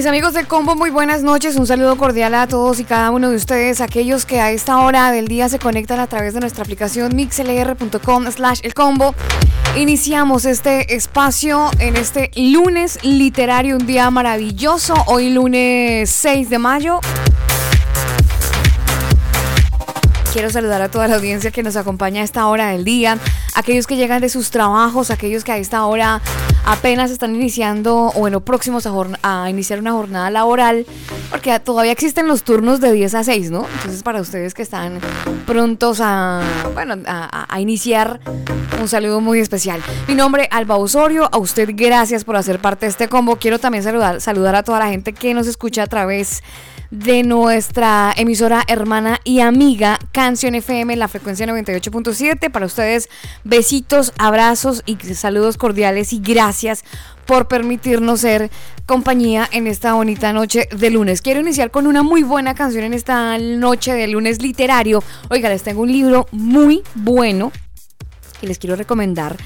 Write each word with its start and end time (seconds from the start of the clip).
Mis 0.00 0.06
amigos 0.06 0.32
del 0.32 0.46
combo, 0.46 0.74
muy 0.74 0.88
buenas 0.88 1.22
noches. 1.22 1.56
Un 1.56 1.66
saludo 1.66 1.98
cordial 1.98 2.34
a 2.34 2.46
todos 2.46 2.80
y 2.80 2.84
cada 2.84 3.10
uno 3.10 3.28
de 3.28 3.36
ustedes, 3.36 3.82
aquellos 3.82 4.24
que 4.24 4.40
a 4.40 4.50
esta 4.50 4.78
hora 4.78 5.12
del 5.12 5.28
día 5.28 5.50
se 5.50 5.58
conectan 5.58 6.00
a 6.00 6.06
través 6.06 6.32
de 6.32 6.40
nuestra 6.40 6.62
aplicación 6.62 7.14
mixlr.com 7.14 8.30
slash 8.30 8.60
el 8.62 8.72
combo. 8.72 9.14
Iniciamos 9.76 10.46
este 10.46 10.94
espacio 10.94 11.68
en 11.80 11.98
este 11.98 12.30
lunes 12.34 12.98
literario, 13.02 13.76
un 13.76 13.86
día 13.86 14.10
maravilloso, 14.10 14.94
hoy 15.06 15.28
lunes 15.34 16.08
6 16.08 16.48
de 16.48 16.58
mayo. 16.58 17.00
Quiero 20.32 20.48
saludar 20.48 20.80
a 20.80 20.88
toda 20.88 21.08
la 21.08 21.16
audiencia 21.16 21.50
que 21.50 21.64
nos 21.64 21.74
acompaña 21.74 22.20
a 22.20 22.24
esta 22.24 22.46
hora 22.46 22.68
del 22.68 22.84
día, 22.84 23.18
aquellos 23.56 23.88
que 23.88 23.96
llegan 23.96 24.20
de 24.20 24.28
sus 24.28 24.50
trabajos, 24.50 25.10
aquellos 25.10 25.42
que 25.42 25.50
a 25.50 25.58
esta 25.58 25.84
hora 25.86 26.22
apenas 26.64 27.10
están 27.10 27.34
iniciando 27.34 28.12
o 28.14 28.20
bueno, 28.20 28.40
próximos 28.40 28.86
a, 28.86 29.50
iniciar 29.50 29.80
una 29.80 29.90
jornada 29.90 30.30
laboral, 30.30 30.86
porque 31.30 31.58
todavía 31.58 31.90
existen 31.90 32.28
los 32.28 32.44
turnos 32.44 32.80
de 32.80 32.92
10 32.92 33.14
a 33.14 33.24
6, 33.24 33.50
¿no? 33.50 33.66
Entonces 33.78 34.04
para 34.04 34.20
ustedes 34.20 34.54
que 34.54 34.62
están 34.62 35.00
prontos 35.46 36.00
a, 36.00 36.42
bueno, 36.74 36.94
a, 37.06 37.60
iniciar, 37.60 38.20
un 38.80 38.86
saludo 38.86 39.20
muy 39.20 39.40
especial. 39.40 39.82
Mi 40.06 40.14
nombre 40.14 40.46
Alba 40.52 40.76
Osorio, 40.76 41.28
a 41.32 41.38
usted 41.38 41.70
gracias 41.74 42.22
por 42.22 42.36
hacer 42.36 42.60
parte 42.60 42.86
de 42.86 42.90
este 42.90 43.08
combo. 43.08 43.34
Quiero 43.34 43.58
también 43.58 43.82
saludar, 43.82 44.20
saludar 44.20 44.54
a 44.54 44.62
toda 44.62 44.78
la 44.78 44.90
gente 44.90 45.12
que 45.12 45.34
nos 45.34 45.48
escucha 45.48 45.82
a 45.82 45.86
través 45.88 46.36
de 46.38 46.69
nuestra 46.90 48.12
emisora 48.16 48.64
hermana 48.66 49.20
y 49.22 49.40
amiga 49.40 49.98
Canción 50.12 50.54
FM, 50.54 50.96
la 50.96 51.08
frecuencia 51.08 51.46
98.7. 51.46 52.50
Para 52.50 52.66
ustedes, 52.66 53.08
besitos, 53.44 54.12
abrazos 54.18 54.82
y 54.86 54.96
saludos 55.14 55.56
cordiales 55.56 56.12
y 56.12 56.20
gracias 56.20 56.84
por 57.26 57.46
permitirnos 57.46 58.20
ser 58.20 58.50
compañía 58.86 59.48
en 59.52 59.68
esta 59.68 59.92
bonita 59.92 60.32
noche 60.32 60.68
de 60.76 60.90
lunes. 60.90 61.22
Quiero 61.22 61.40
iniciar 61.40 61.70
con 61.70 61.86
una 61.86 62.02
muy 62.02 62.24
buena 62.24 62.54
canción 62.54 62.82
en 62.82 62.92
esta 62.92 63.38
noche 63.38 63.92
de 63.92 64.08
lunes 64.08 64.42
literario. 64.42 65.02
Oiga, 65.28 65.48
les 65.48 65.62
tengo 65.62 65.82
un 65.82 65.92
libro 65.92 66.26
muy 66.32 66.82
bueno 66.96 67.52
y 68.42 68.46
les 68.46 68.58
quiero 68.58 68.76
recomendar 68.76 69.36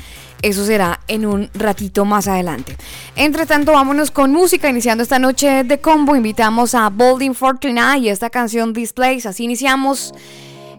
eso 0.44 0.66
será 0.66 1.00
en 1.08 1.24
un 1.24 1.48
ratito 1.54 2.04
más 2.04 2.28
adelante. 2.28 2.76
Entre 3.16 3.46
tanto, 3.46 3.72
vámonos 3.72 4.10
con 4.10 4.30
música. 4.30 4.68
Iniciando 4.68 5.02
esta 5.02 5.18
noche 5.18 5.64
de 5.64 5.80
combo, 5.80 6.14
invitamos 6.14 6.74
a 6.74 6.90
Bolding 6.90 7.34
Fortuna 7.34 7.96
y 7.96 8.10
esta 8.10 8.28
canción 8.28 8.74
Displays. 8.74 9.24
Así 9.24 9.44
iniciamos 9.44 10.12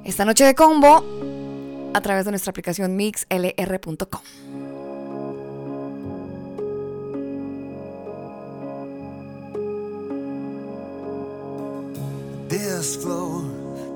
esta 0.03 0.23
noche 0.23 0.45
de 0.45 0.53
combo 0.53 1.03
a 1.95 2.01
través 2.01 2.25
de 2.25 2.31
nuestra 2.31 2.51
aplicación 2.51 2.95
mixlr.com. 2.95 4.21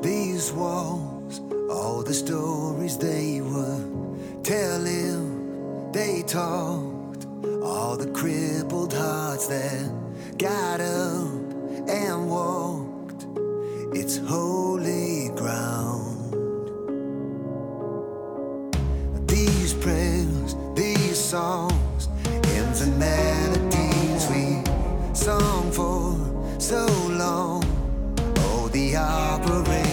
These 0.01 0.53
walls, 0.53 1.41
all 1.69 2.03
the 2.03 2.13
stories 2.13 2.97
they 2.97 3.41
were 3.41 3.88
telling. 4.43 5.91
They 5.91 6.23
talked 6.23 7.25
all 7.63 7.97
the 7.97 8.11
crippled 8.11 8.93
hearts 8.93 9.47
that 9.47 9.91
got 10.37 10.81
up 10.81 11.27
and 11.89 12.29
walked. 12.29 13.25
It's 13.95 14.17
holy 14.17 15.29
ground. 15.35 16.33
These 19.27 19.73
prayers, 19.73 20.55
these 20.75 21.17
songs, 21.17 22.09
hymns 22.45 22.81
and 22.81 22.97
melodies 22.99 24.27
we 24.29 24.63
sung 25.13 25.71
for 25.71 26.15
so 26.59 26.85
long. 27.09 27.63
Oh, 28.37 28.69
the 28.71 28.95
offerings 28.95 29.88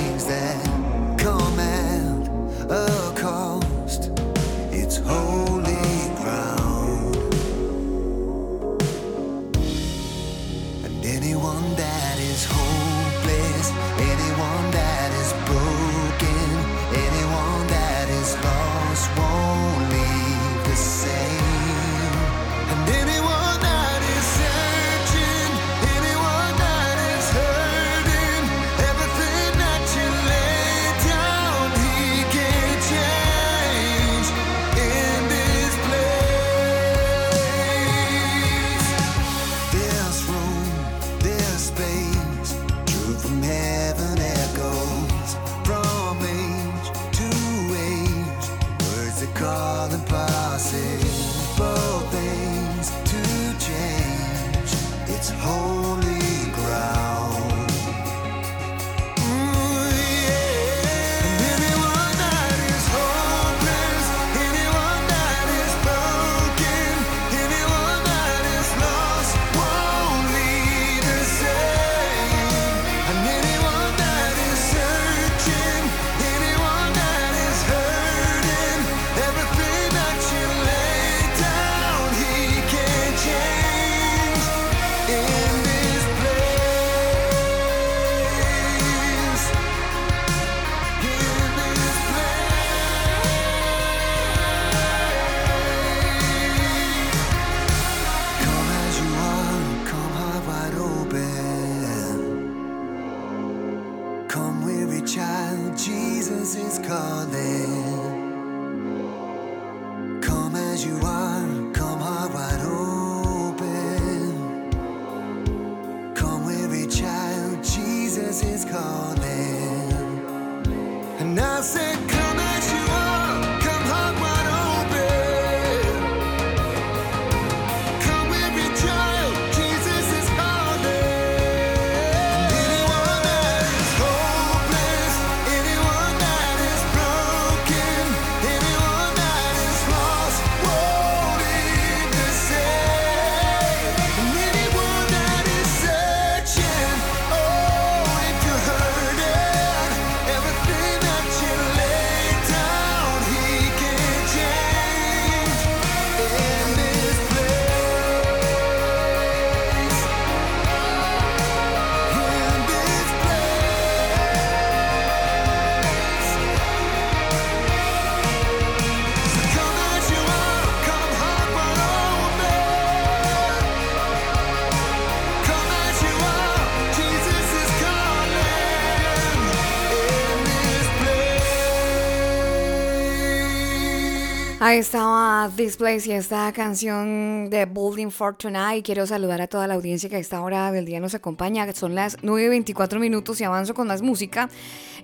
Ahí 184.67 184.79
estaba 184.79 185.49
This 185.55 185.77
Place 185.77 186.09
y 186.09 186.13
esta 186.13 186.53
canción 186.53 187.49
de 187.51 187.67
Building 187.67 188.11
for 188.11 188.35
Tonight. 188.35 188.85
Quiero 188.85 189.07
saludar 189.07 189.41
a 189.41 189.47
toda 189.47 189.69
la 189.69 189.75
audiencia 189.75 190.11
que 190.11 190.17
a 190.17 190.19
esta 190.19 190.41
hora 190.41 190.73
del 190.73 190.87
día 190.87 190.99
nos 190.99 191.15
acompaña. 191.15 191.73
Son 191.73 191.95
las 191.95 192.19
9.24 192.19 192.99
minutos 192.99 193.41
y 193.41 193.45
avanzo 193.45 193.75
con 193.75 193.87
más 193.87 194.03
música. 194.03 194.51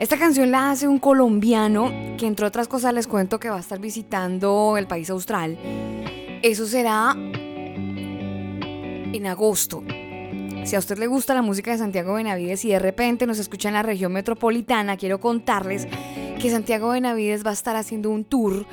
Esta 0.00 0.19
canción 0.19 0.50
la 0.50 0.73
hace 0.73 0.88
un 0.88 0.99
colombiano 0.99 1.93
que 2.19 2.26
entre 2.26 2.44
otras 2.44 2.67
cosas 2.67 2.93
les 2.93 3.06
cuento 3.06 3.38
que 3.38 3.50
va 3.50 3.59
a 3.59 3.61
estar 3.61 3.79
visitando 3.79 4.76
el 4.76 4.88
país 4.88 5.11
austral. 5.11 5.56
Eso 6.43 6.67
será 6.67 7.17
en 7.17 9.26
agosto. 9.29 9.85
Si 10.64 10.75
a 10.75 10.81
usted 10.81 10.99
le 10.99 11.06
gusta 11.06 11.35
la 11.35 11.43
música 11.43 11.70
de 11.70 11.79
Santiago 11.79 12.14
Benavides 12.14 12.64
y 12.64 12.70
de 12.70 12.81
repente 12.81 13.29
nos 13.29 13.38
escucha 13.38 13.69
en 13.69 13.75
la 13.75 13.85
región 13.85 14.12
metropolitana, 14.12 14.97
quiero 14.97 15.20
contarles 15.20 15.87
que 16.41 16.50
Santiago 16.50 16.88
Benavides 16.88 17.47
va 17.47 17.50
a 17.50 17.55
estar 17.55 17.76
haciendo 17.76 18.11
un 18.11 18.25
tour 18.25 18.67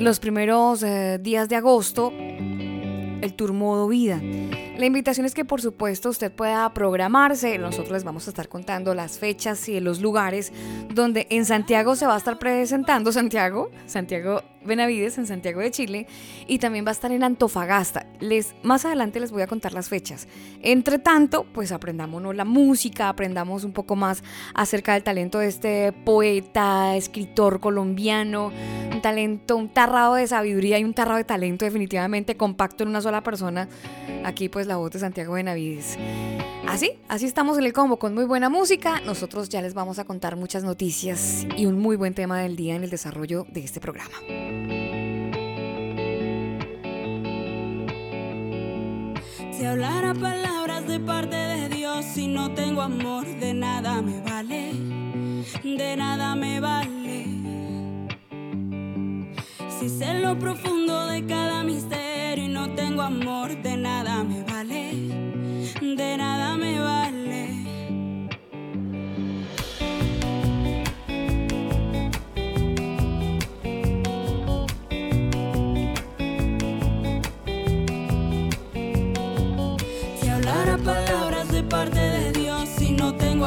los 0.00 0.20
primeros 0.20 0.82
eh, 0.82 1.18
días 1.20 1.48
de 1.48 1.56
agosto, 1.56 2.12
el 2.16 3.34
tour 3.34 3.52
modo 3.52 3.88
vida. 3.88 4.20
La 4.78 4.86
invitación 4.86 5.26
es 5.26 5.34
que 5.34 5.44
por 5.44 5.60
supuesto 5.60 6.08
usted 6.08 6.30
pueda 6.30 6.72
programarse. 6.72 7.58
Nosotros 7.58 7.90
les 7.90 8.04
vamos 8.04 8.26
a 8.28 8.30
estar 8.30 8.48
contando 8.48 8.94
las 8.94 9.18
fechas 9.18 9.68
y 9.68 9.80
los 9.80 10.00
lugares 10.00 10.52
donde 10.94 11.26
en 11.30 11.44
Santiago 11.44 11.96
se 11.96 12.06
va 12.06 12.14
a 12.14 12.18
estar 12.18 12.38
presentando 12.38 13.10
Santiago, 13.10 13.70
Santiago 13.86 14.42
Benavides 14.68 15.18
en 15.18 15.26
Santiago 15.26 15.60
de 15.60 15.70
Chile 15.72 16.06
y 16.46 16.58
también 16.58 16.84
va 16.84 16.90
a 16.90 16.92
estar 16.92 17.10
en 17.10 17.24
Antofagasta. 17.24 18.06
Les, 18.20 18.54
más 18.62 18.84
adelante 18.84 19.18
les 19.18 19.32
voy 19.32 19.42
a 19.42 19.48
contar 19.48 19.72
las 19.72 19.88
fechas. 19.88 20.28
Entre 20.62 20.98
tanto, 20.98 21.44
pues 21.52 21.72
aprendámonos 21.72 22.36
la 22.36 22.44
música, 22.44 23.08
aprendamos 23.08 23.64
un 23.64 23.72
poco 23.72 23.96
más 23.96 24.22
acerca 24.54 24.94
del 24.94 25.02
talento 25.02 25.38
de 25.40 25.48
este 25.48 25.92
poeta, 25.92 26.96
escritor 26.96 27.60
colombiano, 27.60 28.52
un 28.92 29.02
talento, 29.02 29.56
un 29.56 29.68
tarrado 29.68 30.14
de 30.14 30.26
sabiduría 30.26 30.78
y 30.78 30.84
un 30.84 30.94
tarrado 30.94 31.18
de 31.18 31.24
talento 31.24 31.64
definitivamente 31.64 32.36
compacto 32.36 32.84
en 32.84 32.90
una 32.90 33.00
sola 33.00 33.22
persona. 33.22 33.68
Aquí 34.24 34.48
pues 34.48 34.66
la 34.66 34.76
voz 34.76 34.90
de 34.90 34.98
Santiago 34.98 35.34
Benavides. 35.34 35.98
Así, 36.68 36.92
así 37.08 37.24
estamos 37.24 37.56
en 37.56 37.64
el 37.64 37.72
combo 37.72 37.98
con 37.98 38.14
muy 38.14 38.24
buena 38.24 38.50
música. 38.50 39.00
Nosotros 39.00 39.48
ya 39.48 39.62
les 39.62 39.72
vamos 39.72 39.98
a 39.98 40.04
contar 40.04 40.36
muchas 40.36 40.64
noticias 40.64 41.46
y 41.56 41.64
un 41.64 41.78
muy 41.78 41.96
buen 41.96 42.12
tema 42.12 42.40
del 42.40 42.56
día 42.56 42.76
en 42.76 42.84
el 42.84 42.90
desarrollo 42.90 43.46
de 43.50 43.64
este 43.64 43.80
programa. 43.80 44.14
Si 49.58 49.64
hablara 49.64 50.14
palabras 50.14 50.86
de 50.86 51.00
parte 51.00 51.34
de 51.34 51.68
Dios, 51.68 52.04
si 52.04 52.28
no 52.28 52.54
tengo 52.54 52.80
amor, 52.80 53.26
de 53.40 53.52
nada 53.54 54.00
me 54.00 54.20
vale, 54.20 54.72
de 55.64 55.96
nada 55.96 56.36
me 56.36 56.60
vale. 56.60 57.26
Si 59.68 59.88
sé 59.88 60.14
lo 60.20 60.38
profundo 60.38 61.08
de 61.08 61.26
cada 61.26 61.64
misterio 61.64 62.44
y 62.44 62.46
no 62.46 62.72
tengo 62.76 63.02
amor, 63.02 63.60
de 63.60 63.76
nada 63.76 64.22
me 64.22 64.44
vale, 64.44 64.92
de 65.82 66.16
nada 66.16 66.56
me 66.56 66.78
vale. 66.78 67.07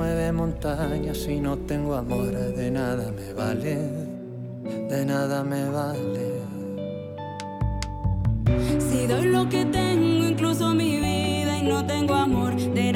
mueve 0.00 0.32
montañas, 0.32 1.18
si 1.18 1.38
no 1.40 1.58
tengo 1.58 1.94
amor, 1.94 2.32
de 2.32 2.70
nada 2.70 3.12
me 3.12 3.34
vale, 3.34 3.76
de 4.88 5.04
nada 5.04 5.44
me 5.44 5.68
vale. 5.68 6.26
Si 8.78 9.06
doy 9.06 9.26
lo 9.26 9.46
que 9.50 9.66
tengo, 9.66 10.26
incluso 10.26 10.72
mi 10.72 10.96
vida, 10.96 11.58
y 11.58 11.64
no 11.64 11.84
tengo 11.84 12.14
amor, 12.14 12.56
de 12.56 12.89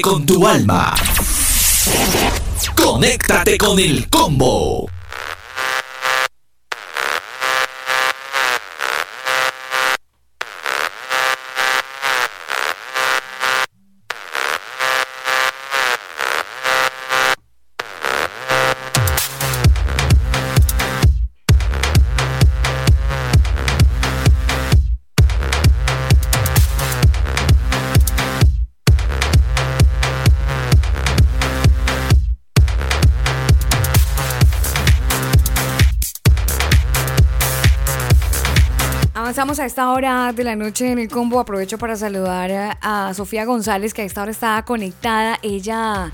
Con 0.00 0.24
tu 0.24 0.46
alma. 0.46 0.94
Conéctate 2.74 3.58
con 3.58 3.78
el 3.78 4.08
combo. 4.08 4.88
A 39.62 39.66
esta 39.66 39.92
hora 39.92 40.32
de 40.32 40.42
la 40.42 40.56
noche 40.56 40.90
en 40.90 40.98
el 40.98 41.08
combo. 41.08 41.38
Aprovecho 41.38 41.78
para 41.78 41.94
saludar 41.94 42.76
a, 42.80 43.14
Sofía 43.14 43.44
González, 43.44 43.94
que 43.94 44.02
a 44.02 44.04
esta 44.04 44.22
hora 44.22 44.32
está 44.32 44.60
conectada. 44.64 45.38
Ella 45.40 46.10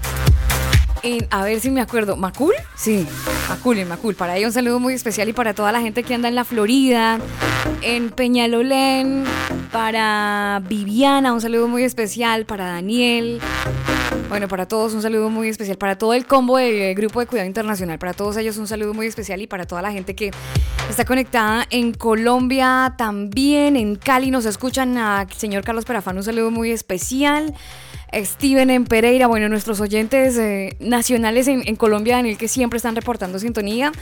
en, 1.02 1.26
a 1.31 1.45
ver 1.45 1.59
si 1.61 1.71
me 1.71 1.81
acuerdo, 1.81 2.17
¿Macul? 2.17 2.52
Sí, 2.76 3.07
Macul, 3.49 3.78
en 3.78 3.88
Macul. 3.88 4.14
Para 4.14 4.37
ella 4.37 4.49
un 4.49 4.52
saludo 4.52 4.81
muy 4.81 4.93
especial 4.93 5.31
y 5.31 5.33
para 5.33 5.55
toda 5.55 5.73
la 5.73 5.81
gente 5.81 6.02
que 6.02 6.14
anda 6.14 6.28
en 6.28 6.35
la 6.35 6.45
Florida, 6.45 7.21
en 7.81 8.11
Peñalolén, 8.11 9.25
para 9.73 10.61
Viviana, 10.69 11.33
un 11.33 11.40
saludo 11.40 11.69
muy 11.69 11.85
especial, 11.85 12.45
para 12.45 12.67
Daniel. 12.67 13.40
Bueno, 14.28 14.47
para 14.47 14.68
todos 14.68 14.92
un 14.92 15.00
saludo 15.00 15.30
muy 15.30 15.49
especial, 15.49 15.78
para 15.78 15.97
todo 15.97 16.12
el 16.12 16.26
combo 16.26 16.58
del 16.58 16.94
Grupo 16.94 17.20
de 17.20 17.26
Cuidado 17.26 17.47
Internacional, 17.47 17.99
para 17.99 18.12
todos 18.12 18.37
ellos 18.37 18.58
un 18.58 18.66
saludo 18.66 18.92
muy 18.92 19.06
especial 19.06 19.40
y 19.40 19.47
para 19.47 19.64
toda 19.66 19.80
la 19.80 19.90
gente 19.90 20.14
que 20.14 20.32
está 20.90 21.06
conectada 21.06 21.66
en 21.70 21.94
Colombia 21.94 22.94
también, 22.99 23.75
en 23.75 23.97
Cali 23.97 24.30
nos 24.30 24.44
escuchan 24.44 24.99
a 24.99 25.26
señor 25.35 25.64
Carlos 25.64 25.87
Perafán, 25.87 26.18
un 26.18 26.25
saludo 26.25 26.50
muy 26.50 26.70
especial. 26.70 27.54
Steven 28.12 28.71
en 28.71 28.85
Pereira, 28.85 29.27
bueno, 29.27 29.49
nuestros 29.49 29.81
oyentes 29.81 30.37
eh, 30.38 30.77
nacionales 30.81 31.49
en, 31.49 31.67
en, 31.67 31.77
Colombia, 31.77 32.17
Daniel, 32.17 32.38
que 32.38 32.49
siempre 32.49 32.79
están 32.79 32.97
reportando 32.97 33.38
sintonía. 33.38 33.93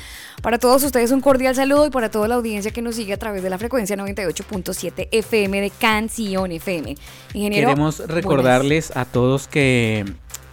Para 0.42 0.58
todos 0.58 0.82
ustedes 0.84 1.10
un 1.10 1.20
cordial 1.20 1.54
saludo 1.54 1.86
y 1.86 1.90
para 1.90 2.10
toda 2.10 2.28
la 2.28 2.36
audiencia 2.36 2.70
que 2.70 2.82
nos 2.82 2.94
sigue 2.96 3.12
a 3.12 3.18
través 3.18 3.42
de 3.42 3.50
la 3.50 3.58
frecuencia 3.58 3.96
98.7 3.96 5.08
FM 5.10 5.60
de 5.60 5.70
Canción 5.70 6.52
FM. 6.52 6.94
Ingeniero, 7.34 7.68
Queremos 7.68 7.98
recordarles 8.06 8.88
buenas. 8.88 9.08
a 9.08 9.10
todos 9.10 9.48
que 9.48 10.04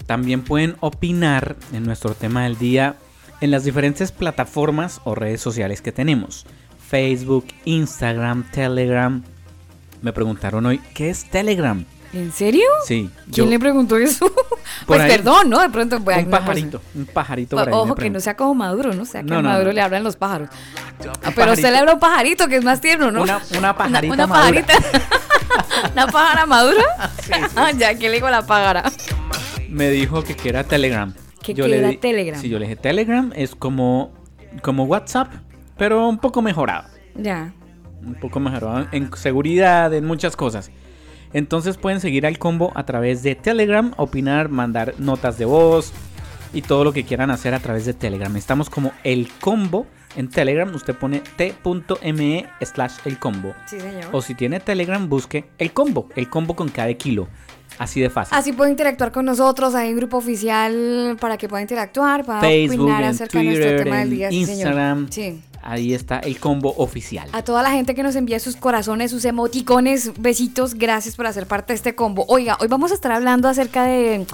también 0.05 0.41
pueden 0.41 0.75
opinar 0.79 1.55
en 1.74 1.86
nuestro 1.86 2.13
tema 2.13 2.43
del 2.43 2.57
día 2.57 2.95
en 3.41 3.51
las 3.51 3.63
diferentes 3.63 4.12
plataformas 4.12 5.01
o 5.03 5.15
redes 5.15 5.41
sociales 5.41 5.81
que 5.81 5.91
tenemos. 5.91 6.45
Facebook, 6.89 7.45
Instagram, 7.65 8.50
Telegram. 8.51 9.24
Me 10.01 10.13
preguntaron 10.13 10.65
hoy, 10.65 10.79
¿qué 10.93 11.10
es 11.10 11.25
Telegram? 11.29 11.86
¿En 12.13 12.32
serio? 12.32 12.65
Sí. 12.86 13.10
¿Quién 13.32 13.46
yo, 13.48 13.51
le 13.51 13.60
preguntó 13.60 13.98
eso? 13.98 14.32
pues 14.86 15.01
ahí, 15.01 15.10
perdón, 15.10 15.50
¿no? 15.50 15.60
De 15.60 15.70
pronto. 15.70 16.00
Pues, 16.00 16.24
un 16.24 16.29
pajarito, 16.29 16.82
un 16.93 17.05
pajarito. 17.08 17.55
Por 17.55 17.67
ahí 17.67 17.74
Ojo, 17.74 17.96
que 17.96 18.10
no 18.10 18.20
sea 18.20 18.36
como 18.36 18.53
Maduro, 18.53 18.93
¿no? 18.93 19.01
O 19.01 19.05
sea, 19.05 19.24
que 19.24 19.29
no, 19.29 19.39
a 19.39 19.41
Maduro 19.41 19.70
no. 19.70 19.74
le 19.74 19.82
hablan 19.82 20.03
los 20.03 20.15
pájaros. 20.15 20.50
Ah, 21.24 21.32
pero 21.36 21.53
usted 21.53 21.72
le 21.72 21.77
habla 21.79 21.93
un 21.93 22.00
pajarito, 22.00 22.48
que 22.48 22.58
es 22.58 22.63
más 22.63 22.82
tierno, 22.82 23.12
¿no? 23.12 23.24
Una, 23.24 23.41
una 23.58 23.75
pajarita 23.77 24.13
Una, 24.13 24.25
una 24.25 24.34
pajarita. 24.34 24.74
¿Una 25.93 26.08
pájara 26.08 26.46
madura? 26.46 26.84
Sí, 27.22 27.34
sí. 27.34 27.55
Ah, 27.55 27.72
ya, 27.72 27.96
¿qué 27.96 28.10
le 28.10 28.15
digo 28.15 28.27
a 28.27 28.32
la 28.32 28.46
pájara? 28.46 28.91
Me 29.70 29.89
dijo 29.89 30.24
que 30.24 30.36
era 30.48 30.63
Telegram. 30.63 31.13
¿Qué 31.41 31.53
yo 31.53 31.65
era 31.65 31.91
Telegram? 32.00 32.39
Sí, 32.39 32.48
yo 32.48 32.60
le 32.60 32.65
dije, 32.65 32.75
Telegram 32.75 33.32
es 33.36 33.55
como, 33.55 34.13
como 34.62 34.86
WhatsApp, 34.86 35.32
pero 35.77 36.08
un 36.08 36.20
poco 36.20 36.41
mejorado. 36.41 36.88
Ya. 37.15 37.53
Un 38.05 38.15
poco 38.15 38.39
mejorado 38.39 38.88
en 38.91 39.13
seguridad, 39.15 39.93
en 39.93 40.05
muchas 40.05 40.36
cosas. 40.36 40.72
Entonces 41.33 41.77
pueden 41.77 41.99
seguir 41.99 42.25
al 42.25 42.37
combo 42.37 42.71
a 42.75 42.85
través 42.85 43.23
de 43.23 43.35
Telegram, 43.35 43.93
opinar, 43.97 44.49
mandar 44.49 44.93
notas 44.99 45.37
de 45.37 45.45
voz 45.45 45.91
y 46.53 46.61
todo 46.61 46.83
lo 46.83 46.93
que 46.93 47.03
quieran 47.03 47.31
hacer 47.31 47.53
a 47.53 47.59
través 47.59 47.85
de 47.85 47.93
Telegram. 47.93 48.35
Estamos 48.37 48.69
como 48.69 48.91
el 49.03 49.29
combo 49.41 49.87
en 50.15 50.29
Telegram. 50.29 50.73
Usted 50.73 50.95
pone 50.95 51.21
t.me 51.35 52.45
slash 52.61 52.93
el 53.05 53.19
combo. 53.19 53.53
Sí, 53.65 53.79
señor. 53.79 54.09
O 54.11 54.21
si 54.21 54.35
tiene 54.35 54.59
Telegram, 54.59 55.09
busque 55.09 55.45
el 55.57 55.73
combo, 55.73 56.09
el 56.15 56.29
combo 56.29 56.55
con 56.55 56.69
cada 56.69 56.93
kilo. 56.93 57.27
Así 57.79 57.99
de 57.99 58.11
fácil. 58.11 58.37
Así 58.37 58.53
puede 58.53 58.69
interactuar 58.69 59.11
con 59.11 59.25
nosotros. 59.25 59.73
Hay 59.73 59.89
un 59.89 59.97
grupo 59.97 60.17
oficial 60.17 61.17
para 61.19 61.37
que 61.37 61.49
pueda 61.49 61.63
interactuar, 61.63 62.23
para 62.23 62.41
Facebook, 62.41 62.81
opinar 62.81 63.03
acerca 63.03 63.39
Twitter, 63.39 63.53
de 63.53 63.59
nuestro 63.59 63.83
tema 63.83 63.97
del 63.97 64.09
día. 64.11 64.31
Instagram. 64.31 65.07
Sí, 65.09 65.13
señor. 65.13 65.41
sí. 65.41 65.52
Ahí 65.63 65.93
está 65.93 66.20
el 66.20 66.39
combo 66.39 66.74
oficial. 66.77 67.29
A 67.32 67.41
toda 67.41 67.63
la 67.63 67.72
gente 67.72 67.96
que 67.96 68.03
nos 68.03 68.15
envía 68.15 68.39
sus 68.39 68.58
corazones, 68.58 69.12
sus 69.12 69.24
emoticones, 69.24 70.12
besitos, 70.20 70.74
gracias 70.75 71.15
por 71.15 71.25
hacer 71.25 71.48
parte 71.48 71.72
de 71.72 71.77
este 71.77 71.96
combo. 71.96 72.25
Oiga, 72.27 72.58
hoy 72.60 72.67
vamos 72.67 72.91
a 72.91 72.96
estar 72.96 73.13
hablando 73.13 73.48
acerca 73.48 73.86
de, 73.86 74.25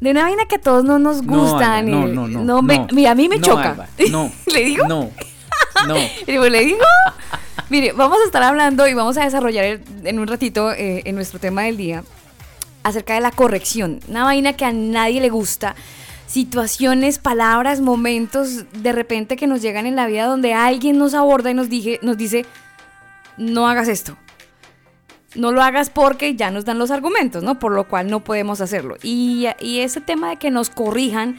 de 0.00 0.10
una 0.10 0.22
vaina 0.22 0.46
que 0.46 0.56
a 0.56 0.60
todos 0.60 0.82
no 0.84 0.98
nos 0.98 1.22
gusta. 1.22 1.82
No, 1.82 2.08
no, 2.08 2.26
no, 2.26 2.42
no, 2.42 2.62
me, 2.62 2.86
Mira, 2.92 3.10
a 3.10 3.14
mí 3.14 3.28
me 3.28 3.40
choca. 3.40 3.72
Alba, 3.72 3.88
no. 4.10 4.32
¿Le 4.46 4.64
digo? 4.64 4.88
No. 4.88 5.10
No. 5.86 5.94
¿Le 6.26 6.64
digo? 6.64 6.84
Mire, 7.68 7.92
vamos 7.92 8.18
a 8.22 8.24
estar 8.24 8.42
hablando 8.42 8.88
y 8.88 8.94
vamos 8.94 9.18
a 9.18 9.24
desarrollar 9.24 9.64
el, 9.64 9.82
en 10.04 10.18
un 10.18 10.26
ratito 10.26 10.72
eh, 10.72 11.02
en 11.04 11.14
nuestro 11.14 11.38
tema 11.38 11.62
del 11.62 11.76
día 11.76 12.04
acerca 12.82 13.14
de 13.14 13.20
la 13.20 13.30
corrección. 13.32 14.00
Una 14.08 14.24
vaina 14.24 14.54
que 14.54 14.64
a 14.64 14.72
nadie 14.72 15.20
le 15.20 15.28
gusta 15.28 15.76
situaciones, 16.30 17.18
palabras, 17.18 17.80
momentos 17.80 18.64
de 18.72 18.92
repente 18.92 19.36
que 19.36 19.48
nos 19.48 19.62
llegan 19.62 19.86
en 19.86 19.96
la 19.96 20.06
vida 20.06 20.26
donde 20.26 20.54
alguien 20.54 20.96
nos 20.96 21.12
aborda 21.12 21.50
y 21.50 21.54
nos, 21.54 21.68
dije, 21.68 21.98
nos 22.02 22.16
dice, 22.16 22.46
no 23.36 23.66
hagas 23.66 23.88
esto. 23.88 24.16
No 25.34 25.50
lo 25.50 25.60
hagas 25.60 25.90
porque 25.90 26.36
ya 26.36 26.52
nos 26.52 26.64
dan 26.64 26.78
los 26.78 26.92
argumentos, 26.92 27.42
¿no? 27.42 27.58
Por 27.58 27.72
lo 27.72 27.88
cual 27.88 28.08
no 28.08 28.20
podemos 28.20 28.60
hacerlo. 28.60 28.96
Y, 29.02 29.46
y 29.58 29.80
ese 29.80 30.00
tema 30.00 30.30
de 30.30 30.36
que 30.36 30.52
nos 30.52 30.70
corrijan, 30.70 31.36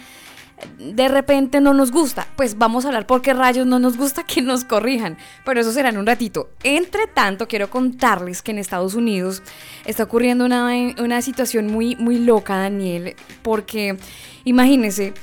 de 0.77 1.08
repente 1.08 1.62
no 1.62 1.74
nos 1.74 1.91
gusta. 1.91 2.27
Pues 2.36 2.58
vamos 2.58 2.86
a 2.86 2.89
hablar 2.89 3.08
por 3.08 3.22
qué 3.22 3.34
rayos 3.34 3.65
no 3.65 3.80
nos 3.80 3.98
gusta 3.98 4.24
que 4.24 4.41
nos 4.41 4.63
corrijan. 4.63 5.18
Pero 5.46 5.62
eso 5.62 5.72
será 5.72 5.89
en 5.89 5.98
un 5.98 6.06
ratito. 6.06 6.50
Entre 6.63 7.08
tanto, 7.08 7.48
quiero 7.48 7.70
contarles 7.70 8.41
que 8.41 8.51
en 8.51 8.60
Estados 8.60 8.96
Unidos 8.96 9.44
está 9.86 10.03
ocurriendo 10.03 10.46
una, 10.46 10.70
una 11.00 11.22
situación 11.22 11.68
muy, 11.68 11.96
muy 11.96 12.20
loca, 12.20 12.58
Daniel. 12.58 13.15
Porque 13.41 13.98
imagínense 14.44 15.13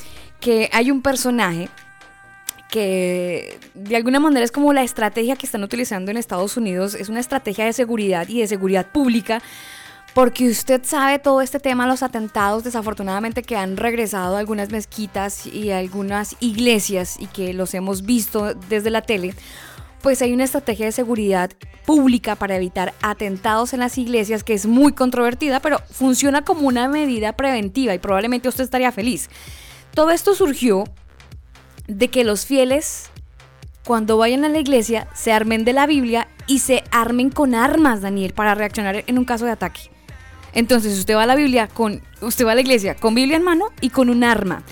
que 0.40 0.70
hay 0.72 0.90
un 0.90 1.02
personaje 1.02 1.68
que 2.70 3.58
de 3.74 3.96
alguna 3.96 4.20
manera 4.20 4.44
es 4.44 4.52
como 4.52 4.72
la 4.72 4.82
estrategia 4.82 5.36
que 5.36 5.46
están 5.46 5.64
utilizando 5.64 6.10
en 6.10 6.16
Estados 6.16 6.56
Unidos. 6.56 6.94
Es 6.94 7.08
una 7.08 7.20
estrategia 7.20 7.64
de 7.64 7.72
seguridad 7.72 8.28
y 8.28 8.40
de 8.40 8.46
seguridad 8.46 8.86
pública 8.86 9.42
porque 10.18 10.48
usted 10.48 10.80
sabe 10.82 11.20
todo 11.20 11.42
este 11.42 11.60
tema, 11.60 11.86
los 11.86 12.02
atentados 12.02 12.64
desafortunadamente 12.64 13.44
que 13.44 13.54
han 13.54 13.76
regresado 13.76 14.34
a 14.34 14.40
algunas 14.40 14.70
mezquitas 14.70 15.46
y 15.46 15.70
algunas 15.70 16.34
iglesias 16.40 17.18
y 17.20 17.26
que 17.26 17.54
los 17.54 17.72
hemos 17.72 18.02
visto 18.02 18.52
desde 18.68 18.90
la 18.90 19.02
tele, 19.02 19.32
pues 20.02 20.20
hay 20.20 20.32
una 20.32 20.42
estrategia 20.42 20.86
de 20.86 20.90
seguridad 20.90 21.52
pública 21.86 22.34
para 22.34 22.56
evitar 22.56 22.94
atentados 23.00 23.74
en 23.74 23.78
las 23.78 23.96
iglesias 23.96 24.42
que 24.42 24.54
es 24.54 24.66
muy 24.66 24.92
controvertida, 24.92 25.60
pero 25.60 25.78
funciona 25.88 26.42
como 26.42 26.66
una 26.66 26.88
medida 26.88 27.34
preventiva 27.34 27.94
y 27.94 28.00
probablemente 28.00 28.48
usted 28.48 28.64
estaría 28.64 28.90
feliz. 28.90 29.30
Todo 29.94 30.10
esto 30.10 30.34
surgió 30.34 30.82
de 31.86 32.08
que 32.08 32.24
los 32.24 32.44
fieles 32.44 33.08
cuando 33.84 34.16
vayan 34.16 34.44
a 34.44 34.48
la 34.48 34.58
iglesia 34.58 35.06
se 35.14 35.30
armen 35.30 35.64
de 35.64 35.74
la 35.74 35.86
Biblia 35.86 36.26
y 36.48 36.58
se 36.58 36.82
armen 36.90 37.30
con 37.30 37.54
armas, 37.54 38.00
Daniel, 38.00 38.32
para 38.32 38.56
reaccionar 38.56 39.04
en 39.06 39.16
un 39.16 39.24
caso 39.24 39.44
de 39.44 39.52
ataque. 39.52 39.96
Entonces 40.58 40.98
usted 40.98 41.14
va 41.14 41.22
a 41.22 41.26
la 41.26 41.36
Biblia 41.36 41.68
con, 41.68 42.02
usted 42.20 42.44
va 42.44 42.50
a 42.50 42.54
la 42.56 42.62
iglesia 42.62 42.96
con 42.96 43.14
Biblia 43.14 43.36
en 43.36 43.44
mano 43.44 43.66
y 43.80 43.90
con 43.90 44.10
un 44.10 44.24
arma. 44.24 44.64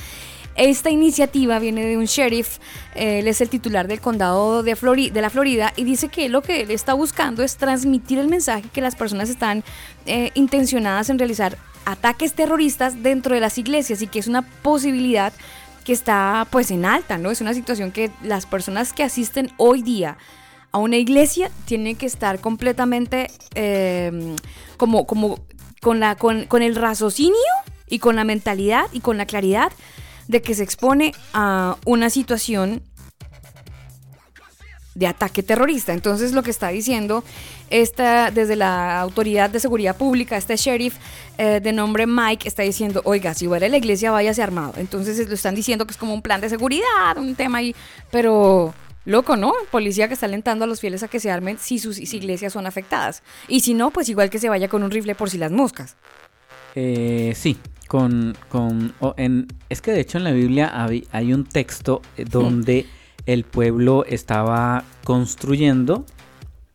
Esta 0.57 0.91
iniciativa 0.91 1.61
viene 1.61 1.87
de 1.87 1.97
un 1.97 2.07
sheriff, 2.07 2.59
él 2.97 3.29
es 3.29 3.41
el 3.41 3.49
titular 3.49 3.87
del 3.87 4.01
condado 4.01 4.65
de, 4.65 4.75
Flori 4.75 5.11
de 5.11 5.21
la 5.21 5.31
Florida 5.31 5.73
y 5.77 5.85
dice 5.85 6.09
que 6.09 6.29
lo 6.29 6.43
que 6.43 6.63
él 6.63 6.73
está 6.73 6.95
buscando 6.95 7.45
es 7.45 7.57
transmitir 7.57 8.19
el 8.19 8.27
mensaje 8.27 8.69
que 8.73 8.81
las 8.81 8.97
personas 8.97 9.31
están 9.31 9.63
eh, 10.07 10.33
intencionadas 10.35 11.09
en 11.09 11.21
realizar 11.21 11.57
ataques 11.85 12.33
terroristas 12.33 13.05
dentro 13.05 13.37
de 13.37 13.41
las 13.41 13.57
iglesias 13.57 14.03
y 14.03 14.09
que 14.09 14.19
es 14.19 14.27
una 14.27 14.43
posibilidad 14.43 15.33
que 15.85 15.93
está 15.93 16.49
pues 16.51 16.73
en 16.73 16.85
alta, 16.85 17.17
¿no? 17.17 17.31
Es 17.31 17.41
una 17.41 17.55
situación 17.55 17.93
que 17.93 18.11
las 18.25 18.45
personas 18.45 18.93
que 18.93 19.05
asisten 19.05 19.53
hoy 19.57 19.83
día 19.83 20.19
a 20.73 20.79
una 20.79 20.97
iglesia 20.97 21.49
tienen 21.65 21.95
que 21.95 22.07
estar 22.07 22.41
completamente 22.41 23.31
eh, 23.55 24.35
como, 24.79 25.07
como 25.07 25.47
con, 25.81 26.01
la, 26.01 26.17
con, 26.17 26.47
con 26.47 26.63
el 26.63 26.77
raciocinio 26.77 27.35
y 27.89 27.99
con 27.99 28.17
la 28.17 28.25
mentalidad 28.25 28.87
y 28.93 29.01
con 29.01 29.17
la 29.17 29.27
claridad 29.27 29.73
de 30.29 30.43
que 30.43 30.55
se 30.55 30.63
expone 30.63 31.15
a 31.33 31.77
una 31.85 32.11
situación 32.11 32.83
de 34.97 35.07
ataque 35.07 35.43
terrorista. 35.43 35.93
Entonces 35.93 36.33
lo 36.33 36.43
que 36.43 36.51
está 36.51 36.69
diciendo 36.69 37.23
esta, 37.69 38.31
desde 38.31 38.57
la 38.57 39.01
Autoridad 39.01 39.51
de 39.51 39.61
Seguridad 39.61 39.97
Pública, 39.97 40.37
este 40.37 40.57
sheriff 40.57 40.97
eh, 41.37 41.61
de 41.63 41.73
nombre 41.73 42.07
Mike 42.07 42.49
está 42.49 42.63
diciendo, 42.63 43.03
oiga, 43.05 43.35
si 43.35 43.47
va 43.47 43.59
a 43.59 43.61
la 43.61 43.77
iglesia, 43.77 44.11
váyase 44.11 44.43
armado. 44.43 44.73
Entonces 44.79 45.29
lo 45.29 45.35
están 45.35 45.55
diciendo 45.55 45.87
que 45.87 45.93
es 45.93 45.99
como 45.99 46.15
un 46.15 46.23
plan 46.23 46.41
de 46.41 46.49
seguridad, 46.49 47.19
un 47.19 47.35
tema 47.35 47.59
ahí, 47.59 47.77
pero 48.11 48.75
loco, 49.07 49.37
¿no? 49.37 49.55
Policía 49.71 50.09
que 50.09 50.15
está 50.15 50.27
alentando 50.27 50.67
a 50.67 50.69
los 50.69 50.81
fieles 50.81 51.03
a 51.03 51.09
que 51.09 51.21
se 51.21 51.31
armen 51.31 51.57
si 51.59 51.79
sus 51.79 51.99
iglesias 52.13 52.53
son 52.53 52.67
afectadas. 52.67 53.23
Y 53.49 53.61
si 53.61 53.73
no, 53.73 53.91
pues 53.91 54.11
igual 54.11 54.29
que 54.29 54.39
se 54.39 54.51
vaya 54.51 54.69
con 54.69 54.83
un 54.83 54.91
rifle 54.91 55.15
por 55.15 55.31
si 55.31 55.39
las 55.39 55.53
moscas. 55.53 55.97
Eh, 56.75 57.33
sí, 57.35 57.57
con, 57.89 58.37
con 58.51 58.93
oh, 59.01 59.15
en, 59.17 59.47
es 59.71 59.81
que 59.81 59.93
de 59.93 60.01
hecho 60.01 60.19
en 60.19 60.25
la 60.25 60.33
Biblia 60.33 60.71
hay, 60.75 61.09
hay 61.13 61.33
un 61.33 61.45
texto 61.45 62.03
donde 62.31 62.87
el 63.25 63.45
pueblo 63.45 64.05
estaba 64.05 64.85
construyendo 65.05 66.05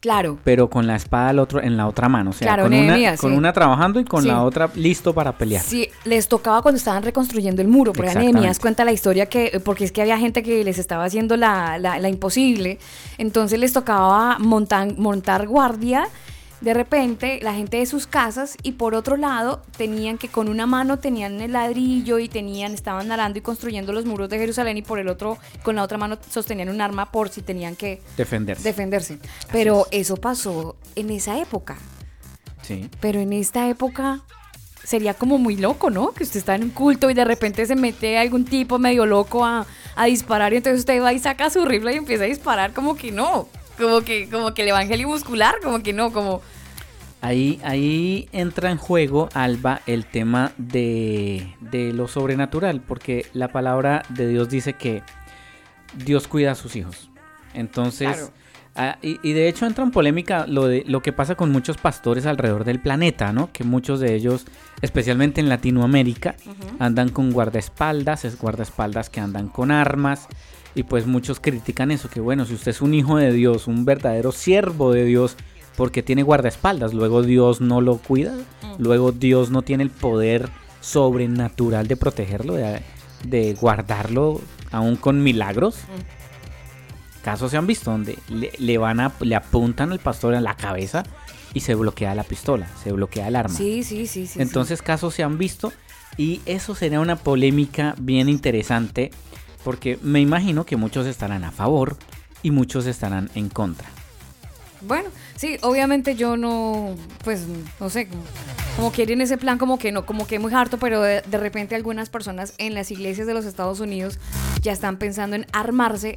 Claro. 0.02 0.40
pero 0.44 0.68
con 0.70 0.88
la 0.88 0.96
espada 0.96 1.30
al 1.30 1.38
otro, 1.40 1.62
en 1.62 1.78
la 1.78 1.88
otra 1.88 2.10
mano. 2.10 2.32
O 2.32 2.34
sea, 2.34 2.48
Claro, 2.48 2.64
con, 2.64 2.74
una, 2.74 2.82
Nehemías, 2.88 3.22
con 3.22 3.32
sí. 3.32 3.38
una 3.38 3.54
trabajando 3.54 4.00
y 4.00 4.04
con 4.04 4.24
Sí. 4.24 4.28
la 4.28 4.44
otra 4.44 4.70
listo 4.76 5.14
para 5.14 5.38
pelear. 5.38 5.64
Sí, 5.64 5.88
les 6.06 6.28
tocaba 6.28 6.62
cuando 6.64 6.78
estaban 6.80 7.04
reconstruyendo 7.04 7.62
el 7.62 7.68
muro. 7.68 7.94
Por 7.94 8.06
ahí 8.06 8.10
Exactamente. 8.10 8.34
Nehemías 8.40 8.58
cuenta 8.60 8.84
la 8.84 8.92
historia 8.94 9.28
que, 9.28 9.62
porque 9.64 9.84
es 9.86 9.92
que 9.92 10.02
había 10.02 10.18
gente 10.18 10.42
que 10.42 10.64
les 10.64 10.80
estaba 10.80 11.04
haciendo 11.06 11.38
la, 11.38 11.78
la- 11.78 12.00
la 12.00 12.10
imposible. 12.10 12.80
Entonces 13.20 13.60
les 13.60 13.74
tocaba 13.74 14.40
montar, 14.40 14.98
montar 14.98 15.46
guardia 15.48 16.08
de 16.62 16.74
repente 16.76 17.40
la 17.42 17.54
gente 17.54 17.78
de 17.78 17.86
sus 17.88 18.06
casas 18.08 18.56
y 18.62 18.74
por 18.74 18.94
otro 18.96 19.18
lado 19.18 19.64
tenían 19.78 20.18
que 20.20 20.28
con 20.30 20.48
una 20.48 20.66
mano 20.68 21.00
tenían 21.00 21.42
el 21.42 21.54
ladrillo 21.54 22.20
y 22.20 22.30
tenían, 22.30 22.74
estaban 22.74 23.12
arando 23.12 23.40
y 23.40 23.42
construyendo 23.42 23.92
los 23.94 24.06
muros 24.06 24.30
de 24.30 24.38
Jerusalén 24.38 24.78
y 24.78 24.82
por 24.84 25.00
el 25.00 25.08
otro, 25.08 25.38
con 25.64 25.76
la 25.76 25.84
otra 25.84 25.98
mano 25.98 26.18
sostenían 26.30 26.70
un 26.70 26.80
arma 26.80 27.12
por 27.12 27.30
si 27.30 27.42
tenían 27.42 27.76
que 27.76 28.02
Defenderse. 28.16 28.64
defenderse. 28.64 29.18
Pero 29.52 29.88
eso 29.92 30.18
pasó 30.18 30.76
en 30.96 31.10
esa 31.10 31.40
época. 31.40 31.78
sí. 32.62 32.90
Pero 33.00 33.20
en 33.20 33.34
esta 33.34 33.68
época 33.68 34.22
sería 34.84 35.14
como 35.14 35.38
muy 35.38 35.58
loco, 35.58 35.90
¿no? 35.90 36.12
Que 36.12 36.24
usted 36.24 36.38
está 36.40 36.56
en 36.56 36.64
un 36.64 36.70
culto 36.72 37.10
y 37.10 37.14
de 37.14 37.24
repente 37.26 37.66
se 37.66 37.76
mete 37.76 38.18
algún 38.18 38.46
tipo 38.46 38.78
medio 38.80 39.06
loco 39.06 39.46
a, 39.46 39.66
a 39.96 40.06
disparar 40.06 40.54
y 40.54 40.58
entonces 40.58 40.80
usted 40.80 41.02
va 41.02 41.14
y 41.14 41.20
saca 41.20 41.50
su 41.50 41.66
rifle 41.66 41.94
y 41.94 41.98
empieza 41.98 42.24
a 42.24 42.28
disparar 42.28 42.74
como 42.74 42.96
que 42.96 43.12
no. 43.12 43.48
Como 43.82 44.02
que, 44.02 44.30
como 44.30 44.54
que 44.54 44.62
el 44.62 44.70
evangelio 44.70 45.08
muscular, 45.08 45.56
como 45.64 45.82
que 45.82 45.92
no, 45.94 46.12
como... 46.14 46.42
Ahí, 47.24 47.60
ahí 47.64 48.28
entra 48.32 48.72
en 48.72 48.78
juego, 48.78 49.30
Alba, 49.34 49.82
el 49.86 50.06
tema 50.06 50.54
de, 50.58 51.56
de 51.60 51.94
lo 51.94 52.08
sobrenatural, 52.08 52.82
porque 52.82 53.28
la 53.34 53.50
palabra 53.50 54.04
de 54.10 54.28
Dios 54.28 54.50
dice 54.50 54.74
que 54.74 55.04
Dios 56.04 56.28
cuida 56.28 56.52
a 56.52 56.56
sus 56.56 56.76
hijos. 56.76 57.12
Entonces, 57.54 58.08
Claro. 58.08 58.32
ah, 58.76 58.98
y, 59.04 59.20
y 59.22 59.34
de 59.34 59.50
hecho 59.50 59.68
entra 59.68 59.84
en 59.84 59.92
polémica 59.92 60.48
lo, 60.48 60.66
de, 60.66 60.84
lo 60.88 61.02
que 61.02 61.14
pasa 61.14 61.36
con 61.36 61.52
muchos 61.52 61.78
pastores 61.78 62.26
alrededor 62.26 62.64
del 62.64 62.80
planeta, 62.80 63.32
¿no? 63.34 63.52
Que 63.52 63.64
muchos 63.64 64.00
de 64.00 64.16
ellos, 64.16 64.46
especialmente 64.82 65.42
en 65.42 65.50
Latinoamérica, 65.50 66.36
andan 66.80 67.10
con 67.10 67.32
guardaespaldas, 67.32 68.26
es 68.26 68.40
guardaespaldas 68.40 69.12
que 69.12 69.20
andan 69.20 69.48
con 69.48 69.70
armas. 69.70 70.28
Y 70.74 70.84
pues 70.84 71.06
muchos 71.06 71.40
critican 71.40 71.92
eso, 71.92 72.10
que 72.10 72.22
bueno, 72.22 72.46
si 72.46 72.54
usted 72.54 72.72
es 72.72 72.82
un 72.82 72.94
hijo 72.94 73.18
de 73.18 73.34
Dios, 73.34 73.68
un 73.68 73.84
verdadero 73.84 74.32
siervo 74.32 74.94
de 74.94 75.04
Dios, 75.04 75.36
porque 75.76 76.04
tiene 76.04 76.24
guardaespaldas, 76.24 76.94
luego 76.94 77.24
Dios 77.24 77.60
no 77.62 77.82
lo 77.82 77.98
cuida, 77.98 78.34
luego 78.78 79.12
Dios 79.12 79.52
no 79.52 79.62
tiene 79.62 79.84
el 79.84 79.90
poder 79.90 80.50
sobrenatural 80.80 81.88
de 81.88 81.98
protegerlo, 81.98 82.54
de, 82.54 82.82
de 83.26 83.54
guardarlo 83.54 84.40
aún 84.72 84.96
con 84.96 85.24
milagros. 85.24 85.78
Casos 87.24 87.52
se 87.52 87.58
han 87.58 87.68
visto 87.68 87.92
donde 87.92 88.18
le, 88.30 88.52
le 88.58 88.78
van 88.78 89.00
a, 89.00 89.14
le 89.20 89.36
apuntan 89.36 89.92
al 89.92 90.00
pastor 90.00 90.34
en 90.34 90.44
la 90.44 90.56
cabeza 90.56 91.04
y 91.54 91.60
se 91.60 91.76
bloquea 91.76 92.16
la 92.16 92.24
pistola, 92.24 92.68
se 92.84 92.92
bloquea 92.92 93.28
el 93.28 93.36
arma. 93.36 93.54
Sí, 93.54 93.84
sí, 93.84 94.08
sí, 94.08 94.26
sí. 94.26 94.42
Entonces 94.42 94.82
casos 94.82 95.14
se 95.14 95.24
han 95.24 95.38
visto 95.38 95.72
y 96.18 96.42
eso 96.46 96.76
sería 96.76 97.00
una 97.00 97.18
polémica 97.18 97.96
bien 98.00 98.28
interesante 98.28 99.12
porque 99.64 99.98
me 100.02 100.20
imagino 100.20 100.66
que 100.66 100.76
muchos 100.76 101.06
estarán 101.08 101.44
a 101.44 101.52
favor 101.52 101.98
y 102.44 102.52
muchos 102.52 102.86
estarán 102.86 103.30
en 103.36 103.50
contra. 103.50 103.88
Bueno, 104.82 105.10
sí, 105.36 105.58
obviamente 105.62 106.16
yo 106.16 106.38
no, 106.38 106.96
pues, 107.24 107.46
no 107.80 107.90
sé, 107.90 108.08
como, 108.08 108.24
como 108.76 108.92
que 108.92 109.04
ir 109.04 109.12
en 109.12 109.22
ese 109.22 109.38
plan 109.38 109.60
como 109.60 109.78
que 109.78 109.92
no, 109.92 110.06
como 110.06 110.26
que 110.26 110.40
muy 110.40 110.54
harto, 110.54 110.80
pero 110.80 111.02
de, 111.02 111.22
repente 111.22 111.76
algunas 111.76 112.10
personas 112.10 112.54
en 112.58 112.74
las 112.74 112.90
iglesias 112.90 113.28
de 113.28 113.34
los 113.34 113.46
Estados 113.46 113.80
Unidos 113.80 114.18
ya 114.62 114.72
están 114.72 114.98
pensando 114.98 115.36
en 115.36 115.46
armarse 115.54 116.16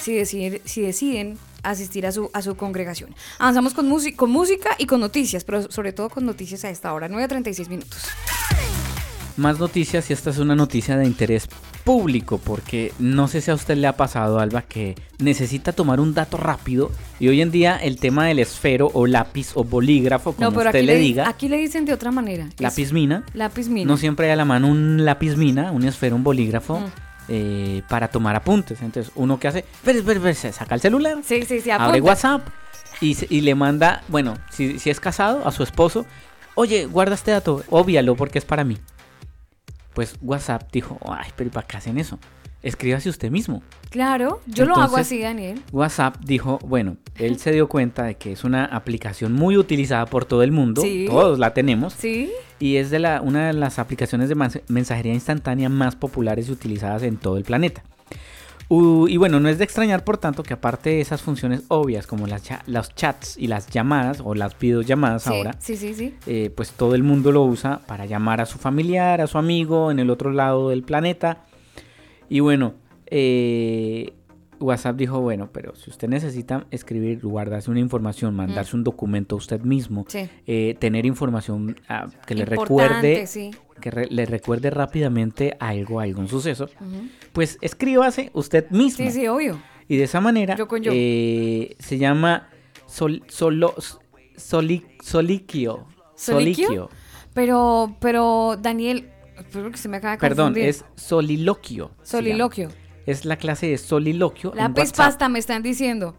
si 0.00 0.14
deciden, 0.14 0.60
si 0.64 0.82
deciden 0.82 1.38
asistir 1.64 2.06
a 2.06 2.12
su, 2.12 2.30
a 2.32 2.42
su 2.42 2.56
congregación. 2.56 3.14
Avanzamos 3.38 3.74
con, 3.74 3.90
con 4.14 4.30
música 4.30 4.76
y 4.78 4.86
con 4.86 5.00
noticias, 5.00 5.42
pero 5.42 5.70
sobre 5.72 5.92
todo 5.92 6.08
con 6.08 6.24
noticias 6.24 6.64
a 6.64 6.70
esta 6.70 6.92
hora, 6.92 7.08
9.36 7.08 7.68
minutos. 7.68 8.06
Más 9.36 9.58
noticias 9.58 10.08
y 10.10 10.12
esta 10.12 10.30
es 10.30 10.38
una 10.38 10.54
noticia 10.54 10.96
de 10.96 11.06
interés 11.06 11.48
público 11.82 12.38
porque 12.38 12.92
no 13.00 13.26
sé 13.28 13.40
si 13.40 13.50
a 13.50 13.54
usted 13.54 13.76
le 13.76 13.86
ha 13.88 13.96
pasado, 13.96 14.38
Alba, 14.38 14.62
que 14.62 14.94
necesita 15.18 15.72
tomar 15.72 15.98
un 16.00 16.14
dato 16.14 16.36
rápido 16.36 16.90
y 17.18 17.28
hoy 17.28 17.40
en 17.42 17.50
día 17.50 17.76
el 17.76 17.98
tema 17.98 18.26
del 18.26 18.38
esfero 18.38 18.90
o 18.94 19.06
lápiz 19.06 19.50
o 19.54 19.64
bolígrafo, 19.64 20.32
como 20.34 20.50
No, 20.50 20.56
pero 20.56 20.70
usted 20.70 20.80
le 20.84 20.94
le, 20.94 20.98
diga, 21.00 21.28
aquí 21.28 21.48
le 21.48 21.56
dicen 21.58 21.84
de 21.84 21.92
otra 21.92 22.10
manera. 22.12 22.48
Lápiz 22.58 22.92
mina, 22.92 23.24
Lápiz 23.34 23.68
mina. 23.68 23.88
no 23.90 23.96
siempre 23.96 24.26
hay 24.26 24.32
a 24.32 24.36
la 24.36 24.44
mano 24.44 24.68
un 24.68 25.04
lápiz 25.04 25.36
mina, 25.36 25.72
un 25.72 25.84
esfero, 25.84 26.14
un 26.16 26.22
bolígrafo 26.24 26.78
Mm. 26.80 26.84
eh, 27.28 27.82
para 27.88 28.08
tomar 28.08 28.36
apuntes. 28.36 28.82
Entonces, 28.82 29.10
uno 29.16 29.40
que 29.40 29.48
hace, 29.48 29.64
se 30.34 30.52
saca 30.52 30.74
el 30.74 30.80
celular, 30.80 31.18
Sí, 31.24 31.42
sí, 31.42 31.60
sí, 31.60 31.70
abre. 31.70 32.00
WhatsApp 32.00 32.46
y, 33.00 33.16
y 33.34 33.40
le 33.40 33.54
manda, 33.54 34.02
bueno, 34.08 34.34
si, 34.50 34.78
si 34.78 34.90
es 34.90 35.00
casado, 35.00 35.46
a 35.46 35.50
su 35.50 35.62
esposo, 35.62 36.06
oye, 36.54 36.86
guarda 36.86 37.14
este 37.14 37.30
dato, 37.32 37.62
obvialo 37.70 38.14
porque 38.14 38.38
es 38.38 38.44
para 38.44 38.62
mí. 38.62 38.78
Pues 39.94 40.16
WhatsApp 40.22 40.70
dijo, 40.72 40.98
ay, 41.06 41.30
pero 41.36 41.48
¿y 41.48 41.52
¿para 41.52 41.66
qué 41.66 41.76
hacen 41.76 41.98
eso? 41.98 42.18
Escríbase 42.62 43.10
usted 43.10 43.30
mismo. 43.30 43.62
Claro, 43.90 44.40
yo 44.46 44.64
lo 44.64 44.74
hago 44.76 44.96
así, 44.96 45.20
Daniel. 45.20 45.60
WhatsApp 45.70 46.16
dijo, 46.24 46.58
bueno, 46.66 46.96
él 47.18 47.38
se 47.38 47.52
dio 47.52 47.68
cuenta 47.68 48.04
de 48.04 48.14
que 48.16 48.32
es 48.32 48.42
una 48.42 48.64
aplicación 48.64 49.32
muy 49.34 49.56
utilizada 49.58 50.06
por 50.06 50.24
todo 50.24 50.42
el 50.42 50.50
mundo, 50.50 50.80
Sí. 50.82 51.06
todos 51.08 51.38
la 51.38 51.52
tenemos, 51.52 51.92
Sí. 51.92 52.30
y 52.58 52.76
es 52.76 52.90
de 52.90 52.98
la, 53.00 53.20
una 53.20 53.48
de 53.48 53.52
las 53.52 53.78
aplicaciones 53.78 54.28
de 54.30 54.36
mens- 54.36 54.62
mensajería 54.68 55.12
instantánea 55.12 55.68
más 55.68 55.94
populares 55.94 56.48
y 56.48 56.52
utilizadas 56.52 57.02
en 57.02 57.18
todo 57.18 57.36
el 57.36 57.44
planeta. 57.44 57.84
U- 58.68 59.06
y 59.08 59.16
bueno, 59.18 59.40
no 59.40 59.48
es 59.48 59.58
de 59.58 59.64
extrañar, 59.64 60.04
por 60.04 60.16
tanto, 60.18 60.42
que 60.42 60.54
aparte 60.54 60.90
de 60.90 61.00
esas 61.00 61.20
funciones 61.22 61.64
obvias 61.68 62.06
como 62.06 62.26
las 62.26 62.42
cha- 62.42 62.62
los 62.66 62.94
chats 62.94 63.36
y 63.36 63.46
las 63.46 63.66
llamadas 63.68 64.20
o 64.24 64.34
las 64.34 64.58
videollamadas 64.58 65.24
sí, 65.24 65.30
ahora, 65.30 65.54
Sí, 65.58 65.76
sí, 65.76 65.94
sí. 65.94 66.14
eh, 66.26 66.50
pues 66.54 66.70
todo 66.72 66.94
el 66.94 67.02
mundo 67.02 67.30
lo 67.30 67.42
usa 67.44 67.80
para 67.86 68.06
llamar 68.06 68.40
a 68.40 68.46
su 68.46 68.58
familiar, 68.58 69.20
a 69.20 69.26
su 69.26 69.36
amigo 69.38 69.90
en 69.90 69.98
el 69.98 70.08
otro 70.10 70.30
lado 70.32 70.70
del 70.70 70.82
planeta. 70.82 71.44
Y 72.28 72.40
bueno, 72.40 72.74
eh, 73.06 74.14
WhatsApp 74.60 74.96
dijo, 74.96 75.20
bueno, 75.20 75.50
pero 75.52 75.74
si 75.76 75.90
usted 75.90 76.08
necesita 76.08 76.66
escribir, 76.70 77.20
guardarse 77.20 77.70
una 77.70 77.80
información, 77.80 78.34
mandarse 78.34 78.74
un 78.76 78.82
documento 78.84 79.34
a 79.34 79.38
usted 79.38 79.60
mismo, 79.60 80.06
Sí. 80.08 80.26
eh, 80.46 80.74
tener 80.78 81.04
información 81.04 81.76
ah, 81.88 82.06
que 82.26 82.34
le 82.34 82.42
Importante, 82.44 82.82
recuerde, 82.84 83.26
sí. 83.26 83.50
Que 83.80 83.90
re- 83.90 84.08
le 84.10 84.26
recuerde 84.26 84.70
rápidamente 84.70 85.56
algo, 85.60 86.00
algún 86.00 86.28
suceso, 86.28 86.68
pues 87.32 87.58
escríbase 87.60 88.30
usted 88.32 88.68
mismo. 88.70 89.04
Sí, 89.06 89.10
sí, 89.12 89.28
obvio. 89.28 89.60
Y 89.88 89.96
de 89.96 90.04
esa 90.04 90.20
manera 90.20 90.56
Yo 90.56 90.66
con 90.68 90.82
yo. 90.82 90.92
eh, 90.94 91.76
se 91.78 91.98
llama 91.98 92.48
sol, 92.86 93.22
solo, 93.28 93.74
soli- 94.36 94.86
soliquio. 95.02 95.86
¿Soliquio? 96.16 96.88
Pero, 97.34 97.96
pero, 98.00 98.56
Daniel, 98.60 99.10
espero 99.36 99.70
que 99.70 99.76
se 99.76 99.88
me 99.88 99.96
acaba 99.98 100.12
de 100.14 100.18
Perdón, 100.20 100.54
es 100.56 100.84
soliloquio. 100.94 101.90
Soliloquio. 102.02 102.70
Es 103.06 103.24
la 103.24 103.36
clase 103.36 103.66
de 103.66 103.76
soliloquio. 103.76 104.52
Lápiz 104.54 104.92
pasta 104.92 105.28
me 105.28 105.38
están 105.38 105.62
diciendo. 105.62 106.16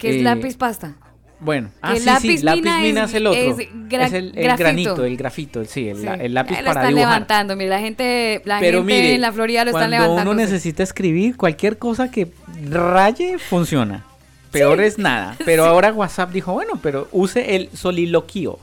es 0.00 0.16
Eh, 0.16 0.22
lápiz 0.22 0.56
pasta? 0.56 0.96
Bueno, 1.40 1.70
ah, 1.82 1.94
sí, 1.96 2.04
lápiz 2.04 2.38
sí, 2.40 2.44
lápiz 2.44 2.62
mina 2.62 2.80
mina 2.80 3.04
es- 3.04 3.10
es 3.10 3.14
el 3.14 3.26
otro. 3.28 3.40
es 3.40 4.12
el, 4.12 4.32
granito, 4.32 5.04
el 5.04 5.16
grafito, 5.16 5.64
sí, 5.64 5.88
el, 5.88 5.98
Sí. 6.00 6.06
el 6.18 6.34
lápiz 6.34 6.56
lo 6.58 6.64
para 6.64 6.70
están 6.80 6.88
dibujar. 6.88 7.08
levantando, 7.12 7.54
la 7.54 7.78
gente, 7.78 8.42
la 8.44 8.58
Pero 8.58 8.78
gente 8.78 8.92
mire, 8.94 9.14
en 9.14 9.20
la 9.20 9.32
Florida 9.32 9.64
lo 9.64 9.70
están 9.70 9.90
cuando 9.90 9.96
levantando. 10.04 10.30
uno 10.32 10.40
necesita 10.40 10.82
escribir, 10.82 11.36
cualquier 11.36 11.78
cosa 11.78 12.10
que 12.10 12.28
raye 12.68 13.38
funciona. 13.38 14.04
Peor 14.50 14.80
es 14.80 14.98
nada. 14.98 15.36
Pero 15.44 15.64
ahora 15.66 15.92
WhatsApp 15.92 16.32
dijo, 16.32 16.54
bueno, 16.54 16.80
pero 16.82 17.06
use 17.12 17.54
el 17.54 17.68
soliloquio. 17.72 18.58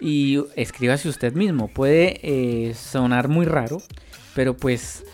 Y 0.00 0.38
escríbase 0.56 1.08
usted 1.08 1.34
mismo. 1.34 1.68
Puede 1.68 2.20
eh, 2.22 2.74
sonar 2.74 3.28
muy 3.28 3.44
raro, 3.46 3.82
pero 4.34 4.56
pues 4.56 5.04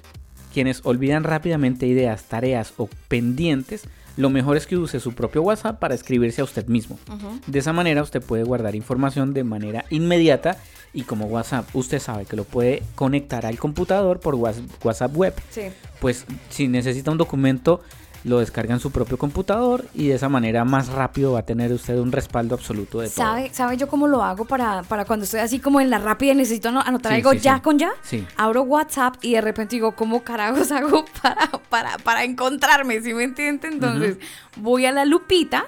quienes 0.52 0.80
olvidan 0.84 1.24
rápidamente 1.24 1.86
ideas, 1.86 2.24
tareas 2.24 2.72
o 2.76 2.88
pendientes, 3.08 3.84
lo 4.16 4.30
mejor 4.30 4.56
es 4.56 4.66
que 4.66 4.76
use 4.76 5.00
su 5.00 5.12
propio 5.12 5.42
WhatsApp 5.42 5.78
para 5.78 5.94
escribirse 5.94 6.40
a 6.40 6.44
usted 6.44 6.66
mismo. 6.66 6.98
De 7.46 7.58
esa 7.58 7.72
manera 7.72 8.02
usted 8.02 8.22
puede 8.22 8.42
guardar 8.44 8.74
información 8.74 9.32
de 9.34 9.44
manera 9.44 9.84
inmediata 9.90 10.56
y 10.92 11.02
como 11.02 11.26
WhatsApp 11.26 11.64
usted 11.74 12.00
sabe 12.00 12.26
que 12.26 12.36
lo 12.36 12.44
puede 12.44 12.82
conectar 12.96 13.46
al 13.46 13.58
computador 13.58 14.18
por 14.20 14.34
Whats- 14.34 14.62
WhatsApp 14.82 15.16
web, 15.16 15.34
Sí. 15.50 15.62
pues 16.00 16.24
si 16.48 16.66
necesita 16.68 17.10
un 17.10 17.18
documento 17.18 17.80
lo 18.24 18.38
descarga 18.38 18.74
en 18.74 18.80
su 18.80 18.90
propio 18.90 19.16
computador 19.16 19.86
y 19.94 20.08
de 20.08 20.14
esa 20.14 20.28
manera 20.28 20.64
más 20.64 20.88
rápido 20.88 21.32
va 21.32 21.38
a 21.40 21.46
tener 21.46 21.72
usted 21.72 21.96
un 21.98 22.12
respaldo 22.12 22.54
absoluto 22.54 23.00
de 23.00 23.08
todo. 23.08 23.24
¿Sabe, 23.24 23.50
¿Sabe 23.54 23.76
yo 23.78 23.88
cómo 23.88 24.06
lo 24.08 24.22
hago 24.22 24.44
para, 24.44 24.82
para 24.82 25.04
cuando 25.06 25.24
estoy 25.24 25.40
así 25.40 25.58
como 25.58 25.80
en 25.80 25.88
la 25.88 25.98
rápida 25.98 26.32
y 26.32 26.36
necesito 26.36 26.68
ano- 26.68 26.82
anotar 26.84 27.12
Sí, 27.12 27.16
algo 27.16 27.32
sí, 27.32 27.38
ya 27.38 27.54
sí. 27.56 27.60
con 27.62 27.78
ya? 27.78 27.90
Sí. 28.02 28.26
Abro 28.36 28.62
WhatsApp 28.62 29.14
y 29.22 29.32
de 29.32 29.40
repente 29.40 29.76
digo, 29.76 29.92
¿cómo 29.92 30.22
carajos 30.22 30.70
hago 30.72 31.04
para, 31.22 31.48
para, 31.70 31.96
para 31.98 32.24
encontrarme? 32.24 33.00
¿Sí 33.00 33.14
me 33.14 33.24
entiende? 33.24 33.68
Entonces 33.68 34.18
voy 34.56 34.84
a 34.86 34.92
la 34.92 35.04
lupita 35.06 35.64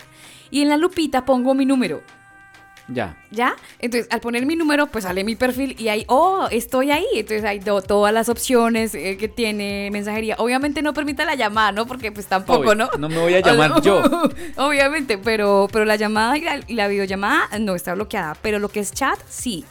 y 0.50 0.60
en 0.62 0.68
la 0.68 0.76
lupita 0.76 1.24
pongo 1.24 1.54
mi 1.54 1.64
número. 1.64 2.02
Ya. 2.88 3.16
¿Ya? 3.30 3.54
Entonces, 3.78 4.08
al 4.10 4.20
poner 4.20 4.44
mi 4.46 4.56
número, 4.56 4.86
pues 4.86 5.04
sale 5.04 5.24
mi 5.24 5.36
perfil 5.36 5.76
y 5.78 5.88
ahí, 5.88 6.04
oh, 6.08 6.48
estoy 6.50 6.90
ahí. 6.90 7.06
Entonces, 7.14 7.44
hay 7.44 7.60
todas 7.60 8.12
las 8.12 8.28
opciones 8.28 8.94
eh, 8.94 9.16
que 9.16 9.28
tiene 9.28 9.88
mensajería. 9.92 10.36
Obviamente 10.38 10.82
no 10.82 10.92
permite 10.92 11.24
la 11.24 11.34
llamada, 11.34 11.72
¿no? 11.72 11.86
Porque 11.86 12.12
pues 12.12 12.26
tampoco, 12.26 12.60
Obvio, 12.60 12.74
¿no? 12.74 12.90
no 12.98 13.08
me 13.08 13.18
voy 13.18 13.34
a 13.34 13.40
llamar 13.40 13.80
yo. 13.82 14.02
Obviamente, 14.56 15.18
pero, 15.18 15.68
pero 15.72 15.84
la 15.84 15.96
llamada 15.96 16.36
y 16.36 16.42
la, 16.42 16.60
y 16.66 16.74
la 16.74 16.88
videollamada 16.88 17.58
no 17.58 17.74
está 17.74 17.94
bloqueada. 17.94 18.36
Pero 18.42 18.58
lo 18.58 18.68
que 18.68 18.80
es 18.80 18.92
chat, 18.92 19.18
sí. 19.28 19.64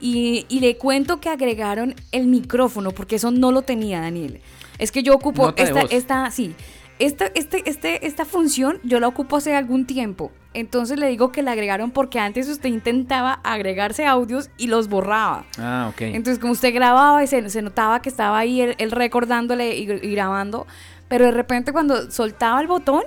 Y, 0.00 0.46
y 0.48 0.60
le 0.60 0.76
cuento 0.76 1.20
que 1.20 1.28
agregaron 1.28 1.94
el 2.12 2.26
micrófono, 2.26 2.90
porque 2.90 3.16
eso 3.16 3.30
no 3.30 3.52
lo 3.52 3.62
tenía, 3.62 4.00
Daniel. 4.00 4.40
Es 4.78 4.90
que 4.90 5.02
yo 5.02 5.14
ocupo 5.14 5.46
Nota 5.46 5.62
esta, 5.62 5.80
esta, 5.82 6.30
sí. 6.30 6.54
Esta, 6.98 7.26
este, 7.34 7.68
este, 7.68 8.06
esta 8.06 8.24
función 8.24 8.78
yo 8.84 9.00
la 9.00 9.08
ocupo 9.08 9.36
hace 9.36 9.54
algún 9.54 9.84
tiempo. 9.86 10.30
Entonces 10.52 10.98
le 11.00 11.08
digo 11.08 11.32
que 11.32 11.42
la 11.42 11.52
agregaron 11.52 11.90
porque 11.90 12.20
antes 12.20 12.48
usted 12.48 12.68
intentaba 12.68 13.40
agregarse 13.42 14.06
audios 14.06 14.50
y 14.56 14.68
los 14.68 14.88
borraba. 14.88 15.44
Ah, 15.58 15.90
ok. 15.90 16.02
Entonces, 16.02 16.38
como 16.38 16.52
usted 16.52 16.72
grababa 16.72 17.24
y 17.24 17.26
se, 17.26 17.50
se 17.50 17.62
notaba 17.62 18.00
que 18.00 18.08
estaba 18.08 18.38
ahí 18.38 18.60
él, 18.60 18.76
él 18.78 18.92
recordándole 18.92 19.76
y, 19.76 19.90
y 19.90 20.14
grabando, 20.14 20.68
pero 21.08 21.24
de 21.24 21.32
repente 21.32 21.72
cuando 21.72 22.10
soltaba 22.12 22.60
el 22.60 22.68
botón, 22.68 23.02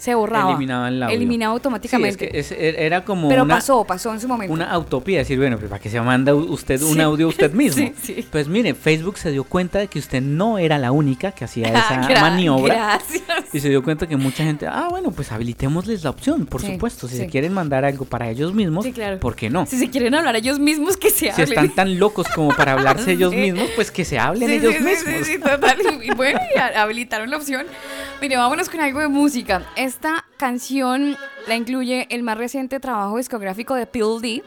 se 0.00 0.14
borraba. 0.14 0.50
Eliminaba 0.50 0.88
el 0.88 1.02
audio. 1.02 1.14
Eliminaba 1.16 1.52
Sí, 1.52 1.56
automáticamente. 1.56 2.38
es 2.38 2.48
que 2.48 2.56
es- 2.58 2.76
era 2.78 3.04
como 3.04 3.28
pero 3.28 3.42
una, 3.44 3.56
pasó, 3.56 3.84
pasó 3.84 4.12
en 4.14 4.20
su 4.20 4.28
momento. 4.28 4.52
una 4.52 4.76
utopía, 4.78 5.18
decir, 5.18 5.38
bueno, 5.38 5.58
pues 5.58 5.68
para 5.68 5.80
que 5.80 5.90
se 5.90 6.00
manda 6.00 6.34
usted 6.34 6.80
un 6.82 6.94
Sí. 6.94 7.00
audio 7.00 7.28
usted 7.28 7.52
mismo. 7.52 7.92
Sí, 8.00 8.14
sí. 8.14 8.26
Pues 8.30 8.48
mire, 8.48 8.74
Facebook 8.74 9.18
se 9.18 9.30
dio 9.30 9.44
cuenta 9.44 9.78
de 9.78 9.88
que 9.88 9.98
usted 9.98 10.22
no 10.22 10.58
era 10.58 10.78
la 10.78 10.90
única 10.90 11.32
que 11.32 11.44
hacía 11.44 11.66
esa 11.68 12.00
Gra- 12.08 12.20
maniobra. 12.20 12.74
Gracias. 12.74 13.22
Y 13.52 13.60
se 13.60 13.68
dio 13.68 13.82
cuenta 13.82 14.06
que 14.06 14.16
mucha 14.16 14.42
gente, 14.44 14.66
ah, 14.66 14.86
bueno, 14.90 15.10
pues 15.10 15.30
habilitémosles 15.32 16.02
la 16.04 16.10
opción, 16.10 16.46
por 16.46 16.62
supuesto. 16.62 17.06
Si 17.06 17.16
se 17.16 17.26
quieren 17.26 17.52
mandar 17.52 17.84
algo 17.84 18.04
para 18.06 18.30
ellos 18.30 18.54
mismos, 18.54 18.86
claro. 18.94 19.18
¿por 19.20 19.36
qué 19.36 19.50
no? 19.50 19.66
Si 19.66 19.76
se 19.78 19.90
quieren 19.90 20.14
hablar 20.14 20.34
ellos 20.36 20.58
mismos, 20.58 20.96
que 20.96 21.10
se 21.10 21.18
Si 21.18 21.28
hablen. 21.28 21.48
están 21.48 21.74
tan 21.74 21.98
locos 21.98 22.26
como 22.34 22.48
para 22.56 22.72
hablarse 22.72 23.12
ellos 23.12 23.34
mismos, 23.34 23.68
pues 23.76 23.90
que 23.90 24.04
se 24.04 24.18
hablen 24.18 24.48
ellos 24.50 24.80
mismos. 24.80 25.26
Sí, 25.26 25.38
total. 25.38 25.76
Y 26.02 26.14
bueno, 26.14 26.40
y 26.54 26.58
habilitaron 26.58 27.30
la 27.30 27.36
opción. 27.36 27.66
Mire, 28.22 28.36
vámonos 28.36 28.68
con 28.70 28.80
algo 28.80 29.00
de 29.00 29.08
música. 29.08 29.62
Esta 29.90 30.24
canción 30.36 31.16
la 31.48 31.56
incluye 31.56 32.06
el 32.10 32.22
más 32.22 32.38
reciente 32.38 32.78
trabajo 32.78 33.16
discográfico 33.16 33.74
de 33.74 33.86
Pill 33.86 34.20
D. 34.22 34.44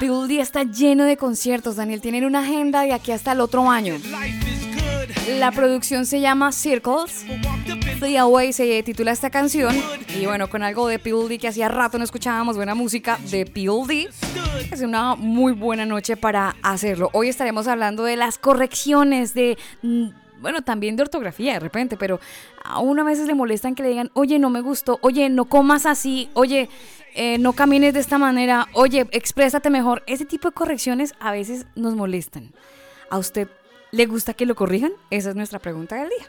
Pill 0.00 0.28
D 0.28 0.40
está 0.40 0.62
lleno 0.62 1.04
de 1.04 1.18
conciertos, 1.18 1.76
Daniel. 1.76 2.00
Tienen 2.00 2.24
una 2.24 2.38
agenda 2.38 2.80
de 2.80 2.94
aquí 2.94 3.12
hasta 3.12 3.32
el 3.32 3.42
otro 3.42 3.70
año. 3.70 3.96
La 5.38 5.52
producción 5.52 6.06
se 6.06 6.20
llama 6.20 6.52
Circles. 6.52 7.26
Fly 7.98 8.16
Away 8.16 8.54
se 8.54 8.82
titula 8.82 9.12
esta 9.12 9.28
canción. 9.28 9.76
Y 10.18 10.24
bueno, 10.24 10.48
con 10.48 10.62
algo 10.62 10.88
de 10.88 10.98
P.O.D. 10.98 11.38
que 11.38 11.48
hacía 11.48 11.68
rato 11.68 11.98
no 11.98 12.04
escuchábamos 12.04 12.56
buena 12.56 12.74
música 12.74 13.18
de 13.30 13.44
P.O.D. 13.44 14.08
Es 14.72 14.80
una 14.80 15.16
muy 15.16 15.52
buena 15.52 15.84
noche 15.84 16.16
para 16.16 16.56
hacerlo. 16.62 17.10
Hoy 17.12 17.28
estaremos 17.28 17.68
hablando 17.68 18.04
de 18.04 18.16
las 18.16 18.38
correcciones, 18.38 19.34
de. 19.34 19.58
Bueno, 20.44 20.60
también 20.60 20.94
de 20.94 21.02
ortografía 21.02 21.54
de 21.54 21.60
repente, 21.60 21.96
pero 21.96 22.20
a 22.62 22.78
uno 22.78 23.00
a 23.00 23.04
veces 23.06 23.26
le 23.26 23.34
molestan 23.34 23.74
que 23.74 23.82
le 23.82 23.88
digan, 23.88 24.10
oye, 24.12 24.38
no 24.38 24.50
me 24.50 24.60
gustó, 24.60 24.98
oye, 25.00 25.30
no 25.30 25.46
comas 25.46 25.86
así, 25.86 26.28
oye, 26.34 26.68
eh, 27.14 27.38
no 27.38 27.54
camines 27.54 27.94
de 27.94 28.00
esta 28.00 28.18
manera, 28.18 28.68
oye, 28.74 29.06
exprésate 29.12 29.70
mejor. 29.70 30.02
Ese 30.06 30.26
tipo 30.26 30.50
de 30.50 30.54
correcciones 30.54 31.14
a 31.18 31.32
veces 31.32 31.64
nos 31.76 31.94
molestan. 31.94 32.52
¿A 33.08 33.16
usted 33.16 33.48
le 33.90 34.04
gusta 34.04 34.34
que 34.34 34.44
lo 34.44 34.54
corrijan? 34.54 34.92
Esa 35.08 35.30
es 35.30 35.34
nuestra 35.34 35.60
pregunta 35.60 35.96
del 35.96 36.10
día. 36.10 36.28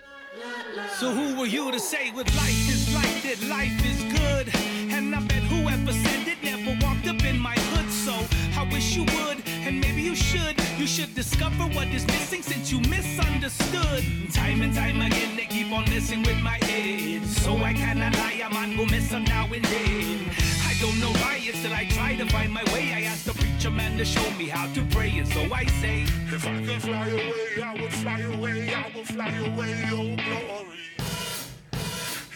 So 0.97 1.11
who 1.11 1.37
were 1.37 1.49
you 1.49 1.69
to 1.73 1.79
say 1.79 2.09
with 2.15 2.33
life 2.35 2.69
is 2.71 2.93
like 2.93 3.21
that 3.23 3.41
life 3.49 3.83
is 3.83 4.01
good? 4.13 4.47
And 4.93 5.13
I 5.13 5.19
bet 5.27 5.43
whoever 5.43 5.91
said 5.91 6.25
it 6.25 6.41
never 6.41 6.71
walked 6.85 7.05
up 7.05 7.21
in 7.25 7.37
my 7.37 7.55
hood. 7.55 7.91
So 7.91 8.13
I 8.57 8.63
wish 8.71 8.95
you 8.95 9.03
would, 9.03 9.43
and 9.65 9.81
maybe 9.81 10.01
you 10.01 10.15
should. 10.15 10.55
You 10.77 10.85
should 10.85 11.15
discover 11.15 11.63
what 11.75 11.87
is 11.87 12.05
missing 12.07 12.41
since 12.41 12.71
you 12.71 12.79
misunderstood. 12.81 14.03
Time 14.33 14.61
and 14.61 14.73
time 14.73 15.01
again 15.01 15.35
they 15.35 15.45
keep 15.45 15.71
on 15.71 15.85
messing 15.85 16.21
with 16.23 16.39
my 16.41 16.57
head. 16.63 17.25
So 17.25 17.57
I 17.57 17.73
cannot 17.73 18.13
lie, 18.17 18.41
I'm 18.45 18.55
on 18.55 18.77
go 18.77 18.85
miss 18.85 19.11
'em 19.11 19.23
now 19.23 19.45
and 19.53 19.65
then. 19.65 20.29
I 20.69 20.73
don't 20.79 20.99
know 20.99 21.13
why 21.21 21.39
it's 21.41 21.61
that 21.63 21.73
I 21.73 21.85
try 21.97 22.15
to 22.15 22.25
find 22.27 22.51
my 22.53 22.63
way. 22.73 22.93
I 22.93 23.01
asked 23.11 23.25
the 23.25 23.33
preacher 23.33 23.71
man 23.71 23.97
to 23.97 24.05
show 24.05 24.29
me 24.31 24.47
how 24.47 24.67
to 24.73 24.81
pray, 24.95 25.11
and 25.17 25.27
so 25.27 25.41
I 25.53 25.65
say, 25.81 26.03
If 26.35 26.45
I 26.45 26.55
could 26.65 26.81
fly 26.81 27.07
away, 27.07 27.63
I 27.63 27.73
would 27.81 27.93
fly 27.93 28.19
away, 28.21 28.73
I 28.73 28.91
would 28.95 29.07
fly 29.07 29.33
away, 29.49 29.73
oh 29.99 30.15
glory. 30.25 30.85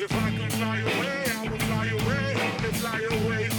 If 0.05 0.11
I 0.25 0.29
could 0.37 0.53
fly 0.53 0.79
away, 0.79 1.23
I 1.39 1.49
would 1.49 1.63
fly 1.69 1.87
away, 1.97 2.25
I 2.45 2.51
would 2.61 2.75
fly 2.81 3.01
away, 3.17 3.58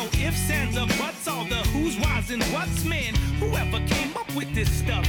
No 0.00 0.06
ifs, 0.06 0.48
ands, 0.48 0.78
or 0.78 0.86
buts, 0.98 1.28
all 1.28 1.44
the 1.44 1.60
who's, 1.74 1.94
whys, 1.98 2.30
and 2.30 2.42
what's, 2.54 2.86
man. 2.86 3.14
Whoever 3.38 3.84
came 3.86 4.16
up 4.16 4.34
with 4.34 4.50
this 4.54 4.70
stuff. 4.72 5.06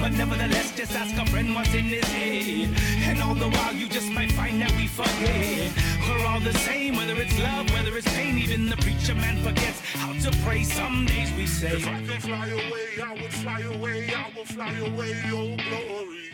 But 0.00 0.12
nevertheless, 0.12 0.76
just 0.76 0.92
ask 0.92 1.12
a 1.20 1.26
friend 1.26 1.52
what's 1.52 1.74
in 1.74 1.86
his 1.86 2.04
head. 2.04 2.70
And 3.08 3.20
all 3.20 3.34
the 3.34 3.48
while, 3.48 3.74
you 3.74 3.88
just 3.88 4.12
might 4.12 4.30
find 4.30 4.62
that 4.62 4.70
we 4.76 4.86
forget. 4.86 5.72
We're 6.06 6.24
all 6.24 6.38
the 6.38 6.52
same, 6.70 6.94
whether 6.94 7.20
it's 7.20 7.36
love, 7.40 7.68
whether 7.72 7.96
it's 7.98 8.06
pain. 8.14 8.38
Even 8.38 8.70
the 8.70 8.76
preacher 8.76 9.16
man 9.16 9.42
forgets 9.42 9.80
how 9.94 10.12
to 10.12 10.30
pray. 10.44 10.62
Some 10.62 11.06
days 11.06 11.32
we 11.32 11.44
say, 11.46 11.72
If 11.78 11.88
I 11.88 12.00
could 12.06 12.22
fly 12.22 12.46
away, 12.46 12.86
I 13.02 13.12
would 13.14 13.32
fly 13.42 13.60
away, 13.60 14.14
I 14.14 14.38
would 14.38 14.46
fly 14.46 14.72
away, 14.86 15.20
oh 15.34 15.56
glory. 15.66 16.30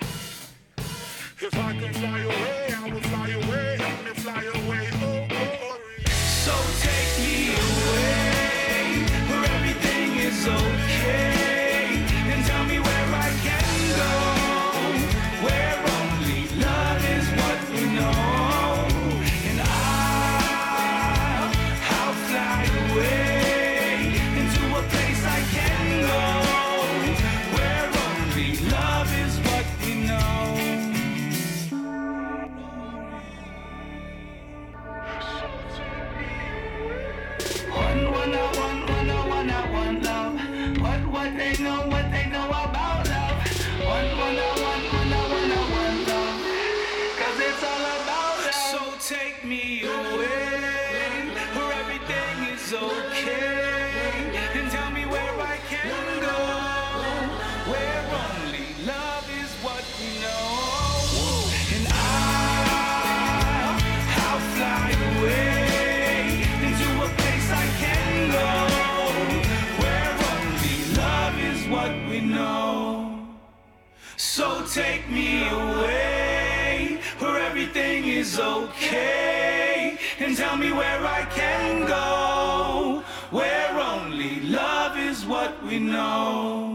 If 1.41 1.57
I 1.57 1.73
could 1.81 1.97
fly 1.97 2.21
away, 2.21 2.75
I 2.77 2.93
would 2.93 3.07
fly 3.07 3.29
away, 3.31 3.77
help 3.79 4.05
me 4.05 4.13
fly 4.13 4.45
away, 4.45 5.04
is 78.35 78.40
okay, 78.40 79.97
and 80.18 80.37
tell 80.37 80.57
me 80.57 80.73
where 80.73 81.07
I 81.07 81.25
can 81.27 81.87
go, 81.87 83.05
where 83.31 83.79
only 83.79 84.40
love 84.40 84.99
is 84.99 85.25
what 85.25 85.62
we 85.62 85.79
know. 85.79 86.74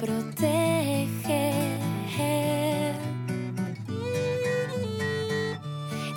Protege. 0.00 1.52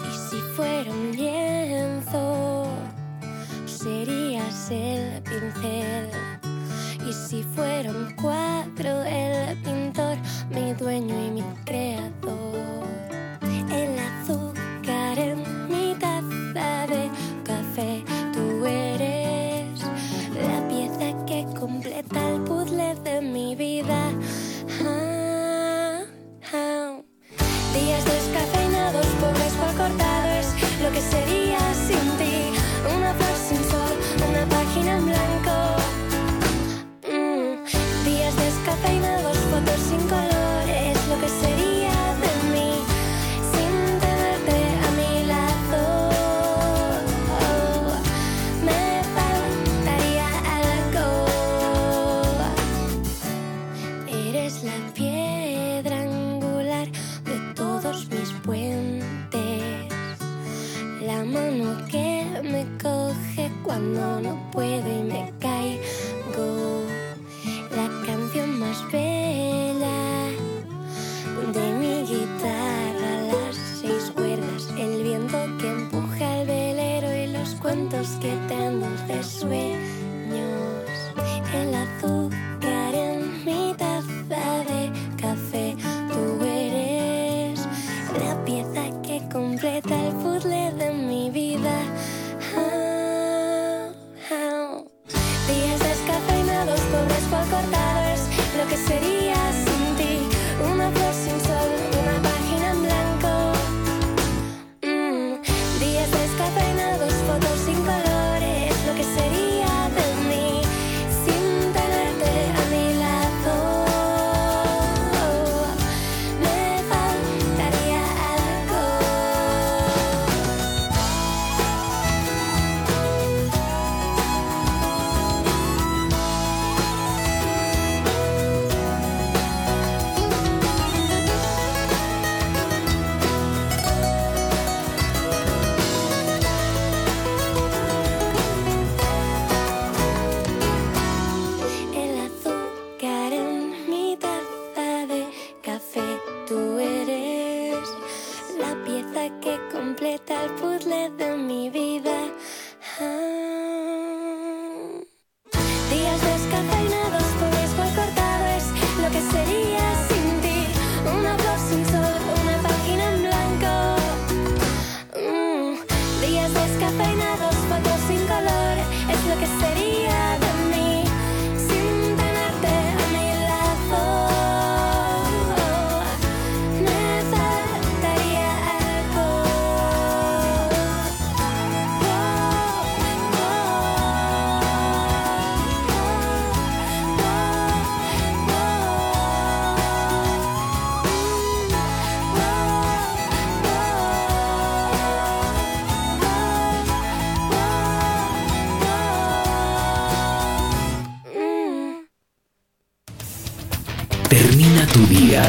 Y 0.09 0.29
si 0.29 0.37
fuera 0.55 0.91
un 0.91 1.11
lienzo, 1.11 2.67
serías 3.65 4.71
el 4.71 5.21
pincel. 5.23 6.09
Y 7.07 7.13
si 7.13 7.43
fuera 7.43 7.91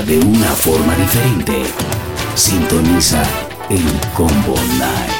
de 0.06 0.18
una 0.18 0.50
forma 0.50 0.94
diferente. 0.96 1.62
Sintoniza 2.34 3.22
el 3.70 3.82
Combo 4.14 4.54
Night. 4.78 5.12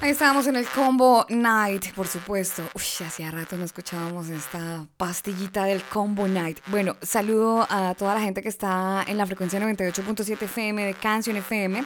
Ahí 0.00 0.10
estábamos 0.10 0.46
en 0.48 0.56
el 0.56 0.66
Combo 0.66 1.24
Night, 1.28 1.92
por 1.94 2.08
supuesto. 2.08 2.62
Uy, 2.74 2.82
hacía 3.06 3.30
rato 3.30 3.56
no 3.56 3.64
escuchábamos 3.64 4.28
esta 4.28 4.86
pastillita 4.96 5.64
del 5.64 5.82
Combo 5.82 6.26
Night. 6.26 6.58
Bueno, 6.66 6.96
saludo 7.02 7.66
a 7.70 7.94
toda 7.94 8.14
la 8.14 8.20
gente 8.20 8.42
que 8.42 8.48
está 8.48 9.04
en 9.06 9.16
la 9.16 9.26
frecuencia 9.26 9.60
98.7 9.60 10.42
FM 10.42 10.84
de 10.84 10.94
Canción 10.94 11.36
FM. 11.36 11.84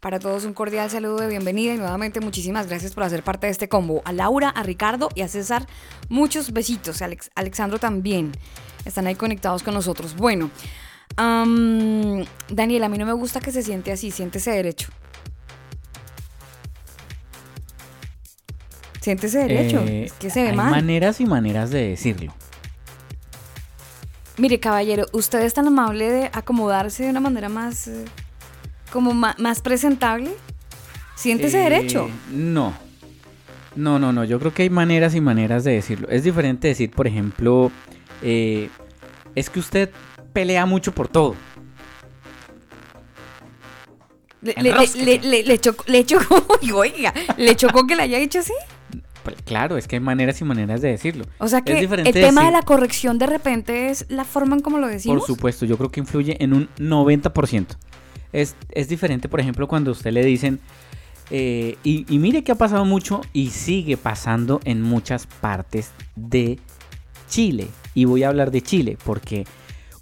Para 0.00 0.18
todos 0.18 0.44
un 0.44 0.52
cordial 0.52 0.90
saludo 0.90 1.16
de 1.16 1.28
bienvenida 1.28 1.74
y 1.74 1.78
nuevamente 1.78 2.20
muchísimas 2.20 2.66
gracias 2.66 2.92
por 2.92 3.02
hacer 3.02 3.22
parte 3.22 3.46
de 3.46 3.52
este 3.52 3.68
combo. 3.68 4.02
A 4.04 4.12
Laura, 4.12 4.50
a 4.50 4.62
Ricardo 4.62 5.08
y 5.14 5.22
a 5.22 5.28
César, 5.28 5.66
muchos 6.10 6.52
besitos. 6.52 7.00
Alex, 7.00 7.30
Alexandro 7.34 7.78
también. 7.78 8.32
Están 8.86 9.06
ahí 9.06 9.14
conectados 9.16 9.62
con 9.62 9.74
nosotros. 9.74 10.16
Bueno, 10.16 10.50
Daniel, 11.16 12.84
a 12.84 12.88
mí 12.88 12.96
no 12.96 13.04
me 13.04 13.12
gusta 13.12 13.40
que 13.40 13.52
se 13.52 13.62
siente 13.62 13.92
así, 13.92 14.10
siéntese 14.10 14.52
derecho. 14.52 14.88
Siéntese 19.00 19.38
derecho, 19.38 19.80
Eh, 19.86 20.04
es 20.06 20.12
que 20.14 20.30
se 20.30 20.42
ve 20.42 20.48
hay 20.50 20.56
mal. 20.56 20.70
maneras 20.70 21.20
y 21.20 21.26
maneras 21.26 21.70
de 21.70 21.88
decirlo. 21.90 22.34
Mire, 24.38 24.58
caballero, 24.60 25.06
usted 25.12 25.40
es 25.42 25.54
tan 25.54 25.66
amable 25.68 26.10
de 26.10 26.30
acomodarse 26.32 27.04
de 27.04 27.10
una 27.10 27.20
manera 27.20 27.48
más, 27.48 27.86
eh, 27.88 28.04
como 28.92 29.14
más 29.14 29.60
presentable. 29.62 30.30
Siéntese 31.14 31.58
Eh, 31.60 31.70
derecho. 31.70 32.10
No. 32.30 32.74
No, 33.76 33.98
no, 33.98 34.12
no. 34.12 34.24
Yo 34.24 34.38
creo 34.40 34.52
que 34.52 34.62
hay 34.62 34.70
maneras 34.70 35.14
y 35.14 35.20
maneras 35.20 35.62
de 35.64 35.72
decirlo. 35.72 36.08
Es 36.08 36.24
diferente 36.24 36.68
decir, 36.68 36.90
por 36.90 37.06
ejemplo, 37.06 37.70
eh, 38.22 38.68
es 39.34 39.50
que 39.50 39.60
usted 39.60 39.90
pelea 40.32 40.66
mucho 40.66 40.92
por 40.92 41.08
todo. 41.08 41.34
Le, 44.42 45.58
chocó, 45.58 45.84
le 45.88 46.04
chocó, 46.04 46.46
oiga, 46.74 47.12
le 47.36 47.56
chocó 47.56 47.86
que 47.86 47.96
le 47.96 48.02
haya 48.02 48.18
dicho 48.18 48.38
así. 48.38 48.52
Pues 49.24 49.36
claro, 49.44 49.76
es 49.76 49.88
que 49.88 49.96
hay 49.96 50.00
maneras 50.00 50.40
y 50.40 50.44
maneras 50.44 50.80
de 50.82 50.90
decirlo. 50.90 51.24
O 51.38 51.48
sea 51.48 51.62
que 51.62 51.80
el 51.80 52.12
tema 52.12 52.44
de 52.44 52.52
la 52.52 52.62
corrección 52.62 53.18
de 53.18 53.26
repente 53.26 53.88
es 53.88 54.06
la 54.08 54.24
forma 54.24 54.54
en 54.54 54.62
cómo 54.62 54.78
lo 54.78 54.86
decimos. 54.86 55.18
Por 55.18 55.26
supuesto, 55.26 55.66
yo 55.66 55.76
creo 55.76 55.90
que 55.90 55.98
influye 56.00 56.36
en 56.42 56.52
un 56.52 56.68
90%. 56.78 57.66
Es, 58.32 58.54
es 58.70 58.88
diferente, 58.88 59.28
por 59.28 59.40
ejemplo, 59.40 59.66
cuando 59.66 59.90
a 59.90 59.92
usted 59.92 60.12
le 60.12 60.24
dicen, 60.24 60.60
Eh, 61.28 61.76
y, 61.82 62.06
y 62.08 62.20
mire 62.20 62.44
que 62.44 62.52
ha 62.52 62.54
pasado 62.54 62.84
mucho 62.84 63.20
y 63.32 63.50
sigue 63.50 63.96
pasando 63.96 64.60
en 64.64 64.80
muchas 64.80 65.26
partes 65.26 65.90
de 66.14 66.60
Chile. 67.28 67.68
Y 67.94 68.04
voy 68.04 68.22
a 68.22 68.28
hablar 68.28 68.50
de 68.50 68.62
Chile 68.62 68.98
porque 69.04 69.46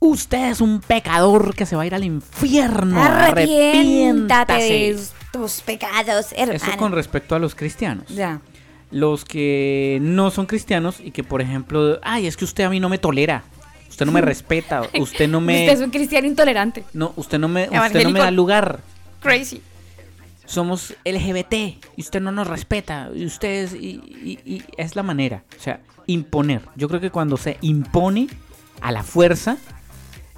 usted 0.00 0.50
es 0.50 0.60
un 0.60 0.80
pecador 0.80 1.54
que 1.54 1.66
se 1.66 1.76
va 1.76 1.82
a 1.82 1.86
ir 1.86 1.94
al 1.94 2.04
infierno. 2.04 3.02
Arrepiéntate 3.02 4.54
de 4.54 4.98
tus 5.32 5.60
pecados, 5.60 6.32
hermano. 6.32 6.54
Eso 6.54 6.76
con 6.76 6.92
respecto 6.92 7.34
a 7.34 7.38
los 7.38 7.54
cristianos. 7.54 8.08
Ya. 8.08 8.40
Los 8.90 9.24
que 9.24 9.98
no 10.00 10.30
son 10.30 10.46
cristianos 10.46 11.00
y 11.00 11.10
que, 11.10 11.24
por 11.24 11.40
ejemplo, 11.40 11.98
ay, 12.02 12.26
es 12.26 12.36
que 12.36 12.44
usted 12.44 12.64
a 12.64 12.70
mí 12.70 12.78
no 12.80 12.88
me 12.88 12.98
tolera. 12.98 13.42
Usted 13.88 14.06
no 14.06 14.12
me 14.12 14.20
respeta. 14.22 14.82
Usted 14.98 15.28
no 15.28 15.40
me. 15.40 15.62
Usted 15.64 15.78
es 15.78 15.84
un 15.84 15.90
cristiano 15.90 16.26
intolerante. 16.26 16.84
No, 16.92 17.12
usted 17.16 17.38
no 17.38 17.48
me, 17.48 17.68
usted 17.68 18.04
no 18.04 18.10
me 18.10 18.20
da 18.20 18.30
lugar. 18.30 18.80
Crazy. 19.20 19.62
Somos 20.46 20.94
LGBT 21.04 21.54
y 21.96 22.00
usted 22.00 22.20
no 22.20 22.30
nos 22.32 22.46
respeta. 22.46 23.10
Y 23.14 23.24
usted 23.26 23.64
es. 23.64 23.74
Y, 23.74 24.00
y- 24.04 24.38
y 24.44 24.62
es 24.76 24.94
la 24.96 25.02
manera. 25.02 25.44
O 25.58 25.60
sea, 25.60 25.80
imponer. 26.06 26.62
Yo 26.76 26.88
creo 26.88 27.00
que 27.00 27.10
cuando 27.10 27.36
se 27.36 27.56
impone 27.62 28.28
a 28.80 28.92
la 28.92 29.02
fuerza, 29.02 29.56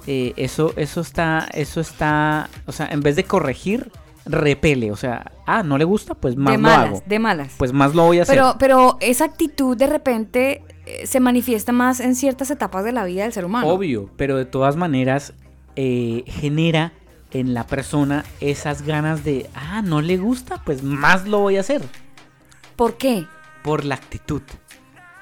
eh, 0.05 0.33
eso, 0.37 0.73
eso 0.77 1.01
está. 1.01 1.47
Eso 1.53 1.81
está. 1.81 2.49
O 2.65 2.71
sea, 2.71 2.87
en 2.91 3.01
vez 3.01 3.15
de 3.17 3.25
corregir, 3.25 3.91
repele. 4.25 4.91
O 4.91 4.95
sea, 4.95 5.31
ah, 5.45 5.63
no 5.63 5.77
le 5.77 5.83
gusta, 5.83 6.13
pues 6.13 6.35
más 6.37 6.55
de 6.55 6.61
lo 6.61 6.69
hago. 6.69 7.03
de 7.05 7.19
malas. 7.19 7.53
Pues 7.57 7.73
más 7.73 7.93
lo 7.93 8.03
voy 8.05 8.19
a 8.19 8.23
hacer. 8.23 8.35
Pero, 8.35 8.55
pero 8.59 8.97
esa 9.01 9.25
actitud 9.25 9.75
de 9.75 9.87
repente 9.87 10.63
eh, 10.85 11.05
se 11.05 11.19
manifiesta 11.19 11.73
más 11.73 11.99
en 11.99 12.15
ciertas 12.15 12.49
etapas 12.49 12.85
de 12.85 12.93
la 12.93 13.03
vida 13.03 13.23
del 13.23 13.33
ser 13.33 13.43
humano. 13.45 13.67
Obvio, 13.67 14.09
pero 14.15 14.37
de 14.37 14.45
todas 14.45 14.77
maneras 14.77 15.33
eh, 15.75 16.23
genera 16.27 16.93
en 17.39 17.53
la 17.53 17.65
persona 17.65 18.23
esas 18.41 18.81
ganas 18.83 19.23
de, 19.23 19.49
ah, 19.55 19.81
no 19.81 20.01
le 20.01 20.17
gusta, 20.17 20.61
pues 20.63 20.83
más 20.83 21.27
lo 21.27 21.39
voy 21.39 21.57
a 21.57 21.61
hacer. 21.61 21.81
¿Por 22.75 22.97
qué? 22.97 23.25
Por 23.63 23.85
la 23.85 23.95
actitud, 23.95 24.41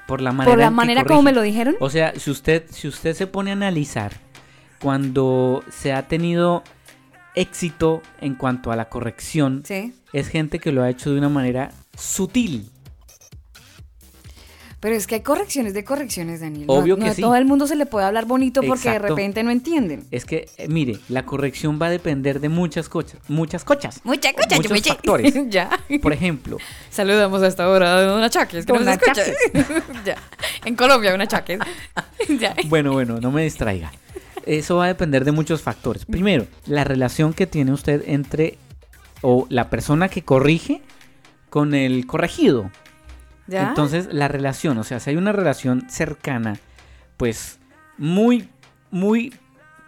por 0.06 0.20
la 0.20 0.32
manera. 0.32 0.52
Por 0.54 0.60
la 0.62 0.70
manera 0.70 1.04
como 1.04 1.22
me 1.22 1.32
lo 1.32 1.42
dijeron. 1.42 1.76
O 1.80 1.90
sea, 1.90 2.12
si 2.18 2.30
usted, 2.30 2.64
si 2.70 2.86
usted 2.88 3.14
se 3.14 3.26
pone 3.26 3.50
a 3.50 3.54
analizar 3.54 4.12
cuando 4.80 5.64
se 5.70 5.92
ha 5.92 6.06
tenido 6.06 6.62
éxito 7.34 8.02
en 8.20 8.34
cuanto 8.34 8.72
a 8.72 8.76
la 8.76 8.88
corrección, 8.88 9.62
Sí. 9.64 9.94
es 10.12 10.28
gente 10.28 10.58
que 10.58 10.72
lo 10.72 10.82
ha 10.82 10.90
hecho 10.90 11.10
de 11.10 11.18
una 11.18 11.28
manera 11.28 11.72
sutil. 11.96 12.70
Pero 14.78 14.94
es 14.94 15.06
que 15.06 15.16
hay 15.16 15.20
correcciones 15.22 15.72
de 15.72 15.84
correcciones, 15.84 16.40
Daniel. 16.40 16.66
Obvio 16.68 16.96
no, 16.96 17.00
que 17.00 17.06
no 17.06 17.10
a 17.10 17.14
sí. 17.14 17.22
todo 17.22 17.34
el 17.34 17.46
mundo 17.46 17.66
se 17.66 17.76
le 17.76 17.86
puede 17.86 18.06
hablar 18.06 18.26
bonito 18.26 18.62
porque 18.62 18.90
de 18.90 18.98
repente 18.98 19.42
no 19.42 19.50
entienden. 19.50 20.04
Es 20.10 20.24
que, 20.26 20.50
eh, 20.58 20.68
mire, 20.68 20.98
la 21.08 21.24
corrección 21.24 21.78
va 21.80 21.86
a 21.86 21.90
depender 21.90 22.40
de 22.40 22.50
muchas 22.50 22.88
cochas, 22.88 23.18
muchas 23.28 23.64
cochas. 23.64 24.00
Mucha 24.04 24.32
cocha, 24.34 24.56
muchos 24.56 24.72
mucha- 24.72 24.94
factores. 24.94 25.34
ya. 25.48 25.70
Por 26.02 26.12
ejemplo, 26.12 26.58
Saludamos 26.90 27.42
a 27.42 27.46
esta 27.46 27.68
hora 27.68 28.12
a 28.12 28.16
una 28.16 28.28
chaques 28.28 28.66
que 28.66 28.72
Don 28.72 28.84
nos. 28.84 28.94
Achaques. 28.94 29.34
ya. 30.04 30.16
En 30.64 30.76
Colombia, 30.76 31.14
una 31.14 31.26
chaques. 31.26 31.58
ya. 32.38 32.54
Bueno, 32.66 32.92
bueno, 32.92 33.18
no 33.20 33.30
me 33.30 33.42
distraiga. 33.44 33.92
Eso 34.44 34.76
va 34.76 34.84
a 34.84 34.88
depender 34.88 35.24
de 35.24 35.32
muchos 35.32 35.62
factores. 35.62 36.04
Primero, 36.04 36.46
la 36.66 36.84
relación 36.84 37.32
que 37.32 37.46
tiene 37.46 37.72
usted 37.72 38.04
entre 38.06 38.58
o 39.22 39.46
la 39.48 39.70
persona 39.70 40.08
que 40.08 40.22
corrige 40.22 40.82
con 41.50 41.74
el 41.74 42.06
corregido. 42.06 42.70
Entonces, 43.48 44.08
la 44.12 44.28
relación, 44.28 44.78
o 44.78 44.84
sea, 44.84 45.00
si 45.00 45.10
hay 45.10 45.16
una 45.16 45.32
relación 45.32 45.88
cercana, 45.88 46.58
pues 47.16 47.58
muy, 47.96 48.48
muy, 48.90 49.34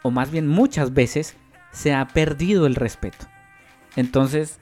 o 0.03 0.11
más 0.11 0.31
bien 0.31 0.47
muchas 0.47 0.95
veces, 0.95 1.37
se 1.73 1.93
ha 1.93 2.07
perdido 2.09 2.67
el 2.67 2.75
respeto. 2.75 3.27
Entonces, 3.97 4.59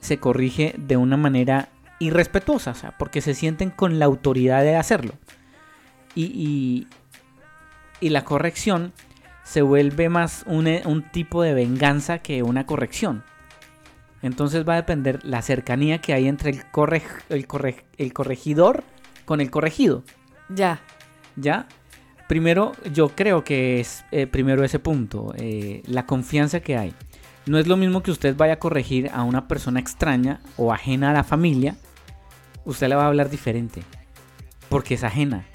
se 0.00 0.18
corrige 0.18 0.74
de 0.78 0.96
una 0.96 1.16
manera 1.16 1.68
irrespetuosa, 1.98 2.70
o 2.70 2.74
sea, 2.74 2.96
porque 2.96 3.20
se 3.20 3.34
sienten 3.34 3.70
con 3.70 3.98
la 3.98 4.04
autoridad 4.04 4.62
de 4.62 4.76
hacerlo. 4.76 5.14
Y, 6.14 6.26
y, 6.26 6.86
y 8.00 8.10
la 8.10 8.24
corrección 8.24 8.92
se 9.42 9.62
vuelve 9.62 10.08
más 10.08 10.44
un, 10.46 10.68
un 10.84 11.02
tipo 11.10 11.42
de 11.42 11.54
venganza 11.54 12.18
que 12.18 12.42
una 12.42 12.66
corrección. 12.66 13.24
Entonces 14.22 14.68
va 14.68 14.72
a 14.74 14.76
depender 14.76 15.20
la 15.24 15.42
cercanía 15.42 16.00
que 16.00 16.12
hay 16.12 16.26
entre 16.28 16.50
el, 16.50 16.64
corre- 16.70 17.02
el, 17.28 17.46
corre- 17.46 17.84
el 17.98 18.12
corregidor 18.12 18.82
con 19.24 19.40
el 19.40 19.50
corregido. 19.50 20.02
Ya. 20.48 20.80
¿Ya? 21.36 21.66
Primero, 22.26 22.72
yo 22.92 23.10
creo 23.10 23.44
que 23.44 23.80
es 23.80 24.04
eh, 24.10 24.26
primero 24.26 24.64
ese 24.64 24.78
punto, 24.78 25.32
eh, 25.36 25.82
la 25.86 26.04
confianza 26.06 26.60
que 26.60 26.76
hay. 26.76 26.94
No 27.46 27.58
es 27.58 27.66
lo 27.66 27.76
mismo 27.78 28.02
que 28.02 28.10
usted 28.10 28.36
vaya 28.36 28.54
a 28.54 28.58
corregir 28.58 29.10
a 29.14 29.22
una 29.22 29.48
persona 29.48 29.80
extraña 29.80 30.40
o 30.56 30.72
ajena 30.72 31.10
a 31.10 31.14
la 31.14 31.24
familia. 31.24 31.76
Usted 32.66 32.88
le 32.88 32.96
va 32.96 33.04
a 33.04 33.06
hablar 33.06 33.30
diferente. 33.30 33.82
Porque 34.68 34.94
es 34.94 35.04
ajena. 35.04 35.46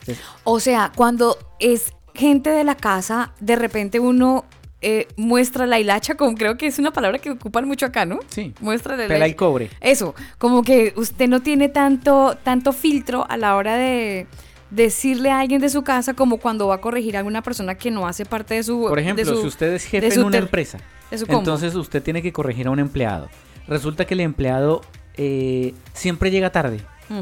Entonces, 0.00 0.24
O 0.44 0.60
sea, 0.60 0.92
cuando 0.94 1.36
es 1.58 1.92
gente 2.14 2.48
de 2.48 2.64
la 2.64 2.74
casa, 2.76 3.32
de 3.40 3.56
repente 3.56 4.00
uno 4.00 4.46
eh, 4.82 5.08
muestra 5.16 5.66
la 5.66 5.78
hilacha, 5.78 6.14
como 6.14 6.34
creo 6.36 6.56
que 6.56 6.66
es 6.66 6.78
una 6.78 6.92
palabra 6.92 7.18
que 7.18 7.30
ocupan 7.30 7.66
mucho 7.66 7.86
acá, 7.86 8.06
¿no? 8.06 8.18
sí. 8.28 8.54
Muestra 8.60 8.96
la 8.96 9.06
Pela 9.08 9.26
el 9.26 9.36
cobre. 9.36 9.70
Eso, 9.80 10.14
como 10.38 10.62
que 10.62 10.94
usted 10.96 11.28
no 11.28 11.40
tiene 11.40 11.68
tanto, 11.68 12.36
tanto 12.42 12.72
filtro 12.72 13.26
a 13.28 13.36
la 13.36 13.56
hora 13.56 13.76
de 13.76 14.26
decirle 14.70 15.30
a 15.30 15.40
alguien 15.40 15.60
de 15.60 15.68
su 15.68 15.82
casa 15.82 16.14
como 16.14 16.38
cuando 16.38 16.68
va 16.68 16.76
a 16.76 16.80
corregir 16.80 17.16
a 17.16 17.18
alguna 17.18 17.42
persona 17.42 17.74
que 17.74 17.90
no 17.90 18.06
hace 18.06 18.24
parte 18.24 18.54
de 18.54 18.62
su... 18.62 18.80
Por 18.88 18.98
ejemplo, 18.98 19.24
su- 19.24 19.40
si 19.42 19.46
usted 19.48 19.72
es 19.74 19.84
jefe 19.84 20.08
de 20.08 20.14
en 20.14 20.24
una 20.24 20.38
empresa, 20.38 20.78
de 21.10 21.18
su 21.18 21.26
combo. 21.26 21.40
entonces 21.40 21.74
usted 21.74 22.02
tiene 22.02 22.22
que 22.22 22.32
corregir 22.32 22.68
a 22.68 22.70
un 22.70 22.78
empleado. 22.78 23.28
Resulta 23.66 24.04
que 24.04 24.14
el 24.14 24.20
empleado 24.20 24.80
eh, 25.16 25.74
siempre 25.92 26.30
llega 26.30 26.50
tarde. 26.50 26.80
Mm. 27.08 27.20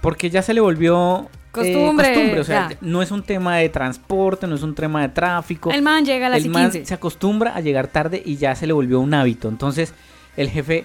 Porque 0.00 0.30
ya 0.30 0.42
se 0.42 0.54
le 0.54 0.60
volvió 0.60 1.28
eh, 1.62 1.72
Costumbre, 1.72 2.40
O 2.40 2.44
sea, 2.44 2.70
ya. 2.70 2.78
no 2.80 3.02
es 3.02 3.10
un 3.10 3.22
tema 3.22 3.56
de 3.56 3.68
transporte, 3.68 4.46
no 4.46 4.54
es 4.54 4.62
un 4.62 4.74
tema 4.74 5.02
de 5.02 5.08
tráfico. 5.08 5.70
El 5.70 5.82
man 5.82 6.04
llega 6.04 6.26
a 6.26 6.30
las 6.30 6.44
el 6.44 6.50
man 6.50 6.70
15. 6.70 6.86
se 6.86 6.94
acostumbra 6.94 7.54
a 7.54 7.60
llegar 7.60 7.88
tarde 7.88 8.22
y 8.24 8.36
ya 8.36 8.54
se 8.54 8.66
le 8.66 8.72
volvió 8.72 9.00
un 9.00 9.14
hábito. 9.14 9.48
Entonces, 9.48 9.94
el 10.36 10.50
jefe 10.50 10.84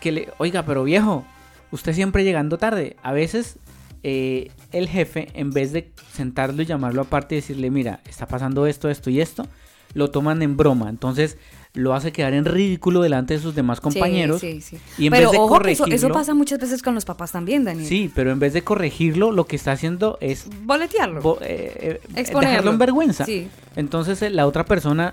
que 0.00 0.12
le, 0.12 0.28
oiga, 0.38 0.64
pero 0.64 0.84
viejo, 0.84 1.24
usted 1.70 1.94
siempre 1.94 2.24
llegando 2.24 2.58
tarde. 2.58 2.96
A 3.02 3.12
veces 3.12 3.58
eh, 4.02 4.50
el 4.72 4.88
jefe, 4.88 5.28
en 5.34 5.50
vez 5.50 5.72
de 5.72 5.90
sentarlo 6.12 6.62
y 6.62 6.66
llamarlo 6.66 7.02
aparte 7.02 7.34
y 7.34 7.38
decirle, 7.38 7.70
mira, 7.70 8.00
está 8.08 8.26
pasando 8.26 8.66
esto, 8.66 8.88
esto 8.88 9.10
y 9.10 9.20
esto, 9.20 9.46
lo 9.94 10.10
toman 10.10 10.42
en 10.42 10.56
broma. 10.56 10.88
Entonces, 10.88 11.36
lo 11.74 11.94
hace 11.94 12.10
quedar 12.10 12.34
en 12.34 12.44
ridículo 12.44 13.00
delante 13.00 13.34
de 13.34 13.40
sus 13.40 13.54
demás 13.54 13.80
compañeros. 13.80 14.40
Sí, 14.40 14.60
sí, 14.60 14.76
sí. 14.76 15.02
Y 15.02 15.06
en 15.06 15.12
Pero 15.12 15.30
vez 15.30 15.32
de 15.32 15.38
ojo 15.38 15.60
que 15.62 15.70
eso, 15.72 15.84
corregirlo, 15.84 15.94
eso 15.94 16.08
pasa 16.12 16.34
muchas 16.34 16.58
veces 16.58 16.82
con 16.82 16.94
los 16.96 17.04
papás 17.04 17.30
también, 17.32 17.64
Daniel. 17.64 17.86
Sí, 17.86 18.10
pero 18.14 18.32
en 18.32 18.40
vez 18.40 18.52
de 18.52 18.62
corregirlo, 18.62 19.30
lo 19.30 19.44
que 19.46 19.54
está 19.56 19.72
haciendo 19.72 20.18
es 20.20 20.46
Boletearlo. 20.64 21.20
bo- 21.22 21.38
eh, 21.42 21.72
eh, 21.80 22.00
Exponerlo. 22.16 22.50
dejarlo 22.50 22.70
en 22.72 22.78
vergüenza. 22.78 23.24
Sí. 23.24 23.48
Entonces 23.76 24.20
eh, 24.22 24.30
la 24.30 24.46
otra 24.48 24.64
persona, 24.64 25.12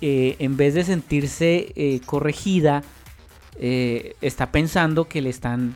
eh, 0.00 0.34
en 0.40 0.56
vez 0.56 0.74
de 0.74 0.82
sentirse 0.84 2.00
corregida, 2.06 2.82
está 3.60 4.50
pensando 4.50 5.04
que 5.08 5.22
le 5.22 5.30
están 5.30 5.74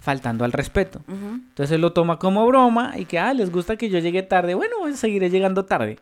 faltando 0.00 0.44
al 0.44 0.52
respeto. 0.52 1.00
Entonces 1.08 1.74
él 1.74 1.80
lo 1.80 1.92
toma 1.94 2.18
como 2.18 2.46
broma 2.46 2.92
y 2.98 3.06
que, 3.06 3.18
ah, 3.18 3.32
les 3.32 3.50
gusta 3.50 3.76
que 3.76 3.88
yo 3.88 3.98
llegue 3.98 4.22
tarde. 4.22 4.54
Bueno, 4.54 4.76
seguiré 4.94 5.30
llegando 5.30 5.64
tarde. 5.64 5.98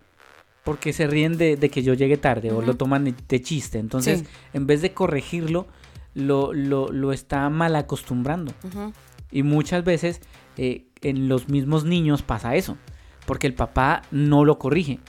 Porque 0.64 0.92
se 0.92 1.06
ríen 1.06 1.36
de, 1.38 1.56
de 1.56 1.68
que 1.70 1.82
yo 1.82 1.94
llegue 1.94 2.16
tarde 2.16 2.52
o 2.52 2.62
lo 2.62 2.74
toman 2.76 3.04
de- 3.04 3.14
de 3.28 3.42
chiste. 3.42 3.78
Entonces, 3.78 4.20
Sí. 4.20 4.26
en 4.52 4.66
vez 4.66 4.80
de 4.80 4.92
corregirlo, 4.92 5.66
lo, 6.14 6.52
lo, 6.52 6.88
lo 6.92 7.12
está 7.12 7.48
mal 7.50 7.74
acostumbrando. 7.74 8.52
Y 9.30 9.42
muchas 9.42 9.82
veces 9.84 10.20
eh, 10.58 10.84
en 11.00 11.28
los 11.28 11.48
mismos 11.48 11.84
niños 11.84 12.22
pasa 12.22 12.54
eso. 12.54 12.76
Porque 13.26 13.46
el 13.46 13.54
papá 13.54 14.02
no 14.10 14.44
lo 14.44 14.58
corrige. 14.58 15.00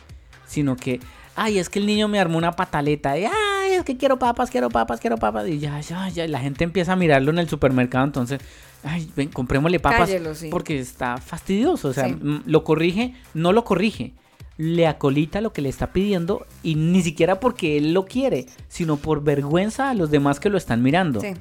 Sino 0.48 0.76
que, 0.76 1.00
ay, 1.36 1.58
es 1.60 1.70
que 1.70 1.80
el 1.80 1.86
niño 1.86 2.08
me 2.08 2.20
armó 2.20 2.38
una 2.38 2.54
pataleta. 2.54 3.18
Y, 3.18 3.26
ay, 3.26 3.74
es 3.74 3.84
que 3.84 3.98
quiero 3.98 4.18
papas, 4.18 4.50
quiero 4.50 4.70
papas, 4.70 5.00
quiero 5.00 5.18
papas. 5.18 5.48
Y 5.48 5.60
ya, 5.60 5.80
ya, 5.82 6.08
ya. 6.10 6.28
La 6.28 6.40
gente 6.40 6.64
empieza 6.64 6.94
a 6.94 6.96
mirarlo 6.96 7.32
en 7.32 7.40
el 7.40 7.50
supermercado. 7.50 8.06
Entonces, 8.06 8.40
ay, 8.84 9.12
ven, 9.16 9.30
comprémosle 9.30 9.80
papas. 9.80 10.10
Cállelo, 10.10 10.34
sí. 10.36 10.50
Porque 10.50 10.80
está 10.80 11.18
fastidioso. 11.18 11.90
O 11.90 11.94
sea, 11.94 12.08
Sí. 12.08 12.16
mm, 12.16 12.42
lo 12.46 12.64
corrige, 12.64 13.14
no 13.34 13.52
lo 13.52 13.64
corrige. 13.64 14.14
Le 14.58 14.86
acolita 14.88 15.42
lo 15.42 15.52
que 15.54 15.62
le 15.62 15.70
está 15.70 15.94
pidiendo. 15.94 16.46
Y 16.62 16.76
ni 16.76 17.02
siquiera 17.02 17.40
porque 17.40 17.78
él 17.78 17.94
lo 17.94 18.06
quiere. 18.06 18.46
Sino 18.68 18.98
por 18.98 19.24
vergüenza 19.24 19.90
a 19.90 19.94
los 19.94 20.12
demás 20.12 20.40
que 20.40 20.50
lo 20.50 20.58
están 20.58 20.82
mirando. 20.84 21.22
Sí. 21.22 21.34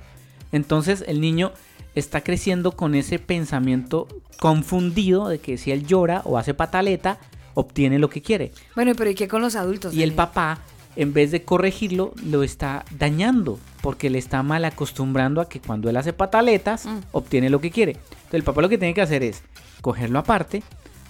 Entonces 0.52 1.04
el 1.06 1.20
niño 1.20 1.52
está 1.94 2.22
creciendo 2.22 2.72
con 2.72 2.94
ese 2.94 3.18
pensamiento 3.18 4.08
confundido 4.38 5.28
de 5.28 5.38
que 5.38 5.56
si 5.58 5.70
él 5.72 5.86
llora 5.86 6.22
o 6.24 6.36
hace 6.38 6.54
pataleta, 6.54 7.18
obtiene 7.54 7.98
lo 7.98 8.08
que 8.10 8.22
quiere. 8.22 8.52
Bueno, 8.74 8.92
pero 8.96 9.10
¿y 9.10 9.14
qué 9.14 9.28
con 9.28 9.42
los 9.42 9.56
adultos? 9.56 9.94
Y 9.94 10.02
el 10.02 10.12
papá, 10.12 10.58
en 10.96 11.12
vez 11.12 11.30
de 11.30 11.42
corregirlo, 11.42 12.12
lo 12.24 12.42
está 12.42 12.84
dañando 12.98 13.58
porque 13.82 14.10
le 14.10 14.18
está 14.18 14.42
mal 14.42 14.64
acostumbrando 14.64 15.40
a 15.40 15.48
que 15.48 15.60
cuando 15.60 15.88
él 15.90 15.96
hace 15.96 16.12
pataletas, 16.12 16.86
Mm. 16.86 16.98
obtiene 17.12 17.50
lo 17.50 17.60
que 17.60 17.70
quiere. 17.70 17.92
Entonces 17.92 18.34
el 18.34 18.42
papá 18.42 18.62
lo 18.62 18.68
que 18.68 18.78
tiene 18.78 18.94
que 18.94 19.02
hacer 19.02 19.22
es 19.22 19.42
cogerlo 19.80 20.18
aparte, 20.18 20.62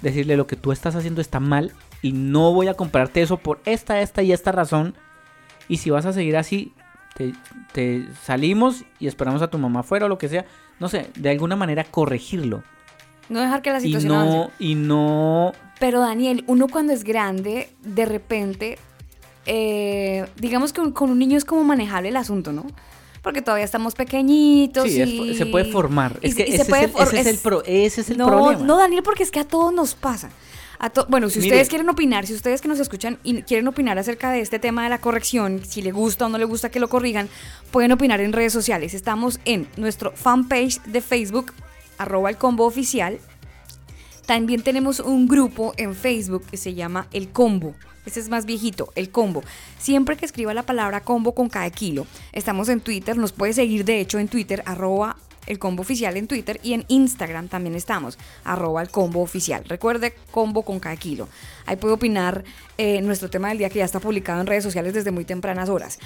decirle 0.03 0.37
lo 0.37 0.47
que 0.47 0.57
tú 0.57 0.73
estás 0.73 0.95
haciendo 0.97 1.21
está 1.21 1.39
mal 1.41 1.73
y 2.03 2.13
no 2.13 2.53
voy 2.53 2.69
a 2.69 2.75
comprarte 2.75 3.23
eso 3.23 3.37
por 3.39 3.61
esta, 3.65 4.01
esta 4.03 4.23
y 4.23 4.33
esta 4.33 4.53
razón. 4.53 4.95
Y 5.69 5.79
si 5.79 5.91
vas 5.91 6.05
a 6.05 6.13
seguir 6.13 6.37
así, 6.37 6.73
te, 7.17 7.33
te 7.73 8.07
salimos 8.25 8.85
y 8.99 9.07
esperamos 9.07 9.41
a 9.43 9.49
tu 9.49 9.59
mamá 9.59 9.81
afuera 9.81 10.07
o 10.07 10.09
lo 10.09 10.19
que 10.19 10.29
sea. 10.29 10.45
No 10.81 10.89
sé, 10.89 11.11
de 11.17 11.31
alguna 11.31 11.55
manera 11.57 11.85
corregirlo. 11.85 12.63
No 13.29 13.41
dejar 13.41 13.63
que 13.63 13.71
la 13.71 13.79
Y 13.79 13.83
situación 13.83 14.13
avance. 14.13 14.37
no, 14.37 14.51
y 14.59 14.75
no 14.75 15.53
Pero 15.79 16.01
Daniel, 16.01 16.45
uno 16.49 16.67
cuando 16.69 16.93
es 16.93 17.05
grande, 17.05 17.71
de 17.83 18.05
repente, 18.05 18.79
eh, 19.47 20.27
digamos 20.37 20.73
que 20.73 20.81
un- 20.81 20.93
con 20.93 21.11
un 21.11 21.19
niño 21.19 21.37
es 21.37 21.45
como 21.45 21.65
manejable 21.65 22.09
el 22.09 22.17
asunto, 22.17 22.53
¿no? 22.53 22.67
Porque 23.23 23.41
todavía 23.41 23.65
estamos 23.65 23.95
pequeñitos 23.95 24.91
Sí, 24.91 25.01
es- 25.01 25.09
y... 25.09 25.35
se 25.37 25.47
puede 25.47 25.67
formar. 25.67 26.19
y- 26.23 26.29
Es 26.29 26.35
que 26.35 26.43
y 26.43 26.47
ese, 26.55 26.63
es 26.63 26.69
el, 26.69 28.17
problema. 28.17 28.65
no, 28.65 28.77
Daniel, 28.77 29.03
porque 29.05 29.23
es 29.23 29.31
que 29.31 29.41
a 29.41 29.45
todos 29.45 29.73
nos 29.73 29.95
pasa. 29.95 30.31
A 30.85 30.91
to- 30.91 31.07
bueno, 31.09 31.31
si 31.31 31.39
Mire. 31.39 31.53
ustedes 31.53 31.69
quieren 31.69 31.89
opinar, 31.89 32.27
si 32.27 32.35
ustedes 32.35 32.61
que 32.61 32.67
nos 32.67 32.81
escuchan 32.81 33.17
y 33.23 33.43
quieren 33.43 33.69
opinar 33.69 33.99
acerca 33.99 34.33
de 34.33 34.41
este 34.41 34.59
tema 34.59 34.83
de 34.83 34.91
la 34.91 34.99
corrección, 34.99 35.63
si 35.65 35.81
le 35.81 35.93
gusta 35.93 36.27
o 36.27 36.29
no 36.29 36.39
le 36.39 36.45
gusta 36.45 36.71
que 36.71 36.81
lo 36.81 36.89
corrijan, 36.89 37.29
pueden 37.71 37.93
opinar 37.93 38.21
en 38.21 38.33
redes 38.33 38.53
sociales. 38.53 38.93
Estamos 38.93 39.39
en 39.45 39.69
nuestro 39.77 40.11
fanpage 40.11 40.83
de 40.83 41.01
Facebook, 41.01 41.53
arroba 41.99 42.31
el 42.31 42.37
combo 42.37 42.67
oficial. 42.67 43.21
También 44.27 44.63
tenemos 44.63 44.99
un 44.99 45.29
grupo 45.29 45.73
en 45.77 45.95
Facebook 45.95 46.45
que 46.51 46.57
se 46.57 46.75
llama 46.75 47.07
El 47.13 47.29
Combo. 47.31 47.75
Este 48.05 48.19
es 48.19 48.29
más 48.29 48.45
viejito, 48.45 48.93
El 48.97 49.11
Combo. 49.11 49.45
Siempre 49.79 50.17
que 50.17 50.25
escriba 50.27 50.53
la 50.53 50.65
palabra 50.65 51.03
combo 51.03 51.33
con 51.35 51.49
cada 51.49 51.71
kilo. 51.71 52.07
Estamos 52.33 52.69
en 52.69 52.81
Twitter, 52.81 53.17
nos 53.17 53.31
puede 53.31 53.53
seguir 53.53 53.85
de 53.85 54.01
hecho 54.01 54.19
en 54.19 54.27
Twitter, 54.27 54.65
arroba 54.67 55.17
el 55.47 55.59
combo 55.59 55.83
oficial 55.83 56.17
en 56.17 56.27
Twitter 56.29 56.61
y 56.63 56.73
en 56.73 56.85
Instagram 56.89 57.49
también 57.49 57.75
estamos, 57.75 58.19
arroba 58.45 58.83
el 58.83 58.91
combo 58.91 59.21
oficial. 59.21 59.65
Recuerde, 59.65 60.15
combo 60.31 60.63
con 60.63 60.81
cada 60.81 60.97
kilo. 60.97 61.29
Ahí 61.67 61.77
puede 61.77 61.95
opinar 61.95 62.45
eh, 62.79 63.01
nuestro 63.03 63.31
tema 63.31 63.49
del 63.49 63.59
día 63.59 63.71
que 63.71 63.81
ya 63.81 63.85
está 63.85 64.01
publicado 64.01 64.41
en 64.41 64.47
redes 64.47 64.65
sociales 64.65 64.95
desde 64.95 65.11
muy 65.11 65.25
tempranas 65.25 65.69
horas. 65.69 65.99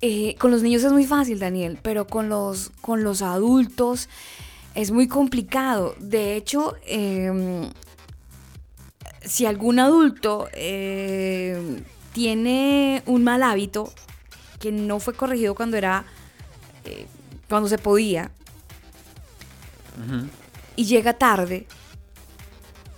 Eh, 0.00 0.34
con 0.38 0.50
los 0.50 0.62
niños 0.62 0.82
es 0.82 0.92
muy 0.92 1.06
fácil, 1.06 1.38
Daniel, 1.38 1.78
pero 1.80 2.06
con 2.08 2.28
los, 2.28 2.70
con 2.80 3.04
los 3.04 3.22
adultos 3.22 4.08
es 4.74 4.90
muy 4.90 5.06
complicado. 5.06 5.94
De 6.00 6.34
hecho, 6.34 6.74
em, 6.86 7.70
si 9.24 9.46
algún 9.46 9.78
adulto 9.78 10.48
eh, 10.54 11.82
tiene 12.12 13.02
un 13.06 13.22
mal 13.24 13.42
hábito 13.42 13.92
que 14.58 14.72
no 14.72 15.00
fue 15.00 15.14
corregido 15.14 15.54
cuando 15.54 15.76
era, 15.76 16.04
eh, 16.84 17.06
cuando 17.48 17.68
se 17.68 17.78
podía, 17.78 18.32
Y 20.76 20.84
llega 20.84 21.12
tarde, 21.14 21.66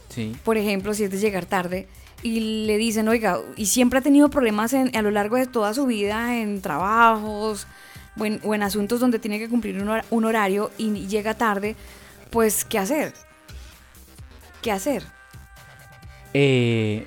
Sí. 0.09 0.36
por 0.45 0.57
ejemplo, 0.57 0.95
si 0.95 1.05
es 1.05 1.11
de 1.11 1.18
llegar 1.18 1.47
tarde, 1.47 1.88
y 2.22 2.66
le 2.66 2.78
dicen, 2.78 3.09
oiga, 3.09 3.38
y 3.57 3.66
siempre 3.66 3.99
ha 3.99 4.03
tenido 4.03 4.30
problemas 4.30 4.72
en- 4.72 4.97
a 4.97 5.03
lo 5.03 5.11
largo 5.11 5.36
de 5.36 5.47
toda 5.47 5.74
su 5.74 5.86
vida 5.86 6.38
en 6.40 6.62
trabajos 6.62 7.66
o 8.18 8.24
en, 8.24 8.40
o 8.45 8.55
en 8.55 8.62
asuntos 8.62 9.01
donde 9.01 9.18
tiene 9.18 9.38
que 9.38 9.49
cumplir 9.49 9.80
un, 9.82 9.88
hor- 9.88 10.05
un 10.11 10.24
horario 10.24 10.70
y 10.78 10.90
llega 11.09 11.34
tarde, 11.34 11.76
pues, 12.30 12.64
¿qué 12.64 12.78
hacer? 12.78 13.12
¿Qué 14.62 14.70
hacer? 14.72 15.03
Eh, 16.32 17.07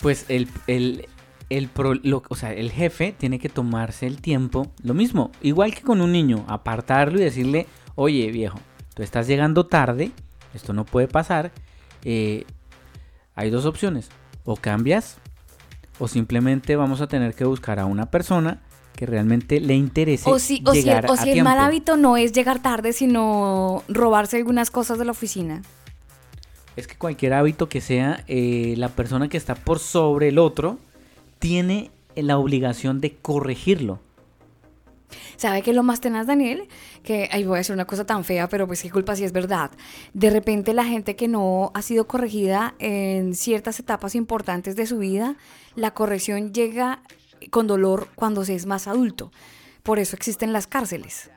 pues 0.00 0.26
el, 0.28 0.48
el, 0.66 1.08
el, 1.48 1.68
pro- 1.68 1.94
lo- 1.94 2.22
o 2.28 2.36
sea, 2.36 2.52
el 2.52 2.70
jefe 2.70 3.14
tiene 3.16 3.38
que 3.38 3.48
tomarse 3.48 4.06
el 4.06 4.20
tiempo, 4.20 4.70
lo 4.82 4.92
mismo, 4.94 5.30
igual 5.42 5.74
que 5.74 5.82
con 5.82 6.00
un 6.00 6.12
niño, 6.12 6.44
apartarlo 6.48 7.18
y 7.18 7.24
decirle, 7.24 7.66
oye 7.94 8.30
viejo, 8.30 8.60
tú 9.00 9.04
estás 9.04 9.26
llegando 9.26 9.64
tarde, 9.64 10.12
esto 10.52 10.74
no 10.74 10.84
puede 10.84 11.08
pasar, 11.08 11.52
eh, 12.04 12.44
hay 13.34 13.48
dos 13.48 13.64
opciones, 13.64 14.10
o 14.44 14.56
cambias 14.56 15.16
o 15.98 16.06
simplemente 16.06 16.76
vamos 16.76 17.00
a 17.00 17.06
tener 17.06 17.32
que 17.32 17.46
buscar 17.46 17.78
a 17.78 17.86
una 17.86 18.10
persona 18.10 18.60
que 18.94 19.06
realmente 19.06 19.58
le 19.58 19.74
interese 19.74 20.28
O 20.28 20.38
si, 20.38 20.62
o 20.66 20.74
si, 20.74 20.86
o 20.90 21.12
a 21.12 21.16
si 21.16 21.30
el 21.30 21.42
mal 21.42 21.58
hábito 21.60 21.96
no 21.96 22.18
es 22.18 22.32
llegar 22.32 22.60
tarde, 22.60 22.92
sino 22.92 23.84
robarse 23.88 24.36
algunas 24.36 24.70
cosas 24.70 24.98
de 24.98 25.06
la 25.06 25.12
oficina. 25.12 25.62
Es 26.76 26.86
que 26.86 26.96
cualquier 26.96 27.32
hábito 27.32 27.70
que 27.70 27.80
sea, 27.80 28.22
eh, 28.28 28.74
la 28.76 28.90
persona 28.90 29.28
que 29.28 29.38
está 29.38 29.54
por 29.54 29.78
sobre 29.78 30.28
el 30.28 30.38
otro 30.38 30.78
tiene 31.38 31.90
la 32.16 32.36
obligación 32.36 33.00
de 33.00 33.16
corregirlo. 33.16 33.98
¿Sabe 35.36 35.62
qué 35.62 35.70
es 35.70 35.76
lo 35.76 35.82
más 35.82 36.00
tenaz, 36.00 36.26
Daniel? 36.26 36.68
Que, 37.02 37.28
ay, 37.32 37.44
voy 37.44 37.56
a 37.56 37.58
decir 37.58 37.74
una 37.74 37.86
cosa 37.86 38.04
tan 38.04 38.24
fea, 38.24 38.48
pero 38.48 38.66
pues 38.66 38.82
qué 38.82 38.90
culpa 38.90 39.16
si 39.16 39.24
es 39.24 39.32
verdad. 39.32 39.70
De 40.12 40.30
repente 40.30 40.74
la 40.74 40.84
gente 40.84 41.16
que 41.16 41.28
no 41.28 41.70
ha 41.74 41.82
sido 41.82 42.06
corregida 42.06 42.74
en 42.78 43.34
ciertas 43.34 43.78
etapas 43.80 44.14
importantes 44.14 44.76
de 44.76 44.86
su 44.86 44.98
vida, 44.98 45.36
la 45.74 45.92
corrección 45.92 46.52
llega 46.52 47.02
con 47.50 47.66
dolor 47.66 48.08
cuando 48.14 48.44
se 48.44 48.54
es 48.54 48.66
más 48.66 48.86
adulto. 48.86 49.32
Por 49.82 49.98
eso 49.98 50.16
existen 50.16 50.52
las 50.52 50.66
cárceles. 50.66 51.30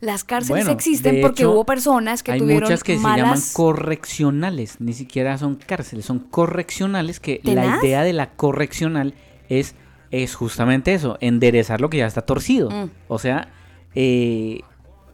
Las 0.00 0.24
cárceles 0.24 0.64
Bueno, 0.64 0.70
existen 0.72 1.20
porque 1.22 1.42
hecho, 1.42 1.52
hubo 1.52 1.64
personas 1.64 2.22
que 2.22 2.32
Hay 2.32 2.40
tuvieron 2.40 2.64
muchas 2.64 2.82
que 2.82 2.96
se 2.96 3.02
llaman 3.02 3.20
malas... 3.20 3.52
correccionales, 3.54 4.80
ni 4.80 4.92
siquiera 4.92 5.38
son 5.38 5.54
cárceles, 5.54 6.04
son 6.04 6.18
correccionales 6.18 7.20
que 7.20 7.40
la 7.44 7.78
idea 7.78 8.02
de 8.02 8.12
la 8.12 8.30
correccional 8.32 9.14
es, 9.48 9.74
es 10.22 10.34
justamente 10.34 10.94
eso, 10.94 11.16
enderezar 11.20 11.80
lo 11.80 11.90
que 11.90 11.98
ya 11.98 12.06
está 12.06 12.22
torcido. 12.22 12.70
Mm. 12.70 12.90
O 13.08 13.18
sea, 13.18 13.48
eh, 13.94 14.60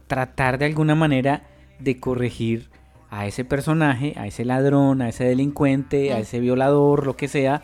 tratar 0.07 0.57
de 0.57 0.65
alguna 0.65 0.95
manera 0.95 1.43
de 1.79 1.99
corregir 1.99 2.69
a 3.09 3.25
ese 3.27 3.43
personaje, 3.43 4.13
a 4.17 4.27
ese 4.27 4.45
ladrón, 4.45 5.01
a 5.01 5.09
ese 5.09 5.23
delincuente, 5.25 6.13
a 6.13 6.17
Mm. 6.17 6.21
ese 6.21 6.39
violador, 6.39 7.05
lo 7.05 7.15
que 7.17 7.27
sea, 7.27 7.61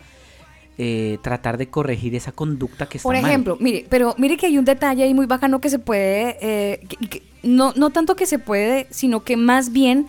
eh, 0.78 1.18
tratar 1.22 1.56
de 1.58 1.68
corregir 1.68 2.14
esa 2.14 2.32
conducta 2.32 2.86
que 2.86 2.98
está 2.98 3.08
Por 3.08 3.16
mal. 3.16 3.24
ejemplo, 3.24 3.56
mire, 3.60 3.84
pero 3.88 4.14
mire 4.18 4.36
que 4.36 4.46
hay 4.46 4.58
un 4.58 4.64
detalle 4.64 5.02
ahí 5.02 5.12
muy 5.14 5.26
bacano 5.26 5.60
que 5.60 5.70
se 5.70 5.78
puede, 5.80 6.36
eh, 6.40 6.80
que- 6.88 7.08
que- 7.08 7.22
no, 7.42 7.72
no 7.76 7.90
tanto 7.90 8.14
que 8.14 8.26
se 8.26 8.38
puede, 8.38 8.86
sino 8.90 9.24
que 9.24 9.36
más 9.36 9.72
bien 9.72 10.06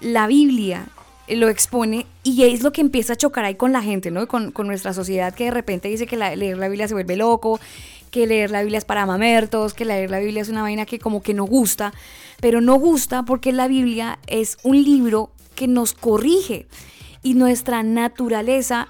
la 0.00 0.26
Biblia 0.26 0.86
lo 1.28 1.48
expone 1.48 2.06
y 2.22 2.44
es 2.44 2.62
lo 2.62 2.72
que 2.72 2.80
empieza 2.80 3.14
a 3.14 3.16
chocar 3.16 3.44
ahí 3.44 3.56
con 3.56 3.72
la 3.72 3.82
gente, 3.82 4.10
¿no? 4.10 4.26
Con, 4.28 4.52
con 4.52 4.66
nuestra 4.66 4.92
sociedad 4.92 5.34
que 5.34 5.44
de 5.44 5.50
repente 5.50 5.88
dice 5.88 6.06
que 6.06 6.16
leer 6.16 6.58
la 6.58 6.68
Biblia 6.68 6.88
se 6.88 6.94
vuelve 6.94 7.16
loco, 7.16 7.58
que 8.10 8.26
leer 8.26 8.50
la 8.50 8.62
Biblia 8.62 8.78
es 8.78 8.84
para 8.84 9.06
mamertos, 9.06 9.74
que 9.74 9.84
leer 9.84 10.10
la 10.10 10.20
Biblia 10.20 10.42
es 10.42 10.48
una 10.48 10.62
vaina 10.62 10.86
que 10.86 10.98
como 10.98 11.22
que 11.22 11.34
no 11.34 11.44
gusta, 11.44 11.92
pero 12.40 12.60
no 12.60 12.74
gusta 12.76 13.24
porque 13.24 13.52
la 13.52 13.68
Biblia 13.68 14.18
es 14.26 14.58
un 14.62 14.82
libro 14.82 15.30
que 15.54 15.66
nos 15.66 15.94
corrige 15.94 16.66
y 17.22 17.34
nuestra 17.34 17.82
naturaleza 17.82 18.88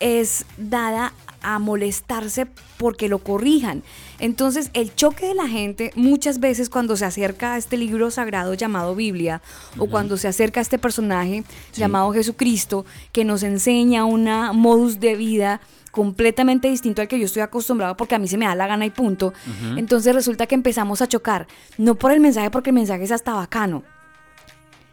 es 0.00 0.46
dada 0.56 1.12
a 1.42 1.58
molestarse 1.58 2.46
porque 2.78 3.08
lo 3.08 3.18
corrijan. 3.18 3.82
Entonces, 4.22 4.70
el 4.72 4.94
choque 4.94 5.26
de 5.26 5.34
la 5.34 5.48
gente 5.48 5.90
muchas 5.96 6.38
veces 6.38 6.70
cuando 6.70 6.96
se 6.96 7.04
acerca 7.04 7.54
a 7.54 7.58
este 7.58 7.76
libro 7.76 8.08
sagrado 8.12 8.54
llamado 8.54 8.94
Biblia 8.94 9.42
o 9.78 9.88
cuando 9.88 10.16
se 10.16 10.28
acerca 10.28 10.60
a 10.60 10.62
este 10.62 10.78
personaje 10.78 11.42
Sí. 11.72 11.80
llamado 11.80 12.12
Jesucristo 12.12 12.86
que 13.10 13.24
nos 13.24 13.42
enseña 13.42 14.04
una 14.04 14.52
modus 14.52 15.00
de 15.00 15.16
vida 15.16 15.60
completamente 15.90 16.68
distinto 16.68 17.02
al 17.02 17.08
que 17.08 17.18
yo 17.18 17.24
estoy 17.26 17.42
acostumbrado 17.42 17.96
porque 17.96 18.14
a 18.14 18.18
mí 18.20 18.28
se 18.28 18.38
me 18.38 18.46
da 18.46 18.54
la 18.54 18.68
gana 18.68 18.86
y 18.86 18.90
punto. 18.90 19.34
Entonces 19.76 20.14
resulta 20.14 20.46
que 20.46 20.54
empezamos 20.54 21.02
a 21.02 21.08
chocar, 21.08 21.48
no 21.76 21.96
por 21.96 22.12
el 22.12 22.20
mensaje 22.20 22.48
porque 22.50 22.70
el 22.70 22.74
mensaje 22.74 23.02
es 23.02 23.10
hasta 23.10 23.34
bacano, 23.34 23.82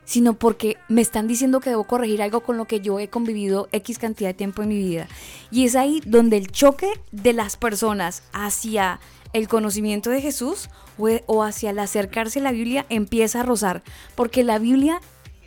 sino 0.06 0.34
porque 0.34 0.78
me 0.88 1.02
están 1.02 1.28
diciendo 1.28 1.60
que 1.60 1.70
debo 1.70 1.84
corregir 1.84 2.24
algo 2.24 2.42
con 2.42 2.58
lo 2.58 2.66
que 2.66 2.80
yo 2.82 3.00
he 3.00 3.10
convivido 3.10 3.70
X 3.72 4.00
cantidad 4.00 4.30
de 4.30 4.34
tiempo 4.34 4.64
en 4.64 4.70
mi 4.70 4.78
vida. 4.80 5.08
Y 5.52 5.66
es 5.66 5.76
ahí 5.76 6.02
donde 6.04 6.36
el 6.38 6.48
choque 6.52 6.88
de 7.12 7.32
las 7.34 7.58
personas 7.58 8.24
hacia 8.34 9.00
el 9.34 9.48
conocimiento 9.48 10.10
de 10.10 10.22
Jesús 10.22 10.70
o, 10.98 11.44
hacia 11.44 11.70
el 11.70 11.80
acercarse 11.80 12.40
a 12.40 12.44
la 12.44 12.52
Biblia 12.52 12.86
empieza 12.90 13.42
a 13.42 13.44
rozar, 13.44 13.84
porque 14.16 14.44
la 14.44 14.60
Biblia 14.60 15.02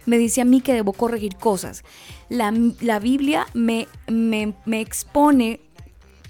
me 0.07 0.19
dice 0.19 0.41
a 0.41 0.45
mí 0.45 0.61
que 0.61 0.73
debo 0.73 0.93
corregir 0.93 1.37
cosas. 1.37 1.85
La, 2.29 2.53
la 2.81 2.99
Biblia 2.99 3.47
me, 3.55 3.87
me, 4.09 4.55
me 4.65 4.81
expone 4.81 5.61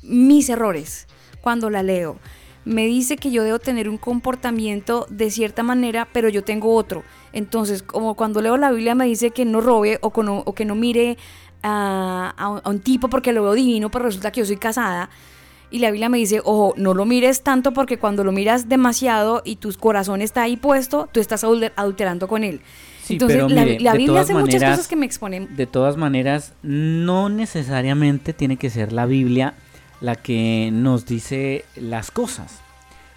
mis 0.02 0.48
errores 0.48 1.06
cuando 1.40 1.70
la 1.70 1.82
leo. 1.82 2.18
Me 2.64 2.86
dice 2.86 3.16
que 3.16 3.30
yo 3.30 3.42
debo 3.42 3.58
tener 3.58 3.88
un 3.88 3.98
comportamiento 3.98 5.06
de 5.10 5.30
cierta 5.30 5.62
manera, 5.62 6.08
pero 6.12 6.28
yo 6.28 6.44
tengo 6.44 6.74
otro. 6.74 7.02
Entonces, 7.32 7.82
como 7.82 8.14
cuando 8.14 8.40
leo 8.40 8.56
la 8.56 8.70
Biblia 8.70 8.94
me 8.94 9.06
dice 9.06 9.30
que 9.30 9.44
no 9.44 9.60
robe 9.60 9.98
o, 10.00 10.08
o 10.08 10.54
que 10.54 10.64
no 10.64 10.74
mire 10.74 11.18
a, 11.62 12.34
a 12.36 12.70
un 12.70 12.80
tipo 12.80 13.08
porque 13.08 13.32
lo 13.32 13.42
veo 13.42 13.54
divino, 13.54 13.90
pero 13.90 14.04
resulta 14.04 14.30
que 14.30 14.40
yo 14.40 14.46
soy 14.46 14.56
casada. 14.56 15.10
Y 15.72 15.78
la 15.78 15.90
Biblia 15.90 16.08
me 16.10 16.18
dice, 16.18 16.40
ojo, 16.44 16.74
no 16.76 16.92
lo 16.94 17.04
mires 17.06 17.42
tanto 17.42 17.72
porque 17.72 17.98
cuando 17.98 18.22
lo 18.24 18.30
miras 18.30 18.68
demasiado 18.68 19.42
y 19.44 19.56
tu 19.56 19.72
corazón 19.74 20.20
está 20.22 20.42
ahí 20.42 20.56
puesto, 20.56 21.08
tú 21.12 21.18
estás 21.18 21.42
adul- 21.44 21.72
adulterando 21.74 22.28
con 22.28 22.44
él. 22.44 22.60
Sí, 23.02 23.14
Entonces, 23.14 23.38
pero 23.38 23.48
la, 23.48 23.64
mire, 23.64 23.80
la 23.80 23.92
de 23.92 23.98
Biblia 23.98 24.20
hace 24.20 24.34
muchas 24.34 24.62
cosas 24.62 24.86
que 24.86 24.94
me 24.96 25.06
exponen. 25.06 25.56
De 25.56 25.66
todas 25.66 25.96
maneras, 25.96 26.52
no 26.62 27.28
necesariamente 27.28 28.32
tiene 28.32 28.56
que 28.58 28.70
ser 28.70 28.92
la 28.92 29.06
Biblia 29.06 29.54
la 30.00 30.14
que 30.14 30.70
nos 30.72 31.06
dice 31.06 31.64
las 31.74 32.10
cosas. 32.10 32.60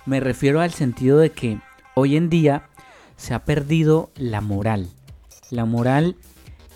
Me 0.06 0.20
refiero 0.20 0.62
al 0.62 0.72
sentido 0.72 1.18
de 1.20 1.32
que 1.32 1.58
hoy 1.93 2.16
en 2.16 2.30
día 2.30 2.64
se 3.18 3.34
ha 3.34 3.43
perdido 3.43 4.12
la 4.16 4.39
moral. 4.41 4.88
La 5.51 5.66
moral 5.66 6.16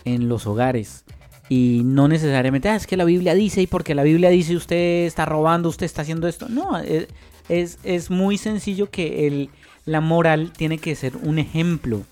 en 0.06 0.28
los 0.30 0.46
hogares. 0.46 1.04
Y 1.50 1.82
no 1.84 2.08
necesariamente, 2.08 2.70
"Ah, 2.70 2.76
es 2.76 2.86
que 2.86 2.96
la 2.96 3.06
Biblia 3.06 3.34
dice 3.34 3.62
y 3.62 3.68
porque 3.68 3.96
la 3.96 4.04
Biblia 4.04 4.30
dice 4.30 4.56
usted 4.56 5.06
está 5.06 5.26
robando, 5.26 5.68
usted 5.70 5.86
está 5.88 6.04
haciendo 6.04 6.28
esto. 6.28 6.48
No, 6.48 6.80
eh, 6.80 7.08
es, 7.50 7.80
es 7.84 8.12
muy 8.12 8.38
sencillo 8.38 8.92
que 8.92 9.28
el, 9.28 9.50
la 9.86 10.00
moral 10.00 10.52
tiene 10.56 10.78
que 10.78 10.96
ser 10.96 11.18
un 11.18 11.40
ejemplo. 11.40 12.04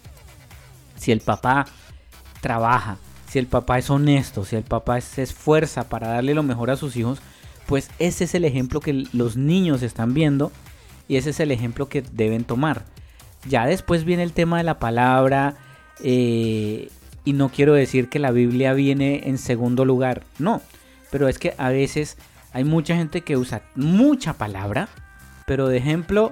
Si 0.97 1.11
el 1.11 1.21
papá 1.21 1.67
trabaja, 2.41 2.97
si 3.29 3.37
el 3.39 3.45
papá 3.45 3.77
es 3.77 3.89
honesto, 3.89 4.43
si 4.43 4.55
el 4.55 4.63
papá 4.63 4.99
se 5.01 5.21
esfuerza 5.21 5.87
para 5.87 6.07
darle 6.07 6.33
lo 6.33 6.43
mejor 6.43 6.71
a 6.71 6.77
sus 6.77 6.95
hijos, 6.95 7.19
pues 7.67 7.91
ese 7.99 8.23
es 8.23 8.33
el 8.33 8.45
ejemplo 8.45 8.79
que 8.79 9.05
los 9.13 9.37
niños 9.37 9.83
están 9.83 10.13
viendo 10.13 10.51
y 11.07 11.17
ese 11.17 11.29
es 11.29 11.39
el 11.39 11.51
ejemplo 11.51 11.89
que 11.89 12.01
deben 12.01 12.43
tomar. 12.43 12.85
Ya 13.47 13.65
después 13.65 14.03
viene 14.03 14.23
el 14.23 14.33
tema 14.33 14.57
de 14.57 14.63
la 14.63 14.79
palabra 14.79 15.55
eh, 16.03 16.89
y 17.27 17.33
no 17.33 17.49
quiero 17.49 17.73
decir 17.73 18.07
que 18.07 18.19
la 18.19 18.31
Biblia 18.31 18.71
viene 18.71 19.27
en 19.27 19.37
segundo 19.37 19.83
lugar, 19.83 20.23
no, 20.39 20.61
pero 21.11 21.27
es 21.27 21.37
que 21.39 21.53
a 21.57 21.67
veces 21.67 22.17
hay 22.53 22.63
mucha 22.63 22.95
gente 22.95 23.19
que 23.19 23.35
usa 23.35 23.63
mucha 23.75 24.31
palabra, 24.31 24.87
pero 25.45 25.67
de 25.67 25.75
ejemplo, 25.75 26.31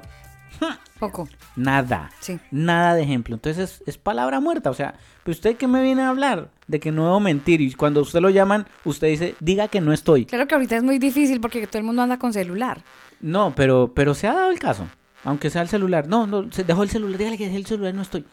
Poco. 0.97 1.27
nada. 1.57 2.11
Sí. 2.21 2.39
Nada 2.49 2.95
de 2.95 3.03
ejemplo. 3.03 3.35
Entonces 3.35 3.81
es, 3.81 3.83
es 3.85 3.97
palabra 3.97 4.39
muerta. 4.39 4.69
O 4.69 4.73
sea, 4.73 4.95
¿pues 5.25 5.39
¿usted 5.39 5.57
qué 5.57 5.67
me 5.67 5.83
viene 5.83 6.01
a 6.01 6.09
hablar? 6.09 6.47
De 6.67 6.79
que 6.79 6.93
no 6.93 7.03
debo 7.03 7.19
mentir. 7.19 7.59
Y 7.59 7.73
cuando 7.73 7.99
usted 7.99 8.21
lo 8.21 8.29
llaman, 8.29 8.65
usted 8.85 9.09
dice, 9.09 9.35
diga 9.41 9.67
que 9.67 9.81
no 9.81 9.91
estoy. 9.91 10.25
Claro 10.25 10.47
que 10.47 10.55
ahorita 10.55 10.77
es 10.77 10.83
muy 10.83 10.97
difícil 10.97 11.41
porque 11.41 11.67
todo 11.67 11.79
el 11.79 11.83
mundo 11.83 12.03
anda 12.03 12.17
con 12.17 12.31
celular. 12.31 12.83
No, 13.19 13.53
pero, 13.53 13.91
pero 13.93 14.13
se 14.13 14.27
ha 14.27 14.33
dado 14.33 14.49
el 14.49 14.59
caso. 14.59 14.87
Aunque 15.25 15.49
sea 15.49 15.61
el 15.61 15.67
celular. 15.67 16.07
No, 16.07 16.25
no, 16.25 16.49
se 16.53 16.63
dejó 16.63 16.83
el 16.83 16.89
celular. 16.89 17.17
Dígale 17.17 17.37
que 17.37 17.45
dejé 17.47 17.57
el 17.57 17.65
celular, 17.65 17.93
no 17.93 18.01
estoy. 18.01 18.23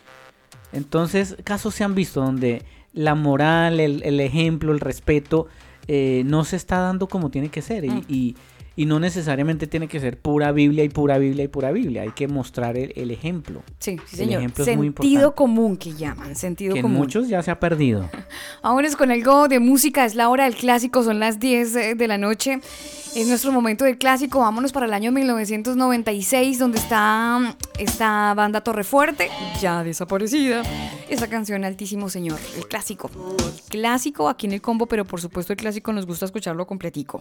Entonces, 0.72 1.36
casos 1.44 1.74
se 1.74 1.84
han 1.84 1.94
visto 1.94 2.20
donde 2.22 2.62
la 2.92 3.14
moral, 3.14 3.80
el, 3.80 4.02
el 4.04 4.20
ejemplo, 4.20 4.72
el 4.72 4.80
respeto, 4.80 5.46
eh, 5.88 6.22
no 6.26 6.44
se 6.44 6.56
está 6.56 6.78
dando 6.78 7.08
como 7.08 7.30
tiene 7.30 7.48
que 7.48 7.62
ser. 7.62 7.84
Y, 7.84 7.90
Mm. 7.90 8.02
y- 8.08 8.14
y 8.14 8.36
no 8.76 8.98
necesariamente 9.00 9.66
tiene 9.66 9.88
que 9.88 10.00
ser 10.00 10.18
pura 10.18 10.52
Biblia 10.52 10.84
y 10.84 10.88
pura 10.88 11.18
Biblia 11.18 11.44
y 11.44 11.48
pura 11.48 11.72
Biblia. 11.72 12.02
Hay 12.02 12.10
que 12.12 12.28
mostrar 12.28 12.76
el, 12.76 12.92
el 12.96 13.10
ejemplo. 13.10 13.62
Sí, 13.78 13.96
sí, 14.06 14.12
El 14.12 14.18
señor. 14.18 14.38
ejemplo 14.40 14.64
es 14.64 14.76
muy 14.76 14.86
Sentido 14.88 15.12
importante. 15.12 15.34
común 15.36 15.76
que 15.76 15.92
llaman, 15.94 16.34
sentido 16.36 16.72
Que 16.74 16.80
en 16.80 16.82
común. 16.84 16.98
muchos 16.98 17.28
ya 17.28 17.42
se 17.42 17.50
ha 17.50 17.60
perdido. 17.60 18.08
Vámonos 18.62 18.96
con 18.96 19.10
algo 19.10 19.48
de 19.48 19.58
música, 19.60 20.04
es 20.04 20.14
la 20.14 20.28
hora 20.28 20.44
del 20.44 20.54
clásico, 20.56 21.02
son 21.02 21.20
las 21.20 21.38
10 21.38 21.72
de 21.72 21.94
de 21.94 22.08
la 22.08 22.18
noche. 22.18 22.60
Es 23.14 23.28
nuestro 23.28 23.52
momento 23.52 23.84
del 23.84 23.98
clásico, 23.98 24.38
vámonos 24.40 24.72
para 24.72 24.86
el 24.86 24.94
año 24.94 25.12
1996, 25.12 26.58
donde 26.58 26.78
está 26.78 27.54
esta 27.78 28.32
banda 28.34 28.62
Torrefuerte, 28.62 29.28
ya 29.60 29.84
desaparecida. 29.84 30.62
Esa 31.10 31.28
canción 31.28 31.64
Altísimo 31.64 32.08
Señor, 32.08 32.38
el 32.56 32.66
clásico. 32.66 33.10
Clásico 33.68 34.30
aquí 34.30 34.46
en 34.46 34.52
el 34.54 34.62
combo, 34.62 34.86
pero 34.86 35.04
por 35.04 35.20
supuesto 35.20 35.52
el 35.52 35.58
clásico 35.58 35.92
nos 35.92 36.06
gusta 36.06 36.24
escucharlo 36.24 36.66
completico. 36.66 37.20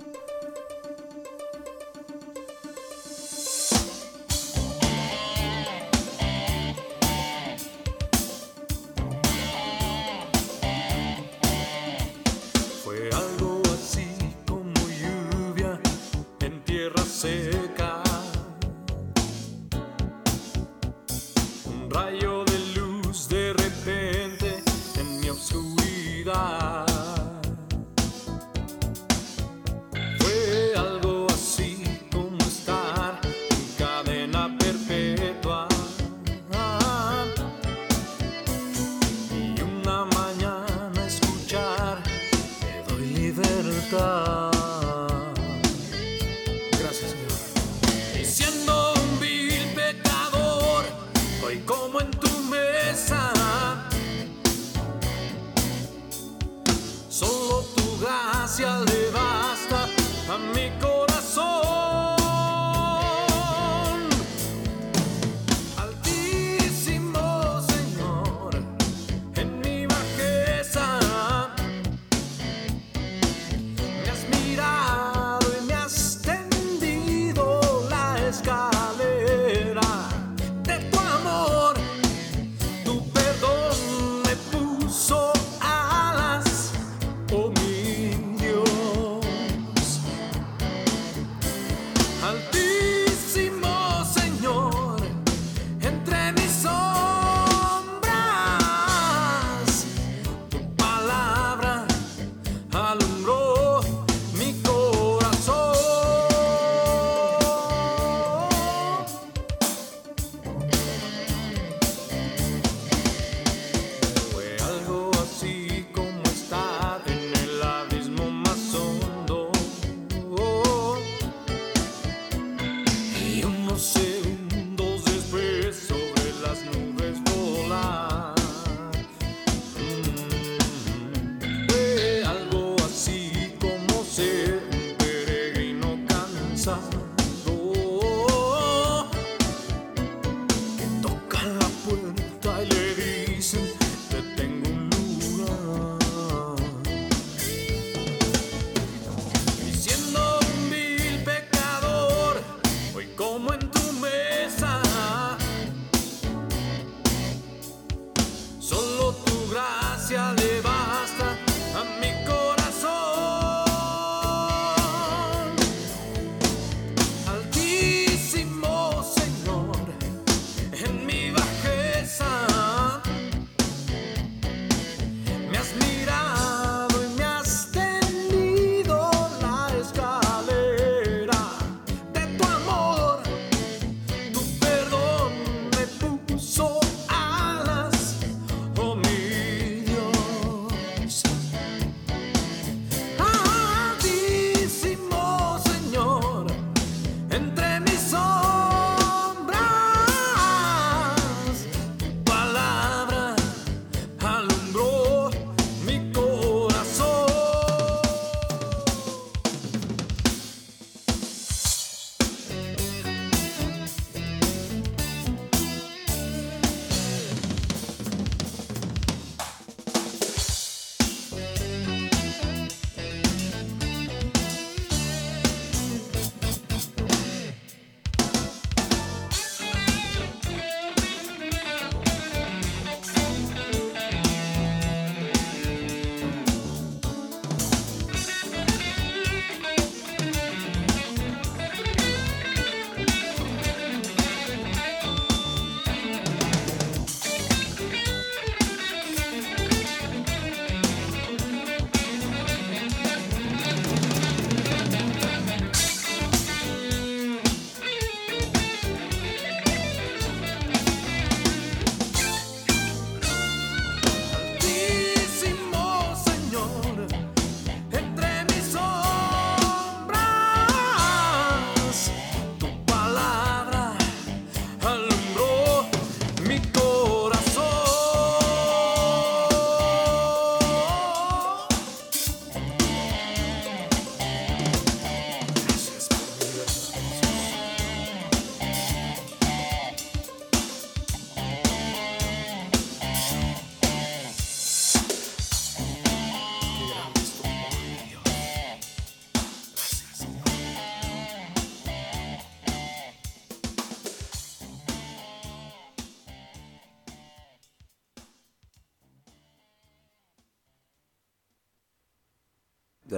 Tierra 17.21 17.50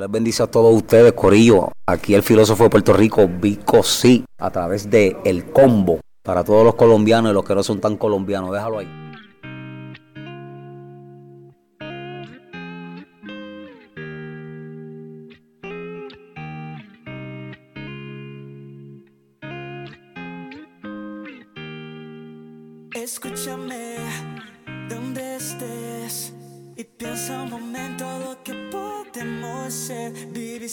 les 0.04 0.12
bendice 0.12 0.44
a 0.44 0.48
todos 0.48 0.76
ustedes, 0.76 1.14
Corillo. 1.14 1.72
Aquí 1.88 2.14
el 2.14 2.24
filósofo 2.24 2.66
de 2.66 2.70
Puerto 2.70 2.92
Rico, 2.92 3.26
Vico 3.26 3.84
Sí, 3.84 4.26
a 4.38 4.50
través 4.52 4.90
de 4.90 5.16
El 5.24 5.46
Combo. 5.46 6.02
Para 6.22 6.44
todos 6.44 6.66
los 6.66 6.76
colombianos 6.76 7.32
y 7.32 7.34
los 7.34 7.46
que 7.46 7.56
no 7.56 7.64
son 7.64 7.80
tan 7.80 7.96
colombianos, 7.96 8.52
déjalo 8.52 8.80
ahí. 8.80 9.03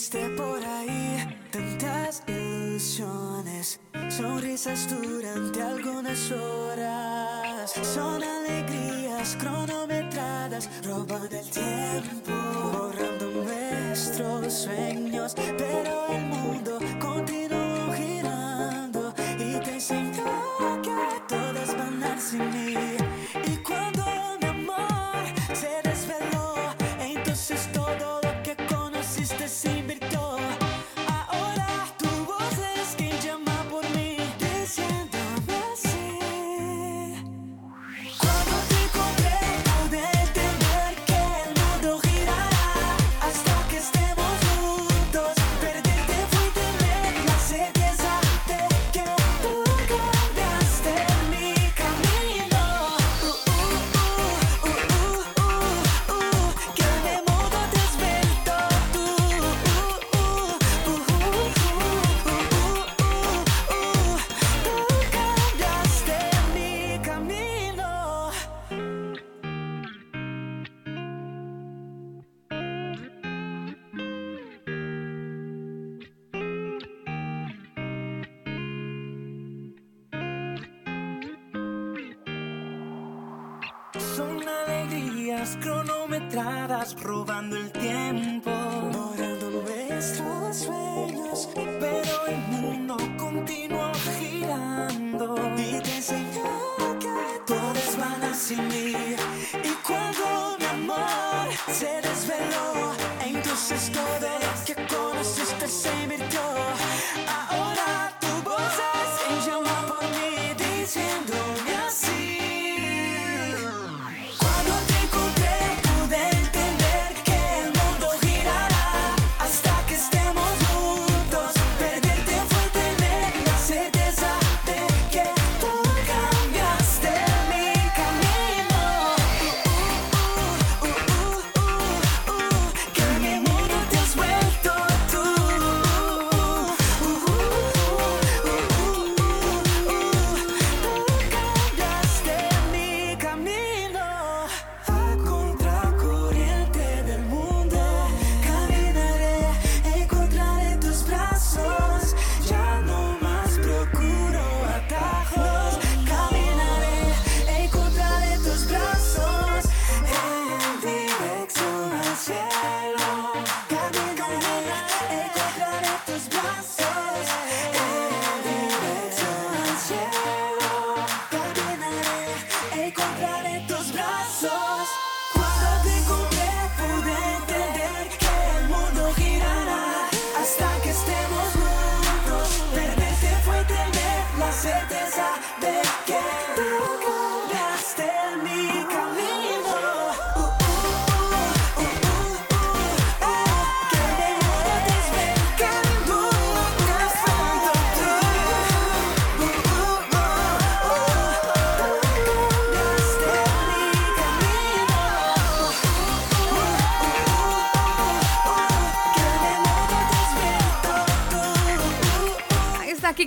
Por 0.09 0.65
ahí 0.65 1.37
tantas 1.51 2.23
ilusiones, 2.27 3.79
sonrisas 4.09 4.87
durante 4.89 5.61
algunas 5.61 6.31
horas. 6.31 7.71
Son 7.83 8.19
alegrías 8.23 9.37
cronometradas, 9.39 10.67
robando 10.83 11.37
el 11.37 11.47
tiempo, 11.51 12.31
borrando 12.73 13.27
nuestros 13.43 14.51
sueños. 14.51 15.35
Pero 15.35 16.00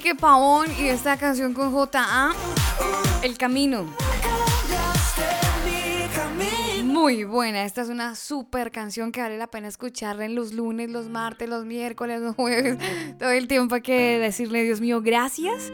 Kike 0.04 0.16
Pavón 0.16 0.66
y 0.78 0.88
esta 0.88 1.16
canción 1.16 1.54
con 1.54 1.72
J.A. 1.72 2.34
El 3.22 3.38
Camino. 3.38 3.86
Muy 6.84 7.24
buena, 7.24 7.64
esta 7.64 7.80
es 7.80 7.88
una 7.88 8.14
super 8.14 8.70
canción 8.70 9.12
que 9.12 9.22
vale 9.22 9.38
la 9.38 9.46
pena 9.46 9.66
escucharla 9.66 10.26
en 10.26 10.34
los 10.34 10.52
lunes, 10.52 10.90
los 10.90 11.08
martes, 11.08 11.48
los 11.48 11.64
miércoles, 11.64 12.20
los 12.20 12.34
jueves, 12.34 12.76
todo 13.18 13.30
el 13.30 13.48
tiempo 13.48 13.76
hay 13.76 13.80
que 13.80 14.18
decirle, 14.18 14.62
Dios 14.64 14.82
mío, 14.82 15.00
gracias 15.00 15.72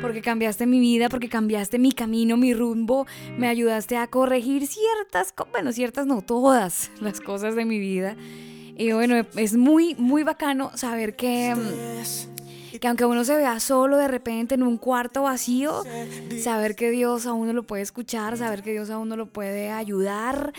porque 0.00 0.22
cambiaste 0.22 0.64
mi 0.66 0.78
vida, 0.78 1.08
porque 1.08 1.28
cambiaste 1.28 1.80
mi 1.80 1.90
camino, 1.90 2.36
mi 2.36 2.54
rumbo, 2.54 3.08
me 3.36 3.48
ayudaste 3.48 3.96
a 3.96 4.06
corregir 4.06 4.68
ciertas, 4.68 5.34
bueno, 5.50 5.72
ciertas 5.72 6.06
no 6.06 6.22
todas 6.22 6.92
las 7.00 7.20
cosas 7.20 7.56
de 7.56 7.64
mi 7.64 7.80
vida. 7.80 8.14
Y 8.76 8.92
bueno, 8.92 9.26
es 9.34 9.56
muy, 9.56 9.96
muy 9.96 10.22
bacano 10.22 10.70
saber 10.76 11.16
que... 11.16 11.52
que 12.80 12.88
aunque 12.88 13.04
uno 13.04 13.24
se 13.24 13.36
vea 13.36 13.60
solo 13.60 13.96
de 13.96 14.08
repente 14.08 14.54
en 14.54 14.62
un 14.62 14.78
cuarto 14.78 15.22
vacío, 15.22 15.84
saber 16.42 16.74
que 16.74 16.90
Dios 16.90 17.26
a 17.26 17.32
uno 17.32 17.52
lo 17.52 17.62
puede 17.64 17.82
escuchar, 17.82 18.36
saber 18.36 18.62
que 18.62 18.72
Dios 18.72 18.90
a 18.90 18.98
uno 18.98 19.16
lo 19.16 19.26
puede 19.26 19.70
ayudar, 19.70 20.52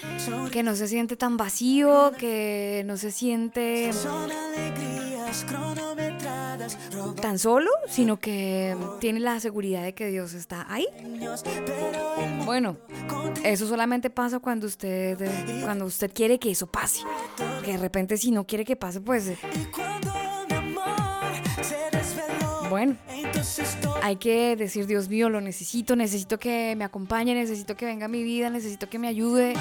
que 0.52 0.64
no 0.64 0.76
se 0.76 0.88
siente 0.88 1.16
tan 1.16 1.38
vacío, 1.38 2.12
que 2.18 2.84
no 2.86 2.98
se 2.98 3.12
siente 3.12 3.92
tan 7.22 7.40
solo, 7.40 7.70
sino 7.88 8.20
que 8.20 8.76
tiene 9.00 9.20
la 9.20 9.40
seguridad 9.40 9.84
de 9.84 9.94
que 9.94 10.08
Dios 10.08 10.34
está 10.34 10.66
ahí. 10.70 10.88
Bueno, 12.46 12.78
eso 13.44 13.68
solamente 13.68 14.10
pasa 14.10 14.40
cuando 14.40 14.68
usted, 14.68 15.18
cuando 15.64 15.86
usted 15.86 16.12
quiere 16.14 16.40
que 16.40 16.52
eso 16.52 16.68
pase. 16.68 17.02
Que 17.64 17.74
de 17.74 17.78
repente 17.78 18.18
si 18.18 18.32
no 18.32 18.46
quiere 18.46 18.66
que 18.66 18.76
pase, 18.76 19.02
pues 19.02 19.32
bueno, 22.74 22.96
hay 24.02 24.16
que 24.16 24.56
decir, 24.56 24.88
Dios 24.88 25.08
mío, 25.08 25.30
lo 25.30 25.42
necesito, 25.42 25.96
necesito 25.96 26.40
que 26.40 26.74
me 26.76 26.84
acompañe, 26.84 27.36
necesito 27.36 27.78
que 27.78 27.86
venga 27.86 28.06
a 28.06 28.10
mi 28.10 28.24
vida, 28.24 28.50
necesito 28.50 28.90
que 28.90 28.98
me 28.98 29.08
ayude. 29.08 29.54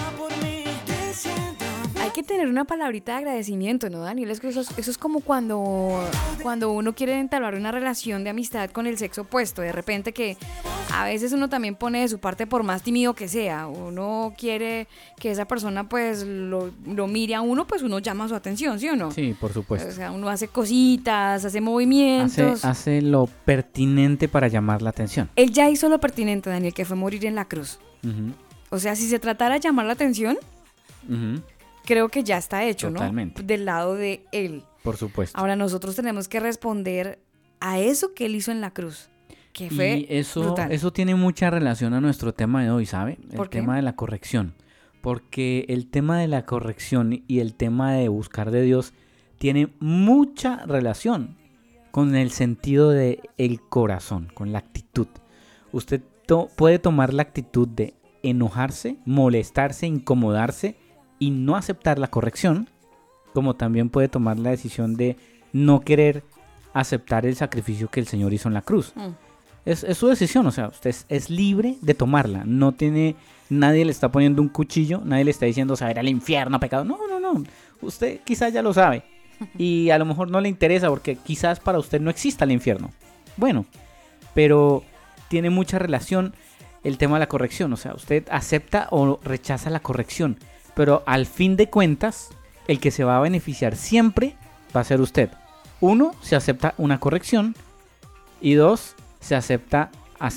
Que 2.13 2.23
tener 2.23 2.49
una 2.49 2.65
palabrita 2.65 3.13
de 3.13 3.19
agradecimiento, 3.19 3.89
¿no, 3.91 4.01
Daniel? 4.01 4.31
Es 4.31 4.41
que 4.41 4.49
eso, 4.49 4.61
es- 4.61 4.77
eso 4.79 4.91
es 4.91 4.99
como 4.99 5.21
cuando, 5.21 6.07
cuando 6.43 6.71
uno 6.71 6.93
quiere 6.95 7.19
entablar 7.19 7.55
una 7.55 7.73
relación 7.73 8.23
de 8.25 8.31
amistad 8.31 8.71
con 8.71 8.87
el 8.87 8.99
sexo 8.99 9.23
opuesto. 9.23 9.63
De 9.63 9.73
repente 9.73 10.13
que 10.13 10.37
a 10.93 11.05
veces 11.05 11.33
uno 11.33 11.49
también 11.49 11.75
pone 11.75 12.01
de 12.01 12.09
su 12.09 12.19
parte 12.19 12.47
por 12.47 12.63
más 12.65 12.83
tímido 12.83 13.15
que 13.15 13.29
sea. 13.29 13.67
Uno 13.67 14.33
quiere 14.37 14.89
que 15.19 15.31
esa 15.31 15.47
persona 15.47 15.89
pues 15.89 16.25
lo, 16.25 16.71
lo 16.87 17.07
mire 17.07 17.35
a 17.35 17.41
uno, 17.41 17.67
pues 17.67 17.83
uno 17.83 17.99
llama 17.99 18.29
su 18.29 18.35
atención, 18.35 18.79
¿sí 18.79 18.89
o 18.89 18.97
no? 18.97 19.11
Sí, 19.11 19.35
por 19.41 19.51
O 19.51 19.55
supuesto. 19.55 19.91
sea, 19.93 20.13
uno 20.13 20.29
hace 20.29 20.49
cositas, 20.49 21.45
hace 21.45 21.61
movimientos. 21.61 22.65
Hace, 22.65 22.69
hace 22.69 23.03
lo 23.03 23.27
pertinente 23.45 24.29
para 24.29 24.49
llamar 24.49 24.83
la 24.83 24.91
atención. 24.91 25.31
Él 25.37 25.51
ya 25.53 25.71
hizo 25.71 25.89
lo 25.89 25.99
pertinente, 26.01 26.51
Daniel, 26.51 26.75
que 26.75 26.85
fue 26.85 26.97
morir 26.97 27.25
en 27.27 27.35
la 27.35 27.47
cruz. 27.47 27.79
O 28.71 28.79
sea, 28.79 28.97
si 28.97 29.07
se 29.09 29.19
tratara 29.19 29.55
de 29.55 29.61
llamar 29.61 29.87
la 29.87 29.93
atención, 29.93 30.37
ujú, 31.09 31.41
creo 31.85 32.09
que 32.09 32.23
ya 32.25 32.39
está 32.39 32.65
hecho, 32.65 32.89
Totalmente. 32.91 33.43
¿no? 33.43 33.47
Del 33.47 33.65
lado 33.65 33.95
de 33.95 34.25
él. 34.33 34.65
Por 34.83 34.97
supuesto. 34.97 35.39
Ahora 35.39 35.57
nosotros 35.57 35.95
tenemos 35.97 36.29
que 36.29 36.41
responder 36.41 37.21
a 37.61 37.79
eso 37.79 38.15
que 38.15 38.27
él 38.27 38.35
hizo 38.35 38.51
en 38.53 38.61
la 38.61 38.73
cruz. 38.73 39.09
Que 39.53 39.69
fue 39.71 39.99
y 39.99 40.07
eso, 40.09 40.41
brutal. 40.43 40.73
eso 40.73 40.93
tiene 40.93 41.15
mucha 41.15 41.51
relación 41.51 41.93
a 41.93 42.01
nuestro 42.01 42.33
tema 42.33 42.63
de 42.65 42.71
hoy, 42.71 42.87
¿sabe? 42.87 43.19
El 43.31 43.37
¿Por 43.37 43.51
qué? 43.51 43.59
tema 43.59 43.77
de 43.77 43.83
la 43.83 43.95
corrección. 43.97 44.55
Porque 45.03 45.67
el 45.69 45.89
tema 45.91 46.19
de 46.19 46.27
la 46.29 46.47
corrección 46.47 47.23
y 47.29 47.41
el 47.41 47.55
tema 47.55 47.93
de 47.93 48.09
buscar 48.09 48.51
de 48.51 48.63
Dios 48.63 48.95
tiene 49.39 49.69
mucha 49.79 50.65
relación 50.67 51.37
con 51.91 52.15
el 52.15 52.31
sentido 52.31 52.89
de 52.91 53.21
el 53.37 53.61
corazón, 53.61 54.29
con 54.33 54.53
la 54.53 54.59
actitud. 54.61 55.09
Usted 55.73 56.01
to- 56.27 56.49
puede 56.57 56.79
tomar 56.79 57.13
la 57.13 57.23
actitud 57.23 57.69
de 57.69 57.95
enojarse, 58.23 58.97
molestarse, 59.05 59.87
incomodarse 59.87 60.77
y 61.23 61.31
no 61.31 61.55
aceptar 61.55 62.01
la 62.01 62.09
corrección, 62.09 62.69
como 63.33 63.55
también 63.55 63.91
puede 63.91 64.09
tomar 64.09 64.41
la 64.41 64.51
decisión 64.51 64.97
de 64.97 65.17
no 65.53 65.83
querer 65.83 66.25
aceptar 66.75 67.27
el 67.27 67.37
sacrificio 67.37 67.89
que 67.89 68.01
el 68.01 68.09
Señor 68.09 68.33
hizo 68.33 68.49
en 68.49 68.55
la 68.55 68.63
cruz. 68.63 68.93
Mm. 68.97 69.11
Es, 69.65 69.85
es 69.85 69.97
su 69.97 70.09
decisión, 70.09 70.45
o 70.49 70.51
sea, 70.51 70.67
usted 70.67 70.91
es, 70.91 71.07
es 71.09 71.31
libre 71.31 71.77
de 71.81 71.95
tomarla. 71.95 72.43
No 72.45 72.73
tiene, 72.73 73.15
nadie 73.49 73.85
le 73.85 73.93
está 73.93 74.11
poniendo 74.11 74.43
un 74.43 74.49
cuchillo, 74.49 75.01
nadie 75.05 75.23
le 75.23 75.31
está 75.31 75.47
diciendo 75.47 75.77
saber 75.77 76.01
al 76.01 76.09
infierno, 76.09 76.59
pecado. 76.59 76.85
No, 76.85 76.99
no, 77.07 77.21
no. 77.21 77.45
Usted 77.83 78.19
quizás 78.25 78.53
ya 78.53 78.63
lo 78.63 78.75
sabe. 78.75 79.05
Y 79.57 79.91
a 79.91 79.99
lo 79.99 80.05
mejor 80.05 80.29
no 80.29 80.41
le 80.41 80.49
interesa 80.49 80.89
porque 80.89 81.15
quizás 81.15 81.61
para 81.61 81.79
usted 81.79 82.01
no 82.01 82.11
exista 82.11 82.45
el 82.45 82.51
infierno. 82.51 82.91
Bueno, 83.37 83.65
pero 84.35 84.83
tiene 85.29 85.51
mucha 85.51 85.79
relación 85.79 86.35
el 86.83 86.99
tema 86.99 87.15
de 87.15 87.21
la 87.21 87.29
corrección. 87.29 87.73
O 87.73 87.77
sea, 87.77 87.95
usted 87.95 88.27
acepta 88.29 88.89
o 88.91 89.21
rechaza 89.23 89.71
la 89.71 89.81
corrección. 89.81 90.39
Pero 90.75 91.03
al 91.07 91.27
fin 91.27 91.57
de 91.57 91.69
cuentas, 91.69 92.31
el 92.69 92.81
que 92.81 92.91
se 92.91 93.05
va 93.05 93.17
a 93.17 93.21
beneficiar 93.21 93.77
siempre 93.77 94.37
va 94.75 94.81
a 94.81 94.85
ser 94.85 95.01
usted. 95.01 95.31
Uno, 95.81 96.13
se 96.23 96.37
acepta 96.37 96.75
una 96.79 97.01
corrección. 97.01 97.55
Y 98.41 98.55
dos, 98.55 98.95
se 99.21 99.35
acepta 99.35 99.91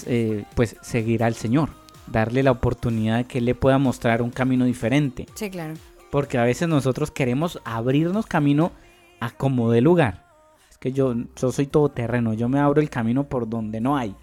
eh, 0.06 0.44
pues 0.56 0.76
seguir 0.82 1.24
al 1.24 1.36
Señor. 1.36 1.70
Darle 2.08 2.44
la 2.44 2.52
oportunidad 2.52 3.18
de 3.18 3.24
que 3.26 3.40
Él 3.40 3.46
le 3.46 3.56
pueda 3.56 3.78
mostrar 3.78 4.22
un 4.22 4.32
camino 4.32 4.66
diferente. 4.66 5.28
Sí, 5.36 5.50
claro. 5.50 5.74
Porque 6.12 6.38
a 6.38 6.44
veces 6.44 6.68
nosotros 6.68 7.12
queremos 7.12 7.60
abrirnos 7.66 8.26
camino 8.26 8.72
a 9.20 9.32
como 9.32 9.72
de 9.72 9.82
lugar. 9.82 10.26
Es 10.70 10.78
que 10.78 10.92
yo, 10.92 11.16
yo 11.36 11.52
soy 11.52 11.68
todoterreno, 11.68 12.34
yo 12.34 12.50
me 12.50 12.60
abro 12.60 12.82
el 12.82 12.90
camino 12.90 13.24
por 13.24 13.50
donde 13.50 13.82
no 13.82 13.98
hay. 13.98 14.16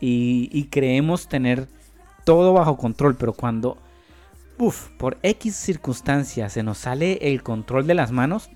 Y, 0.00 0.48
y 0.52 0.64
creemos 0.64 1.28
tener 1.28 1.68
todo 2.24 2.52
bajo 2.52 2.76
control, 2.76 3.16
pero 3.16 3.32
cuando, 3.32 3.78
uf, 4.58 4.88
por 4.98 5.18
X 5.22 5.54
circunstancias 5.56 6.52
se 6.52 6.62
nos 6.62 6.78
sale 6.78 7.18
el 7.22 7.42
control 7.42 7.86
de 7.86 7.94
las 7.94 8.12
manos, 8.12 8.50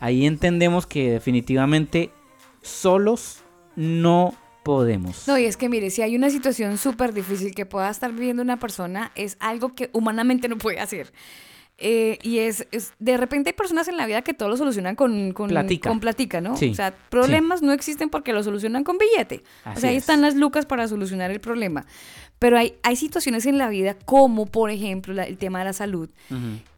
ahí 0.00 0.26
entendemos 0.26 0.86
que 0.86 1.10
definitivamente 1.10 2.10
solos 2.62 3.42
no 3.76 4.34
podemos. 4.62 5.28
No, 5.28 5.36
y 5.38 5.44
es 5.44 5.56
que 5.56 5.68
mire, 5.68 5.90
si 5.90 6.02
hay 6.02 6.16
una 6.16 6.30
situación 6.30 6.78
súper 6.78 7.12
difícil 7.12 7.54
que 7.54 7.66
pueda 7.66 7.90
estar 7.90 8.12
viviendo 8.12 8.42
una 8.42 8.58
persona, 8.58 9.12
es 9.14 9.36
algo 9.40 9.74
que 9.74 9.90
humanamente 9.92 10.48
no 10.48 10.56
puede 10.56 10.80
hacer. 10.80 11.12
Eh, 11.76 12.18
y 12.22 12.38
es, 12.38 12.68
es- 12.70 12.92
de 13.00 13.16
repente 13.16 13.50
hay 13.50 13.54
personas 13.54 13.88
en 13.88 13.96
la 13.96 14.06
vida 14.06 14.22
que 14.22 14.32
todo 14.32 14.48
lo 14.48 14.56
solucionan 14.56 14.94
con, 14.94 15.32
con 15.32 15.48
Platica. 15.48 15.88
con 15.90 15.98
platica, 15.98 16.40
¿no? 16.40 16.56
Sí, 16.56 16.70
O 16.70 16.74
sea, 16.74 16.94
problemas 17.10 17.62
no 17.62 17.72
existen 17.72 18.10
porque 18.10 18.32
lo 18.32 18.44
solucionan 18.44 18.84
con 18.84 18.96
billete. 18.96 19.42
o 19.66 19.70
Así 19.70 19.80
sea, 19.80 19.90
ahí 19.90 19.96
es. 19.96 20.04
están 20.04 20.20
las 20.22 20.36
lucas 20.36 20.66
para 20.66 20.86
solucionar 20.86 21.32
el 21.32 21.40
problema. 21.40 21.84
Pero 22.44 22.58
hay, 22.58 22.74
hay 22.82 22.94
situaciones 22.96 23.46
en 23.46 23.56
la 23.56 23.70
vida, 23.70 23.94
como 24.04 24.44
por 24.44 24.68
ejemplo 24.70 25.14
la- 25.14 25.24
el 25.24 25.38
tema 25.38 25.60
de 25.60 25.64
la 25.64 25.72
salud, 25.72 26.10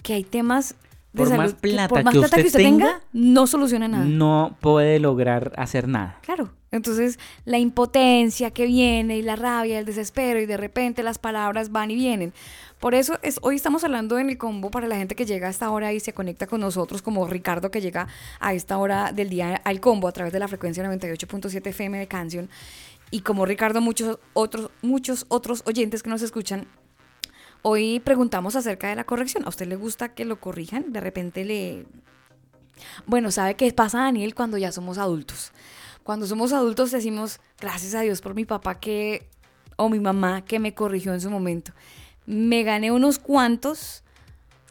que 0.05 0.15
hay 0.15 0.23
temas 0.23 0.77
de 1.13 1.19
Por 1.23 1.29
salud 1.29 1.43
más 1.43 1.55
que 1.55 1.61
plata 1.61 1.89
por 1.89 2.05
más 2.05 2.15
que 2.15 2.21
plata 2.21 2.37
que 2.37 2.43
usted 2.43 2.59
usted 2.61 2.71
tenga, 2.71 2.87
tenga, 2.87 3.01
no 3.13 3.49
soluciona 3.49 3.89
nada. 3.89 4.05
No 4.05 4.57
puede 4.61 5.01
lograr 5.01 5.51
hacer 5.57 5.89
nada. 5.89 6.21
Claro. 6.23 6.51
Entonces, 6.71 7.19
la 7.45 7.59
impotencia 7.59 8.53
que 8.53 8.67
viene 8.67 9.17
y 9.17 9.23
la 9.23 9.35
rabia, 9.35 9.79
el 9.81 9.87
desespero 9.87 10.39
y 10.41 10.47
de 10.47 10.57
repente 10.57 11.03
las 11.03 11.19
palabras 11.19 11.73
van 11.73 11.91
y 11.91 11.97
vienen. 11.97 12.33
Por 12.79 12.95
eso 12.95 13.19
es, 13.23 13.39
hoy 13.43 13.57
estamos 13.57 13.83
hablando 13.83 14.19
en 14.21 14.29
el 14.31 14.37
combo 14.39 14.71
para 14.71 14.87
la 14.87 14.97
gente 14.97 15.15
que 15.17 15.25
llega 15.27 15.47
a 15.49 15.51
esta 15.51 15.71
hora 15.71 15.93
y 15.95 15.99
se 16.01 16.13
conecta 16.13 16.47
con 16.47 16.61
nosotros, 16.61 17.03
como 17.03 17.27
Ricardo 17.27 17.71
que 17.73 17.81
llega 17.81 18.07
a 18.39 18.53
esta 18.53 18.77
hora 18.79 19.11
del 19.13 19.31
día 19.31 19.57
al 19.65 19.81
combo 19.81 20.07
a 20.07 20.13
través 20.13 20.33
de 20.33 20.39
la 20.39 20.47
frecuencia 20.49 20.85
98.7 20.85 21.67
FM 21.71 21.99
de 21.99 22.07
Canción. 22.07 22.49
Y 23.11 23.21
como 23.21 23.47
Ricardo, 23.47 23.81
muchos 23.81 24.19
otros, 24.33 24.71
muchos 24.83 25.27
otros 25.29 25.63
oyentes 25.67 26.03
que 26.03 26.11
nos 26.11 26.23
escuchan 26.23 26.67
Hoy 27.69 27.99
preguntamos 27.99 28.55
acerca 28.55 28.89
de 28.89 28.95
la 28.95 29.03
corrección. 29.03 29.45
¿A 29.45 29.49
usted 29.49 29.67
le 29.67 29.75
gusta 29.75 30.15
que 30.15 30.25
lo 30.25 30.39
corrijan? 30.39 30.93
De 30.93 31.01
repente 31.01 31.45
le... 31.45 31.85
Bueno, 33.07 33.33
¿sabe 33.33 33.57
qué 33.57 33.73
pasa, 33.73 33.99
Daniel, 33.99 34.37
cuando 34.37 34.57
ya 34.57 34.71
somos 34.71 34.99
adultos? 34.99 35.51
Cuando 36.05 36.29
somos 36.29 36.53
adultos 36.53 36.93
decimos, 36.93 37.41
gracias 37.59 37.97
a 37.97 38.03
Dios 38.03 38.21
por 38.21 38.37
mi 38.37 38.45
papá 38.45 38.79
que... 38.79 39.29
o 39.75 39.89
mi 39.89 39.99
mamá 39.99 40.45
que 40.45 40.61
me 40.61 40.75
corrigió 40.75 41.13
en 41.13 41.21
su 41.21 41.29
momento. 41.29 41.73
Me 42.25 42.63
gané 42.63 42.93
unos 42.93 43.19
cuantos... 43.19 44.05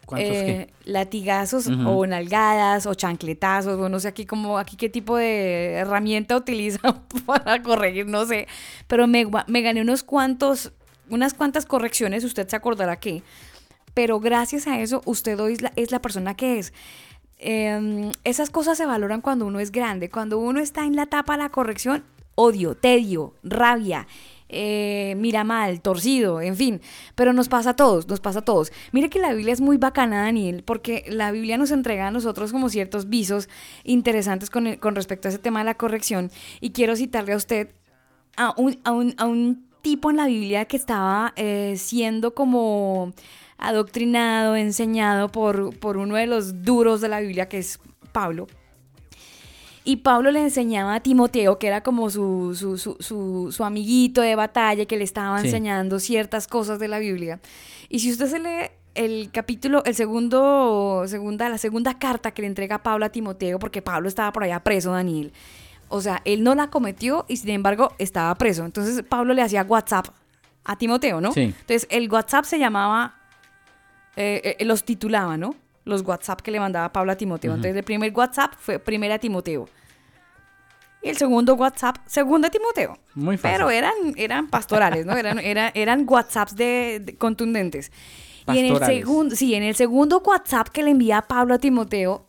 ¿Cuántos 0.06 0.32
eh, 0.32 0.70
latigazos 0.84 1.68
o 1.68 2.06
nalgadas 2.06 2.86
o 2.86 2.93
chancletazos 2.93 3.80
o 3.80 3.89
no 3.89 3.99
sé 3.99 4.08
aquí 4.08 4.26
como 4.26 4.58
aquí 4.58 4.78
qué 4.78 4.89
tipo 4.89 5.18
de 5.18 5.74
herramienta 5.74 6.36
utilizan 6.38 7.01
para 7.26 7.62
corregir 7.62 8.08
no 8.08 8.26
sé. 8.26 8.47
Pero 8.88 9.08
me, 9.08 9.26
gané 9.26 9.82
unos 9.82 10.03
cuantos 10.03 10.74
unas 11.10 11.34
cuantas 11.34 11.66
correcciones 11.66 12.24
usted 12.24 12.47
se 12.47 12.56
acordará 12.56 12.97
que. 12.97 13.24
Pero 13.93 14.20
gracias 14.20 14.68
a 14.68 14.80
eso 14.80 15.01
usted 15.06 15.39
hoy 15.39 15.53
es 15.53 15.62
la, 15.62 15.72
es 15.76 15.91
la 15.91 16.01
persona 16.01 16.36
que 16.36 16.60
es. 16.60 16.74
Eh, 17.38 18.12
esas 18.24 18.49
cosas 18.49 18.78
se 18.78 18.86
valoran 18.86 19.22
cuando 19.22 19.45
uno 19.45 19.60
es 19.60 19.72
grande. 19.72 20.10
Cuando 20.10 20.38
uno 20.38 20.60
está 20.60 20.86
en 20.86 20.95
la 20.95 21.03
etapa 21.03 21.34
de 21.34 21.43
la 21.43 21.49
corrección 21.49 22.03
odio 22.36 22.76
tedio 22.76 23.34
rabia 23.43 24.08
eh, 24.56 25.16
mira 25.18 25.43
mal, 25.43 25.82
torcido, 25.82 26.41
en 26.41 26.56
fin. 26.56 26.82
Pero 27.16 27.34
nos 27.34 27.49
pasa 27.49 27.72
a 27.72 27.76
todos, 27.76 28.08
nos 28.08 28.20
pasa 28.20 28.39
a 28.39 28.41
todos. 28.43 28.72
Mire 28.91 29.10
que 29.10 29.20
la 29.20 29.34
Biblia 29.34 29.53
es 29.53 29.62
muy 29.62 29.78
bacana, 29.78 30.24
Daniel, 30.24 30.64
porque 30.64 31.06
la 31.08 31.32
Biblia 31.32 31.58
nos 31.58 31.72
entrega 31.72 32.08
a 32.08 32.12
nosotros 32.12 32.51
como 32.51 32.70
ciertos 32.70 33.10
visos 33.10 33.49
interesantes 33.84 34.49
con, 34.49 34.66
respecto 34.95 35.28
a 35.28 35.30
ese 35.30 35.39
tema 35.39 35.60
de 35.60 35.66
la 35.66 35.76
corrección. 35.76 36.32
Y 36.62 36.72
quiero 36.72 36.95
citarle 36.95 37.34
a 37.34 37.38
usted 37.38 37.70
a 38.38 38.53
un, 38.58 39.66
tipo 39.82 40.10
en 40.10 40.18
la 40.18 40.26
Biblia 40.26 40.66
que 40.66 40.78
estaba 40.78 41.32
eh, 41.36 41.76
siendo 41.78 42.34
como 42.34 43.14
adoctrinado, 43.60 44.56
enseñado 44.56 45.30
por 45.30 45.97
uno 45.97 46.16
de 46.16 46.26
los 46.26 46.64
duros 46.64 47.01
de 47.01 47.10
la 47.10 47.20
Biblia, 47.20 47.47
que 47.47 47.60
es 47.60 47.80
Pablo. 48.12 48.47
Y 49.88 49.97
Pablo 49.97 50.31
le 50.31 50.41
enseñaba 50.41 50.95
a 50.95 50.99
Timoteo, 50.99 51.59
que 51.59 51.67
era 51.67 51.81
como 51.81 52.09
su, 52.09 52.55
su, 52.59 52.77
su, 52.77 52.97
su- 52.99 53.51
su 53.51 53.63
amiguito 53.63 54.21
de 54.21 54.36
batalla, 54.36 54.86
que 54.86 54.97
le 54.97 55.03
estaba 55.03 55.39
Sí. 55.39 55.45
enseñando 55.47 55.99
ciertas 55.99 56.47
cosas 56.47 56.79
de 56.79 56.88
la 56.88 56.97
Biblia. 56.99 57.39
Y 57.88 57.99
si 57.99 58.11
usted 58.11 58.25
se 58.27 58.39
lee 58.39 58.71
el 58.95 59.29
capítulo, 59.31 59.83
el 59.86 59.93
segundo, 59.93 61.03
segunda, 61.05 61.49
la 61.49 61.59
segunda 61.59 61.99
carta 61.99 62.31
que 62.31 62.41
le 62.41 62.47
entrega 62.47 62.81
Pablo 62.81 63.05
a 63.05 63.09
Timoteo, 63.09 63.59
porque 63.59 63.81
Pablo 63.83 64.07
estaba 64.09 64.31
por 64.33 64.43
allá 64.43 64.59
preso, 64.61 64.91
Daniel. 64.91 65.31
O 65.88 66.01
sea, 66.01 66.19
él 66.25 66.43
no 66.43 66.55
la 66.55 66.71
cometió 66.71 67.25
y 67.27 67.38
sin 67.38 67.49
embargo 67.51 67.93
estaba 67.99 68.33
preso. 68.36 68.65
Entonces 68.65 69.03
Pablo 69.07 69.36
le 69.36 69.43
hacía 69.43 69.61
WhatsApp 69.63 70.07
a 70.63 70.75
Timoteo, 70.77 71.21
¿no? 71.21 71.31
Sí. 71.31 71.41
Entonces 71.41 71.86
el 71.91 72.11
WhatsApp 72.11 72.45
se 72.45 72.57
llamaba, 72.57 73.13
eh, 74.15 74.55
eh, 74.59 74.65
los 74.65 74.83
titulaba, 74.83 75.38
¿no? 75.38 75.53
Los 75.86 76.01
WhatsApp 76.01 76.41
que 76.41 76.51
le 76.51 76.59
mandaba 76.59 76.91
Pablo 76.91 77.11
a 77.11 77.15
Timoteo. 77.15 77.51
Entonces 77.53 77.75
el 77.77 77.83
primer 77.83 78.11
WhatsApp 78.13 78.53
fue 78.59 78.79
primera 78.79 79.17
Timoteo. 79.19 79.69
y 81.03 81.09
el 81.09 81.17
segundo 81.17 81.53
WhatsApp, 81.53 81.97
segundo 82.07 82.49
Timoteo. 82.49 82.97
Muy 83.13 83.38
fácil. 83.38 83.57
Pero 83.57 83.69
eran, 83.69 83.93
eran 84.17 84.47
pastorales, 84.47 85.05
¿no? 85.05 85.15
Eran, 85.15 85.38
era- 85.39 85.71
eran 85.75 86.05
WhatsApps 86.09 86.55
de, 86.55 86.99
de- 87.03 87.15
contundentes. 87.17 87.91
Y 88.47 88.57
en 88.59 88.65
el, 88.65 88.71
segundo, 88.86 89.36
sí, 89.36 89.53
en 89.55 89.63
el 89.63 89.75
segundo 89.75 90.19
WhatsApp 90.25 90.69
que 90.69 90.81
le 90.83 90.91
envía 90.91 91.21
Pablo 91.21 91.53
a 91.55 91.59
Timoteo, 91.59 92.25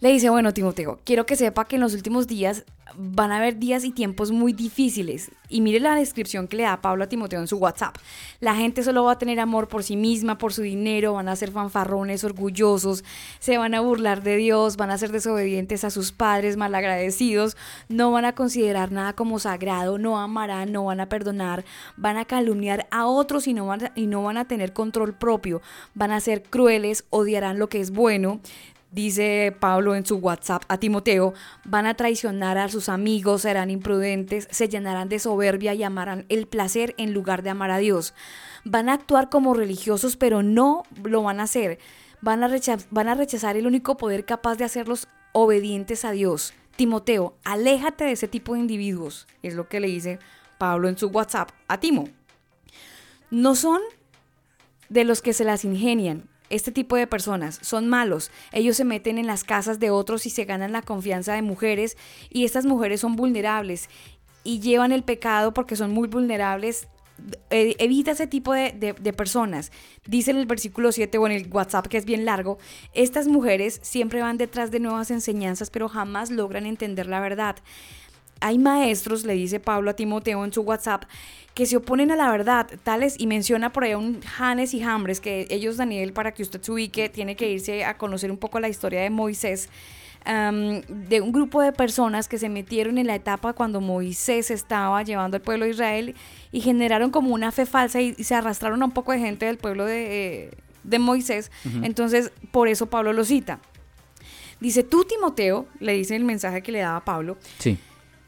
le 0.00 0.10
dice, 0.10 0.30
bueno, 0.30 0.54
Timoteo, 0.54 0.98
quiero 1.04 1.26
que 1.26 1.36
sepa 1.36 1.66
que 1.66 1.76
en 1.76 1.82
los 1.82 1.94
últimos 1.94 2.26
días 2.26 2.64
van 2.96 3.32
a 3.32 3.36
haber 3.36 3.58
días 3.58 3.84
y 3.84 3.90
tiempos 3.90 4.30
muy 4.30 4.52
difíciles. 4.52 5.30
Y 5.48 5.60
mire 5.60 5.80
la 5.80 5.94
descripción 5.94 6.48
que 6.48 6.56
le 6.56 6.62
da 6.64 6.80
Pablo 6.80 7.04
a 7.04 7.08
Timoteo 7.08 7.40
en 7.40 7.46
su 7.46 7.56
WhatsApp. 7.58 7.96
La 8.40 8.54
gente 8.54 8.82
solo 8.82 9.04
va 9.04 9.12
a 9.12 9.18
tener 9.18 9.40
amor 9.40 9.68
por 9.68 9.82
sí 9.82 9.96
misma, 9.96 10.38
por 10.38 10.52
su 10.52 10.62
dinero, 10.62 11.14
van 11.14 11.28
a 11.28 11.36
ser 11.36 11.50
fanfarrones, 11.50 12.24
orgullosos, 12.24 13.04
se 13.38 13.58
van 13.58 13.74
a 13.74 13.80
burlar 13.80 14.22
de 14.22 14.36
Dios, 14.36 14.76
van 14.76 14.90
a 14.90 14.98
ser 14.98 15.12
desobedientes 15.12 15.84
a 15.84 15.90
sus 15.90 16.12
padres, 16.12 16.56
malagradecidos, 16.56 17.56
no 17.88 18.10
van 18.10 18.24
a 18.24 18.34
considerar 18.34 18.92
nada 18.92 19.12
como 19.12 19.38
sagrado, 19.38 19.98
no 19.98 20.18
amarán, 20.18 20.72
no 20.72 20.84
van 20.84 21.00
a 21.00 21.08
perdonar, 21.08 21.64
van 21.96 22.16
a 22.16 22.24
calumniar 22.24 22.86
a 22.90 23.06
otros 23.06 23.46
y 23.46 23.54
no 23.54 23.66
van 23.66 23.84
a, 23.86 23.92
y 23.94 24.06
no 24.06 24.22
van 24.22 24.36
a 24.36 24.46
tener 24.46 24.72
control 24.72 25.14
propio, 25.14 25.62
van 25.94 26.10
a 26.10 26.20
ser 26.20 26.42
crueles, 26.42 27.04
odiarán 27.10 27.58
lo 27.58 27.68
que 27.68 27.80
es 27.80 27.90
bueno, 27.90 28.40
Dice 28.92 29.54
Pablo 29.60 29.94
en 29.94 30.04
su 30.04 30.16
WhatsApp 30.16 30.64
a 30.66 30.78
Timoteo, 30.78 31.32
van 31.64 31.86
a 31.86 31.94
traicionar 31.94 32.58
a 32.58 32.68
sus 32.68 32.88
amigos, 32.88 33.42
serán 33.42 33.70
imprudentes, 33.70 34.48
se 34.50 34.68
llenarán 34.68 35.08
de 35.08 35.20
soberbia 35.20 35.74
y 35.74 35.84
amarán 35.84 36.26
el 36.28 36.48
placer 36.48 36.94
en 36.98 37.14
lugar 37.14 37.44
de 37.44 37.50
amar 37.50 37.70
a 37.70 37.78
Dios. 37.78 38.14
Van 38.64 38.88
a 38.88 38.94
actuar 38.94 39.28
como 39.28 39.54
religiosos, 39.54 40.16
pero 40.16 40.42
no 40.42 40.82
lo 41.04 41.22
van 41.22 41.38
a 41.38 41.44
hacer. 41.44 41.78
Van 42.20 42.42
a, 42.42 42.50
van 42.90 43.08
a 43.08 43.14
rechazar 43.14 43.56
el 43.56 43.68
único 43.68 43.96
poder 43.96 44.24
capaz 44.24 44.56
de 44.56 44.64
hacerlos 44.64 45.06
obedientes 45.32 46.04
a 46.04 46.10
Dios. 46.10 46.52
Timoteo, 46.74 47.36
aléjate 47.44 48.04
de 48.04 48.12
ese 48.12 48.26
tipo 48.26 48.54
de 48.54 48.60
individuos, 48.60 49.28
es 49.42 49.54
lo 49.54 49.68
que 49.68 49.80
le 49.80 49.86
dice 49.86 50.18
Pablo 50.58 50.88
en 50.88 50.98
su 50.98 51.08
WhatsApp 51.08 51.50
a 51.68 51.78
Timo. 51.78 52.08
No 53.30 53.54
son 53.54 53.80
de 54.88 55.04
los 55.04 55.22
que 55.22 55.32
se 55.32 55.44
las 55.44 55.64
ingenian. 55.64 56.29
Este 56.50 56.72
tipo 56.72 56.96
de 56.96 57.06
personas 57.06 57.58
son 57.62 57.88
malos. 57.88 58.30
Ellos 58.52 58.76
se 58.76 58.84
meten 58.84 59.16
en 59.18 59.26
las 59.26 59.44
casas 59.44 59.78
de 59.80 59.90
otros 59.90 60.26
y 60.26 60.30
se 60.30 60.44
ganan 60.44 60.72
la 60.72 60.82
confianza 60.82 61.32
de 61.34 61.42
mujeres 61.42 61.96
y 62.28 62.44
estas 62.44 62.66
mujeres 62.66 63.00
son 63.00 63.16
vulnerables 63.16 63.88
y 64.44 64.60
llevan 64.60 64.92
el 64.92 65.02
pecado 65.04 65.54
porque 65.54 65.76
son 65.76 65.90
muy 65.92 66.08
vulnerables. 66.08 66.88
Eh, 67.50 67.76
evita 67.78 68.12
ese 68.12 68.26
tipo 68.26 68.54
de, 68.54 68.72
de- 68.72 69.12
personas. 69.12 69.70
Dice 70.06 70.30
en 70.30 70.38
el 70.38 70.46
versículo 70.46 70.90
7 70.90 71.18
o 71.18 71.26
en 71.26 71.32
el 71.32 71.48
WhatsApp 71.52 71.86
que 71.86 71.98
es 71.98 72.06
bien 72.06 72.24
largo, 72.24 72.56
estas 72.94 73.28
mujeres 73.28 73.78
siempre 73.82 74.22
van 74.22 74.38
detrás 74.38 74.70
de 74.70 74.80
nuevas 74.80 75.10
enseñanzas 75.10 75.68
pero 75.68 75.88
jamás 75.90 76.30
logran 76.30 76.64
entender 76.64 77.06
la 77.06 77.20
verdad. 77.20 77.56
Hay 78.40 78.58
maestros, 78.58 79.24
le 79.24 79.34
dice 79.34 79.60
Pablo 79.60 79.90
a 79.90 79.94
Timoteo 79.94 80.44
en 80.44 80.52
su 80.52 80.62
WhatsApp, 80.62 81.04
que 81.54 81.66
se 81.66 81.76
oponen 81.76 82.10
a 82.10 82.16
la 82.16 82.30
verdad, 82.30 82.68
tales, 82.84 83.16
y 83.18 83.26
menciona 83.26 83.72
por 83.72 83.84
ahí 83.84 83.92
a 83.92 83.98
un 83.98 84.22
Janes 84.22 84.72
y 84.72 84.80
Jambres, 84.80 85.20
que 85.20 85.46
ellos, 85.50 85.76
Daniel, 85.76 86.12
para 86.12 86.32
que 86.32 86.42
usted 86.42 86.62
se 86.62 86.72
ubique, 86.72 87.08
tiene 87.08 87.36
que 87.36 87.50
irse 87.50 87.84
a 87.84 87.98
conocer 87.98 88.30
un 88.30 88.38
poco 88.38 88.60
la 88.60 88.68
historia 88.68 89.02
de 89.02 89.10
Moisés, 89.10 89.68
am, 90.24 90.80
de 90.88 91.20
un 91.20 91.32
grupo 91.32 91.60
de 91.60 91.72
personas 91.72 92.28
que 92.28 92.38
se 92.38 92.48
metieron 92.48 92.98
en 92.98 93.06
la 93.08 93.14
etapa 93.14 93.52
cuando 93.52 93.80
Moisés 93.80 94.50
estaba 94.50 95.02
llevando 95.02 95.36
al 95.36 95.42
pueblo 95.42 95.64
de 95.64 95.72
Israel 95.72 96.14
y 96.52 96.60
generaron 96.60 97.10
como 97.10 97.34
una 97.34 97.52
fe 97.52 97.66
falsa 97.66 98.00
y, 98.00 98.14
y 98.16 98.24
se 98.24 98.34
arrastraron 98.34 98.80
a 98.82 98.84
un 98.86 98.92
poco 98.92 99.12
de 99.12 99.18
gente 99.18 99.46
del 99.46 99.58
pueblo 99.58 99.84
de, 99.84 100.44
eh, 100.44 100.50
de 100.84 100.98
Moisés. 100.98 101.50
Entonces, 101.82 102.32
por 102.52 102.68
eso 102.68 102.86
Pablo 102.86 103.12
lo 103.12 103.24
cita. 103.24 103.60
Dice, 104.60 104.82
tú 104.82 105.04
Timoteo, 105.04 105.66
le 105.78 105.94
dice 105.94 106.16
el 106.16 106.24
mensaje 106.24 106.62
que 106.62 106.70
le 106.72 106.80
daba 106.80 107.04
Pablo, 107.04 107.38
Sí. 107.58 107.78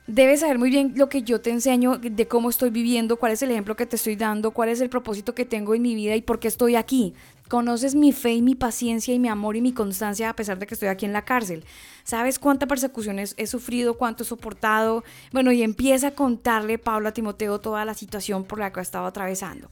Debes 0.06 0.40
saber 0.40 0.58
muy 0.58 0.70
bien 0.70 0.94
lo 0.96 1.08
que 1.08 1.22
yo 1.22 1.40
te 1.40 1.50
enseño, 1.50 1.96
de 1.96 2.26
cómo 2.26 2.50
estoy 2.50 2.70
viviendo, 2.70 3.16
cuál 3.16 3.32
es 3.32 3.42
el 3.42 3.52
ejemplo 3.52 3.76
que 3.76 3.86
te 3.86 3.96
estoy 3.96 4.16
dando, 4.16 4.50
cuál 4.50 4.68
es 4.68 4.80
el 4.80 4.88
propósito 4.88 5.34
que 5.34 5.44
tengo 5.44 5.74
en 5.74 5.82
mi 5.82 5.94
vida 5.94 6.16
y 6.16 6.22
por 6.22 6.40
qué 6.40 6.48
estoy 6.48 6.74
aquí. 6.74 7.14
Conoces 7.48 7.94
mi 7.94 8.12
fe 8.12 8.32
y 8.32 8.42
mi 8.42 8.54
paciencia 8.54 9.14
y 9.14 9.18
mi 9.18 9.28
amor 9.28 9.56
y 9.56 9.60
mi 9.60 9.72
constancia 9.72 10.28
a 10.28 10.34
pesar 10.34 10.58
de 10.58 10.66
que 10.66 10.74
estoy 10.74 10.88
aquí 10.88 11.06
en 11.06 11.12
la 11.12 11.24
cárcel. 11.24 11.64
¿Sabes 12.02 12.38
cuánta 12.38 12.66
persecución 12.66 13.18
he 13.20 13.46
sufrido, 13.46 13.96
cuánto 13.96 14.24
he 14.24 14.26
soportado? 14.26 15.04
Bueno, 15.32 15.52
y 15.52 15.62
empieza 15.62 16.08
a 16.08 16.14
contarle 16.14 16.78
Pablo 16.78 17.08
a 17.08 17.12
Timoteo 17.12 17.60
toda 17.60 17.84
la 17.84 17.94
situación 17.94 18.44
por 18.44 18.58
la 18.58 18.72
que 18.72 18.80
ha 18.80 18.82
estado 18.82 19.06
atravesando. 19.06 19.68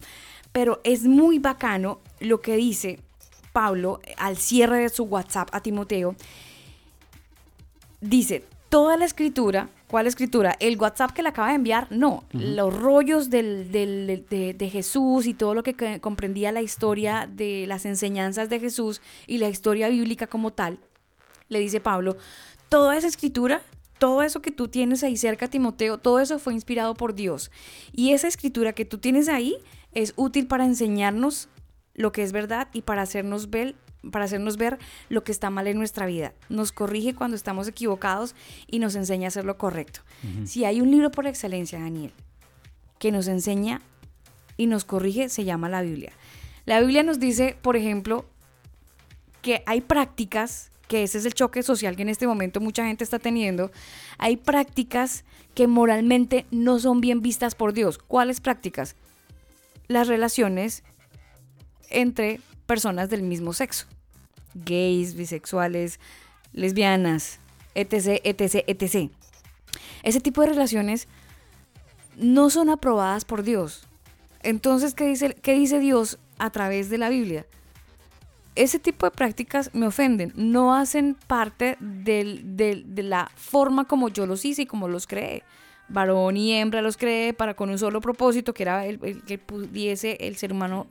Pero 0.52 0.80
es 0.84 1.04
muy 1.04 1.38
bacano 1.38 2.00
lo 2.20 2.40
que 2.40 2.56
dice 2.56 3.00
Pablo 3.52 4.00
al 4.16 4.36
cierre 4.36 4.78
de 4.78 4.88
su 4.90 5.04
WhatsApp 5.04 5.48
a 5.52 5.60
Timoteo 5.60 6.14
dice 8.00 8.44
toda 8.68 8.96
la 8.96 9.04
escritura, 9.04 9.68
¿cuál 9.90 10.06
escritura? 10.06 10.56
El 10.60 10.78
WhatsApp 10.78 11.10
que 11.10 11.22
le 11.22 11.28
acaba 11.30 11.48
de 11.48 11.54
enviar, 11.56 11.88
no, 11.90 12.24
los 12.32 12.72
rollos 12.74 13.28
del, 13.28 13.72
del- 13.72 14.24
de, 14.30 14.54
de 14.54 14.70
Jesús 14.70 15.26
y 15.26 15.34
todo 15.34 15.54
lo 15.54 15.62
que 15.62 15.74
que 15.74 16.00
comprendía 16.00 16.52
la 16.52 16.62
historia 16.62 17.28
de 17.30 17.66
las 17.66 17.84
enseñanzas 17.84 18.48
de 18.48 18.60
Jesús 18.60 19.00
y 19.26 19.38
la 19.38 19.48
historia 19.48 19.88
bíblica 19.88 20.26
como 20.28 20.52
tal, 20.52 20.78
le 21.48 21.58
dice 21.58 21.80
Pablo, 21.80 22.16
toda 22.68 22.96
esa 22.96 23.08
escritura, 23.08 23.62
todo 23.98 24.22
eso 24.22 24.40
que 24.40 24.52
tú 24.52 24.68
tienes 24.68 25.02
ahí 25.02 25.16
cerca, 25.16 25.48
Timoteo, 25.48 25.98
todo 25.98 26.20
eso 26.20 26.38
fue 26.38 26.54
inspirado 26.54 26.94
por 26.94 27.14
Dios. 27.14 27.50
Y 27.92 28.12
esa 28.12 28.28
escritura 28.28 28.72
que 28.72 28.84
tú 28.84 28.98
tienes 28.98 29.28
ahí 29.28 29.56
es 29.92 30.14
útil 30.16 30.46
para 30.46 30.64
enseñarnos 30.64 31.48
lo 31.94 32.12
que 32.12 32.22
es 32.22 32.30
verdad 32.32 32.68
y 32.72 32.82
para 32.82 33.02
hacernos 33.02 33.50
ver 33.50 33.74
para 34.10 34.24
hacernos 34.24 34.56
ver 34.56 34.78
lo 35.08 35.24
que 35.24 35.32
está 35.32 35.50
mal 35.50 35.66
en 35.66 35.78
nuestra 35.78 36.06
vida. 36.06 36.32
Nos 36.48 36.72
corrige 36.72 37.14
cuando 37.14 37.36
estamos 37.36 37.68
equivocados 37.68 38.34
y 38.66 38.78
nos 38.78 38.94
enseña 38.94 39.26
a 39.26 39.28
hacer 39.28 39.44
lo 39.44 39.58
correcto. 39.58 40.00
Si 40.44 40.64
hay 40.64 40.80
un 40.80 40.90
libro 40.90 41.10
por 41.10 41.26
excelencia, 41.26 41.78
Daniel, 41.78 42.12
que 42.98 43.12
nos 43.12 43.28
enseña 43.28 43.80
y 44.56 44.66
nos 44.66 44.84
corrige, 44.84 45.28
se 45.28 45.44
llama 45.44 45.68
la 45.68 45.82
Biblia. 45.82 46.12
La 46.66 46.80
Biblia 46.80 47.02
nos 47.02 47.18
dice, 47.18 47.56
por 47.60 47.76
ejemplo, 47.76 48.24
que 49.42 49.62
hay 49.66 49.80
prácticas, 49.80 50.70
que 50.88 51.02
ese 51.02 51.18
es 51.18 51.24
el 51.24 51.34
choque 51.34 51.62
social 51.62 51.96
que 51.96 52.02
en 52.02 52.08
este 52.08 52.26
momento 52.26 52.60
mucha 52.60 52.84
gente 52.84 53.04
está 53.04 53.18
teniendo, 53.18 53.70
hay 54.18 54.36
prácticas 54.36 55.24
que 55.54 55.66
moralmente 55.66 56.46
no 56.50 56.78
son 56.78 57.00
bien 57.00 57.22
vistas 57.22 57.54
por 57.54 57.72
Dios. 57.72 57.98
¿Cuáles 57.98 58.40
prácticas? 58.40 58.96
Las 59.88 60.08
relaciones 60.08 60.84
entre 61.88 62.40
personas 62.70 63.10
del 63.10 63.22
mismo 63.22 63.52
sexo. 63.52 63.86
Gays, 64.54 65.16
bisexuales, 65.16 65.98
lesbianas, 66.52 67.40
etc., 67.74 68.20
etc., 68.22 68.62
etc. 68.68 69.10
Ese 70.04 70.20
tipo 70.20 70.40
de 70.40 70.50
relaciones 70.50 71.08
no 72.16 72.48
son 72.48 72.70
aprobadas 72.70 73.24
por 73.24 73.42
Dios. 73.42 73.88
Entonces, 74.44 74.94
¿qué 74.94 75.08
dice, 75.08 75.34
qué 75.42 75.54
dice 75.54 75.80
Dios 75.80 76.20
a 76.38 76.50
través 76.50 76.90
de 76.90 76.98
la 76.98 77.08
Biblia? 77.08 77.44
Ese 78.54 78.78
tipo 78.78 79.04
de 79.04 79.10
prácticas 79.10 79.70
me 79.74 79.88
ofenden, 79.88 80.32
no 80.36 80.72
hacen 80.72 81.16
parte 81.26 81.76
de 81.80 83.02
la 83.02 83.32
forma 83.34 83.86
como 83.86 84.10
yo 84.10 84.26
los 84.26 84.44
hice 84.44 84.62
y 84.62 84.66
como 84.66 84.86
los 84.86 85.08
creé. 85.08 85.42
Varón 85.88 86.36
y 86.36 86.52
hembra 86.52 86.82
los 86.82 86.96
creé 86.96 87.34
para 87.34 87.54
con 87.54 87.68
un 87.68 87.80
solo 87.80 88.00
propósito, 88.00 88.54
que 88.54 88.62
era 88.62 88.86
el 88.86 89.24
que 89.24 89.38
pudiese 89.38 90.18
el 90.20 90.36
ser 90.36 90.52
humano 90.52 90.86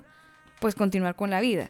pues 0.60 0.76
continuar 0.76 1.16
con 1.16 1.30
la 1.30 1.42
vida. 1.42 1.70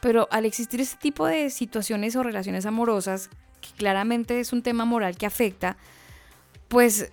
Pero 0.00 0.28
al 0.30 0.44
existir 0.44 0.80
este 0.80 0.96
tipo 0.98 1.26
de 1.26 1.50
situaciones 1.50 2.14
o 2.16 2.22
relaciones 2.22 2.66
amorosas, 2.66 3.30
que 3.60 3.70
claramente 3.76 4.40
es 4.40 4.52
un 4.52 4.62
tema 4.62 4.84
moral 4.84 5.16
que 5.16 5.26
afecta, 5.26 5.76
pues 6.68 7.10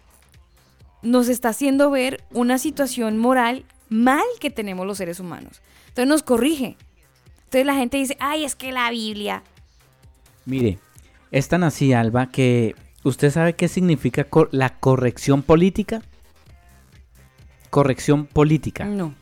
nos 1.02 1.30
está 1.30 1.50
haciendo 1.50 1.90
ver 1.90 2.24
una 2.32 2.58
situación 2.58 3.18
moral 3.18 3.66
mal 3.90 4.24
que 4.40 4.50
tenemos 4.50 4.86
los 4.86 4.98
seres 4.98 5.20
humanos. 5.20 5.62
Entonces 5.88 6.08
nos 6.08 6.24
corrige. 6.24 6.78
Entonces 7.46 7.66
la 7.66 7.76
gente 7.76 7.98
dice, 7.98 8.18
ay, 8.20 8.44
es 8.46 8.56
que 8.56 8.72
la 8.72 8.90
Biblia. 8.92 9.44
Mire, 10.46 10.80
es 11.32 11.48
tan 11.48 11.64
así, 11.64 11.94
Alba, 11.94 12.28
que 12.28 12.76
¿usted 13.04 13.32
sabe 13.32 13.54
qué 13.56 13.68
significa 13.68 14.26
cor- 14.26 14.50
la 14.52 14.78
corrección 14.80 15.44
política? 15.44 16.02
Corrección 17.70 18.26
política. 18.26 18.86
No. 18.86 19.14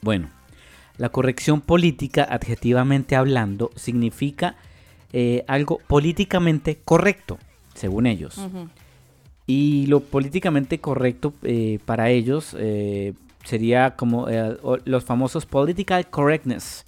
Bueno, 0.00 0.30
la 0.98 1.08
corrección 1.10 1.60
política, 1.60 2.26
adjetivamente 2.28 3.16
hablando, 3.16 3.70
significa 3.76 4.56
eh, 5.12 5.44
algo 5.46 5.78
políticamente 5.86 6.80
correcto, 6.84 7.38
según 7.74 8.06
ellos. 8.06 8.38
Y 9.46 9.86
lo 9.86 10.00
políticamente 10.00 10.80
correcto 10.80 11.32
eh, 11.42 11.78
para 11.86 12.10
ellos 12.10 12.54
eh, 12.58 13.14
sería 13.44 13.96
como 13.96 14.26
los 14.84 15.04
famosos 15.04 15.46
political 15.46 16.10
correctness 16.10 16.84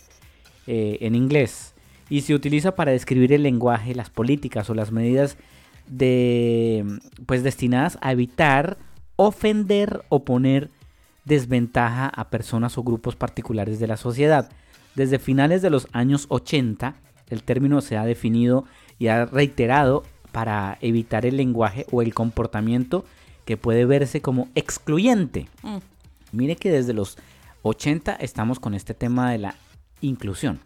en 0.67 1.15
inglés. 1.15 1.75
Y 2.11 2.23
se 2.23 2.35
utiliza 2.35 2.75
para 2.75 2.91
describir 2.91 3.33
el 3.33 3.45
lenguaje, 3.45 3.95
las 3.95 4.11
políticas 4.11 4.69
o 4.69 4.75
las 4.75 4.91
medidas 4.93 5.37
de 5.87 6.85
pues 7.27 7.43
destinadas 7.43 7.99
a 8.01 8.13
evitar 8.13 8.77
ofender 9.17 10.03
o 10.09 10.25
poner 10.25 10.71
desventaja 11.31 12.09
a 12.09 12.29
personas 12.29 12.77
o 12.77 12.83
grupos 12.83 13.15
particulares 13.15 13.79
de 13.79 13.87
la 13.87 13.97
sociedad. 13.97 14.51
Desde 14.97 15.21
finales 15.21 15.63
de 15.63 15.71
los 15.71 15.87
años 15.93 16.27
80, 16.29 16.97
el 17.29 17.45
término 17.45 17.81
se 17.83 17.97
ha 17.97 18.05
definido 18.05 18.65
y 18.99 19.07
ha 19.07 19.27
reiterado 19.27 20.03
para 20.33 20.77
evitar 20.81 21.25
el 21.27 21.37
lenguaje 21.37 21.87
o 21.93 22.03
el 22.03 22.15
comportamiento 22.15 23.05
que 23.45 23.57
puede 23.57 23.85
verse 23.85 24.21
como 24.21 24.49
excluyente. 24.57 25.47
Mm. 25.63 25.77
Mire 26.33 26.57
que 26.57 26.73
desde 26.73 26.95
los 26.95 27.17
80 27.63 28.17
estamos 28.17 28.59
con 28.59 28.75
este 28.75 28.93
tema 28.93 29.31
de 29.31 29.39
la 29.39 29.55
inclusión. 30.01 30.59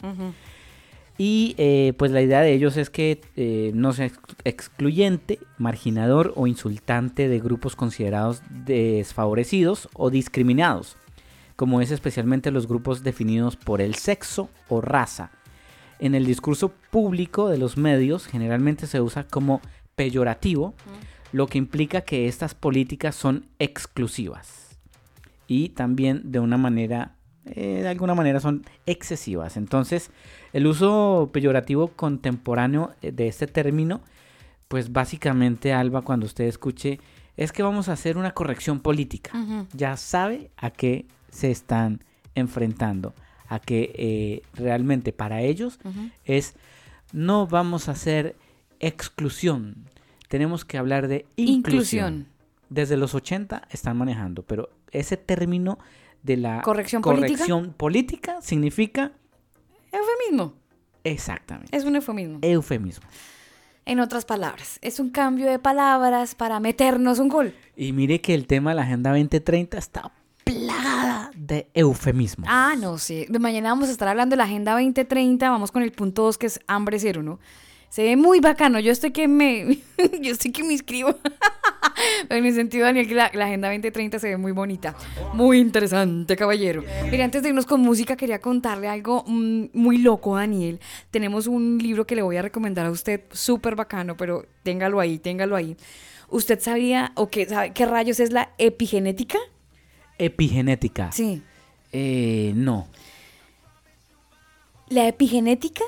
Y 1.17 1.55
eh, 1.59 1.93
pues 1.97 2.11
la 2.11 2.23
idea 2.23 2.41
de 2.41 2.53
ellos 2.53 2.77
es 2.77 2.91
que 2.91 3.21
eh, 3.37 3.71
no 3.75 3.93
sea 3.93 4.07
ex- 4.07 4.19
excluyente, 4.45 5.39
marginador 5.59 6.33
o 6.35 6.49
insultante 6.49 7.29
de 7.29 7.39
grupos 7.39 7.77
considerados 7.77 8.43
desfavorecidos 8.51 9.89
o 9.95 10.11
discriminados, 10.11 10.97
como 11.55 11.81
es 11.81 11.93
especialmente 11.93 12.51
los 12.51 12.67
grupos 12.67 13.05
definidos 13.05 13.55
por 13.55 13.81
el 13.81 13.95
sexo 13.95 14.51
o 14.69 14.81
raza. 14.81 15.31
En 16.01 16.17
el 16.17 16.27
discurso 16.27 16.73
público 16.91 17.49
de 17.49 17.59
los 17.59 17.77
medios 17.77 18.27
generalmente 18.27 18.89
se 18.89 19.01
usa 19.01 19.25
como 19.25 19.61
peyorativo, 19.95 20.75
lo 21.31 21.47
que 21.47 21.59
implica 21.59 22.01
que 22.01 22.27
estas 22.27 22.55
políticas 22.55 23.15
son 23.15 23.47
exclusivas 23.61 24.79
y 25.47 25.69
también 25.69 26.33
de 26.33 26.41
una 26.41 26.57
manera, 26.57 27.14
eh, 27.47 27.81
de 27.83 27.89
alguna 27.89 28.15
manera 28.15 28.41
son 28.41 28.65
excesivas. 28.87 29.57
Entonces, 29.57 30.11
el 30.53 30.67
uso 30.67 31.31
peyorativo 31.33 31.89
contemporáneo 31.89 32.93
eh, 33.03 33.13
de 33.13 33.29
este 33.29 33.47
término, 33.47 34.01
pues 34.69 34.93
básicamente, 34.93 35.73
Alba, 35.73 36.03
cuando 36.03 36.27
usted 36.27 36.45
escuche, 36.45 37.01
es 37.37 37.53
que 37.53 37.63
vamos 37.63 37.89
a 37.89 37.93
hacer 37.93 38.17
una 38.17 38.33
corrección 38.33 38.81
política. 38.81 39.33
Ya 39.73 39.97
sabe 39.97 40.51
a 40.57 40.71
qué 40.71 41.07
se 41.31 41.51
están 41.51 42.03
enfrentando, 42.35 43.15
a 43.49 43.59
que 43.59 43.93
eh, 43.97 44.43
realmente 44.55 45.13
para 45.13 45.43
ellos 45.43 45.79
es 46.25 46.55
no 47.13 47.47
vamos 47.47 47.89
a 47.89 47.93
hacer 47.93 48.37
exclusión, 48.81 49.85
tenemos 50.29 50.65
que 50.65 50.79
hablar 50.79 51.09
de 51.09 51.27
inclusión. 51.37 51.55
Inclusión. 51.59 52.27
Desde 52.71 52.97
los 52.97 53.15
80 53.15 53.69
están 53.71 53.97
manejando, 53.97 54.43
pero 54.43 54.71
ese 54.91 55.17
término 55.17 55.79
de 56.25 56.37
la 56.39 56.61
¿Corrección 56.62 57.01
política? 57.03 57.29
corrección 57.29 57.72
política 57.77 58.37
significa 58.43 59.12
Eufemismo. 59.93 60.55
exactamente 61.05 61.77
Es 61.77 61.85
un 61.85 61.95
eufemismo. 61.95 62.39
eufemismo. 62.43 63.07
En 63.87 64.01
otras 64.01 64.25
palabras, 64.25 64.79
es 64.81 64.99
un 64.99 65.11
cambio 65.11 65.47
de 65.49 65.59
palabras 65.59 66.35
para 66.35 66.59
meternos 66.59 67.18
un 67.18 67.29
gol. 67.29 67.55
Y 67.77 67.93
mire 67.93 68.20
que 68.22 68.35
el 68.35 68.47
tema 68.47 68.70
de 68.70 68.77
la 68.77 68.83
Agenda 68.83 69.11
2030 69.11 69.77
está 69.77 70.11
plagada 70.43 71.31
de 71.37 71.68
eufemismo. 71.75 72.47
Ah, 72.49 72.75
no 72.81 72.97
sé. 72.97 73.27
De 73.29 73.39
mañana 73.39 73.68
vamos 73.68 73.91
a 73.91 73.93
estar 73.93 74.09
hablando 74.09 74.33
de 74.33 74.39
la 74.39 74.45
Agenda 74.45 74.72
2030. 74.72 75.51
Vamos 75.51 75.70
con 75.70 75.83
el 75.83 75.93
punto 75.93 76.22
2 76.22 76.39
que 76.39 76.47
es 76.47 76.61
hambre 76.66 76.99
cero, 76.99 77.22
¿no? 77.22 77.39
Se 77.95 78.03
ve 78.03 78.17
muy 78.17 78.41
bacano. 78.41 78.81
Yo 78.81 78.91
estoy 78.91 79.13
que 79.13 79.29
me. 79.29 79.79
yo 80.21 80.33
estoy 80.33 80.51
que 80.51 80.65
me 80.65 80.73
inscribo. 80.73 81.15
en 82.29 82.45
el 82.45 82.53
sentido, 82.53 82.87
Daniel, 82.87 83.07
que 83.07 83.15
la, 83.15 83.31
la 83.33 83.45
Agenda 83.45 83.69
2030 83.69 84.19
se 84.19 84.31
ve 84.31 84.37
muy 84.37 84.51
bonita. 84.51 84.97
Muy 85.33 85.61
interesante, 85.61 86.35
caballero. 86.35 86.83
Mira, 87.09 87.25
antes 87.25 87.45
de 87.45 87.51
irnos 87.51 87.67
con 87.67 87.83
música, 87.83 88.17
quería 88.17 88.41
contarle 88.41 88.89
algo 88.89 89.23
mm, 89.29 89.67
muy 89.75 89.99
loco, 89.99 90.35
Daniel. 90.35 90.81
Tenemos 91.13 91.47
un 91.47 91.79
libro 91.79 92.05
que 92.05 92.17
le 92.17 92.23
voy 92.23 92.37
a 92.37 92.43
recomendar 92.43 92.85
a 92.85 92.91
usted, 92.91 93.21
súper 93.31 93.77
bacano, 93.77 94.17
pero 94.17 94.45
téngalo 94.65 94.99
ahí, 94.99 95.21
téngalo 95.21 95.55
ahí. 95.55 95.77
¿Usted 96.31 96.59
sabía 96.59 97.13
o 97.15 97.31
qué, 97.31 97.47
sabe 97.47 97.75
qué 97.75 97.87
rayos 97.87 98.19
es 98.19 98.33
la 98.33 98.51
epigenética? 98.59 99.39
Epigenética. 100.19 101.13
Sí. 101.13 101.43
Eh, 101.93 102.55
no. 102.57 102.89
La 104.89 105.07
epigenética 105.07 105.85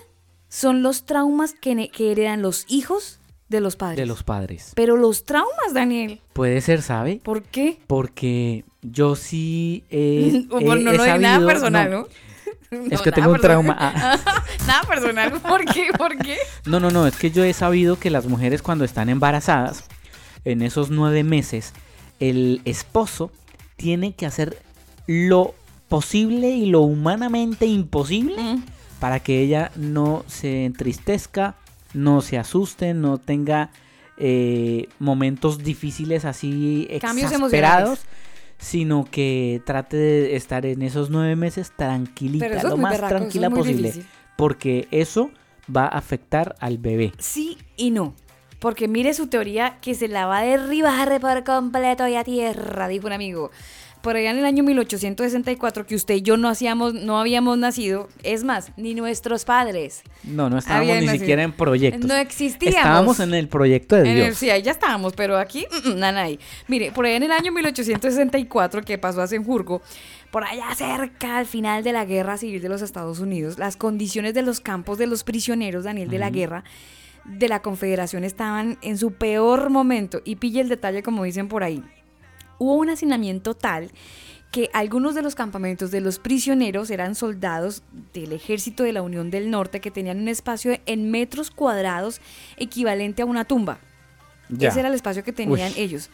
son 0.49 0.83
los 0.83 1.05
traumas 1.07 1.53
que, 1.53 1.89
que 1.91 2.13
heredan 2.13 2.43
los 2.43 2.65
hijos 2.69 3.19
de 3.49 3.61
los 3.61 3.77
padres. 3.77 3.99
De 3.99 4.07
los 4.07 4.23
padres. 4.23 4.73
Pero 4.75 4.97
los 4.97 5.25
traumas, 5.25 5.73
Daniel, 5.73 6.21
Puede 6.33 6.61
ser, 6.61 6.83
¿sabe? 6.83 7.21
¿por 7.23 7.43
qué? 7.43 7.79
Porque 7.87 8.65
yo 8.83 9.15
sí 9.17 9.85
he, 9.91 10.45
Bueno, 10.51 10.75
he- 10.77 10.83
no 10.85 10.91
he 10.93 10.97
lo 10.97 11.19
nada 11.19 11.47
personal, 11.47 11.91
¿no? 11.91 12.09
Es 12.71 12.71
No, 12.71 13.03
que 13.03 13.11
nada 13.11 13.13
tengo 13.13 13.31
un 13.33 13.41
trauma. 13.41 13.77
Ah. 13.79 14.19
nada 14.67 14.83
personal. 14.83 15.41
¿Por 15.41 15.65
qué? 15.67 15.89
¿Por 15.97 16.17
qué? 16.19 16.37
No, 16.65 16.81
no, 16.81 16.91
no, 16.91 17.07
es 17.07 17.17
que 17.17 17.31
yo 17.31 17.45
he 17.45 17.53
sabido 17.53 17.99
que 17.99 18.11
las 18.11 18.27
mujeres 18.27 18.63
cuando 18.63 18.85
están 18.85 19.09
embarazadas, 19.09 19.85
en 20.45 20.63
esos 20.63 20.91
nueve 20.91 21.23
meses, 21.25 21.73
el 22.19 22.61
esposo 22.65 23.31
tiene 23.77 24.15
que 24.15 24.27
hacer 24.27 24.61
lo 25.07 25.55
posible 25.89 26.49
y 26.51 26.67
lo 26.67 26.81
humanamente 26.81 27.67
imposible 27.67 28.35
Mm. 28.43 28.65
Para 29.01 29.21
que 29.21 29.41
ella 29.41 29.71
no 29.77 30.25
se 30.27 30.65
entristezca, 30.65 31.57
no 31.95 32.21
se 32.21 32.39
asuste, 32.39 32.95
no 32.95 33.19
tenga 33.19 33.71
eh, 34.19 34.89
momentos 34.99 35.59
difíciles 35.63 36.25
así 36.25 36.89
Cambios 37.01 37.33
exasperados, 37.33 38.01
sino 38.59 39.05
que 39.11 39.63
trate 39.67 39.97
de 39.97 40.37
estar 40.37 40.65
en 40.65 40.83
esos 40.83 41.11
nueve 41.11 41.37
meses 41.37 41.73
tranquilita, 41.77 42.47
es 42.47 42.65
lo 42.65 42.77
más 42.77 42.93
berraco, 42.93 43.07
eso 43.07 43.15
es 43.15 43.21
tranquila 43.21 43.51
posible, 43.51 43.89
difícil. 43.89 44.11
porque 44.37 44.89
eso 44.91 45.31
va 45.75 45.85
a 45.85 45.99
afectar 45.99 46.57
al 46.61 46.79
bebé. 46.79 47.13
Sí 47.19 47.59
y 47.77 47.91
no. 47.91 48.15
Porque 48.59 48.89
mire 48.89 49.13
su 49.13 49.27
teoría 49.27 49.79
que 49.81 49.95
se 49.95 50.09
la 50.09 50.27
va 50.27 50.39
a 50.39 50.45
derribar 50.45 51.21
por 51.21 51.45
completo 51.45 52.09
y 52.09 52.17
a 52.17 52.25
tierra, 52.25 52.89
dijo 52.89 53.07
un 53.07 53.13
amigo. 53.13 53.51
Por 54.07 54.15
allá 54.15 54.31
en 54.31 54.39
el 54.39 54.45
año 54.45 54.63
1864, 54.63 55.85
que 55.85 55.97
usted 55.97 56.15
y 56.15 56.23
yo 56.23 56.37
no 56.37 56.49
hacíamos, 56.49 56.95
no 56.95 57.19
habíamos 57.19 57.59
nacido, 57.59 58.09
es 58.23 58.45
más, 58.45 58.71
ni 58.77 58.95
nuestros 58.95 59.45
padres. 59.45 60.05
No, 60.23 60.49
no 60.49 60.59
estábamos 60.59 60.95
ni 61.01 61.07
nacido. 61.07 61.19
siquiera 61.23 61.43
en 61.43 61.51
proyectos. 61.51 62.07
No 62.09 62.15
existíamos. 62.15 62.77
Estábamos 62.77 63.19
en 63.19 63.35
el 63.35 63.49
proyecto 63.49 63.97
de 63.97 64.03
En 64.03 64.07
el- 64.17 64.25
Dios. 64.27 64.39
sí, 64.39 64.49
ahí 64.49 64.63
ya 64.63 64.71
estábamos, 64.71 65.13
pero 65.15 65.37
aquí, 65.39 65.67
mm, 65.85 65.99
mm, 65.99 66.03
ahí. 66.05 66.39
Mire, 66.69 66.93
por 66.93 67.05
allá 67.05 67.17
en 67.17 67.25
el 67.25 67.33
año 67.33 67.51
1864, 67.51 68.83
que 68.83 68.97
pasó 68.97 69.23
a 69.23 69.27
Senjurgo, 69.27 69.83
por 70.31 70.45
allá 70.45 70.73
cerca 70.77 71.39
al 71.39 71.47
final 71.47 71.83
de 71.83 71.93
la 71.93 72.05
guerra 72.05 72.39
civil 72.39 72.63
de 72.63 72.69
los 72.69 72.83
Estados 72.83 73.19
Unidos, 73.19 73.59
las 73.59 73.77
condiciones 73.77 74.35
de 74.35 74.43
los 74.43 74.61
campos 74.61 74.99
de 74.99 75.09
los 75.09 75.25
prisioneros, 75.25 75.83
Daniel, 75.83 76.11
de 76.11 76.19
la 76.21 76.31
guerra 76.31 76.63
de 77.25 77.49
la 77.49 77.61
Confederación 77.61 78.23
estaban 78.23 78.79
en 78.83 78.99
su 78.99 79.15
peor 79.15 79.69
momento. 79.69 80.21
Y 80.25 80.37
pille 80.37 80.61
el 80.61 80.69
detalle, 80.69 81.03
como 81.03 81.25
dicen 81.25 81.49
por 81.49 81.65
ahí. 81.65 81.83
Hubo 82.59 82.75
un 82.75 82.91
hacinamiento 82.91 83.55
tal 83.55 83.91
que 84.53 84.71
algunos 84.73 85.15
de 85.15 85.23
los 85.23 85.35
campamentos 85.35 85.91
de 85.91 86.01
los 86.01 86.19
prisioneros 86.19 86.91
eran 86.91 87.15
soldados 87.15 87.83
del 88.15 88.33
ejército 88.33 88.85
de 88.85 88.93
la 88.93 89.03
Unión 89.03 89.31
del 89.31 89.51
Norte 89.51 89.81
que 89.81 89.91
tenían 89.91 90.19
un 90.19 90.29
espacio 90.29 90.79
en 90.87 91.11
metros 91.11 91.51
cuadrados 91.51 92.21
equivalente 92.57 93.23
a 93.23 93.27
una 93.27 93.45
tumba. 93.45 93.79
Ya. 94.49 94.69
Ese 94.69 94.81
era 94.81 94.89
el 94.89 94.95
espacio 94.95 95.25
que 95.25 95.33
tenían 95.33 95.73
Uy. 95.73 95.81
ellos. 95.81 96.11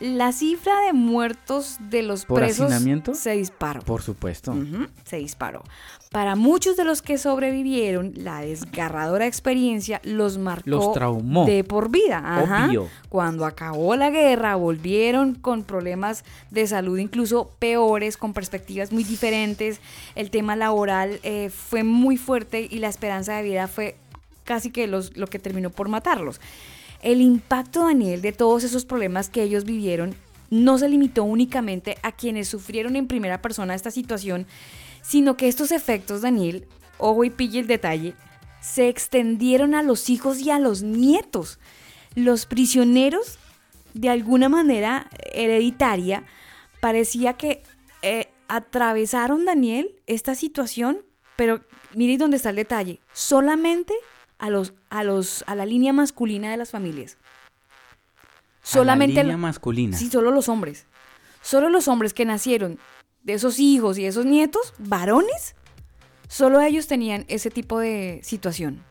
La 0.00 0.32
cifra 0.32 0.80
de 0.86 0.94
muertos 0.94 1.76
de 1.90 2.02
los 2.02 2.24
¿Por 2.24 2.40
presos 2.40 2.72
hacinamiento? 2.72 3.14
se 3.14 3.32
disparó. 3.32 3.82
Por 3.82 4.00
supuesto. 4.00 4.56
Se 5.04 5.18
disparó. 5.18 5.62
Para 6.10 6.34
muchos 6.34 6.76
de 6.76 6.82
los 6.82 7.02
que 7.02 7.18
sobrevivieron, 7.18 8.12
la 8.16 8.40
desgarradora 8.40 9.28
experiencia 9.28 10.00
los 10.02 10.38
marcó 10.38 10.68
Los 10.68 10.92
traumó. 10.92 11.46
de 11.46 11.62
por 11.62 11.88
vida. 11.88 12.18
Ajá. 12.18 12.66
Obvio. 12.66 12.88
Cuando 13.08 13.46
acabó 13.46 13.94
la 13.94 14.10
guerra, 14.10 14.56
volvieron 14.56 15.36
con 15.36 15.62
problemas 15.62 16.24
de 16.50 16.66
salud 16.66 16.98
incluso 16.98 17.52
peores, 17.60 18.16
con 18.16 18.32
perspectivas 18.32 18.90
muy 18.90 19.04
diferentes. 19.04 19.80
El 20.16 20.32
tema 20.32 20.56
laboral 20.56 21.20
eh, 21.22 21.48
fue 21.48 21.84
muy 21.84 22.16
fuerte 22.16 22.66
y 22.68 22.80
la 22.80 22.88
esperanza 22.88 23.36
de 23.36 23.44
vida 23.44 23.68
fue 23.68 23.94
casi 24.42 24.72
que 24.72 24.88
los, 24.88 25.16
lo 25.16 25.28
que 25.28 25.38
terminó 25.38 25.70
por 25.70 25.88
matarlos. 25.88 26.40
El 27.02 27.20
impacto, 27.20 27.84
Daniel, 27.84 28.20
de 28.20 28.32
todos 28.32 28.64
esos 28.64 28.84
problemas 28.84 29.28
que 29.28 29.44
ellos 29.44 29.62
vivieron 29.62 30.16
no 30.50 30.76
se 30.76 30.88
limitó 30.88 31.22
únicamente 31.22 31.98
a 32.02 32.10
quienes 32.10 32.48
sufrieron 32.48 32.96
en 32.96 33.06
primera 33.06 33.40
persona 33.40 33.76
esta 33.76 33.92
situación, 33.92 34.48
sino 35.02 35.36
que 35.36 35.48
estos 35.48 35.72
efectos, 35.72 36.22
Daniel, 36.22 36.66
ojo 36.98 37.24
y 37.24 37.30
pille 37.30 37.60
el 37.60 37.66
detalle, 37.66 38.14
se 38.60 38.88
extendieron 38.88 39.74
a 39.74 39.82
los 39.82 40.10
hijos 40.10 40.40
y 40.40 40.50
a 40.50 40.58
los 40.58 40.82
nietos. 40.82 41.58
Los 42.14 42.46
prisioneros, 42.46 43.38
de 43.94 44.10
alguna 44.10 44.48
manera 44.48 45.08
hereditaria, 45.32 46.24
parecía 46.80 47.34
que 47.34 47.62
eh, 48.02 48.30
atravesaron, 48.48 49.44
Daniel, 49.44 49.94
esta 50.06 50.34
situación, 50.34 51.02
pero 51.36 51.62
mire 51.94 52.18
dónde 52.18 52.36
está 52.36 52.50
el 52.50 52.56
detalle, 52.56 53.00
solamente 53.12 53.94
a 54.38 54.50
los, 54.50 54.74
a 54.90 55.04
los, 55.04 55.44
a 55.46 55.54
la 55.54 55.66
línea 55.66 55.92
masculina 55.92 56.50
de 56.50 56.56
las 56.56 56.70
familias. 56.70 57.16
Solamente 58.62 59.20
a 59.20 59.22
la 59.22 59.28
línea 59.28 59.36
masculina. 59.36 59.96
Sí, 59.96 60.10
solo 60.10 60.30
los 60.30 60.48
hombres. 60.48 60.86
Solo 61.42 61.70
los 61.70 61.88
hombres 61.88 62.12
que 62.12 62.24
nacieron 62.24 62.78
de 63.22 63.34
esos 63.34 63.58
hijos 63.58 63.98
y 63.98 64.04
esos 64.04 64.24
nietos, 64.24 64.74
varones, 64.78 65.54
solo 66.28 66.60
ellos 66.60 66.86
tenían 66.86 67.24
ese 67.28 67.50
tipo 67.50 67.78
de 67.78 68.20
situación. 68.22 68.82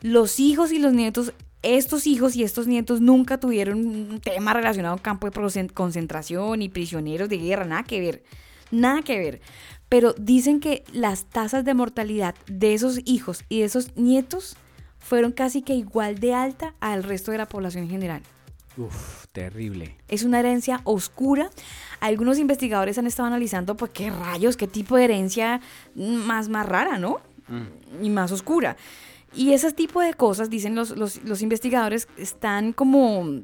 Los 0.00 0.38
hijos 0.40 0.72
y 0.72 0.78
los 0.78 0.92
nietos, 0.92 1.32
estos 1.62 2.06
hijos 2.06 2.36
y 2.36 2.44
estos 2.44 2.66
nietos 2.66 3.00
nunca 3.00 3.38
tuvieron 3.38 3.84
un 3.86 4.20
tema 4.20 4.54
relacionado 4.54 4.94
a 4.94 5.02
campo 5.02 5.28
de 5.28 5.68
concentración 5.74 6.62
y 6.62 6.68
prisioneros 6.68 7.28
de 7.28 7.38
guerra, 7.38 7.64
nada 7.64 7.82
que 7.82 8.00
ver, 8.00 8.22
nada 8.70 9.02
que 9.02 9.18
ver. 9.18 9.40
Pero 9.88 10.12
dicen 10.12 10.60
que 10.60 10.84
las 10.92 11.24
tasas 11.24 11.64
de 11.64 11.74
mortalidad 11.74 12.34
de 12.46 12.74
esos 12.74 13.00
hijos 13.04 13.44
y 13.48 13.60
de 13.60 13.66
esos 13.66 13.96
nietos 13.96 14.56
fueron 14.98 15.32
casi 15.32 15.62
que 15.62 15.74
igual 15.74 16.18
de 16.20 16.34
alta 16.34 16.74
al 16.80 17.02
resto 17.02 17.32
de 17.32 17.38
la 17.38 17.48
población 17.48 17.84
en 17.84 17.90
general. 17.90 18.22
Uf, 18.78 19.26
terrible. 19.32 19.96
Es 20.08 20.22
una 20.22 20.38
herencia 20.38 20.80
oscura. 20.84 21.50
Algunos 22.00 22.38
investigadores 22.38 22.96
han 22.96 23.06
estado 23.06 23.26
analizando, 23.26 23.76
pues, 23.76 23.90
qué 23.92 24.08
rayos, 24.10 24.56
qué 24.56 24.68
tipo 24.68 24.96
de 24.96 25.04
herencia 25.04 25.60
más, 25.96 26.48
más 26.48 26.64
rara, 26.66 26.96
¿no? 26.98 27.20
Y 28.00 28.10
más 28.10 28.30
oscura. 28.30 28.76
Y 29.34 29.52
ese 29.52 29.72
tipo 29.72 30.00
de 30.00 30.14
cosas, 30.14 30.48
dicen 30.48 30.74
los, 30.74 30.90
los- 30.96 31.22
los 31.24 31.42
investigadores, 31.42 32.06
están 32.16 32.72
como, 32.72 33.40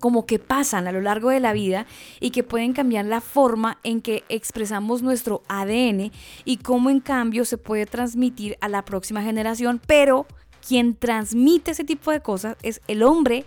como 0.00 0.26
que 0.26 0.38
pasan 0.38 0.86
a 0.86 0.92
lo 0.92 1.00
largo 1.00 1.30
de 1.30 1.40
la 1.40 1.52
vida 1.52 1.86
y 2.20 2.30
que 2.30 2.44
pueden 2.44 2.72
cambiar 2.72 3.04
la 3.06 3.20
forma 3.20 3.78
en 3.82 4.00
que 4.00 4.22
expresamos 4.28 5.02
nuestro 5.02 5.42
ADN 5.48 6.12
y 6.44 6.58
cómo 6.58 6.88
en 6.90 7.00
cambio 7.00 7.44
se 7.44 7.58
puede 7.58 7.84
transmitir 7.86 8.56
a 8.60 8.68
la 8.68 8.84
próxima 8.84 9.22
generación, 9.22 9.80
pero 9.86 10.26
quien 10.66 10.94
transmite 10.94 11.72
ese 11.72 11.84
tipo 11.84 12.10
de 12.12 12.20
cosas 12.20 12.56
es 12.62 12.80
el 12.86 13.02
hombre 13.02 13.44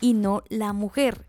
y 0.00 0.14
no 0.14 0.42
la 0.48 0.72
mujer. 0.72 1.24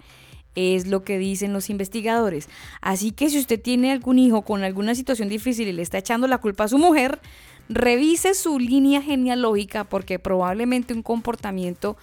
Es 0.55 0.87
lo 0.87 1.03
que 1.03 1.19
dicen 1.19 1.53
los 1.53 1.69
investigadores. 1.69 2.49
Así 2.81 3.11
que 3.11 3.29
si 3.29 3.37
usted 3.37 3.61
tiene 3.61 3.91
algún 3.91 4.17
hijo 4.17 4.41
con 4.41 4.63
alguna 4.63 4.95
situación 4.95 5.29
difícil 5.29 5.67
y 5.67 5.73
le 5.73 5.83
está 5.83 5.99
echando 5.99 6.27
la 6.27 6.39
culpa 6.39 6.63
a 6.63 6.67
su 6.67 6.79
mujer, 6.79 7.19
revise 7.69 8.33
su 8.33 8.59
línea 8.59 9.01
genealógica 9.01 9.83
porque 9.83 10.19
probablemente 10.19 10.93
un 10.93 11.03
comportamiento 11.03 11.97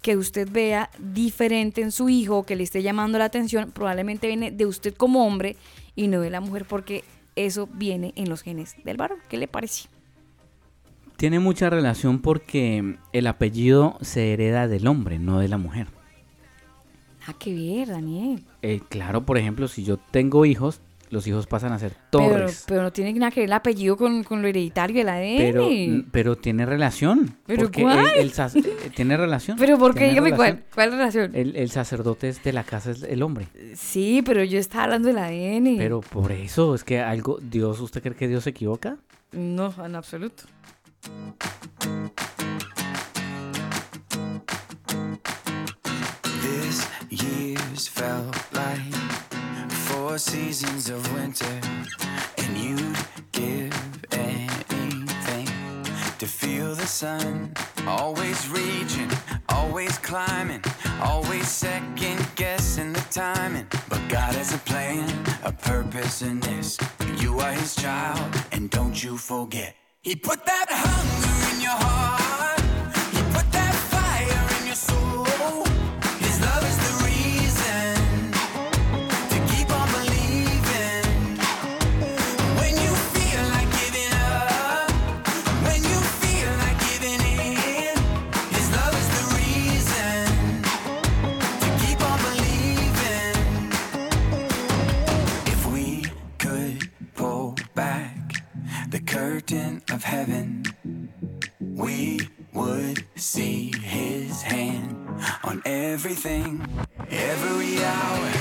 que 0.00 0.16
usted 0.16 0.48
vea 0.50 0.90
diferente 0.98 1.80
en 1.80 1.92
su 1.92 2.08
hijo 2.08 2.44
que 2.44 2.56
le 2.56 2.64
esté 2.64 2.82
llamando 2.82 3.18
la 3.18 3.26
atención 3.26 3.70
probablemente 3.70 4.26
viene 4.26 4.50
de 4.50 4.66
usted 4.66 4.94
como 4.94 5.24
hombre 5.26 5.56
y 5.94 6.08
no 6.08 6.20
de 6.20 6.30
la 6.30 6.40
mujer 6.40 6.64
porque 6.66 7.04
eso 7.36 7.68
viene 7.72 8.12
en 8.16 8.28
los 8.28 8.42
genes 8.42 8.76
del 8.84 8.96
varón. 8.96 9.18
¿Qué 9.28 9.38
le 9.38 9.48
parece? 9.48 9.88
Tiene 11.16 11.38
mucha 11.38 11.70
relación 11.70 12.20
porque 12.20 12.96
el 13.12 13.26
apellido 13.26 13.96
se 14.00 14.32
hereda 14.32 14.66
del 14.66 14.86
hombre, 14.86 15.18
no 15.18 15.38
de 15.38 15.48
la 15.48 15.58
mujer. 15.58 15.86
Ah, 17.26 17.34
qué 17.38 17.54
ver, 17.54 17.88
Daniel. 17.88 18.42
Eh, 18.62 18.80
claro, 18.88 19.24
por 19.24 19.38
ejemplo, 19.38 19.68
si 19.68 19.84
yo 19.84 19.96
tengo 19.96 20.44
hijos, 20.44 20.80
los 21.10 21.26
hijos 21.26 21.46
pasan 21.46 21.72
a 21.72 21.78
ser 21.78 21.94
Torres. 22.10 22.64
pero 22.66 22.82
no 22.82 22.90
tiene 22.90 23.12
nada 23.12 23.30
que 23.30 23.40
ver 23.40 23.48
el 23.48 23.52
apellido 23.52 23.96
con, 23.98 24.24
con 24.24 24.40
lo 24.42 24.48
hereditario 24.48 24.96
del 24.96 25.08
ADN. 25.10 25.36
Pero, 25.36 25.68
pero 26.10 26.36
tiene 26.36 26.64
relación. 26.64 27.36
¿Pero 27.46 27.70
cuál? 27.70 28.06
el- 28.16 28.32
el 28.32 28.64
eh, 28.64 28.90
tiene 28.96 29.16
relación. 29.18 29.56
Pero 29.58 29.78
¿por 29.78 29.94
qué? 29.94 30.08
Dígame 30.08 30.30
relación. 30.30 30.56
cuál. 30.56 30.64
¿Cuál 30.74 30.90
relación? 30.92 31.36
El, 31.36 31.54
el 31.54 31.70
sacerdote 31.70 32.28
es 32.30 32.42
de 32.42 32.52
la 32.54 32.64
casa 32.64 32.90
es 32.92 33.02
el 33.02 33.22
hombre. 33.22 33.46
Sí, 33.76 34.22
pero 34.24 34.42
yo 34.42 34.58
estaba 34.58 34.84
hablando 34.84 35.08
del 35.08 35.18
ADN. 35.18 35.76
Pero 35.76 36.00
por 36.00 36.32
eso 36.32 36.74
es 36.74 36.82
que 36.82 36.98
algo, 37.00 37.38
Dios, 37.42 37.78
¿usted 37.80 38.02
cree 38.02 38.16
que 38.16 38.26
Dios 38.26 38.44
se 38.44 38.50
equivoca? 38.50 38.96
No, 39.32 39.72
en 39.84 39.94
absoluto. 39.96 40.44
Year's 47.82 47.88
felt 47.88 48.36
like 48.52 48.94
four 49.88 50.18
seasons 50.18 50.90
of 50.90 51.00
winter, 51.14 51.60
and 52.38 52.56
you'd 52.56 52.96
give 53.32 53.72
anything 54.12 55.46
to 56.18 56.26
feel 56.26 56.74
the 56.74 56.86
sun. 56.86 57.52
Always 57.86 58.48
reaching, 58.48 59.10
always 59.48 59.98
climbing, 59.98 60.62
always 61.00 61.48
second 61.48 62.26
guessing 62.36 62.92
the 62.92 63.04
timing. 63.10 63.66
But 63.88 64.00
God 64.08 64.34
has 64.34 64.54
a 64.54 64.58
plan, 64.58 65.08
a 65.44 65.52
purpose 65.52 66.22
in 66.22 66.40
this. 66.40 66.78
You 67.18 67.40
are 67.40 67.52
His 67.52 67.74
child, 67.74 68.34
and 68.52 68.70
don't 68.70 69.02
you 69.02 69.16
forget. 69.16 69.74
He 70.02 70.16
put 70.16 70.44
that 70.46 70.66
hunger 70.70 71.56
in 71.56 71.62
your 71.62 71.78
heart. 71.84 72.21
Curtain 99.52 99.82
of 99.90 100.02
heaven, 100.02 100.64
we 101.60 102.20
would 102.54 103.04
see 103.16 103.70
his 103.82 104.40
hand 104.40 104.96
on 105.44 105.60
everything, 105.66 106.66
every 107.10 107.84
hour, 107.84 108.31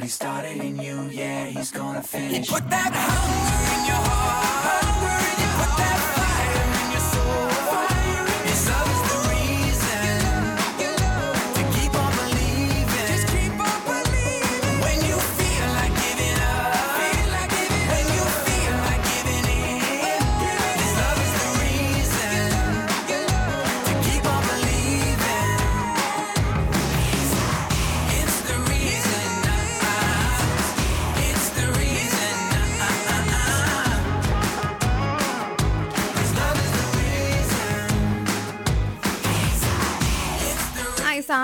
What 0.00 0.04
he 0.04 0.10
started 0.12 0.56
in 0.64 0.80
you, 0.80 1.10
yeah, 1.10 1.44
he's 1.44 1.70
gonna 1.70 2.02
finish. 2.02 2.48
He 2.48 2.54
put 2.54 2.70
that 2.70 2.90
hunger 2.90 3.80
in 3.80 3.86
your 3.86 3.96
heart. 3.96 4.19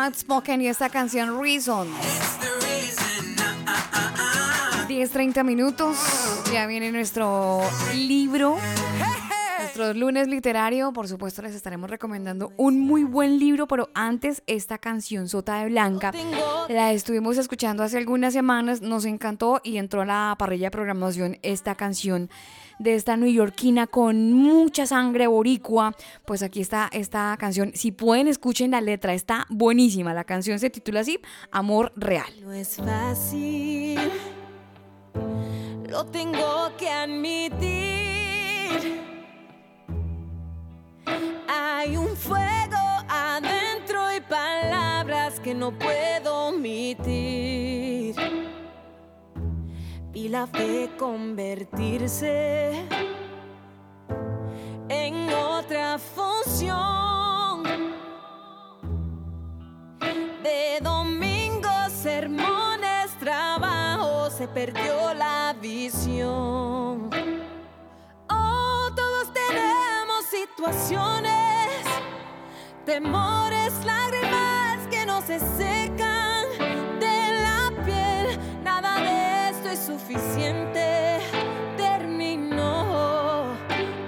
Outspoken 0.07 0.63
y 0.63 0.69
esta 0.69 0.89
canción 0.89 1.43
Reason. 1.43 1.89
10, 4.87 5.11
30 5.11 5.43
minutos. 5.43 5.97
Ya 6.53 6.67
viene 6.67 6.93
nuestro 6.93 7.61
libro. 7.93 8.57
Nuestro 9.79 10.01
lunes 10.01 10.29
literario, 10.29 10.93
por 10.93 11.07
supuesto, 11.07 11.43
les 11.43 11.55
estaremos 11.55 11.91
recomendando 11.91 12.51
un 12.57 12.81
muy 12.81 13.05
buen 13.05 13.39
libro, 13.39 13.67
pero 13.67 13.91
antes 13.93 14.43
esta 14.47 14.79
canción 14.79 15.29
Sota 15.29 15.61
de 15.61 15.69
Blanca. 15.69 16.13
La 16.69 16.93
estuvimos 16.93 17.37
escuchando 17.37 17.83
hace 17.83 17.99
algunas 17.99 18.33
semanas, 18.33 18.81
nos 18.81 19.05
encantó 19.05 19.61
y 19.63 19.77
entró 19.77 20.01
a 20.03 20.07
la 20.07 20.35
parrilla 20.39 20.69
de 20.69 20.71
programación 20.71 21.39
esta 21.43 21.75
canción 21.75 22.31
de 22.79 22.95
esta 22.95 23.19
neoyorquina 23.19 23.87
con 23.87 24.33
mucha 24.33 24.87
sangre 24.87 25.27
boricua. 25.27 25.95
Pues 26.25 26.43
aquí 26.43 26.63
está 26.63 26.89
esta 26.93 27.37
canción. 27.39 27.73
Si 27.75 27.93
pueden, 27.93 28.29
escuchen 28.29 28.71
la 28.71 28.81
letra, 28.81 29.13
está 29.13 29.47
buenísima. 29.51 30.15
La 30.15 30.25
canción 30.25 30.59
se 30.59 30.71
titula 30.71 31.01
así, 31.01 31.21
Amor 31.51 31.93
Real. 31.97 32.33
No 32.41 32.53
es 32.53 32.77
fácil, 32.77 33.99
lo 35.89 36.07
tengo 36.07 36.71
que 36.79 36.89
admitir. 36.89 37.87
Hay 41.69 41.97
un 41.97 42.17
fuego 42.17 42.79
adentro 43.09 44.15
y 44.17 44.21
palabras 44.21 45.41
que 45.41 45.53
no 45.53 45.73
puedo 45.77 46.51
omitir. 46.51 48.15
Y 50.15 50.29
la 50.29 50.47
fe 50.47 50.91
convertirse 50.97 52.85
en 54.89 55.29
otra 55.35 55.99
función. 55.99 57.65
De 60.45 60.79
domingos, 60.81 61.91
sermones, 61.91 63.11
trabajo, 63.19 64.31
se 64.31 64.47
perdió 64.47 65.13
la 65.15 65.53
visión. 65.61 67.11
Situaciones, 70.41 71.83
temores, 72.85 73.73
lágrimas 73.87 74.87
que 74.91 75.07
no 75.07 75.23
se 75.23 75.39
secan 75.39 76.45
de 77.01 77.41
la 77.41 77.73
piel. 77.85 78.39
Nada 78.63 79.01
de 79.01 79.51
esto 79.51 79.71
es 79.71 79.79
suficiente. 79.79 81.21
Terminó. 81.79 83.55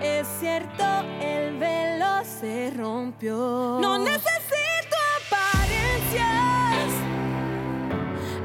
Es 0.03 0.27
cierto, 0.39 0.85
el 1.21 1.57
velo 1.57 2.23
se 2.25 2.73
rompió. 2.77 3.79
No 3.81 3.99
necesito 3.99 4.97
apariencias 5.25 6.93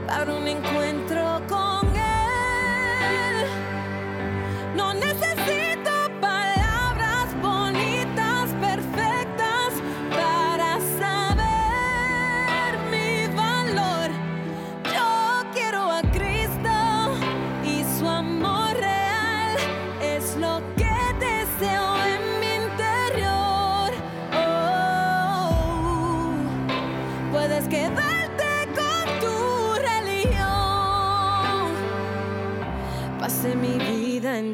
para 0.08 0.34
un 0.34 0.48
encuentro 0.48 1.03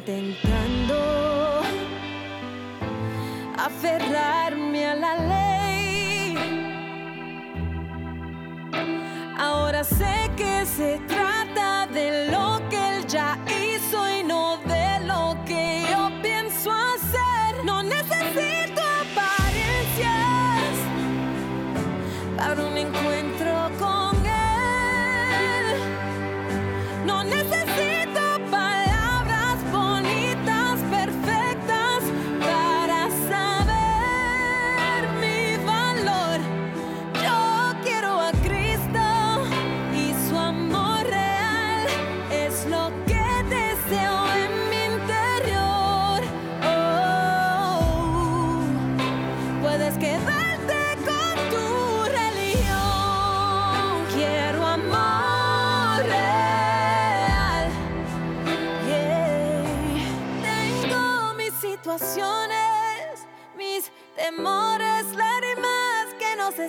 intentando 0.09 1.61
aferrarme 3.57 4.87
a 4.87 4.95
la 4.95 5.15
ley. 5.33 6.35
Ahora 9.37 9.83
sé 9.83 10.31
que 10.35 10.65
se 10.65 10.99
trata 11.07 11.85
de 11.87 12.31
lo 12.31 12.59
que 12.69 12.97
él 12.97 13.05
ya 13.07 13.37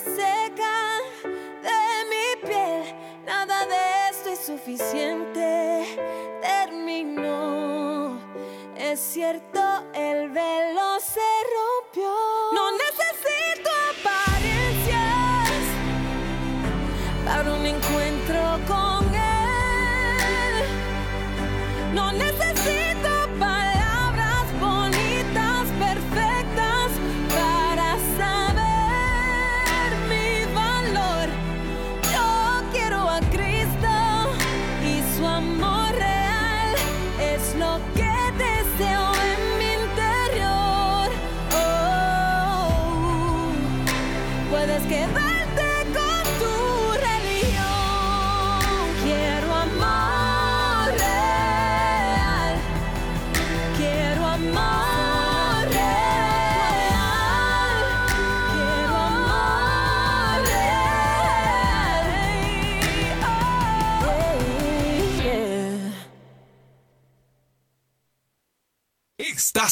que 0.02 0.10
no 0.10 0.16
se 0.16 0.16
secan 0.16 1.02
de 1.62 1.81
mi 2.10 2.48
piel. 2.48 2.94
Nada 3.27 3.66
de 3.66 4.10
esto 4.10 4.31
es 4.31 4.40
suficiente. 4.40 5.98
Terminó. 6.40 8.18
Es 8.77 9.01
cierto, 9.01 9.60
el 9.94 10.31
velo 10.31 11.01
se 11.01 11.20
rompió. 11.20 11.80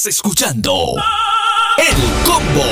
Escuchando 0.08 0.94
El 1.76 2.24
Combo. 2.24 2.64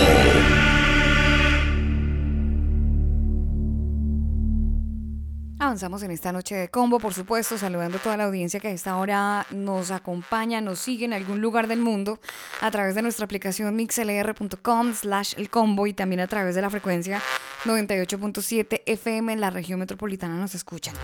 Avanzamos 5.59 6.03
en 6.03 6.11
esta 6.13 6.33
noche 6.33 6.55
de 6.55 6.69
combo, 6.69 6.99
por 6.99 7.13
supuesto, 7.13 7.59
saludando 7.59 7.99
a 7.99 8.01
toda 8.01 8.17
la 8.17 8.25
audiencia 8.25 8.59
que 8.59 8.69
a 8.69 8.71
esta 8.71 8.97
hora 8.97 9.47
nos 9.51 9.91
acompaña, 9.91 10.63
nos 10.63 10.79
sigue 10.79 11.05
en 11.05 11.13
algún 11.13 11.43
lugar 11.43 11.67
del 11.67 11.81
mundo 11.81 12.21
a 12.63 12.71
través 12.71 12.95
de 12.95 13.03
nuestra 13.03 13.27
aplicación 13.27 13.75
mixlr.com 13.77 14.95
slash 14.95 15.35
el 15.37 15.51
combo 15.51 15.87
y 15.87 15.93
también 15.93 16.21
a 16.21 16.29
través 16.29 16.55
de 16.55 16.63
la 16.63 16.71
frecuencia 16.71 17.21
98.7 17.65 18.83
FM 18.87 19.35
en 19.35 19.41
la 19.41 19.51
región 19.51 19.79
metropolitana 19.79 20.37
nos 20.37 20.55
escuchan. 20.55 20.95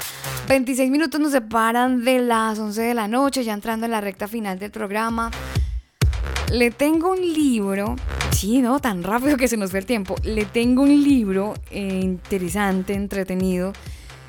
26 0.48 0.90
minutos 0.90 1.20
nos 1.20 1.32
separan 1.32 2.04
de 2.04 2.20
las 2.20 2.58
11 2.58 2.80
de 2.80 2.94
la 2.94 3.08
noche, 3.08 3.44
ya 3.44 3.52
entrando 3.52 3.84
en 3.84 3.92
la 3.92 4.00
recta 4.00 4.28
final 4.28 4.58
del 4.58 4.70
programa. 4.70 5.30
Le 6.52 6.70
tengo 6.70 7.12
un 7.12 7.20
libro, 7.20 7.96
sí, 8.32 8.60
no, 8.60 8.78
tan 8.78 9.02
rápido 9.02 9.38
que 9.38 9.48
se 9.48 9.56
nos 9.56 9.70
fue 9.70 9.80
el 9.80 9.86
tiempo. 9.86 10.16
Le 10.22 10.44
tengo 10.44 10.82
un 10.82 10.90
libro 11.02 11.54
eh, 11.70 12.00
interesante, 12.02 12.92
entretenido, 12.92 13.72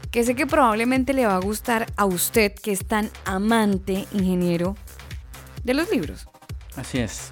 que 0.09 0.23
sé 0.23 0.33
que 0.33 0.47
probablemente 0.47 1.13
le 1.13 1.25
va 1.25 1.35
a 1.35 1.39
gustar 1.39 1.85
a 1.97 2.05
usted, 2.05 2.53
que 2.53 2.71
es 2.71 2.85
tan 2.85 3.09
amante, 3.25 4.07
ingeniero, 4.13 4.77
de 5.65 5.73
los 5.73 5.91
libros. 5.91 6.27
Así 6.77 6.99
es. 6.99 7.31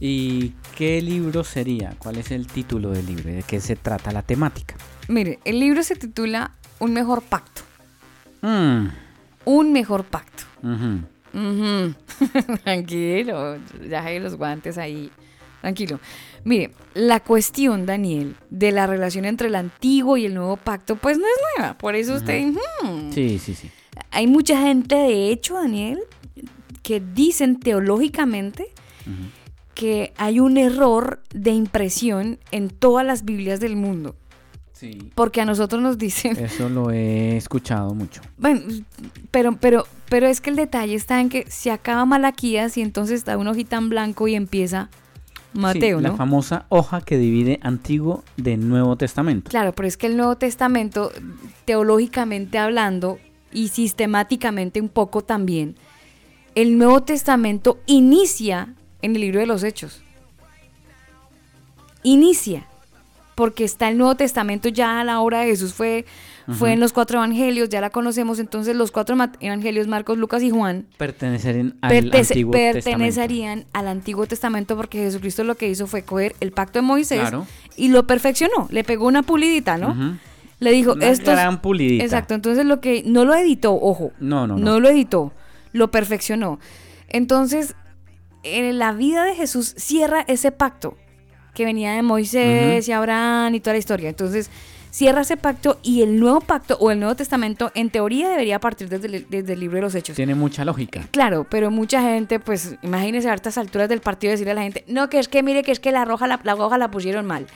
¿Y 0.00 0.54
qué 0.76 1.02
libro 1.02 1.44
sería? 1.44 1.94
¿Cuál 1.98 2.16
es 2.16 2.30
el 2.30 2.46
título 2.46 2.88
del 2.90 3.04
libro? 3.04 3.30
¿De 3.30 3.42
qué 3.42 3.60
se 3.60 3.76
trata 3.76 4.12
la 4.12 4.22
temática? 4.22 4.76
Mire, 5.08 5.40
el 5.44 5.60
libro 5.60 5.82
se 5.82 5.94
titula 5.94 6.52
Un 6.78 6.94
mejor 6.94 7.20
pacto. 7.20 7.60
Mm, 8.40 8.86
Un 9.44 9.72
mejor 9.74 10.04
pacto. 10.04 10.44
Tranquilo, 12.64 13.56
ya 13.88 14.04
hay 14.04 14.20
los 14.20 14.36
guantes 14.36 14.78
ahí. 14.78 15.10
Tranquilo. 15.60 15.98
Mire, 16.44 16.72
la 16.92 17.20
cuestión, 17.20 17.86
Daniel, 17.86 18.36
de 18.50 18.70
la 18.70 18.86
relación 18.86 19.24
entre 19.24 19.48
el 19.48 19.54
antiguo 19.54 20.16
y 20.16 20.26
el 20.26 20.34
nuevo 20.34 20.56
pacto, 20.58 20.96
pues 20.96 21.16
no 21.18 21.24
es 21.24 21.58
nueva. 21.58 21.78
Por 21.78 21.94
eso 21.94 22.14
usted... 22.14 22.52
Sí, 23.12 23.38
sí, 23.38 23.54
sí. 23.54 23.70
Hay 24.10 24.26
mucha 24.26 24.60
gente, 24.60 24.94
de 24.94 25.30
hecho, 25.30 25.54
Daniel, 25.54 26.00
que 26.82 27.00
dicen 27.00 27.58
teológicamente 27.58 28.66
que 29.74 30.12
hay 30.16 30.38
un 30.38 30.56
error 30.56 31.22
de 31.32 31.50
impresión 31.50 32.38
en 32.50 32.68
todas 32.68 33.04
las 33.04 33.24
Biblias 33.24 33.58
del 33.58 33.76
mundo. 33.76 34.14
Sí. 34.72 35.10
Porque 35.14 35.40
a 35.40 35.44
nosotros 35.44 35.80
nos 35.80 35.96
dicen, 35.98 36.36
Eso 36.36 36.68
lo 36.68 36.90
he 36.90 37.36
escuchado 37.36 37.94
mucho. 37.94 38.20
bueno, 38.36 38.60
pero, 39.30 39.56
pero, 39.56 39.86
pero 40.14 40.28
es 40.28 40.40
que 40.40 40.50
el 40.50 40.54
detalle 40.54 40.94
está 40.94 41.20
en 41.20 41.28
que 41.28 41.44
se 41.50 41.72
acaba 41.72 42.04
Malaquías 42.04 42.76
y 42.76 42.82
entonces 42.82 43.16
está 43.18 43.36
un 43.36 43.48
hojita 43.48 43.78
en 43.78 43.88
blanco 43.88 44.28
y 44.28 44.36
empieza 44.36 44.88
Mateo, 45.54 45.98
Sí, 45.98 46.04
La 46.04 46.10
¿no? 46.10 46.16
famosa 46.16 46.66
hoja 46.68 47.00
que 47.00 47.18
divide 47.18 47.58
Antiguo 47.64 48.22
de 48.36 48.56
Nuevo 48.56 48.94
Testamento. 48.94 49.50
Claro, 49.50 49.72
pero 49.72 49.88
es 49.88 49.96
que 49.96 50.06
el 50.06 50.16
Nuevo 50.16 50.36
Testamento, 50.36 51.10
teológicamente 51.64 52.58
hablando 52.58 53.18
y 53.52 53.70
sistemáticamente 53.70 54.80
un 54.80 54.88
poco 54.88 55.22
también, 55.22 55.74
el 56.54 56.78
Nuevo 56.78 57.02
Testamento 57.02 57.80
inicia 57.86 58.72
en 59.02 59.16
el 59.16 59.20
libro 59.20 59.40
de 59.40 59.46
los 59.46 59.64
Hechos. 59.64 60.00
Inicia. 62.04 62.68
Porque 63.34 63.64
está 63.64 63.88
el 63.88 63.98
Nuevo 63.98 64.14
Testamento 64.14 64.68
ya 64.68 65.00
a 65.00 65.04
la 65.04 65.18
hora 65.18 65.40
de 65.40 65.46
Jesús, 65.46 65.74
fue, 65.74 66.04
fue 66.52 66.72
en 66.72 66.80
los 66.80 66.92
cuatro 66.92 67.18
evangelios, 67.18 67.68
ya 67.70 67.80
la 67.80 67.90
conocemos. 67.90 68.38
Entonces, 68.38 68.76
los 68.76 68.90
cuatro 68.90 69.16
evangelios, 69.40 69.86
Marcos, 69.86 70.18
Lucas 70.18 70.42
y 70.42 70.50
Juan, 70.50 70.86
Pertenecen 70.98 71.76
al 71.80 71.96
Antiguo 71.96 72.50
Testamento. 72.50 72.50
pertenecerían 72.50 73.64
al 73.72 73.88
Antiguo 73.88 74.26
Testamento 74.26 74.76
porque 74.76 74.98
Jesucristo 74.98 75.44
lo 75.44 75.54
que 75.56 75.68
hizo 75.68 75.86
fue 75.86 76.02
coger 76.02 76.34
el 76.40 76.52
pacto 76.52 76.78
de 76.78 76.82
Moisés 76.82 77.20
Claro. 77.20 77.46
y 77.76 77.88
lo 77.88 78.06
perfeccionó. 78.06 78.68
Le 78.70 78.84
pegó 78.84 79.06
una 79.06 79.22
pulidita, 79.22 79.78
¿no? 79.78 80.18
Le 80.60 80.70
dijo, 80.72 80.92
Una 80.92 81.08
esto 81.08 81.30
es- 81.30 81.36
gran 81.36 81.60
pulidita. 81.62 82.04
Exacto, 82.04 82.34
entonces 82.34 82.64
lo 82.66 82.80
que 82.80 83.02
no 83.06 83.24
lo 83.24 83.34
editó, 83.34 83.74
ojo. 83.74 84.12
No, 84.20 84.46
no, 84.46 84.56
no. 84.56 84.64
No 84.64 84.80
lo 84.80 84.88
editó, 84.88 85.32
lo 85.72 85.90
perfeccionó. 85.90 86.58
Entonces, 87.08 87.74
en 88.42 88.78
la 88.78 88.92
vida 88.92 89.24
de 89.24 89.34
Jesús 89.34 89.74
cierra 89.76 90.24
ese 90.28 90.52
pacto 90.52 90.96
que 91.54 91.64
venía 91.64 91.92
de 91.92 92.02
Moisés 92.02 92.86
y 92.88 92.92
Abraham 92.92 93.54
y 93.54 93.60
toda 93.60 93.74
la 93.74 93.78
historia. 93.78 94.08
Entonces, 94.08 94.50
cierra 94.94 95.22
ese 95.22 95.36
pacto 95.36 95.80
y 95.82 96.02
el 96.02 96.20
nuevo 96.20 96.40
pacto 96.40 96.76
o 96.78 96.92
el 96.92 97.00
Nuevo 97.00 97.16
Testamento 97.16 97.72
en 97.74 97.90
teoría 97.90 98.28
debería 98.28 98.60
partir 98.60 98.88
desde 98.88 99.08
el, 99.08 99.26
desde 99.28 99.54
el 99.54 99.58
libro 99.58 99.78
de 99.78 99.82
los 99.82 99.94
Hechos. 99.96 100.14
Tiene 100.14 100.36
mucha 100.36 100.64
lógica. 100.64 101.08
Claro, 101.10 101.44
pero 101.50 101.72
mucha 101.72 102.00
gente, 102.00 102.38
pues, 102.38 102.76
imagínense 102.80 103.28
a 103.28 103.32
hartas 103.32 103.58
alturas 103.58 103.88
del 103.88 104.00
partido 104.00 104.30
decirle 104.30 104.52
a 104.52 104.54
la 104.54 104.62
gente, 104.62 104.84
no, 104.86 105.10
que 105.10 105.18
es 105.18 105.26
que 105.26 105.42
mire 105.42 105.64
que 105.64 105.72
es 105.72 105.80
que 105.80 105.90
la 105.90 106.04
roja 106.04 106.28
la, 106.28 106.38
la 106.44 106.54
hoja 106.54 106.78
la 106.78 106.92
pusieron 106.92 107.26
mal. 107.26 107.48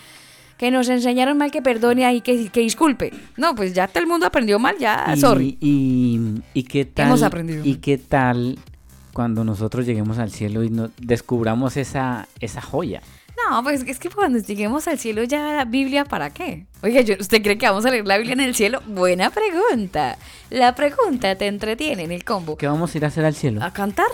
Que 0.56 0.73
nos 0.73 0.89
enseñaron 0.89 1.39
mal 1.39 1.52
que 1.52 1.62
perdone 1.62 2.05
ahí, 2.05 2.23
que, 2.23 2.48
que 2.48 2.59
disculpe. 2.59 3.12
No, 3.36 3.55
pues 3.55 3.73
ya 3.73 3.86
todo 3.86 4.02
el 4.02 4.09
mundo 4.09 4.27
aprendió 4.27 4.59
mal, 4.59 4.74
ya, 4.81 5.12
y, 5.15 5.20
sorry. 5.20 5.56
Y, 5.60 6.43
y 6.55 6.65
qué 6.65 6.86
tal. 6.86 7.06
Hemos 7.06 7.23
aprendido. 7.23 7.65
¿Y 7.65 7.77
qué 7.77 7.98
tal 7.98 8.59
cuando 9.12 9.44
nosotros 9.44 9.86
lleguemos 9.86 10.19
al 10.19 10.32
cielo 10.32 10.65
y 10.65 10.70
no, 10.70 10.90
descubramos 11.01 11.77
esa, 11.77 12.27
esa 12.40 12.60
joya? 12.60 13.01
No, 13.47 13.62
pues 13.62 13.82
es 13.86 13.98
que 13.98 14.10
cuando 14.10 14.39
lleguemos 14.39 14.89
al 14.89 14.98
cielo 14.98 15.23
ya 15.24 15.52
la 15.52 15.65
Biblia, 15.65 16.05
¿para 16.05 16.31
qué? 16.31 16.66
Oiga, 16.82 17.01
¿usted 17.19 17.43
cree 17.43 17.59
que 17.59 17.66
vamos 17.66 17.85
a 17.86 17.90
leer 17.90 18.06
la 18.06 18.16
Biblia 18.16 18.32
en 18.35 18.40
el 18.40 18.55
cielo? 18.55 18.82
Buena 18.86 19.31
pregunta. 19.31 20.19
La 20.51 20.74
pregunta 20.74 21.35
te 21.36 21.47
entretiene 21.47 22.05
en 22.05 22.12
el 22.12 22.24
combo. 22.24 22.56
¿Qué 22.56 22.66
vamos 22.66 22.94
a 22.94 22.98
ir 22.98 23.05
a 23.05 23.09
hacer 23.09 23.24
al 23.24 23.35
cielo? 23.35 23.62
¿A 23.62 23.73
cantar? 23.73 24.09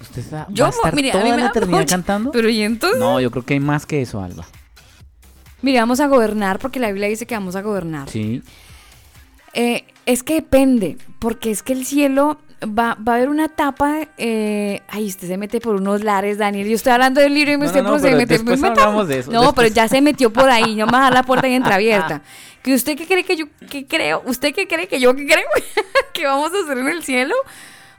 ¿Usted 0.00 0.22
está, 0.22 0.46
Yo, 0.50 0.64
va 0.64 0.68
a 0.68 0.72
estar 0.72 0.94
mire, 0.94 1.10
a 1.10 1.12
toda 1.12 1.24
mí 1.24 1.30
me 1.30 1.38
la 1.38 1.48
eternidad 1.48 1.86
cantando? 1.88 2.30
Pero 2.30 2.48
¿y 2.48 2.62
entonces? 2.62 3.00
No, 3.00 3.20
yo 3.20 3.30
creo 3.30 3.44
que 3.44 3.54
hay 3.54 3.60
más 3.60 3.84
que 3.84 4.00
eso, 4.00 4.22
Alba. 4.22 4.46
Mire, 5.60 5.80
vamos 5.80 6.00
a 6.00 6.06
gobernar 6.06 6.58
porque 6.58 6.78
la 6.78 6.88
Biblia 6.88 7.08
dice 7.08 7.26
que 7.26 7.34
vamos 7.34 7.56
a 7.56 7.62
gobernar. 7.62 8.08
Sí. 8.08 8.42
Eh, 9.54 9.84
es 10.06 10.22
que 10.22 10.34
depende, 10.34 10.98
porque 11.18 11.50
es 11.50 11.62
que 11.62 11.72
el 11.72 11.84
cielo 11.84 12.38
va, 12.62 12.96
va 12.96 13.12
a 13.12 13.16
haber 13.16 13.28
una 13.28 13.46
etapa. 13.46 14.08
eh, 14.16 14.82
ay, 14.88 15.06
usted 15.06 15.28
se 15.28 15.36
mete 15.36 15.60
por 15.60 15.76
unos 15.76 16.02
lares, 16.02 16.38
Daniel. 16.38 16.68
Yo 16.68 16.74
estoy 16.74 16.92
hablando 16.92 17.20
del 17.20 17.34
libro 17.34 17.52
y 17.52 17.56
me 17.56 17.64
No, 17.64 17.66
usted 17.70 17.82
no, 17.82 17.90
no, 17.92 17.98
se 17.98 18.14
mete. 18.14 18.38
me 18.42 18.68
hablamos 18.68 19.08
de 19.08 19.18
eso, 19.20 19.30
No, 19.30 19.42
después. 19.42 19.54
pero 19.70 19.74
ya 19.74 19.88
se 19.88 20.00
metió 20.00 20.32
por 20.32 20.48
ahí. 20.50 20.74
No 20.74 20.86
me 20.86 20.92
va 20.92 21.06
a 21.08 21.10
la 21.10 21.22
puerta 21.22 21.46
ahí 21.46 21.54
entreabierta. 21.54 22.22
¿Que 22.62 22.74
usted 22.74 22.96
qué 22.96 23.06
cree 23.06 23.24
que 23.24 23.36
yo 23.36 23.46
qué 23.70 23.86
creo? 23.86 24.22
¿Usted 24.26 24.52
qué 24.54 24.66
cree 24.66 24.88
que 24.88 24.98
yo 25.00 25.14
qué 25.14 25.26
creo 25.26 25.46
que 26.12 26.26
vamos 26.26 26.50
a 26.52 26.64
hacer 26.64 26.76
en 26.78 26.88
el 26.88 27.02
cielo? 27.04 27.34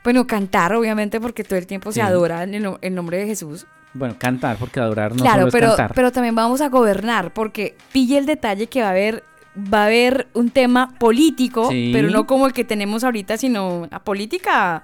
Bueno, 0.03 0.27
cantar, 0.27 0.73
obviamente, 0.73 1.19
porque 1.19 1.43
todo 1.43 1.57
el 1.57 1.65
tiempo 1.65 1.91
Sí. 1.91 1.95
se 1.95 2.01
adora 2.01 2.43
en 2.43 2.53
el, 2.53 2.63
no- 2.63 2.77
el 2.81 2.93
nombre 2.95 3.17
de 3.17 3.25
Jesús. 3.25 3.65
Bueno, 3.93 4.15
cantar, 4.19 4.57
porque 4.57 4.79
adorar 4.79 5.11
no 5.15 5.17
claro, 5.23 5.37
solo 5.37 5.47
es 5.47 5.53
pero, 5.53 5.67
cantar. 5.69 5.93
pero 5.95 6.11
también 6.11 6.35
vamos 6.35 6.61
a 6.61 6.69
gobernar, 6.69 7.33
porque 7.33 7.75
pille 7.91 8.17
el 8.19 8.25
detalle 8.27 8.67
que 8.67 8.81
va 8.81 8.87
a 8.87 8.91
haber, 8.91 9.23
va 9.57 9.83
a 9.83 9.85
haber 9.87 10.27
un 10.33 10.49
tema 10.49 10.95
político, 10.99 11.69
Sí. 11.69 11.89
pero 11.93 12.09
no 12.09 12.25
como 12.27 12.45
el 12.47 12.53
que 12.53 12.63
tenemos 12.63 13.03
ahorita, 13.03 13.37
sino 13.37 13.87
la 13.91 13.99
política, 13.99 14.83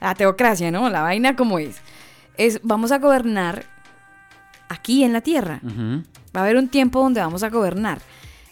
la 0.00 0.14
teocracia, 0.14 0.70
¿no? 0.70 0.88
La 0.90 1.02
vaina 1.02 1.36
como 1.36 1.58
es. 1.58 1.76
Es, 2.36 2.60
vamos 2.62 2.90
a 2.92 2.98
gobernar 2.98 3.64
aquí 4.68 5.04
en 5.04 5.12
la 5.12 5.20
tierra. 5.20 5.60
Va 6.34 6.40
a 6.40 6.44
haber 6.44 6.56
un 6.56 6.68
tiempo 6.68 7.00
donde 7.00 7.20
vamos 7.20 7.42
a 7.42 7.48
gobernar. 7.50 8.00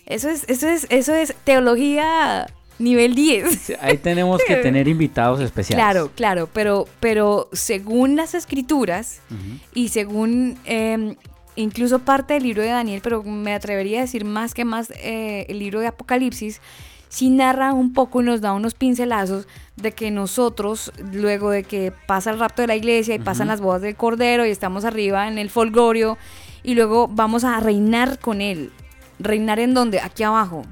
Eso 0.06 0.28
es, 0.30 0.44
eso 0.48 0.68
es, 0.68 0.86
eso 0.90 1.14
es 1.14 1.35
teología 1.44 2.47
nivel 2.78 3.14
10. 3.14 3.59
Sí, 3.59 3.72
Ahí 3.80 3.98
tenemos 3.98 4.40
que 4.47 4.56
tener 4.62 4.89
invitados 4.89 5.40
especiales. 5.40 5.82
Claro, 5.85 6.10
claro, 6.14 6.48
pero, 6.52 6.86
pero 7.01 7.48
según 7.52 8.16
las 8.16 8.35
escrituras 8.35 9.20
y 9.74 9.89
según 9.89 10.56
eh, 10.64 11.16
incluso 11.62 11.98
parte 11.98 12.35
del 12.35 12.44
libro 12.44 12.62
de 12.62 12.68
Daniel, 12.68 13.01
pero 13.02 13.22
me 13.22 13.55
atrevería 13.55 13.98
a 13.98 14.02
decir 14.02 14.24
más 14.24 14.55
que 14.55 14.64
más 14.64 14.90
eh, 14.97 15.47
el 15.48 15.59
libro 15.59 15.80
de 15.80 15.89
Apocalipsis, 15.89 16.60
sí 17.09 17.30
narra 17.30 17.72
un 17.72 17.93
poco 17.93 18.20
y 18.20 18.24
nos 18.24 18.40
da 18.40 18.52
unos 18.52 18.74
pincelazos 18.74 19.48
de 19.76 19.93
que 19.93 20.10
nosotros, 20.10 20.93
luego 21.12 21.51
de 21.51 21.64
que 21.64 21.93
pasa 22.06 22.30
el 22.30 22.39
rapto 22.39 22.62
de 22.62 22.68
la 22.68 22.76
iglesia 22.76 23.14
y 23.14 23.18
pasan 23.18 23.48
las 23.48 23.60
bodas 23.60 23.82
del 23.82 23.97
Cordero 23.97 24.47
y 24.47 24.51
estamos 24.51 24.85
arriba 24.85 25.26
en 25.26 25.39
el 25.39 25.51
folgorio 25.51 26.16
y 26.62 26.74
luego 26.74 27.09
vamos 27.09 27.44
a 27.44 27.59
reinar 27.60 28.18
con 28.18 28.40
él. 28.40 28.72
¿Reinar 29.18 29.59
en 29.59 29.74
dónde? 29.74 30.01
Aquí 30.01 30.22
abajo. 30.22 30.62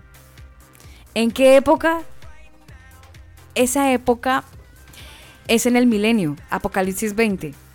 ¿En 1.15 1.33
qué 1.33 1.57
época? 1.57 2.03
Esa 3.57 3.91
época 3.93 4.45
es 5.49 5.67
en 5.67 5.77
el 5.77 5.87
milenio, 5.87 6.37
Apocalipsis 6.51 7.17
20. 7.17 7.66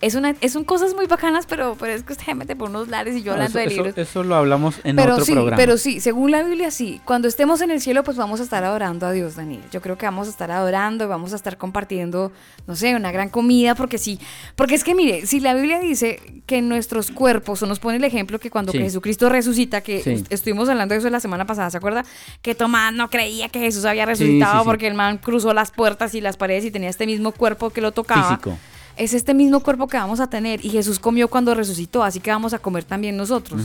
Es 0.00 0.14
una, 0.14 0.34
es 0.40 0.52
son 0.52 0.64
cosas 0.64 0.94
muy 0.94 1.06
bacanas, 1.06 1.44
pero, 1.46 1.76
pero 1.78 1.92
es 1.92 2.02
que 2.04 2.14
usted 2.14 2.32
mete 2.32 2.56
por 2.56 2.70
unos 2.70 2.88
lares 2.88 3.14
y 3.16 3.22
yo 3.22 3.32
No, 3.32 3.42
hablando 3.42 3.58
eso, 3.58 3.68
de 3.68 3.74
libros. 3.76 3.98
eso 3.98 4.22
lo 4.24 4.34
hablamos 4.34 4.76
en 4.82 4.96
pero 4.96 5.12
otro 5.12 5.24
sí, 5.26 5.32
programa. 5.32 5.56
pero 5.58 5.76
sí, 5.76 6.00
según 6.00 6.30
la 6.30 6.42
Biblia 6.42 6.70
sí. 6.70 7.02
Cuando 7.04 7.28
estemos 7.28 7.60
en 7.60 7.70
el 7.70 7.82
cielo, 7.82 8.02
pues 8.02 8.16
vamos 8.16 8.40
a 8.40 8.42
estar 8.42 8.64
adorando 8.64 9.06
a 9.06 9.12
Dios, 9.12 9.36
Daniel. 9.36 9.60
Yo 9.70 9.82
creo 9.82 9.98
que 9.98 10.06
vamos 10.06 10.26
a 10.26 10.30
estar 10.30 10.50
adorando 10.50 11.04
y 11.04 11.06
vamos 11.06 11.34
a 11.34 11.36
estar 11.36 11.58
compartiendo, 11.58 12.32
no 12.66 12.76
sé, 12.76 12.94
una 12.96 13.12
gran 13.12 13.28
comida, 13.28 13.74
porque 13.74 13.98
sí. 13.98 14.18
Porque 14.56 14.74
es 14.74 14.84
que 14.84 14.94
mire, 14.94 15.26
si 15.26 15.38
la 15.40 15.52
Biblia 15.52 15.80
dice 15.80 16.42
que 16.46 16.62
nuestros 16.62 17.10
cuerpos, 17.10 17.62
o 17.62 17.66
nos 17.66 17.78
pone 17.78 17.98
el 17.98 18.04
ejemplo 18.04 18.38
que 18.38 18.50
cuando 18.50 18.72
Sí. 18.72 18.78
que 18.78 18.84
Jesucristo 18.84 19.28
resucita, 19.28 19.82
que 19.82 20.02
Sí. 20.02 20.24
estuvimos 20.30 20.68
hablando 20.70 20.94
de 20.94 21.00
eso 21.00 21.10
la 21.10 21.20
semana 21.20 21.44
pasada, 21.44 21.68
¿se 21.70 21.76
acuerda? 21.76 22.04
Que 22.40 22.54
Tomás 22.54 22.94
no 22.94 23.10
creía 23.10 23.50
que 23.50 23.58
Jesús 23.60 23.84
había 23.84 24.06
resucitado 24.06 24.64
porque 24.64 24.86
el 24.86 24.94
man 24.94 25.18
cruzó 25.18 25.52
las 25.52 25.70
puertas 25.70 26.14
y 26.14 26.22
las 26.22 26.38
paredes 26.38 26.64
y 26.64 26.70
tenía 26.70 26.88
este 26.88 27.04
mismo 27.04 27.32
cuerpo 27.32 27.68
que 27.68 27.82
lo 27.82 27.92
tocaba 27.92 28.28
Físico. 28.38 28.58
Es 29.00 29.14
este 29.14 29.32
mismo 29.32 29.60
cuerpo 29.60 29.88
que 29.88 29.96
vamos 29.96 30.20
a 30.20 30.28
tener 30.28 30.64
y 30.64 30.68
Jesús 30.68 30.98
comió 30.98 31.28
cuando 31.28 31.54
resucitó, 31.54 32.02
así 32.02 32.20
que 32.20 32.30
vamos 32.30 32.52
a 32.52 32.58
comer 32.58 32.84
también 32.84 33.16
nosotros. 33.16 33.62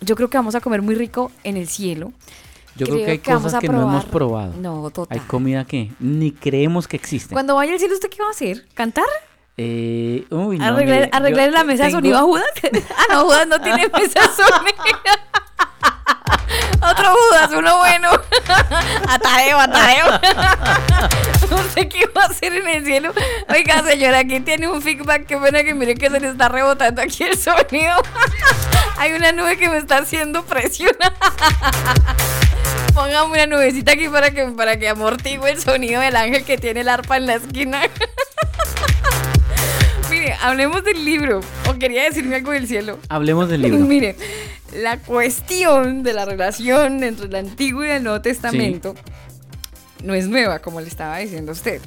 Yo 0.00 0.16
creo 0.16 0.30
que 0.30 0.38
vamos 0.38 0.54
a 0.54 0.60
comer 0.60 0.80
muy 0.80 0.94
rico 0.94 1.30
en 1.44 1.58
el 1.58 1.68
cielo. 1.68 2.10
Yo 2.74 2.86
creo, 2.86 3.04
que 3.04 3.10
hay 3.10 3.18
cosas 3.18 3.60
que 3.60 3.68
no 3.68 3.82
hemos 3.82 4.06
probado. 4.06 4.54
No, 4.56 4.88
total. 4.90 5.18
Hay 5.18 5.26
comida 5.26 5.66
que 5.66 5.90
ni 6.00 6.32
creemos 6.32 6.88
que 6.88 6.96
existe. 6.96 7.34
Cuando 7.34 7.54
vaya 7.54 7.74
al 7.74 7.78
cielo, 7.78 7.92
¿usted 7.92 8.08
qué 8.08 8.22
va 8.22 8.28
a 8.28 8.30
hacer? 8.30 8.66
¿Cantar? 8.72 9.04
Eh, 9.62 10.24
uy, 10.30 10.58
no, 10.58 10.64
¿Arreglar, 10.64 11.00
mire, 11.00 11.10
arreglar 11.12 11.50
la 11.50 11.64
mesa 11.64 11.82
de 11.84 11.88
tengo- 11.90 11.98
sonido 11.98 12.18
a 12.18 12.22
Judas? 12.22 12.46
ah, 12.96 13.04
no, 13.10 13.24
Judas 13.24 13.46
no 13.46 13.60
tiene 13.60 13.88
mesa 13.92 14.20
sonido. 14.34 14.84
Otro 16.82 17.14
Judas, 17.14 17.50
uno 17.54 17.76
bueno. 17.78 18.08
Atadeo, 19.08 19.58
atadeo. 19.60 20.18
¿Usted 21.50 21.88
qué 21.88 22.06
va 22.16 22.22
a 22.22 22.26
hacer 22.28 22.54
en 22.54 22.66
el 22.68 22.84
cielo? 22.86 23.12
Oiga, 23.50 23.82
señora, 23.82 24.20
aquí 24.20 24.40
tiene 24.40 24.66
un 24.66 24.80
feedback. 24.80 25.26
Qué 25.26 25.36
pena 25.36 25.62
que 25.62 25.74
mire 25.74 25.94
que 25.94 26.08
se 26.08 26.20
le 26.20 26.28
está 26.30 26.48
rebotando 26.48 27.02
aquí 27.02 27.24
el 27.24 27.36
sonido. 27.36 27.96
Hay 28.96 29.12
una 29.12 29.32
nube 29.32 29.58
que 29.58 29.68
me 29.68 29.76
está 29.76 29.98
haciendo 29.98 30.42
presión. 30.46 30.96
Póngame 32.94 33.32
una 33.34 33.46
nubecita 33.46 33.92
aquí 33.92 34.08
para 34.08 34.30
que, 34.30 34.44
para 34.46 34.78
que 34.78 34.88
amortigue 34.88 35.50
el 35.50 35.60
sonido 35.60 36.00
del 36.00 36.16
ángel 36.16 36.44
que 36.46 36.56
tiene 36.56 36.80
el 36.80 36.88
arpa 36.88 37.18
en 37.18 37.26
la 37.26 37.34
esquina. 37.34 37.82
Mire, 40.20 40.34
hablemos 40.42 40.84
del 40.84 41.02
libro. 41.02 41.40
O 41.66 41.78
quería 41.78 42.04
decirme 42.04 42.36
algo 42.36 42.50
del 42.52 42.66
cielo. 42.66 42.98
Hablemos 43.08 43.48
del 43.48 43.62
libro. 43.62 43.78
Mire, 43.78 44.16
la 44.76 44.98
cuestión 44.98 46.02
de 46.02 46.12
la 46.12 46.26
relación 46.26 47.02
entre 47.02 47.26
el 47.26 47.34
Antiguo 47.34 47.84
y 47.86 47.88
el 47.88 48.02
Nuevo 48.02 48.20
Testamento 48.20 48.94
no 50.04 50.12
es 50.12 50.28
nueva, 50.28 50.58
como 50.58 50.82
le 50.82 50.88
estaba 50.88 51.16
diciendo 51.18 51.52
a 51.52 51.54
usted. 51.54 51.80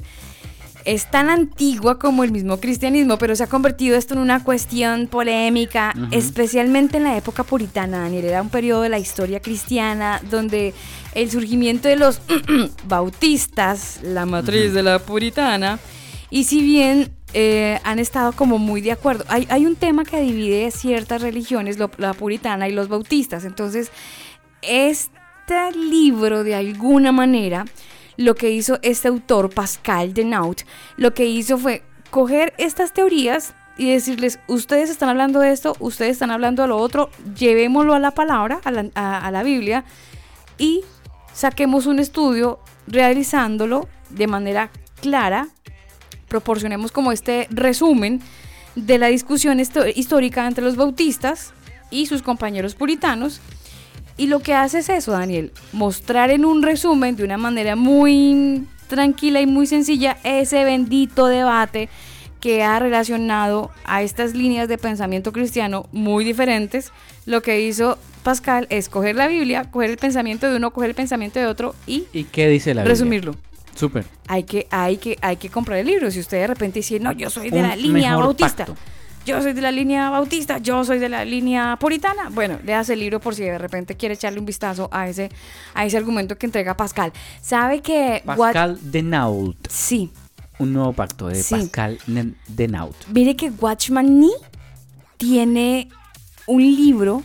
Es 0.84 1.08
tan 1.10 1.30
antigua 1.30 2.00
como 2.00 2.24
el 2.24 2.32
mismo 2.32 2.58
cristianismo, 2.58 3.18
pero 3.18 3.36
se 3.36 3.44
ha 3.44 3.46
convertido 3.46 3.96
esto 3.96 4.14
en 4.14 4.20
una 4.20 4.42
cuestión 4.42 5.06
polémica, 5.06 5.94
especialmente 6.10 6.96
en 6.96 7.04
la 7.04 7.16
época 7.16 7.44
puritana, 7.44 8.00
Daniel. 8.00 8.24
Era 8.24 8.42
un 8.42 8.50
periodo 8.50 8.82
de 8.82 8.88
la 8.88 8.98
historia 8.98 9.38
cristiana 9.38 10.20
donde 10.28 10.74
el 11.14 11.30
surgimiento 11.30 11.88
de 11.88 11.96
los 11.96 12.20
bautistas, 12.88 14.00
la 14.02 14.26
matriz 14.26 14.74
de 14.74 14.82
la 14.82 14.98
puritana, 14.98 15.78
y 16.30 16.44
si 16.44 16.60
bien 16.60 17.12
eh, 17.34 17.80
han 17.84 17.98
estado 17.98 18.32
como 18.32 18.58
muy 18.58 18.80
de 18.80 18.92
acuerdo, 18.92 19.24
hay, 19.28 19.66
un 19.66 19.76
tema 19.76 20.04
que 20.04 20.20
divide 20.20 20.70
ciertas 20.70 21.20
religiones, 21.20 21.78
la 21.98 22.14
puritana 22.14 22.68
y 22.68 22.72
los 22.72 22.88
bautistas. 22.88 23.44
Entonces, 23.44 23.90
este 24.62 25.72
libro, 25.76 26.44
de 26.44 26.54
alguna 26.54 27.12
manera, 27.12 27.64
lo 28.16 28.34
que 28.34 28.50
hizo 28.50 28.78
este 28.82 29.08
autor, 29.08 29.50
Pascal 29.50 30.14
Denaut, 30.14 30.62
lo 30.96 31.12
que 31.14 31.26
hizo 31.26 31.58
fue 31.58 31.82
coger 32.10 32.54
estas 32.58 32.92
teorías 32.92 33.54
y 33.76 33.90
decirles, 33.90 34.38
ustedes 34.46 34.88
están 34.88 35.08
hablando 35.08 35.40
de 35.40 35.50
esto, 35.50 35.74
ustedes 35.80 36.12
están 36.12 36.30
hablando 36.30 36.62
de 36.62 36.68
lo 36.68 36.76
otro, 36.78 37.10
llevémoslo 37.36 37.92
a 37.94 37.98
la 37.98 38.12
palabra, 38.12 38.60
a 38.64 38.70
la, 38.70 38.86
a- 38.94 39.26
a 39.26 39.30
la 39.32 39.42
Biblia, 39.42 39.84
y 40.58 40.82
saquemos 41.32 41.86
un 41.86 41.98
estudio 41.98 42.60
realizándolo 42.86 43.88
de 44.10 44.28
manera 44.28 44.70
clara, 45.02 45.48
proporcionemos 46.34 46.90
como 46.90 47.12
este 47.12 47.46
resumen 47.50 48.20
de 48.74 48.98
la 48.98 49.06
discusión 49.06 49.60
histórica 49.60 50.48
entre 50.48 50.64
los 50.64 50.74
bautistas 50.74 51.52
y 51.92 52.06
sus 52.06 52.22
compañeros 52.22 52.74
puritanos. 52.74 53.40
Y 54.16 54.26
lo 54.26 54.40
que 54.40 54.52
hace 54.52 54.80
es 54.80 54.88
eso, 54.88 55.12
Daniel, 55.12 55.52
mostrar 55.72 56.32
en 56.32 56.44
un 56.44 56.64
resumen 56.64 57.14
de 57.14 57.22
una 57.22 57.38
manera 57.38 57.76
muy 57.76 58.66
tranquila 58.88 59.40
y 59.42 59.46
muy 59.46 59.68
sencilla 59.68 60.16
ese 60.24 60.64
bendito 60.64 61.26
debate 61.26 61.88
que 62.40 62.64
ha 62.64 62.80
relacionado 62.80 63.70
a 63.84 64.02
estas 64.02 64.34
líneas 64.34 64.66
de 64.66 64.76
pensamiento 64.76 65.30
cristiano 65.30 65.86
muy 65.92 66.24
diferentes. 66.24 66.90
Lo 67.26 67.42
que 67.42 67.60
hizo 67.60 67.96
Pascal 68.24 68.66
es 68.70 68.88
coger 68.88 69.14
la 69.14 69.28
Biblia, 69.28 69.70
coger 69.70 69.90
el 69.90 69.98
pensamiento 69.98 70.50
de 70.50 70.56
uno, 70.56 70.72
coger 70.72 70.90
el 70.90 70.96
pensamiento 70.96 71.38
de 71.38 71.46
otro 71.46 71.76
y 71.86 72.06
¿Y 72.12 72.24
qué 72.24 72.48
dice 72.48 72.74
la 72.74 72.82
Biblia? 72.82 73.34
Súper. 73.74 74.04
Hay 74.28 74.44
que, 74.44 74.66
hay, 74.70 74.96
que, 74.98 75.18
hay 75.20 75.36
que 75.36 75.48
comprar 75.50 75.78
el 75.78 75.86
libro. 75.86 76.10
Si 76.10 76.20
usted 76.20 76.38
de 76.38 76.46
repente 76.46 76.78
dice, 76.80 77.00
no, 77.00 77.12
yo 77.12 77.30
soy 77.30 77.50
de 77.50 77.56
Un 77.60 77.68
la 77.68 77.76
línea 77.76 78.16
bautista. 78.16 78.66
pacto. 78.66 78.76
Yo 79.26 79.40
soy 79.40 79.54
de 79.54 79.62
la 79.62 79.72
línea 79.72 80.10
bautista, 80.10 80.58
yo 80.58 80.84
soy 80.84 80.98
de 80.98 81.08
la 81.08 81.24
línea 81.24 81.76
puritana. 81.80 82.28
Bueno, 82.30 82.58
le 82.62 82.74
hace 82.74 82.92
el 82.92 83.00
libro 83.00 83.20
por 83.20 83.34
si 83.34 83.42
de 83.42 83.56
repente 83.56 83.96
quiere 83.96 84.14
echarle 84.16 84.38
un 84.38 84.44
vistazo 84.44 84.90
a 84.92 85.08
ese, 85.08 85.30
a 85.72 85.86
ese 85.86 85.96
argumento 85.96 86.36
que 86.36 86.44
entrega 86.44 86.76
Pascal. 86.76 87.10
¿Sabe 87.40 87.80
que 87.80 88.22
Pascal 88.26 88.78
Denault. 88.82 89.66
Sí. 89.70 90.10
Un 90.58 90.74
nuevo 90.74 90.92
pacto 90.92 91.28
de 91.28 91.36
Sí. 91.42 91.54
Pascal 91.54 91.98
Ne- 92.06 92.34
Denault. 92.48 92.94
Mire 93.08 93.34
que 93.34 93.48
Watchman 93.48 94.20
Nee 94.20 94.28
tiene 95.16 95.88
un 96.46 96.62
libro. 96.62 97.22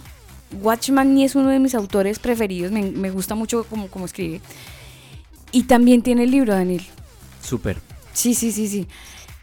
Watchman 0.61 1.13
Nee 1.13 1.25
es 1.25 1.35
uno 1.35 1.49
de 1.49 1.59
mis 1.59 1.75
autores 1.75 2.17
preferidos. 2.19 2.71
Me, 2.71 2.81
me 2.91 3.11
gusta 3.11 3.35
mucho 3.35 3.65
como, 3.65 3.87
como 3.89 4.05
escribe. 4.05 4.41
Y 5.51 5.63
también 5.63 6.01
tiene 6.01 6.23
el 6.23 6.31
libro, 6.31 6.53
Daniel. 6.53 6.85
Súper. 7.41 7.77
Sí, 8.13 8.33
sí, 8.35 8.51
sí, 8.51 8.67
sí. 8.67 8.87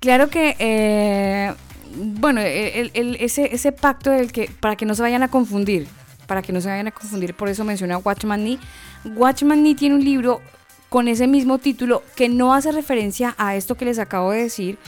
Claro 0.01 0.29
que, 0.29 0.55
eh, 0.59 1.53
bueno, 1.97 2.41
el- 2.41 2.91
el- 2.95 3.17
ese, 3.17 3.55
ese 3.55 3.73
pacto 3.73 4.11
del 4.11 4.31
que, 4.33 4.51
para 4.61 4.77
que 4.77 4.85
no 4.87 4.95
se 4.95 5.03
vayan 5.03 5.23
a 5.23 5.29
confundir, 5.29 5.87
para 6.27 6.43
que 6.43 6.53
no 6.53 6.61
se 6.61 6.69
vayan 6.69 6.87
a 6.89 6.91
confundir, 6.93 7.35
por 7.35 7.49
eso 7.49 7.65
menciona 7.65 7.99
Watchman 7.99 8.45
Nee. 8.45 8.59
Watchman 9.05 9.63
Nee 9.63 9.75
tiene 9.75 9.95
un 9.95 10.05
libro 10.05 10.41
con 10.89 11.09
ese 11.09 11.27
mismo 11.27 11.59
título 11.59 12.03
que 12.15 12.29
no 12.29 12.55
hace 12.55 12.71
referencia 12.73 13.35
a 13.39 13.57
esto 13.57 13.75
que 13.77 13.85
les 13.85 13.99
acabo 13.99 14.31
de 14.33 14.43
decir, 14.43 14.79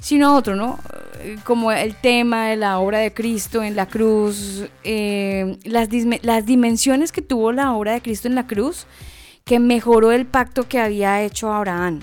sino 0.00 0.28
a 0.28 0.34
otro, 0.34 0.56
¿no? 0.56 0.78
Eh, 1.20 1.36
Como 1.44 1.70
el 1.72 1.94
tema 1.94 2.46
de 2.48 2.56
la 2.56 2.78
obra 2.78 2.98
de 2.98 3.12
Cristo 3.12 3.62
en 3.62 3.76
la 3.76 3.86
cruz, 3.86 4.64
eh, 4.84 5.58
las, 5.64 5.88
las 6.22 6.46
dimensiones 6.46 7.12
que 7.12 7.22
tuvo 7.22 7.52
la 7.52 7.72
obra 7.74 7.92
de 7.92 8.00
Cristo 8.00 8.26
en 8.28 8.34
la 8.34 8.46
cruz, 8.46 8.86
que 9.44 9.58
mejoró 9.58 10.12
el 10.12 10.26
pacto 10.26 10.68
que 10.68 10.78
había 10.78 11.22
hecho 11.22 11.52
Abraham. 11.52 12.00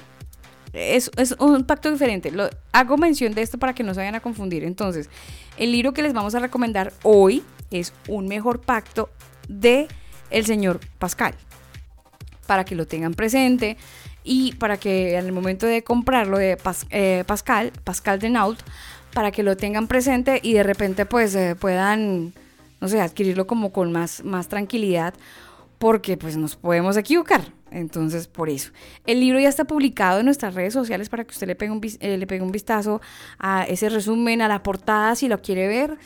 Es, 0.73 1.09
es 1.17 1.33
un 1.39 1.63
pacto 1.63 1.91
diferente. 1.91 2.31
Lo, 2.31 2.49
hago 2.71 2.97
mención 2.97 3.33
de 3.33 3.41
esto 3.41 3.57
para 3.57 3.73
que 3.73 3.83
no 3.83 3.93
se 3.93 4.01
vayan 4.01 4.15
a 4.15 4.19
confundir. 4.19 4.63
Entonces, 4.63 5.09
el 5.57 5.71
libro 5.71 5.93
que 5.93 6.01
les 6.01 6.13
vamos 6.13 6.35
a 6.35 6.39
recomendar 6.39 6.93
hoy 7.03 7.43
es 7.71 7.93
Un 8.07 8.27
mejor 8.27 8.61
pacto 8.61 9.09
de 9.47 9.87
el 10.29 10.45
señor 10.45 10.79
Pascal. 10.99 11.35
Para 12.45 12.63
que 12.63 12.75
lo 12.75 12.87
tengan 12.87 13.13
presente 13.13 13.77
y 14.23 14.53
para 14.53 14.77
que 14.77 15.17
en 15.17 15.25
el 15.25 15.31
momento 15.31 15.65
de 15.65 15.83
comprarlo 15.83 16.37
de 16.37 16.57
eh, 16.89 17.23
Pascal, 17.25 17.71
Pascal 17.83 18.19
de 18.19 18.29
Naut, 18.29 18.59
para 19.13 19.31
que 19.31 19.43
lo 19.43 19.57
tengan 19.57 19.87
presente 19.87 20.39
y 20.43 20.53
de 20.53 20.63
repente 20.63 21.05
pues 21.05 21.33
eh, 21.35 21.55
puedan, 21.55 22.33
no 22.79 22.87
sé, 22.87 23.01
adquirirlo 23.01 23.47
como 23.47 23.71
con 23.71 23.91
más, 23.91 24.23
más 24.23 24.47
tranquilidad 24.47 25.13
porque 25.77 26.17
pues 26.17 26.37
nos 26.37 26.55
podemos 26.55 26.97
equivocar. 26.97 27.53
Entonces, 27.69 28.27
por 28.27 28.49
eso. 28.49 28.71
El 29.05 29.19
libro 29.19 29.39
ya 29.39 29.49
está 29.49 29.65
publicado 29.65 30.19
en 30.19 30.25
nuestras 30.25 30.55
redes 30.55 30.73
sociales 30.73 31.09
para 31.09 31.25
que 31.25 31.31
usted 31.31 31.47
le 31.47 31.55
pegue 31.55 31.71
un, 31.71 31.81
eh, 31.99 32.17
le 32.17 32.27
pegue 32.27 32.41
un 32.41 32.51
vistazo 32.51 33.01
a 33.39 33.63
ese 33.63 33.89
resumen, 33.89 34.41
a 34.41 34.47
la 34.47 34.63
portada, 34.63 35.15
si 35.15 35.27
lo 35.27 35.41
quiere 35.41 35.67
ver. 35.67 35.97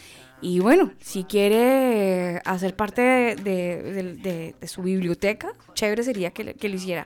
Y 0.41 0.60
bueno, 0.60 0.91
si 0.99 1.23
quiere 1.23 2.41
hacer 2.45 2.76
parte 2.76 3.02
de, 3.02 4.56
su 4.64 4.81
biblioteca, 4.81 5.53
chévere 5.76 6.03
sería 6.03 6.31
que, 6.31 6.56
que 6.56 6.69
lo 6.69 6.76
hiciera. 6.76 7.06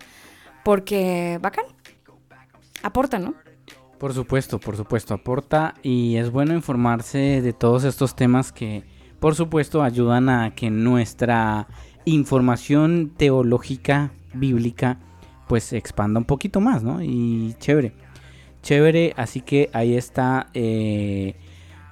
Porque 0.64 1.38
bacán. 1.42 1.66
Aporta, 2.82 3.20
¿no? 3.20 3.36
Por 3.98 4.14
supuesto, 4.14 4.60
por 4.60 4.78
supuesto, 4.78 5.14
aporta 5.14 5.74
y 5.82 6.18
es 6.18 6.30
bueno 6.30 6.54
informarse 6.54 7.42
de 7.42 7.54
todos 7.54 7.84
estos 7.84 8.16
temas 8.16 8.52
que, 8.52 8.84
por 9.20 9.36
supuesto, 9.36 9.84
ayudan 9.84 10.30
a 10.30 10.54
que 10.54 10.70
nuestra 10.70 11.68
información 12.06 13.11
teológica, 13.18 14.11
bíblica, 14.34 14.98
pues 15.48 15.64
se 15.65 15.77
expanda 15.77 16.19
un 16.19 16.26
poquito 16.26 16.60
más, 16.61 16.84
¿no? 16.84 17.02
Y 17.03 17.56
chévere, 17.60 17.94
chévere, 18.64 19.14
así 19.18 19.41
que 19.41 19.69
ahí 19.73 19.95
está, 19.95 20.48
eh, 20.53 21.36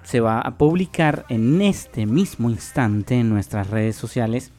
se 0.03 0.19
va 0.19 0.39
a 0.41 0.57
publicar 0.57 1.25
en 1.29 1.61
este 1.61 2.05
mismo 2.05 2.49
instante 2.49 3.15
en 3.15 3.29
nuestras 3.29 3.69
redes 3.69 3.95
sociales 3.95 4.51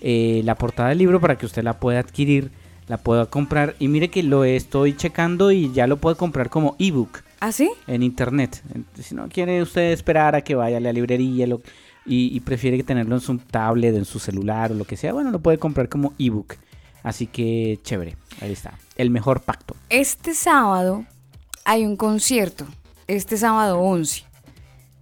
eh, 0.00 0.40
la 0.44 0.56
portada 0.56 0.88
del 0.88 0.98
libro 0.98 1.20
para 1.20 1.36
que 1.38 1.46
usted 1.46 1.62
la 1.62 1.78
pueda 1.78 2.00
adquirir, 2.00 2.50
la 2.88 2.98
pueda 2.98 3.26
comprar. 3.26 3.76
Y 3.78 3.86
mire 3.88 4.08
que 4.08 4.22
lo 4.24 4.42
estoy 4.44 4.96
checando 4.96 5.52
y 5.52 5.70
ya 5.72 5.86
lo 5.86 5.98
puede 5.98 6.16
comprar 6.16 6.50
como 6.50 6.74
ebook. 6.80 7.20
¿Ah, 7.38 7.52
sí? 7.52 7.70
En 7.86 8.02
internet. 8.02 8.62
Si 9.00 9.14
no 9.14 9.28
quiere 9.28 9.62
usted 9.62 9.92
esperar 9.92 10.34
a 10.34 10.40
que 10.42 10.54
vaya 10.56 10.78
a 10.78 10.80
la 10.80 10.92
librería 10.92 11.46
lo- 11.46 11.60
y, 12.06 12.34
y 12.36 12.40
prefiere 12.40 12.82
tenerlo 12.82 13.14
en 13.14 13.20
su 13.20 13.38
tablet, 13.38 13.94
en 13.94 14.04
su 14.04 14.18
celular 14.18 14.72
o 14.72 14.74
lo 14.74 14.84
que 14.84 14.96
sea, 14.96 15.12
bueno, 15.12 15.30
lo 15.30 15.40
puede 15.40 15.58
comprar 15.58 15.88
como 15.88 16.14
ebook. 16.18 16.54
Así 17.02 17.26
que 17.26 17.80
chévere, 17.82 18.16
ahí 18.40 18.52
está. 18.52 18.78
El 18.96 19.10
mejor 19.10 19.40
pacto. 19.40 19.74
Este 19.88 20.34
sábado 20.34 21.04
hay 21.64 21.84
un 21.84 21.96
concierto. 21.96 22.66
Este 23.08 23.36
sábado 23.36 23.78
11. 23.80 24.24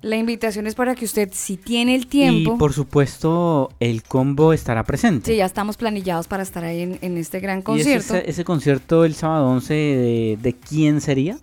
La 0.03 0.17
invitación 0.17 0.67
es 0.67 0.75
para 0.75 0.95
que 0.95 1.05
usted, 1.05 1.29
si 1.31 1.59
tiene 1.59 1.95
el 1.95 2.07
tiempo. 2.07 2.55
Y 2.55 2.59
por 2.59 2.73
supuesto, 2.73 3.71
el 3.81 4.03
combo 4.03 4.55
estará 4.55 4.83
presente. 4.85 5.31
Sí, 5.31 5.37
ya 5.37 5.45
estamos 5.45 5.77
planillados 5.77 6.27
para 6.27 6.43
estar 6.43 6.65
ahí 6.65 6.81
en, 6.81 6.99
en 7.03 7.19
este 7.19 7.39
gran 7.41 7.59
¿Y 7.59 7.61
ese, 7.61 7.65
concierto. 7.65 8.15
ese, 8.15 8.31
ese 8.31 8.45
concierto 8.45 9.05
el 9.05 9.15
sábado 9.15 9.49
11 9.49 9.75
de, 9.75 10.39
de 10.41 10.53
quién 10.55 11.03
sería? 11.03 11.39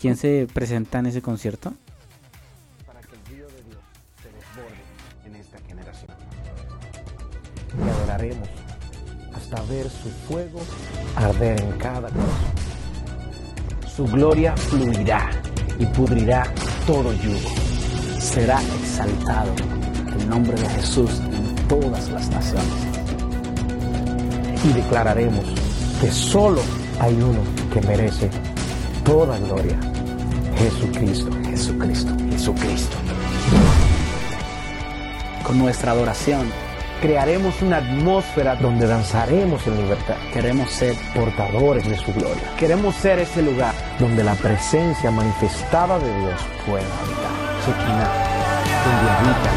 ¿Quién 0.00 0.16
se 0.16 0.48
presenta 0.52 0.98
en 0.98 1.06
ese 1.06 1.22
concierto? 1.22 1.74
Hasta 8.12 9.62
ver 9.62 9.88
su 9.88 10.10
fuego 10.28 10.60
arder 11.16 11.62
en 11.62 11.72
cada 11.78 12.08
corazón. 12.10 12.52
Su 13.96 14.04
gloria 14.04 14.54
fluirá 14.54 15.30
y 15.78 15.86
pudrirá 15.86 16.44
todo 16.86 17.10
yugo. 17.14 17.48
Será 18.18 18.60
exaltado 18.80 19.54
el 20.14 20.28
nombre 20.28 20.60
de 20.60 20.68
Jesús 20.68 21.10
en 21.20 21.54
todas 21.68 22.10
las 22.10 22.28
naciones. 22.28 22.68
Y 24.62 24.72
declararemos 24.74 25.46
que 26.02 26.10
solo 26.10 26.60
hay 27.00 27.14
uno 27.14 27.40
que 27.72 27.80
merece 27.80 28.28
toda 29.06 29.38
gloria. 29.38 29.78
Jesucristo, 30.58 31.30
Jesucristo, 31.44 32.12
Jesucristo. 32.30 32.96
Con 35.46 35.58
nuestra 35.58 35.92
adoración 35.92 36.46
crearemos 37.02 37.60
una 37.62 37.78
atmósfera 37.78 38.54
donde 38.54 38.86
danzaremos 38.86 39.66
en 39.66 39.76
libertad. 39.76 40.16
Queremos 40.32 40.70
ser 40.70 40.94
portadores 41.12 41.86
de 41.86 41.96
su 41.96 42.12
gloria. 42.14 42.54
Queremos 42.56 42.94
ser 42.94 43.18
ese 43.18 43.42
lugar 43.42 43.74
donde 43.98 44.22
la 44.22 44.36
presencia 44.36 45.10
manifestada 45.10 45.98
de 45.98 46.06
Dios 46.20 46.40
pueda 46.64 46.86
habitar. 47.00 47.32
Shekinah, 47.66 48.12
donde 48.84 49.10
habita 49.10 49.50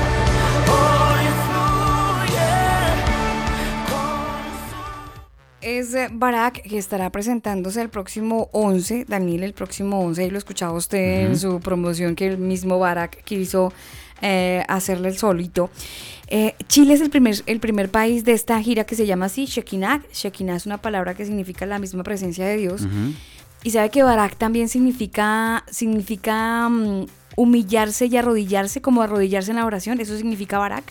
Es 5.62 5.96
Barak 6.12 6.62
que 6.64 6.78
estará 6.80 7.12
presentándose 7.12 7.82
el 7.82 7.90
próximo 7.90 8.50
11, 8.54 9.06
Daniel, 9.08 9.44
el 9.44 9.54
próximo 9.54 10.02
11, 10.02 10.26
y 10.26 10.30
lo 10.32 10.38
escuchaba 10.40 10.74
usted 10.74 11.28
en 11.28 11.38
su 11.38 11.60
promoción 11.60 12.16
que 12.16 12.28
el 12.28 12.38
mismo 12.40 12.80
Barak 12.80 13.24
quiso 13.24 13.72
eh, 14.22 14.64
hacerle 14.68 15.10
el 15.10 15.18
solito. 15.18 15.70
Eh, 16.28 16.56
Chile 16.68 16.94
es 16.96 17.02
el 17.02 17.10
primer, 17.10 17.36
el 17.46 17.60
primer 17.60 17.90
país 17.90 18.24
de 18.26 18.34
esta 18.34 18.60
gira 18.62 18.84
que 18.86 18.96
se 18.96 19.06
llama 19.06 19.26
así, 19.26 19.46
Shekinah. 19.46 20.02
Shekinah 20.14 20.56
es 20.56 20.66
una 20.66 20.78
palabra 20.80 21.14
que 21.14 21.26
significa 21.26 21.66
la 21.66 21.78
misma 21.80 22.04
presencia 22.04 22.46
de 22.46 22.58
Dios. 22.58 22.82
Y 23.64 23.72
sabe 23.72 23.90
que 23.90 24.04
Barak 24.04 24.36
también 24.38 24.70
significa, 24.70 25.64
significa 25.72 26.68
mm, 26.70 27.06
humillarse 27.36 28.06
y 28.08 28.18
arrodillarse, 28.18 28.82
como 28.82 29.02
arrodillarse 29.02 29.52
en 29.52 29.58
la 29.58 29.66
oración. 29.66 30.00
Eso 30.00 30.18
significa 30.18 30.58
Barak. 30.58 30.84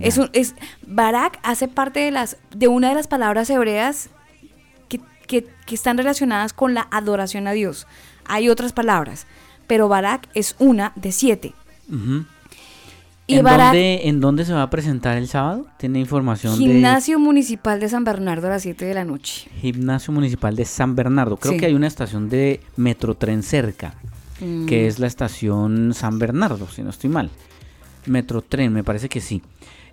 Es 0.00 0.18
un, 0.18 0.28
es, 0.34 0.54
Barak 0.86 1.38
hace 1.42 1.66
parte 1.68 2.00
de, 2.00 2.10
las, 2.10 2.36
de 2.54 2.68
una 2.68 2.90
de 2.90 2.94
las 2.94 3.08
palabras 3.08 3.48
hebreas 3.50 4.10
que, 4.88 5.00
que- 5.26 5.46
que 5.66 5.74
están 5.74 5.96
relacionadas 5.98 6.52
con 6.52 6.72
la 6.74 6.88
adoración 6.90 7.46
a 7.46 7.52
Dios. 7.52 7.86
Hay 8.26 8.48
otras 8.50 8.72
palabras, 8.72 9.26
pero 9.66 9.88
Barak 9.88 10.28
es 10.34 10.56
una 10.58 10.92
de 10.96 11.12
siete. 11.12 11.54
Y 12.37 12.37
¿En, 13.28 13.44
dónde, 13.44 14.08
¿En 14.08 14.20
dónde 14.20 14.44
se 14.44 14.52
va 14.54 14.62
a 14.62 14.70
presentar 14.70 15.16
el 15.18 15.28
sábado? 15.28 15.66
¿Tiene 15.78 16.00
información 16.00 16.56
Gimnasio 16.56 17.18
Municipal 17.18 17.78
de 17.78 17.88
San 17.88 18.02
Bernardo 18.04 18.46
a 18.46 18.50
las 18.50 18.62
7 18.62 18.84
de 18.86 18.94
la 18.94 19.04
noche. 19.04 19.50
Gimnasio 19.60 20.12
Municipal 20.12 20.56
de 20.56 20.64
San 20.64 20.96
Bernardo? 20.96 21.36
Creo 21.36 21.52
Sí. 21.54 21.60
que 21.60 21.66
hay 21.66 21.74
una 21.74 21.86
estación 21.86 22.28
de 22.30 22.60
Metrotren 22.76 23.42
cerca, 23.42 23.94
Mm. 24.40 24.66
que 24.66 24.86
es 24.86 24.98
la 24.98 25.06
estación 25.06 25.92
San 25.94 26.18
Bernardo, 26.18 26.68
si 26.68 26.82
no 26.82 26.90
estoy 26.90 27.10
mal. 27.10 27.30
Metrotren, 28.06 28.72
me 28.72 28.82
parece 28.84 29.08
que 29.08 29.20
sí. 29.20 29.42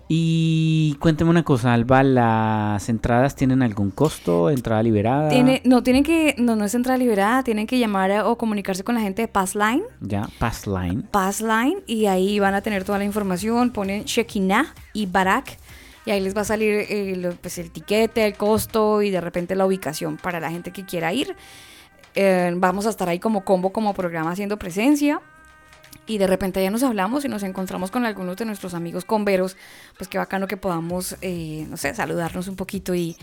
Y 0.08 0.94
cuénteme 1.00 1.30
una 1.30 1.42
cosa, 1.42 1.72
Alba, 1.74 2.04
¿las 2.04 2.88
entradas 2.88 3.34
tienen 3.34 3.60
algún 3.62 3.90
costo? 3.90 4.50
¿Entrada 4.50 4.80
liberada? 4.82 5.28
Tiene, 5.30 5.62
no, 5.64 5.82
tienen 5.82 6.04
que, 6.04 6.36
no, 6.38 6.54
no 6.54 6.64
es 6.64 6.74
entrada 6.76 6.96
liberada, 6.96 7.42
tienen 7.42 7.66
que 7.66 7.78
llamar 7.78 8.12
a- 8.12 8.28
o 8.28 8.38
comunicarse 8.38 8.84
con 8.84 8.94
la 8.94 9.00
gente 9.00 9.22
de 9.22 9.28
Passline. 9.28 9.82
Ya, 10.00 10.28
Pass 10.38 10.66
Line. 10.68 11.02
Passline 11.10 11.78
y 11.88 12.06
ahí 12.06 12.38
van 12.38 12.54
a 12.54 12.60
tener 12.62 12.84
toda 12.84 12.98
la 12.98 13.04
información, 13.04 13.70
ponen 13.70 14.04
Shekinah 14.04 14.74
y 14.92 15.06
Barak 15.06 15.58
y 16.04 16.12
ahí 16.12 16.20
les 16.20 16.36
va 16.36 16.42
a 16.42 16.44
salir 16.44 16.86
eh, 16.88 17.16
lo- 17.16 17.32
pues, 17.34 17.58
el 17.58 17.72
tiquete, 17.72 18.26
el 18.26 18.34
costo 18.36 19.02
y 19.02 19.10
de 19.10 19.20
repente 19.20 19.56
la 19.56 19.66
ubicación 19.66 20.18
para 20.18 20.38
la 20.38 20.52
gente 20.52 20.70
que 20.70 20.84
quiera 20.84 21.12
ir. 21.12 21.34
Eh, 22.14 22.52
vamos 22.56 22.86
a 22.86 22.90
estar 22.90 23.08
ahí 23.08 23.18
como 23.18 23.44
combo, 23.44 23.72
como 23.72 23.92
programa 23.92 24.30
haciendo 24.30 24.56
presencia 24.56 25.20
y 26.06 26.18
de 26.18 26.26
repente 26.26 26.62
ya 26.62 26.70
nos 26.70 26.82
hablamos 26.82 27.24
y 27.24 27.28
nos 27.28 27.42
encontramos 27.42 27.90
con 27.90 28.04
algunos 28.06 28.36
de 28.36 28.44
nuestros 28.44 28.74
amigos 28.74 29.04
converos, 29.04 29.56
pues 29.98 30.08
qué 30.08 30.18
bacano 30.18 30.46
que 30.46 30.56
podamos, 30.56 31.16
eh, 31.22 31.66
no 31.68 31.76
sé, 31.76 31.94
saludarnos 31.94 32.48
un 32.48 32.56
poquito 32.56 32.94
y, 32.94 33.16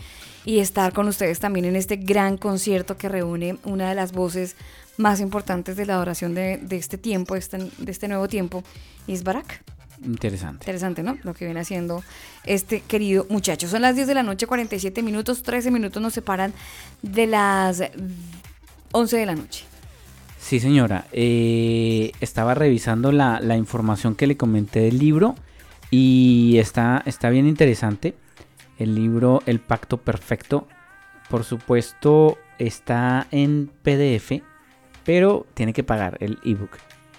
y 0.44 0.58
estar 0.58 0.92
con 0.92 1.08
ustedes 1.08 1.40
también 1.40 1.64
en 1.64 1.76
este 1.76 1.96
gran 1.96 2.36
concierto 2.36 2.96
que 2.96 3.08
reúne 3.08 3.56
una 3.64 3.88
de 3.88 3.94
las 3.94 4.12
voces 4.12 4.56
más 4.96 5.20
importantes 5.20 5.76
de 5.76 5.86
la 5.86 5.94
adoración 5.94 6.34
de, 6.34 6.58
de 6.58 6.76
este 6.76 6.98
tiempo, 6.98 7.36
este- 7.36 7.70
de 7.78 7.90
este 7.90 8.06
nuevo 8.06 8.28
tiempo, 8.28 8.62
y 9.06 9.14
es 9.14 9.24
Barak. 9.24 9.62
Interesante. 10.04 10.64
Interesante, 10.64 11.02
¿no? 11.02 11.16
Lo 11.22 11.32
que 11.34 11.46
viene 11.46 11.60
haciendo 11.60 12.02
este 12.44 12.80
querido 12.82 13.26
muchacho. 13.30 13.68
Son 13.68 13.80
las 13.80 13.94
10 13.96 14.06
de 14.06 14.14
la 14.14 14.22
noche, 14.22 14.46
47 14.46 15.02
minutos, 15.02 15.42
13 15.42 15.70
minutos 15.70 16.02
nos 16.02 16.12
separan 16.12 16.52
de 17.00 17.26
las 17.26 17.82
11 18.92 19.16
de 19.16 19.26
la 19.26 19.34
noche. 19.34 19.64
Sí, 20.44 20.60
señora. 20.60 21.06
Eh, 21.10 22.12
estaba 22.20 22.52
revisando 22.52 23.12
la, 23.12 23.40
la 23.40 23.56
información 23.56 24.14
que 24.14 24.26
le 24.26 24.36
comenté 24.36 24.80
del 24.80 24.98
libro 24.98 25.36
y 25.90 26.58
está, 26.58 27.02
está 27.06 27.30
bien 27.30 27.46
interesante. 27.46 28.14
El 28.78 28.94
libro 28.94 29.42
El 29.46 29.58
Pacto 29.58 29.96
Perfecto, 29.96 30.68
por 31.30 31.44
supuesto, 31.44 32.36
está 32.58 33.26
en 33.30 33.70
PDF, 33.82 34.42
pero 35.02 35.46
tiene 35.54 35.72
que 35.72 35.82
pagar 35.82 36.18
el 36.20 36.38
ebook. 36.44 36.72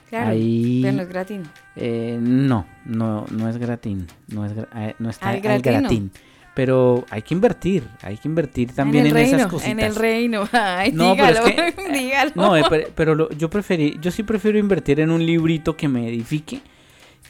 Claro, 0.08 0.30
Ahí- 0.30 0.82
pero 0.84 0.98
no 0.98 1.02
es 1.02 1.10
gratis. 1.10 1.40
Eh, 1.78 2.20
no, 2.22 2.68
no, 2.86 3.26
no 3.32 3.50
es 3.50 3.58
gratín. 3.58 4.06
No, 4.28 4.46
es, 4.46 4.52
eh, 4.76 4.94
no 5.00 5.10
está 5.10 5.30
Al 5.30 5.42
gratín. 5.42 6.12
Pero 6.56 7.06
hay 7.10 7.22
que 7.22 7.34
invertir, 7.34 7.84
hay 8.02 8.16
que 8.18 8.28
invertir 8.30 8.72
también 8.74 9.06
en 9.06 9.10
en, 9.12 9.16
reino, 9.16 9.38
esas 9.38 9.52
cositas. 9.52 9.72
en 9.74 9.80
el 9.82 9.96
reino. 9.96 10.48
Ay, 10.54 10.92
No, 10.94 11.14
pero 11.16 11.28
dígalo, 11.44 11.48
es 11.48 11.76
que- 11.76 11.92
dígalo. 12.00 12.32
No, 12.36 12.56
eh, 12.58 12.64
pero, 12.70 12.88
pero 12.96 13.14
lo- 13.16 13.30
yo 13.32 13.50
preferí, 13.50 13.98
yo 14.02 14.10
sí 14.10 14.24
prefiero 14.24 14.58
invertir 14.58 15.00
en 15.02 15.12
un 15.12 15.26
librito 15.26 15.76
que 15.76 15.88
me 15.90 16.08
edifique, 16.08 16.62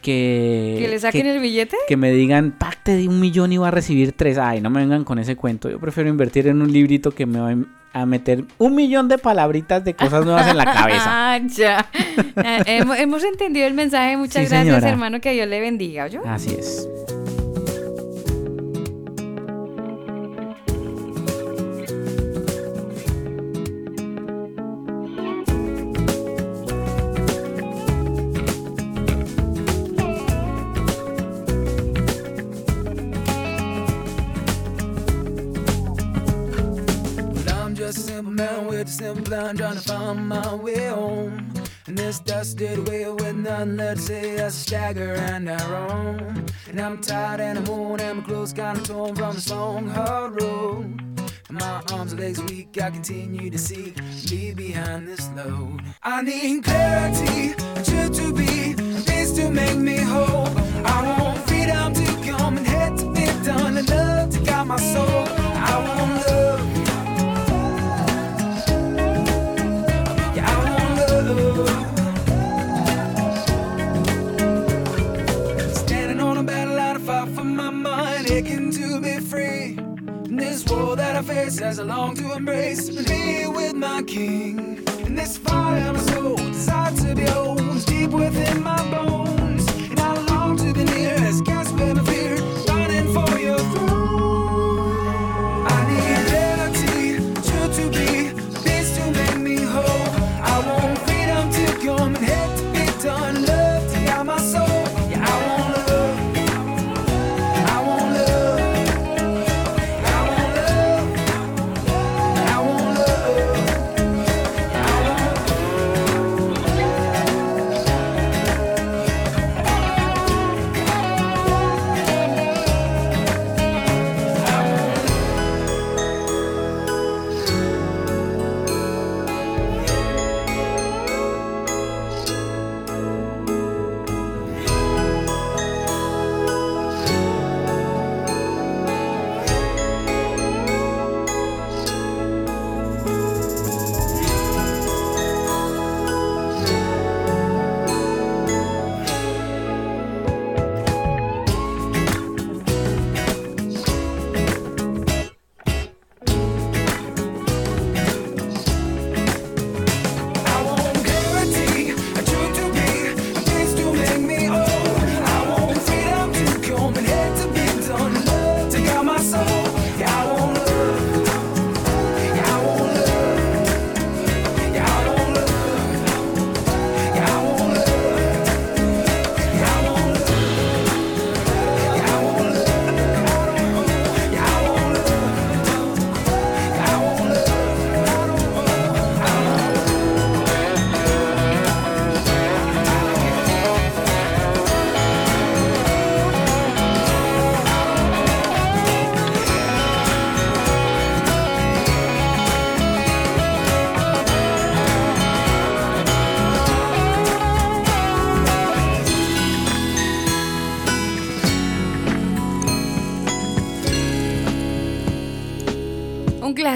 que 0.02 0.76
¿Que 0.80 0.88
le 0.88 1.00
saquen 1.00 1.26
el 1.26 1.40
billete? 1.40 1.76
que 1.88 1.98
me 1.98 2.12
digan, 2.12 2.52
pacte 2.52 2.96
de 2.96 3.08
un 3.08 3.20
millón 3.20 3.52
y 3.52 3.58
va 3.58 3.70
a 3.70 3.72
recibir 3.72 4.12
tres. 4.12 4.38
Ay, 4.38 4.62
no 4.62 4.70
me 4.70 4.80
vengan 4.82 5.04
con 5.04 5.18
ese 5.18 5.36
cuento. 5.36 5.70
Yo 5.70 5.80
prefiero 5.80 6.10
invertir 6.10 6.48
en 6.48 6.62
un 6.62 6.72
librito 6.72 7.10
que 7.12 7.26
me 7.26 7.40
va 7.40 7.56
a 7.94 8.06
meter 8.06 8.44
un 8.60 8.76
millón 8.76 9.08
de 9.08 9.18
palabritas 9.18 9.84
de 9.84 9.96
cosas 9.96 10.24
nuevas 10.24 10.48
en 10.48 10.58
la 10.58 10.66
cabeza. 10.66 11.04
Ah, 11.08 11.40
ya. 11.48 11.86
Ah, 12.36 12.60
hemos, 12.68 12.98
hemos 13.00 13.24
entendido 13.24 13.66
el 13.66 13.74
mensaje. 13.74 14.16
Muchas 14.18 14.44
Sí, 14.44 14.50
gracias, 14.50 14.76
señora. 14.76 14.90
hermano. 14.90 15.20
Que 15.22 15.32
Dios 15.34 15.48
le 15.48 15.60
bendiga. 15.60 16.08
¿yo? 16.08 16.22
Así 16.28 16.54
es. 16.60 16.88
A 38.82 38.88
simple 38.88 39.26
trying 39.26 39.58
to 39.58 39.80
find 39.80 40.28
my 40.28 40.56
way 40.56 40.88
home. 40.88 41.54
In 41.88 41.96
this 41.96 42.20
dusty 42.20 42.80
way 42.80 43.08
with 43.10 43.36
nothing 43.36 43.78
left 43.78 43.98
to 43.98 44.04
say 44.04 44.44
I 44.44 44.50
stagger 44.50 45.14
and 45.14 45.50
I 45.50 45.70
roam. 45.70 46.46
And 46.70 46.82
I'm 46.82 47.00
tired 47.00 47.42
and 47.42 47.60
I'm 47.60 47.66
worn 47.66 48.02
and 48.02 48.20
my 48.20 48.26
clothes 48.26 48.54
kind 48.54 48.78
of 48.78 48.84
torn 48.84 49.16
from 49.16 49.36
this 49.36 49.50
long 49.50 49.88
hard 49.90 50.42
road. 50.42 50.84
And 51.48 51.60
my 51.60 51.84
arms 51.94 52.12
and 52.12 52.20
legs 52.20 52.42
weak, 52.44 52.82
I 52.82 52.90
continue 52.90 53.50
to 53.50 53.58
seek, 53.58 53.98
leave 54.30 54.56
behind 54.56 55.08
this 55.08 55.30
load. 55.36 55.82
I 56.04 56.22
need 56.22 56.64
clarity, 56.64 57.54
truth 57.84 58.16
to 58.18 58.34
be, 58.34 58.74
things 59.04 59.34
to 59.34 59.50
make 59.52 59.78
me 59.78 59.98
whole. 59.98 60.48
I 60.86 61.18
want 61.20 61.38
freedom 61.48 61.94
to 61.94 62.32
come 62.32 62.58
and 62.58 62.68
head 62.68 62.98
to 62.98 63.14
be 63.14 63.26
done, 63.46 63.78
and 63.78 63.90
love 63.90 64.30
to 64.32 64.40
guide 64.40 64.68
my 64.68 64.78
soul. 64.78 65.45
That 81.16 81.32
I 81.32 81.34
face, 81.34 81.62
as 81.62 81.80
I 81.80 81.84
long 81.84 82.16
to 82.16 82.34
embrace, 82.34 82.90
be 82.90 83.48
with 83.48 83.74
my 83.74 84.04
King. 84.04 84.84
And 85.06 85.18
this 85.18 85.38
fire 85.38 85.94
my 85.94 86.00
soul, 86.00 86.36
desire 86.36 86.92
to 86.92 87.16
behold, 87.16 87.62
is 87.62 87.86
deep 87.86 88.10
within 88.12 88.62
my 88.62 88.78
bones. 88.92 89.45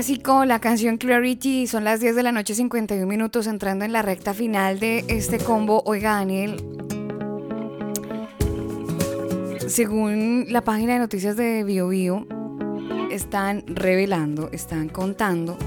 Clásico, 0.09 0.45
la 0.45 0.59
canción 0.59 0.97
Clarity. 0.97 1.67
Son 1.67 1.83
las 1.83 1.99
10 1.99 2.15
de 2.15 2.23
la 2.23 2.31
noche, 2.31 2.55
51 2.55 3.05
minutos, 3.05 3.45
entrando 3.45 3.85
en 3.85 3.93
la 3.93 4.01
recta 4.01 4.33
final 4.33 4.79
de 4.79 5.05
este 5.07 5.37
combo. 5.37 5.83
Oiga, 5.85 6.13
Daniel. 6.13 6.57
Según 9.67 10.47
la 10.49 10.61
página 10.61 10.93
de 10.93 10.99
noticias 10.99 11.37
de 11.37 11.63
BioBio, 11.63 12.25
están 13.11 13.63
revelando, 13.67 14.49
están 14.51 14.89
contando. 14.89 15.59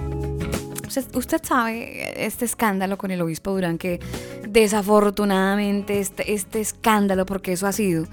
Usted 1.14 1.40
sabe 1.43 2.27
este 2.27 2.44
escándalo 2.44 2.98
con 2.98 3.12
el 3.12 3.20
obispo 3.20 3.52
Durán, 3.52 3.78
que 3.78 4.01
desafortunadamente 4.48 6.01
este, 6.01 6.32
este 6.32 6.60
escándalo, 6.60 7.27
porque 7.27 7.52
eso 7.52 7.69
ha 7.69 7.73
sido 7.73 8.06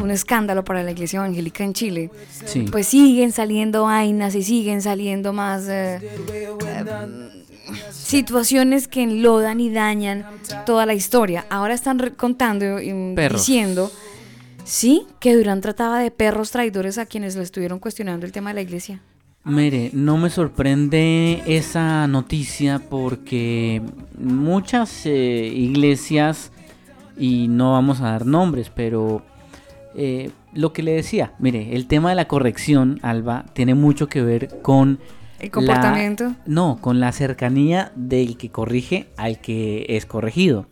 un 0.00 0.10
escándalo 0.10 0.64
para 0.64 0.82
la 0.82 0.90
iglesia 0.92 1.18
evangélica 1.18 1.64
en 1.64 1.72
Chile, 1.74 2.10
Sí. 2.44 2.66
pues 2.70 2.86
siguen 2.86 3.32
saliendo 3.32 3.84
vainas 3.84 4.34
y 4.34 4.42
siguen 4.42 4.80
saliendo 4.82 5.32
más 5.32 5.66
eh, 5.68 5.96
eh, 6.34 6.84
situaciones 7.92 8.88
que 8.88 9.02
enlodan 9.02 9.60
y 9.60 9.70
dañan 9.70 10.24
toda 10.66 10.86
la 10.86 10.94
historia. 10.94 11.46
Ahora 11.50 11.74
están 11.74 12.14
contando 12.16 12.80
y 12.80 13.14
Perros. 13.14 13.42
diciendo, 13.42 13.90
sí, 14.64 15.02
que 15.20 15.34
Durán 15.36 15.60
trataba 15.60 15.98
de 15.98 16.10
perros 16.10 16.50
traidores 16.50 16.98
a 16.98 17.06
quienes 17.06 17.36
le 17.36 17.42
estuvieron 17.42 17.78
cuestionando 17.78 18.26
el 18.26 18.32
tema 18.32 18.50
de 18.50 18.54
la 18.54 18.62
iglesia. 18.62 19.00
Mire, 19.44 19.90
no 19.94 20.18
me 20.18 20.28
sorprende 20.30 21.42
esa 21.46 22.06
noticia 22.06 22.80
porque 22.90 23.80
muchas 24.18 25.06
eh, 25.06 25.50
iglesias, 25.54 26.50
y 27.16 27.48
no 27.48 27.72
vamos 27.72 28.00
a 28.00 28.04
dar 28.10 28.26
nombres, 28.26 28.70
pero 28.74 29.22
eh, 29.98 30.30
lo 30.54 30.72
que 30.72 30.82
le 30.82 30.92
decía, 30.92 31.34
mire, 31.38 31.74
el 31.76 31.86
tema 31.86 32.10
de 32.10 32.14
la 32.16 32.28
corrección, 32.28 32.98
Alba, 33.02 33.46
tiene 33.52 33.74
mucho 33.74 34.08
que 34.08 34.22
ver 34.22 34.60
con... 34.62 34.98
El 35.40 35.46
la- 35.46 35.50
comportamiento. 35.52 36.34
no, 36.46 36.78
con 36.80 36.98
la 37.00 37.12
cercanía 37.12 37.92
del 37.94 38.36
que 38.36 38.50
corrige 38.50 39.08
al 39.16 39.40
que 39.40 39.86
es 39.88 40.04
corregido. 40.06 40.66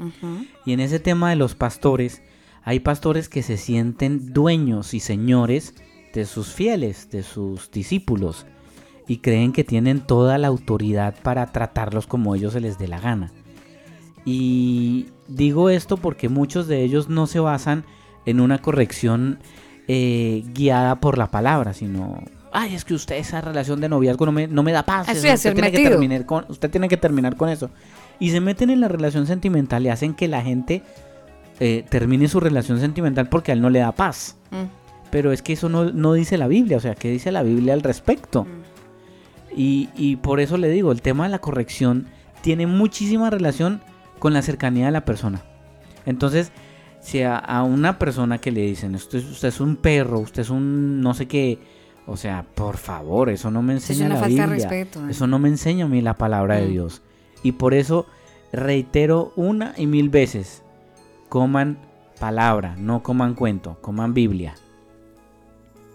Y 0.64 0.72
en 0.72 0.80
ese 0.80 0.98
tema 0.98 1.30
de 1.30 1.36
los 1.36 1.54
pastores, 1.54 2.22
hay 2.64 2.80
pastores 2.80 3.28
que 3.28 3.42
se 3.42 3.56
sienten 3.58 4.32
dueños 4.32 4.92
y 4.94 4.98
señores 5.00 5.74
de 6.14 6.24
sus 6.24 6.48
fieles, 6.52 7.10
de 7.10 7.22
sus 7.22 7.70
discípulos, 7.70 8.46
y 9.06 9.18
creen 9.18 9.52
que 9.52 9.62
tienen 9.62 10.00
toda 10.00 10.36
la 10.38 10.48
autoridad 10.48 11.14
para 11.22 11.46
tratarlos 11.52 12.08
como 12.08 12.34
ellos 12.34 12.52
se 12.54 12.60
les 12.60 12.76
dé 12.76 12.88
la 12.88 12.98
gana. 12.98 13.30
Y 14.24 15.06
digo 15.28 15.70
esto 15.70 15.96
porque 15.96 16.28
muchos 16.28 16.66
de 16.66 16.82
ellos 16.82 17.08
no 17.08 17.28
se 17.28 17.38
basan 17.38 17.84
en 18.26 18.40
una 18.40 18.58
corrección 18.58 19.38
eh, 19.88 20.44
guiada 20.52 21.00
por 21.00 21.16
la 21.16 21.30
palabra, 21.30 21.72
sino, 21.72 22.20
ay, 22.52 22.74
es 22.74 22.84
que 22.84 22.94
usted 22.94 23.16
esa 23.16 23.40
relación 23.40 23.80
de 23.80 23.88
noviazgo 23.88 24.26
no 24.26 24.32
me, 24.32 24.48
no 24.48 24.62
me 24.62 24.72
da 24.72 24.82
paz, 24.82 25.08
Eso 25.08 25.32
usted, 25.32 25.52
tiene 25.54 25.70
que 25.70 25.88
terminar 25.88 26.26
con, 26.26 26.44
usted 26.48 26.70
tiene 26.70 26.88
que 26.88 26.96
terminar 26.96 27.36
con 27.36 27.48
eso. 27.48 27.70
Y 28.18 28.30
se 28.30 28.40
meten 28.40 28.70
en 28.70 28.80
la 28.80 28.88
relación 28.88 29.26
sentimental 29.26 29.84
y 29.84 29.90
hacen 29.90 30.14
que 30.14 30.26
la 30.26 30.42
gente 30.42 30.82
eh, 31.60 31.84
termine 31.88 32.28
su 32.28 32.40
relación 32.40 32.80
sentimental 32.80 33.28
porque 33.28 33.52
a 33.52 33.54
él 33.54 33.60
no 33.60 33.70
le 33.70 33.78
da 33.78 33.92
paz. 33.92 34.36
Mm. 34.50 34.64
Pero 35.10 35.32
es 35.32 35.42
que 35.42 35.52
eso 35.52 35.68
no, 35.68 35.92
no 35.92 36.14
dice 36.14 36.36
la 36.36 36.48
Biblia, 36.48 36.78
o 36.78 36.80
sea, 36.80 36.94
¿qué 36.94 37.10
dice 37.10 37.30
la 37.30 37.42
Biblia 37.42 37.74
al 37.74 37.82
respecto? 37.82 38.46
Y, 39.54 39.88
y 39.96 40.16
por 40.16 40.40
eso 40.40 40.56
le 40.56 40.68
digo, 40.68 40.90
el 40.92 41.00
tema 41.00 41.24
de 41.24 41.30
la 41.30 41.38
corrección 41.38 42.06
tiene 42.42 42.66
muchísima 42.66 43.30
relación 43.30 43.80
con 44.18 44.32
la 44.32 44.42
cercanía 44.42 44.86
de 44.86 44.92
la 44.92 45.04
persona. 45.04 45.42
Entonces, 46.06 46.52
si 47.06 47.22
a, 47.22 47.36
a 47.38 47.62
una 47.62 47.98
persona 48.00 48.38
que 48.38 48.50
le 48.50 48.62
dicen, 48.62 48.96
usted, 48.96 49.18
usted 49.24 49.48
es 49.48 49.60
un 49.60 49.76
perro, 49.76 50.18
usted 50.18 50.42
es 50.42 50.50
un 50.50 51.00
no 51.00 51.14
sé 51.14 51.26
qué, 51.26 51.60
o 52.04 52.16
sea, 52.16 52.44
por 52.54 52.76
favor, 52.78 53.30
eso 53.30 53.48
no 53.50 53.62
me 53.62 53.76
es 53.76 53.88
enseña 53.88 54.06
una 54.06 54.14
la 54.16 54.20
Biblia. 54.26 54.46
respeto, 54.46 55.00
¿eh? 55.06 55.10
Eso 55.10 55.26
no 55.28 55.38
me 55.38 55.48
enseña 55.48 55.84
a 55.84 55.88
mí 55.88 56.00
la 56.02 56.14
palabra 56.14 56.56
de 56.56 56.66
Mm. 56.66 56.70
Dios. 56.70 57.02
Y 57.44 57.52
por 57.52 57.74
eso 57.74 58.06
reitero 58.52 59.32
una 59.36 59.72
y 59.76 59.86
mil 59.86 60.08
veces, 60.08 60.62
coman 61.28 61.78
palabra, 62.18 62.74
no 62.76 63.02
coman 63.04 63.34
cuento, 63.34 63.78
coman 63.80 64.12
Biblia. 64.12 64.54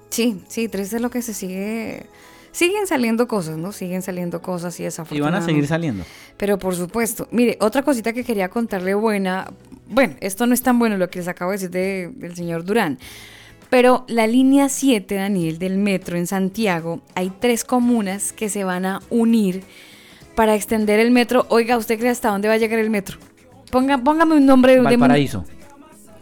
Sí, 0.10 0.42
sí, 0.48 0.68
triste 0.70 0.98
es 0.98 1.02
lo 1.02 1.10
que 1.10 1.22
se 1.22 1.34
sigue. 1.34 2.06
Siguen 2.52 2.86
saliendo 2.88 3.28
cosas, 3.28 3.58
¿no? 3.58 3.72
Siguen 3.72 4.02
saliendo 4.02 4.42
cosas 4.42 4.78
y 4.80 4.84
Y 5.12 5.20
van 5.22 5.36
a 5.36 5.42
seguir 5.42 5.68
saliendo. 5.68 6.04
Pero 6.38 6.58
por 6.60 6.76
supuesto, 6.76 7.28
mire, 7.32 7.58
otra 7.62 7.82
cosita 7.84 8.12
que 8.14 8.24
quería 8.24 8.50
contarle 8.50 8.94
buena, 8.94 9.52
bueno, 9.88 10.16
esto 10.20 10.46
no 10.48 10.54
es 10.54 10.62
tan 10.62 10.78
bueno 10.78 10.98
lo 10.98 11.10
que 11.10 11.20
les 11.20 11.28
acabo 11.28 11.52
de 11.52 11.56
decir 11.58 11.70
de- 11.70 12.12
del 12.16 12.36
señor 12.36 12.66
Durán, 12.66 13.00
pero 13.70 14.04
la 14.10 14.28
línea 14.28 14.68
7, 14.68 15.16
Daniel, 15.16 15.58
del 15.60 15.78
metro 15.78 16.18
en 16.18 16.28
Santiago, 16.28 17.02
hay 17.16 17.32
tres 17.40 17.64
comunas 17.64 18.34
que 18.34 18.50
se 18.50 18.66
van 18.66 18.86
a 18.86 19.00
unir 19.10 19.64
para 20.36 20.56
extender 20.56 21.00
el 21.00 21.12
metro. 21.12 21.46
Oiga, 21.50 21.78
¿usted 21.78 21.98
cree 21.98 22.12
hasta 22.12 22.30
dónde 22.30 22.50
va 22.50 22.56
a 22.56 22.58
llegar 22.58 22.80
el 22.80 22.90
metro? 22.90 23.18
Ponga, 23.72 23.98
póngame 23.98 24.36
un 24.36 24.46
nombre 24.46 24.74
de 24.74 24.80
un... 24.80 24.86
Valparaíso. 24.86 25.46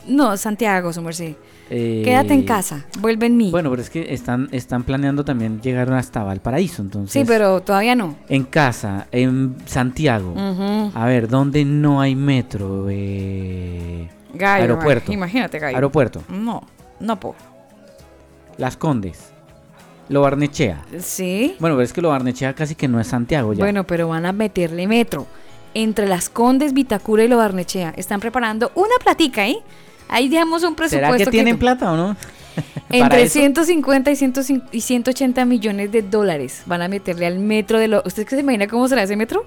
No, 0.08 0.38
Santiago, 0.38 0.94
su 0.94 1.02
merced. 1.02 1.34
Eh, 1.72 2.02
Quédate 2.04 2.34
en 2.34 2.44
casa, 2.44 2.86
vuelve 3.00 3.28
en 3.28 3.38
mí. 3.38 3.52
Bueno, 3.52 3.70
pero 3.70 3.82
es 3.82 3.90
que 3.91 4.14
están, 4.14 4.50
están 4.52 4.84
planeando 4.84 5.24
también 5.24 5.62
llegar 5.62 5.91
hasta 5.94 6.24
Valparaíso, 6.24 6.82
entonces. 6.82 7.14
sí, 7.14 7.24
pero 7.28 7.62
todavía 7.62 7.94
no. 7.96 8.16
En 8.28 8.44
casa, 8.44 9.08
en 9.12 9.56
Santiago. 9.66 10.34
A 10.96 11.06
ver, 11.06 11.28
¿dónde 11.28 11.66
no 11.66 12.02
hay 12.02 12.16
metro? 12.16 12.88
Eh, 12.90 14.10
Gallo, 14.34 14.62
aeropuerto. 14.64 15.12
imagínate, 15.14 15.60
Gallo. 15.60 15.76
Aeropuerto. 15.78 16.24
No, 16.30 16.64
no 17.00 17.20
puedo. 17.20 17.36
Las 18.58 18.76
Condes. 18.76 19.32
Lo 20.10 20.22
Barnechea. 20.22 20.84
Sí. 21.00 21.56
Bueno, 21.60 21.76
pero 21.76 21.84
es 21.84 21.94
que 21.94 22.02
Lo 22.02 22.10
Barnechea 22.10 22.54
casi 22.56 22.74
que 22.74 22.88
no 22.88 23.00
es 23.00 23.06
Santiago 23.08 23.54
ya. 23.54 23.60
Bueno, 23.64 23.84
pero 23.86 24.08
van 24.08 24.26
a 24.26 24.32
meterle 24.32 24.88
metro. 24.88 25.28
Entre 25.76 26.08
las 26.08 26.30
Condes, 26.30 26.74
Vitacura 26.74 27.24
y 27.24 27.28
Lo 27.28 27.38
Barnechea. 27.38 27.94
Están 27.96 28.20
preparando 28.20 28.72
una 28.74 28.96
platica, 29.04 29.48
¿eh? 29.48 29.58
Ahí 30.10 30.27
dejamos 30.27 30.64
un 30.64 30.76
presupuesto. 30.76 31.18
¿Será 31.18 31.26
que 31.26 31.31
tienen 31.31 31.57
plata 31.57 31.91
o 31.91 31.95
no? 31.95 32.18
Entre 32.90 33.23
eso. 33.23 33.40
150 33.40 34.11
y, 34.11 34.15
105 34.15 34.65
y 34.72 34.81
180 34.81 35.45
millones 35.45 35.91
de 35.91 36.02
dólares 36.02 36.64
van 36.65 36.81
a 36.81 36.88
meterle 36.88 37.27
al 37.27 37.40
metro 37.40 37.80
de 37.80 37.88
lo. 37.88 38.03
¿Usted 38.06 38.27
se 38.27 38.40
imagina 38.40 38.68
cómo 38.68 38.88
será 38.88 39.03
ese 39.03 39.15
metro? 39.15 39.45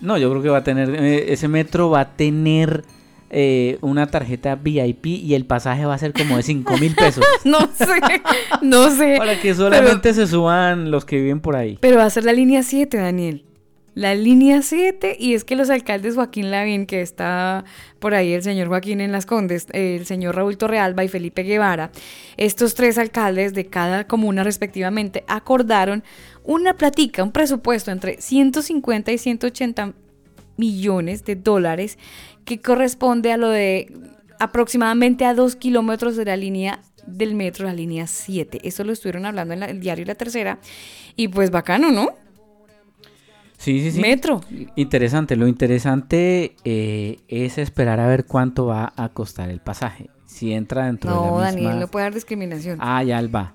No, 0.00 0.18
yo 0.18 0.28
creo 0.30 0.42
que 0.42 0.48
va 0.48 0.58
a 0.58 0.64
tener. 0.64 0.90
eh, 0.94 1.32
ese 1.32 1.48
metro 1.48 1.90
va 1.90 2.00
a 2.00 2.16
tener 2.16 2.84
eh, 3.30 3.78
una 3.82 4.06
tarjeta 4.06 4.54
VIP 4.54 5.06
y 5.06 5.34
el 5.34 5.44
pasaje 5.44 5.84
va 5.84 5.94
a 5.94 5.98
ser 5.98 6.12
como 6.12 6.36
de 6.36 6.42
5 6.42 6.78
mil 6.78 6.94
pesos. 6.94 7.24
no 7.44 7.60
sé, 7.74 8.22
no 8.62 8.90
sé. 8.90 9.16
Para 9.18 9.40
que 9.40 9.54
solamente 9.54 10.14
se 10.14 10.26
suban 10.26 10.90
los 10.90 11.04
que 11.04 11.16
viven 11.16 11.40
por 11.40 11.54
ahí. 11.54 11.78
Pero 11.80 11.98
va 11.98 12.04
a 12.04 12.10
ser 12.10 12.24
la 12.24 12.32
línea 12.32 12.62
7, 12.62 12.96
Daniel. 12.96 13.44
La 13.98 14.14
línea 14.14 14.62
7, 14.62 15.16
y 15.18 15.34
es 15.34 15.42
que 15.42 15.56
los 15.56 15.70
alcaldes 15.70 16.14
Joaquín 16.14 16.52
Lavín, 16.52 16.86
que 16.86 17.00
está 17.00 17.64
por 17.98 18.14
ahí 18.14 18.32
el 18.32 18.44
señor 18.44 18.68
Joaquín 18.68 19.00
en 19.00 19.10
las 19.10 19.26
Condes, 19.26 19.66
el 19.72 20.06
señor 20.06 20.36
Raúl 20.36 20.56
Torrealba 20.56 21.02
y 21.02 21.08
Felipe 21.08 21.42
Guevara, 21.42 21.90
estos 22.36 22.76
tres 22.76 22.96
alcaldes 22.96 23.54
de 23.54 23.66
cada 23.66 24.06
comuna 24.06 24.44
respectivamente 24.44 25.24
acordaron 25.26 26.04
una 26.44 26.74
platica, 26.76 27.24
un 27.24 27.32
presupuesto 27.32 27.90
entre 27.90 28.20
150 28.20 29.10
y 29.10 29.18
180 29.18 29.94
millones 30.56 31.24
de 31.24 31.34
dólares 31.34 31.98
que 32.44 32.60
corresponde 32.60 33.32
a 33.32 33.36
lo 33.36 33.48
de 33.48 33.92
aproximadamente 34.38 35.24
a 35.24 35.34
dos 35.34 35.56
kilómetros 35.56 36.14
de 36.14 36.24
la 36.24 36.36
línea 36.36 36.82
del 37.04 37.34
metro, 37.34 37.66
la 37.66 37.72
línea 37.74 38.06
7. 38.06 38.60
Eso 38.62 38.84
lo 38.84 38.92
estuvieron 38.92 39.26
hablando 39.26 39.54
en 39.54 39.60
la- 39.60 39.66
el 39.66 39.80
diario 39.80 40.04
La 40.04 40.14
Tercera 40.14 40.60
y 41.16 41.26
pues 41.26 41.50
bacano, 41.50 41.90
¿no? 41.90 42.27
Sí, 43.58 43.80
sí, 43.80 43.90
sí. 43.90 44.00
Metro. 44.00 44.40
Interesante. 44.76 45.36
Lo 45.36 45.46
interesante 45.48 46.54
eh, 46.64 47.18
es 47.28 47.58
esperar 47.58 48.00
a 48.00 48.06
ver 48.06 48.24
cuánto 48.24 48.66
va 48.66 48.92
a 48.96 49.08
costar 49.10 49.50
el 49.50 49.60
pasaje. 49.60 50.08
Si 50.26 50.52
entra 50.52 50.86
dentro 50.86 51.10
de 51.10 51.16
No, 51.16 51.38
la 51.38 51.46
Daniel, 51.46 51.64
misma... 51.66 51.80
no 51.80 51.88
puede 51.88 52.04
haber 52.06 52.14
discriminación. 52.14 52.78
Ah, 52.80 53.02
ya 53.02 53.20
va. 53.26 53.54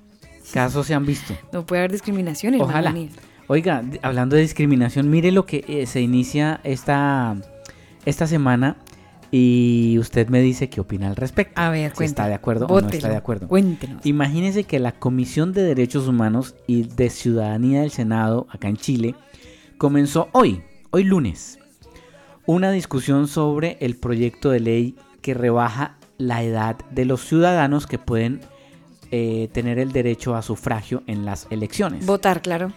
Casos 0.53 0.85
se 0.87 0.93
han 0.93 1.05
visto. 1.05 1.33
No 1.53 1.65
puede 1.65 1.79
haber 1.81 1.91
discriminación, 1.93 2.53
hermano 2.53 2.69
Ojalá. 2.71 2.89
Daniel. 2.89 3.09
Oiga, 3.47 3.83
hablando 4.01 4.35
de 4.35 4.41
discriminación, 4.41 5.09
mire 5.09 5.31
lo 5.31 5.45
que 5.45 5.63
eh, 5.67 5.85
se 5.85 6.01
inicia 6.01 6.59
esta, 6.63 7.35
esta 8.05 8.27
semana 8.27 8.77
y 9.31 9.97
usted 9.99 10.27
me 10.29 10.41
dice 10.41 10.69
qué 10.69 10.79
opina 10.81 11.07
al 11.07 11.15
respecto. 11.15 11.59
A 11.59 11.69
ver, 11.69 11.93
si 11.95 12.03
está 12.03 12.27
de 12.27 12.33
acuerdo 12.35 12.67
o 12.67 12.81
no 12.81 12.89
está 12.89 13.09
de 13.09 13.15
acuerdo. 13.15 13.47
Cuéntenos. 13.47 14.05
Imagínese 14.05 14.63
que 14.65 14.79
la 14.79 14.91
Comisión 14.91 15.53
de 15.53 15.63
Derechos 15.63 16.07
Humanos 16.07 16.55
y 16.67 16.83
de 16.83 17.09
Ciudadanía 17.09 17.81
del 17.81 17.91
Senado, 17.91 18.47
acá 18.49 18.67
en 18.67 18.77
Chile, 18.77 19.15
comenzó 19.77 20.29
hoy, 20.31 20.63
hoy 20.91 21.03
lunes, 21.03 21.59
una 22.45 22.71
discusión 22.71 23.27
sobre 23.27 23.77
el 23.79 23.95
proyecto 23.97 24.49
de 24.49 24.59
ley 24.59 24.95
que 25.21 25.33
rebaja 25.33 25.97
la 26.17 26.43
edad 26.43 26.77
de 26.91 27.05
los 27.05 27.21
ciudadanos 27.25 27.87
que 27.87 27.97
pueden 27.99 28.41
eh, 29.11 29.49
tener 29.53 29.79
el 29.79 29.91
derecho 29.91 30.35
a 30.35 30.41
sufragio 30.41 31.03
en 31.07 31.25
las 31.25 31.47
elecciones. 31.49 32.05
Votar, 32.05 32.41
claro. 32.41 32.71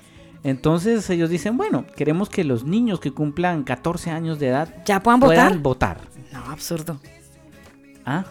Entonces 0.44 1.08
ellos 1.10 1.30
dicen, 1.30 1.56
bueno, 1.56 1.84
queremos 1.96 2.28
que 2.28 2.44
los 2.44 2.64
niños 2.64 3.00
que 3.00 3.10
cumplan 3.10 3.64
14 3.64 4.10
años 4.10 4.38
de 4.38 4.48
edad 4.48 4.68
¿Ya 4.84 5.02
puedan 5.02 5.18
puedan 5.20 5.62
votar? 5.62 5.98
votar. 5.98 6.00
No, 6.32 6.50
absurdo. 6.52 7.00
Ah, 8.04 8.24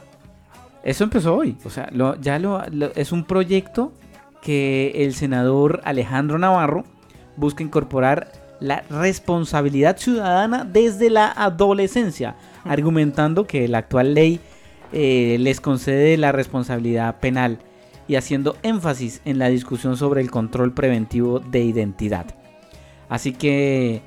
eso 0.84 1.04
empezó 1.04 1.36
hoy. 1.36 1.58
O 1.66 1.70
sea, 1.70 1.90
lo- 1.92 2.16
ya 2.22 2.40
lo, 2.40 2.64
lo- 2.72 2.94
es 2.96 3.12
un 3.12 3.26
proyecto 3.26 3.92
que 4.42 5.04
el 5.04 5.14
senador 5.16 5.82
Alejandro 5.84 6.38
Navarro 6.38 6.84
busca 7.36 7.64
incorporar 7.64 8.32
la 8.60 8.84
responsabilidad 8.90 9.98
ciudadana 9.98 10.64
desde 10.64 11.10
la 11.10 11.32
adolescencia, 11.32 12.36
argumentando 12.64 13.48
que 13.48 13.68
la 13.68 13.80
actual 13.80 14.14
ley 14.14 14.40
eh, 14.94 15.38
les 15.40 15.62
concede 15.62 16.18
la 16.18 16.32
responsabilidad 16.32 17.20
penal 17.20 17.60
y 18.08 18.16
haciendo 18.16 18.56
énfasis 18.64 19.22
en 19.26 19.40
la 19.40 19.50
discusión 19.50 19.98
sobre 19.98 20.22
el 20.22 20.32
control 20.32 20.74
preventivo 20.74 21.40
de 21.40 21.64
identidad. 21.64 22.28
Así 23.10 23.34
que, 23.34 24.02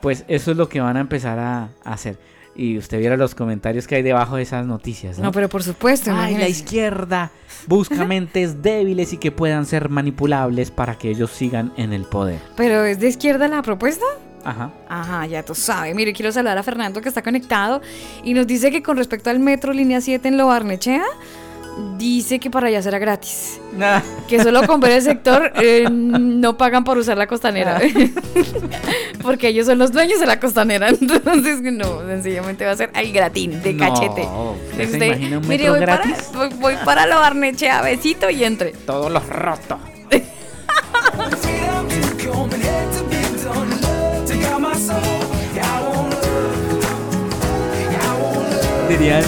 pues 0.00 0.24
eso 0.28 0.50
es 0.50 0.56
lo 0.56 0.68
que 0.68 0.80
van 0.80 0.96
a 0.96 1.00
empezar 1.00 1.38
a, 1.38 1.70
a 1.84 1.92
hacer. 1.92 2.18
Y 2.56 2.78
usted 2.78 2.98
viera 2.98 3.16
los 3.16 3.34
comentarios 3.34 3.86
que 3.86 3.96
hay 3.96 4.02
debajo 4.02 4.36
de 4.36 4.42
esas 4.42 4.66
noticias. 4.66 5.18
No, 5.18 5.24
No, 5.24 5.32
pero 5.32 5.48
por 5.48 5.62
supuesto. 5.62 6.12
Ay, 6.14 6.36
la 6.36 6.48
izquierda 6.48 7.30
busca 7.66 8.04
mentes 8.04 8.62
débiles 8.62 9.12
y 9.12 9.16
que 9.16 9.32
puedan 9.32 9.66
ser 9.66 9.88
manipulables 9.88 10.70
para 10.70 10.96
que 10.96 11.10
ellos 11.10 11.30
sigan 11.30 11.72
en 11.76 11.92
el 11.92 12.04
poder. 12.04 12.38
Pero 12.56 12.84
es 12.84 13.00
de 13.00 13.08
izquierda 13.08 13.48
la 13.48 13.62
propuesta. 13.62 14.04
Ajá. 14.44 14.70
Ajá, 14.88 15.26
ya 15.26 15.42
tú 15.42 15.54
sabes. 15.54 15.94
Mire, 15.94 16.12
quiero 16.12 16.30
saludar 16.30 16.58
a 16.58 16.62
Fernando 16.62 17.00
que 17.00 17.08
está 17.08 17.22
conectado 17.22 17.80
y 18.22 18.34
nos 18.34 18.46
dice 18.46 18.70
que 18.70 18.82
con 18.82 18.96
respecto 18.98 19.30
al 19.30 19.40
metro 19.40 19.72
línea 19.72 20.00
7 20.00 20.28
en 20.28 20.36
Lo 20.36 20.46
Barnechea, 20.48 21.02
dice 21.98 22.38
que 22.38 22.50
para 22.50 22.68
allá 22.68 22.82
será 22.82 22.98
gratis. 22.98 23.60
Que 24.28 24.42
solo 24.42 24.66
con 24.66 24.80
ver 24.80 24.92
el 24.92 25.02
sector 25.02 25.52
eh, 25.56 25.86
no 25.90 26.56
pagan 26.56 26.84
por 26.84 26.98
usar 26.98 27.18
la 27.18 27.26
costanera. 27.26 27.80
Porque 29.22 29.48
ellos 29.48 29.66
son 29.66 29.78
los 29.78 29.92
dueños 29.92 30.20
de 30.20 30.26
la 30.26 30.38
costanera. 30.38 30.88
Entonces, 31.00 31.62
no, 31.62 32.06
sencillamente 32.06 32.64
va 32.64 32.72
a 32.72 32.76
ser 32.76 32.90
al 32.94 33.10
gratín, 33.12 33.62
de 33.62 33.72
No, 33.72 33.88
cachete. 33.94 34.28
¿usted 34.82 35.36
un 35.36 35.48
mire, 35.48 35.70
voy 35.70 35.80
gratis? 35.80 36.30
Para, 36.32 36.48
voy, 36.48 36.58
voy 36.58 36.74
para 36.84 37.06
Lo 37.06 37.16
Barnechea, 37.16 37.82
besito 37.82 38.30
y 38.30 38.44
entre. 38.44 38.72
Todos 38.72 39.10
los 39.10 39.26
rotos. 39.28 39.78
Dirían, 48.88 49.24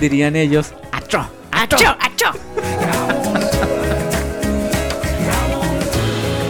dirían 0.00 0.36
ellos, 0.36 0.72
¡Acho! 1.64 1.96
¡Acho! 1.98 2.26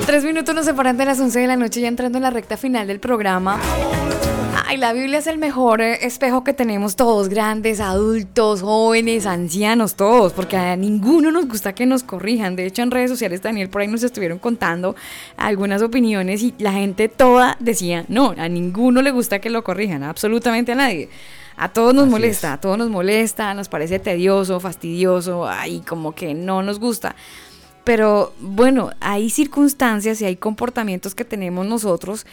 Tres 0.07 0.25
minutos 0.25 0.53
nos 0.57 0.65
separan 0.65 0.97
de 0.97 1.05
las 1.05 1.21
11 1.21 1.39
de 1.39 1.47
la 1.47 1.55
noche, 1.55 1.81
ya 1.81 1.87
entrando 1.87 2.19
en 2.19 2.23
la 2.23 2.31
recta 2.31 2.57
final 2.57 2.89
del 2.89 2.99
programa. 2.99 3.61
Ay, 4.67 4.77
la 4.77 4.93
Biblia 4.93 5.19
es 5.19 5.29
el 5.29 5.39
mejor 5.39 5.81
eh, 5.83 6.05
espejo 6.05 6.43
que 6.43 6.53
tenemos 6.53 6.97
todos, 6.97 7.29
grandes, 7.29 7.79
adultos, 7.79 8.63
jóvenes, 8.63 9.25
ancianos, 9.27 9.95
todos, 9.95 10.33
porque 10.33 10.57
a 10.57 10.75
ninguno 10.75 11.31
nos 11.31 11.47
gusta 11.47 11.77
que 11.77 11.87
nos 11.87 12.03
corrijan. 12.03 12.57
De 12.57 12.67
hecho, 12.67 12.83
en 12.83 12.91
redes 12.91 13.11
sociales, 13.11 13.41
Daniel, 13.41 13.69
por 13.69 13.83
ahí 13.83 13.89
nos 13.89 14.03
estuvieron 14.03 14.41
contando 14.41 14.97
algunas 15.37 15.81
opiniones 15.81 16.43
y 16.43 16.57
la 16.59 16.73
gente 16.73 17.09
toda 17.09 17.57
decía, 17.61 18.05
no, 18.09 18.35
a 18.37 18.49
ninguno 18.49 19.01
le 19.01 19.13
gusta 19.13 19.39
que 19.39 19.49
lo 19.49 19.63
corrijan, 19.63 20.03
absolutamente 20.03 20.73
a 20.73 20.75
nadie. 20.75 21.09
A 21.57 21.69
todos 21.69 21.95
nos 21.95 22.05
Así 22.05 22.13
molesta, 22.13 22.49
es. 22.49 22.55
a 22.55 22.61
todos 22.61 22.79
nos 22.79 22.91
molesta, 22.91 23.55
nos 23.55 23.69
parece 23.69 23.99
tedioso, 23.99 24.59
fastidioso, 24.61 25.47
ay, 25.47 25.81
como 25.81 26.15
que 26.15 26.35
no 26.35 26.63
nos 26.63 26.81
gusta. 26.81 27.15
Pero 27.85 28.33
bueno, 28.41 28.91
hay 29.01 29.31
circunstancias 29.31 30.21
y 30.21 30.25
hay 30.25 30.37
comportamientos 30.37 31.15
que 31.15 31.25
tenemos 31.25 31.67
nosotros 31.67 32.27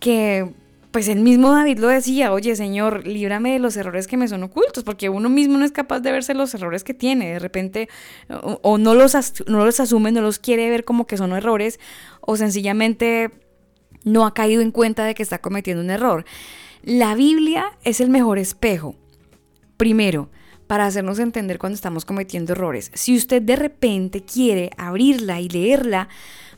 que, 0.00 0.50
pues 0.90 1.08
el 1.08 1.20
mismo 1.20 1.52
David 1.52 1.78
lo 1.78 1.88
decía, 1.88 2.32
oye 2.32 2.56
Señor, 2.56 3.06
líbrame 3.06 3.52
de 3.52 3.58
los 3.58 3.76
errores 3.76 4.06
que 4.06 4.16
me 4.16 4.28
son 4.28 4.42
ocultos, 4.42 4.82
porque 4.82 5.08
uno 5.10 5.28
mismo 5.28 5.58
no 5.58 5.64
es 5.64 5.72
capaz 5.72 6.00
de 6.00 6.10
verse 6.10 6.34
los 6.34 6.54
errores 6.54 6.84
que 6.84 6.94
tiene, 6.94 7.34
de 7.34 7.38
repente, 7.38 7.88
o, 8.30 8.58
o 8.62 8.78
no, 8.78 8.94
los 8.94 9.14
no 9.46 9.64
los 9.64 9.78
asume, 9.80 10.10
no 10.10 10.22
los 10.22 10.38
quiere 10.38 10.70
ver 10.70 10.84
como 10.84 11.06
que 11.06 11.16
son 11.16 11.32
errores, 11.32 11.78
o 12.20 12.36
sencillamente 12.36 13.30
no 14.04 14.26
ha 14.26 14.34
caído 14.34 14.62
en 14.62 14.70
cuenta 14.70 15.04
de 15.04 15.14
que 15.14 15.22
está 15.22 15.38
cometiendo 15.38 15.82
un 15.82 15.90
error. 15.90 16.24
La 16.86 17.14
Biblia 17.14 17.78
es 17.82 18.02
el 18.02 18.10
mejor 18.10 18.38
espejo. 18.38 18.94
Primero, 19.78 20.28
para 20.66 20.84
hacernos 20.84 21.18
entender 21.18 21.58
cuando 21.58 21.76
estamos 21.76 22.04
cometiendo 22.04 22.52
errores. 22.52 22.90
Si 22.92 23.16
usted 23.16 23.40
de 23.40 23.56
repente 23.56 24.22
quiere 24.22 24.68
abrirla 24.76 25.40
y 25.40 25.48
leerla, 25.48 26.10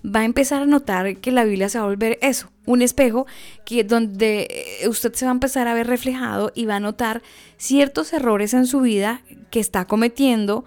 va 0.05 0.21
a 0.21 0.25
empezar 0.25 0.63
a 0.63 0.67
notar 0.67 1.19
que 1.19 1.31
la 1.31 1.45
Biblia 1.45 1.69
se 1.69 1.79
va 1.79 1.85
a 1.85 1.89
volver 1.89 2.19
eso, 2.23 2.51
un 2.65 2.83
espejo 2.83 3.27
que 3.65 3.85
donde 3.85 4.49
eh, 4.81 4.89
usted 4.89 5.15
se 5.15 5.27
va 5.27 5.31
a 5.31 5.35
empezar 5.35 5.69
a 5.69 5.75
ver 5.75 5.87
reflejado 5.87 6.51
y 6.57 6.67
va 6.67 6.75
a 6.75 6.81
notar 6.81 7.23
ciertos 7.57 8.13
errores 8.13 8.53
en 8.53 8.67
su 8.67 8.81
vida 8.81 9.23
que 9.53 9.61
está 9.61 9.85
cometiendo 9.85 10.65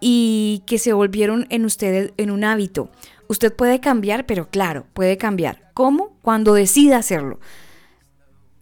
y 0.00 0.64
que 0.66 0.78
se 0.78 0.92
volvieron 0.92 1.46
en 1.50 1.66
usted 1.66 2.14
en 2.16 2.32
un 2.32 2.42
hábito. 2.42 2.90
Usted 3.28 3.54
puede 3.54 3.78
cambiar, 3.78 4.26
pero 4.26 4.48
claro, 4.50 4.86
puede 4.92 5.18
cambiar. 5.18 5.70
¿Cómo? 5.72 6.18
Cuando 6.20 6.52
decida 6.54 6.96
hacerlo. 6.96 7.38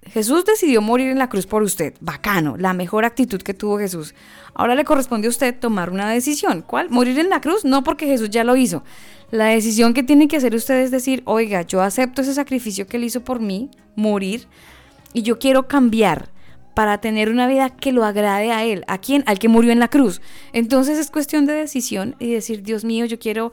Jesús 0.07 0.45
decidió 0.45 0.81
morir 0.81 1.11
en 1.11 1.19
la 1.19 1.29
cruz 1.29 1.47
por 1.47 1.63
usted. 1.63 1.95
Bacano, 2.01 2.57
la 2.57 2.73
mejor 2.73 3.05
actitud 3.05 3.43
que 3.43 3.55
tuvo 3.55 3.79
Jesús. 3.79 4.15
Ahora 4.55 4.75
le 4.75 4.85
corresponde 4.85 5.27
a 5.27 5.31
usted 5.31 5.59
tomar 5.59 5.91
una 5.91 6.11
decisión. 6.11 6.63
¿Cuál? 6.63 6.91
Morir 6.91 7.19
en 7.19 7.31
la 7.31 7.41
cruz, 7.41 7.65
no 7.65 7.85
porque 7.85 8.07
Jesús 8.07 8.31
ya 8.31 8.43
lo 8.43 8.57
hizo. 8.57 8.83
La 9.31 9.47
decisión 9.47 9.95
que 9.95 10.03
tiene 10.03 10.27
que 10.27 10.39
hacer 10.39 10.55
usted 10.55 10.81
es 10.81 10.91
decir, 10.91 11.23
oiga, 11.27 11.63
yo 11.63 11.83
acepto 11.83 12.23
ese 12.23 12.35
sacrificio 12.35 12.87
que 12.87 12.97
él 12.97 13.05
hizo 13.05 13.23
por 13.23 13.41
mí, 13.41 13.71
morir, 13.95 14.49
y 15.13 15.23
yo 15.23 15.39
quiero 15.39 15.69
cambiar 15.69 16.31
para 16.75 16.99
tener 16.99 17.31
una 17.31 17.47
vida 17.47 17.71
que 17.71 17.93
lo 17.93 18.05
agrade 18.05 18.53
a 18.53 18.65
él. 18.65 18.85
¿A 18.87 18.99
quién? 18.99 19.23
Al 19.27 19.39
que 19.39 19.49
murió 19.49 19.73
en 19.73 19.79
la 19.79 19.89
cruz. 19.89 20.21
Entonces 20.53 20.99
es 20.99 21.11
cuestión 21.11 21.47
de 21.47 21.53
decisión 21.53 22.17
y 22.19 22.33
decir, 22.33 22.63
Dios 22.63 22.85
mío, 22.85 23.05
yo 23.07 23.19
quiero 23.19 23.53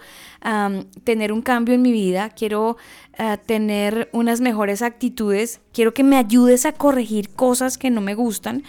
tener 1.03 1.33
un 1.33 1.41
cambio 1.41 1.75
en 1.75 1.81
mi 1.81 1.91
vida, 1.91 2.29
quiero 2.29 2.77
ah, 3.17 3.37
tener 3.37 4.09
unas 4.13 4.39
mejores 4.39 4.81
actitudes, 4.81 5.59
quiero 5.73 5.93
que 5.93 6.03
me 6.03 6.17
ayudes 6.17 6.65
a 6.65 6.71
corregir 6.71 7.29
cosas 7.29 7.77
que 7.77 7.89
no 7.89 8.01
me 8.01 8.15
gustan. 8.15 8.63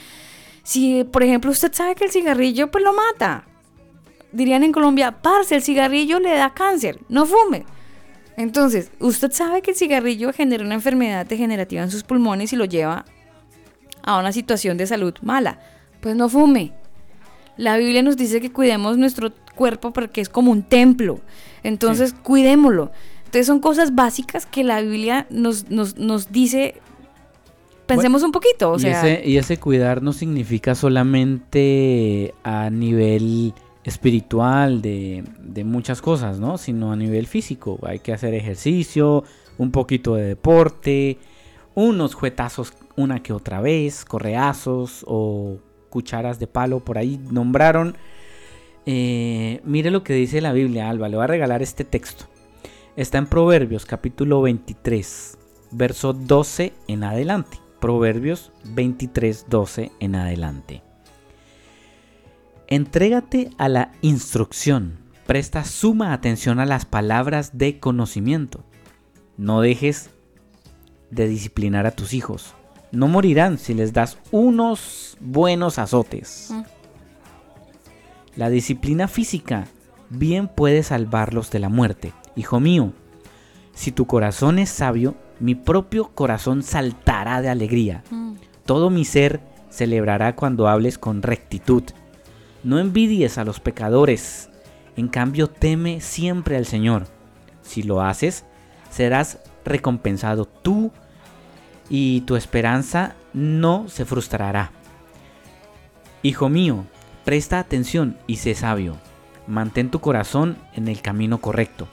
Si, 0.63 1.05
por 1.05 1.23
ejemplo, 1.23 1.51
usted 1.51 1.73
sabe 1.73 1.95
que 1.95 2.05
el 2.05 2.11
cigarrillo 2.11 2.71
pues 2.71 2.83
lo 2.83 2.93
mata. 2.93 3.45
Dirían 4.33 4.63
en 4.65 4.73
Colombia, 4.73 5.23
parce, 5.23 5.55
el 5.55 5.63
cigarrillo 5.63 6.21
le 6.21 6.31
da 6.31 6.53
cáncer, 6.53 6.99
no 7.09 7.25
fume. 7.25 7.65
Entonces, 8.37 8.91
usted 9.01 9.33
sabe 9.33 9.63
que 9.63 9.73
el 9.73 9.77
cigarrillo 9.77 10.33
genera 10.33 10.65
una 10.65 10.75
enfermedad 10.75 11.27
degenerativa 11.27 11.83
en 11.83 11.91
sus 11.91 12.05
pulmones 12.05 12.53
y 12.53 12.57
lo 12.57 12.67
lleva 12.67 13.05
a 14.03 14.19
una 14.19 14.33
situación 14.33 14.77
de 14.77 14.87
salud 14.87 15.15
mala. 15.23 15.59
Pues 16.01 16.17
no 16.17 16.29
fume. 16.29 16.73
La 17.57 17.77
Biblia 17.77 18.03
nos 18.03 18.17
dice 18.17 18.41
que 18.41 18.53
cuidemos 18.53 18.99
nuestro 18.99 19.33
cuerpo 19.55 19.93
porque 19.93 20.21
es 20.21 20.29
como 20.29 20.53
un 20.53 20.63
templo. 20.63 21.21
Entonces, 21.63 22.15
cuidémoslo. 22.15 22.93
Entonces, 23.19 23.47
son 23.47 23.61
cosas 23.61 23.95
básicas 23.95 24.47
que 24.47 24.65
la 24.65 24.81
Biblia 24.81 25.27
nos, 25.31 25.69
nos, 25.71 25.99
nos 25.99 26.31
dice. 26.31 26.81
Pensemos 27.87 28.23
un 28.23 28.33
poquito. 28.33 28.73
O 28.73 28.77
y, 28.77 28.81
sea, 28.81 29.01
ese, 29.01 29.29
y 29.29 29.37
ese 29.39 29.59
cuidar 29.59 30.03
no 30.03 30.13
significa 30.13 30.75
solamente 30.75 32.35
a 32.45 32.71
nivel 32.71 33.55
espiritual 33.83 34.81
de, 34.83 35.25
de 35.41 35.65
muchas 35.65 36.01
cosas, 36.01 36.39
¿no? 36.39 36.59
Sino 36.59 36.93
a 36.93 36.97
nivel 36.97 37.27
físico. 37.27 37.79
Hay 37.83 37.99
que 37.99 38.13
hacer 38.13 38.35
ejercicio, 38.35 39.25
un 39.57 39.73
poquito 39.73 40.15
de 40.15 40.25
deporte, 40.25 41.19
unos 41.75 42.15
juetazos 42.15 42.73
una 42.99 43.23
que 43.23 43.33
otra 43.33 43.61
vez, 43.61 44.05
correazos 44.05 45.05
o 45.07 45.59
cucharas 45.89 46.39
de 46.39 46.49
palo, 46.49 46.81
por 46.81 46.99
ahí 46.99 47.19
nombraron. 47.31 47.97
Eh, 48.87 49.61
mire 49.65 49.91
lo 49.91 50.03
que 50.03 50.15
dice 50.15 50.41
la 50.41 50.53
Biblia, 50.53 50.91
Alba, 50.91 51.09
le 51.09 51.17
voy 51.17 51.25
a 51.25 51.29
regalar 51.29 51.63
este 51.63 51.85
texto. 51.85 52.27
Está 52.97 53.19
en 53.19 53.27
Proverbios 53.27 53.87
capítulo 53.87 54.43
23, 54.43 55.39
verso 55.71 56.13
12 56.13 56.73
en 56.89 57.05
adelante. 57.05 57.59
Proverbios 57.81 58.51
23, 58.65 59.47
12 59.49 59.93
en 60.01 60.17
adelante. 60.17 60.83
Entrégate 62.67 63.51
a 63.59 63.69
la 63.69 63.93
instrucción, 64.03 64.99
presta 65.25 65.65
suma 65.65 66.13
atención 66.13 66.59
a 66.59 66.67
las 66.67 66.85
palabras 66.85 67.57
de 67.57 67.79
conocimiento. 67.79 68.65
No 69.37 69.61
dejes 69.61 70.11
de 71.13 71.29
disciplinar 71.29 71.87
a 71.87 71.93
tus 71.93 72.13
hijos. 72.13 72.57
No 72.91 73.09
morirán 73.09 73.59
si 73.59 73.75
les 73.75 73.93
das 73.93 74.19
unos 74.31 75.17
buenos 75.21 75.79
azotes. 75.79 76.49
Mm. 76.51 76.63
La 78.37 78.51
disciplina 78.51 79.09
física 79.09 79.67
bien 80.11 80.49
puede 80.49 80.83
salvarlos 80.83 81.51
de 81.51 81.59
la 81.59 81.69
muerte. 81.69 82.13
Hijo 82.37 82.61
mío, 82.61 82.93
si 83.75 83.93
tu 83.93 84.07
corazón 84.07 84.59
es 84.59 84.71
sabio, 84.71 85.17
mi 85.41 85.55
propio 85.55 86.09
corazón 86.15 86.63
saltará 86.63 87.43
de 87.43 87.49
alegría. 87.49 88.03
Mm. 88.11 88.35
Todo 88.65 88.91
mi 88.91 89.05
ser 89.05 89.41
celebrará 89.71 90.35
cuando 90.35 90.69
hables 90.69 90.99
con 90.99 91.23
rectitud. 91.23 91.83
No 92.65 92.79
envidies 92.79 93.39
a 93.39 93.45
los 93.45 93.61
pecadores, 93.61 94.51
en 94.97 95.09
cambio 95.09 95.49
teme 95.49 96.01
siempre 96.01 96.57
al 96.57 96.67
Señor. 96.67 97.07
Si 97.63 97.83
lo 97.83 98.03
haces, 98.03 98.45
serás 98.91 99.39
recompensado 99.65 100.45
tú 100.45 100.91
y 101.89 102.23
tu 102.23 102.37
esperanza 102.37 103.15
no 103.33 103.89
se 103.89 104.05
frustrará. 104.05 104.73
Hijo 106.23 106.49
mío, 106.49 106.85
presta 107.25 107.59
atención 107.59 108.17
y 108.27 108.37
sé 108.37 108.55
sabio. 108.55 108.97
Mantén 109.47 109.91
tu 109.91 110.01
corazón 110.01 110.59
en 110.75 110.89
el 110.89 111.01
camino 111.01 111.41
correcto. 111.41 111.89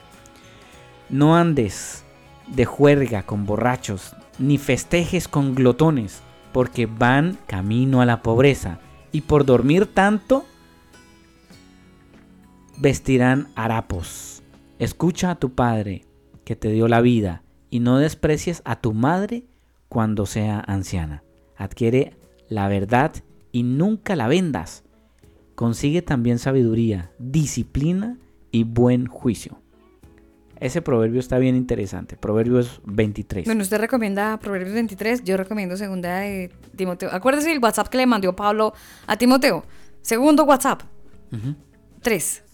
No 1.08 1.36
andes 1.36 2.04
de 2.48 2.64
juerga 2.64 3.22
con 3.24 3.46
borrachos, 3.46 4.14
ni 4.38 4.58
festejes 4.58 5.28
con 5.28 5.54
glotones, 5.54 6.22
porque 6.52 6.86
van 6.86 7.38
camino 7.46 8.00
a 8.00 8.06
la 8.06 8.22
pobreza, 8.22 8.78
y 9.12 9.22
por 9.22 9.46
dormir 9.46 9.86
tanto 9.86 10.44
vestirán 12.76 13.48
harapos. 13.54 14.42
Escucha 14.78 15.30
a 15.30 15.36
tu 15.36 15.54
padre, 15.54 16.04
que 16.44 16.56
te 16.56 16.70
dio 16.70 16.88
la 16.88 17.00
vida, 17.00 17.42
y 17.70 17.80
no 17.80 17.98
desprecies 17.98 18.62
a 18.64 18.76
tu 18.76 18.92
madre 18.92 19.44
cuando 19.88 20.26
sea 20.26 20.60
anciana. 20.60 21.22
Adquiere 21.56 22.16
la 22.48 22.68
verdad 22.68 23.12
y 23.52 23.62
nunca 23.62 24.16
la 24.16 24.28
vendas. 24.28 24.84
Consigue 25.54 26.02
también 26.02 26.38
sabiduría, 26.38 27.10
disciplina 27.18 28.18
y 28.50 28.64
buen 28.64 29.06
juicio. 29.06 29.60
Ese 30.60 30.80
proverbio 30.80 31.20
está 31.20 31.38
bien 31.38 31.54
interesante. 31.54 32.16
Proverbios 32.16 32.80
23. 32.86 33.44
Bueno, 33.44 33.62
usted 33.62 33.78
recomienda 33.78 34.38
Proverbios 34.38 34.74
23, 34.74 35.22
yo 35.24 35.36
recomiendo 35.36 35.76
segunda 35.76 36.20
de 36.20 36.50
Timoteo. 36.76 37.10
Acuérdese 37.12 37.52
el 37.52 37.58
WhatsApp 37.58 37.88
que 37.88 37.98
le 37.98 38.06
mandó 38.06 38.34
Pablo 38.34 38.72
a 39.06 39.16
Timoteo. 39.16 39.64
Segundo 40.00 40.44
WhatsApp. 40.44 40.82
Ujú. 41.32 41.54
3. 42.00 42.44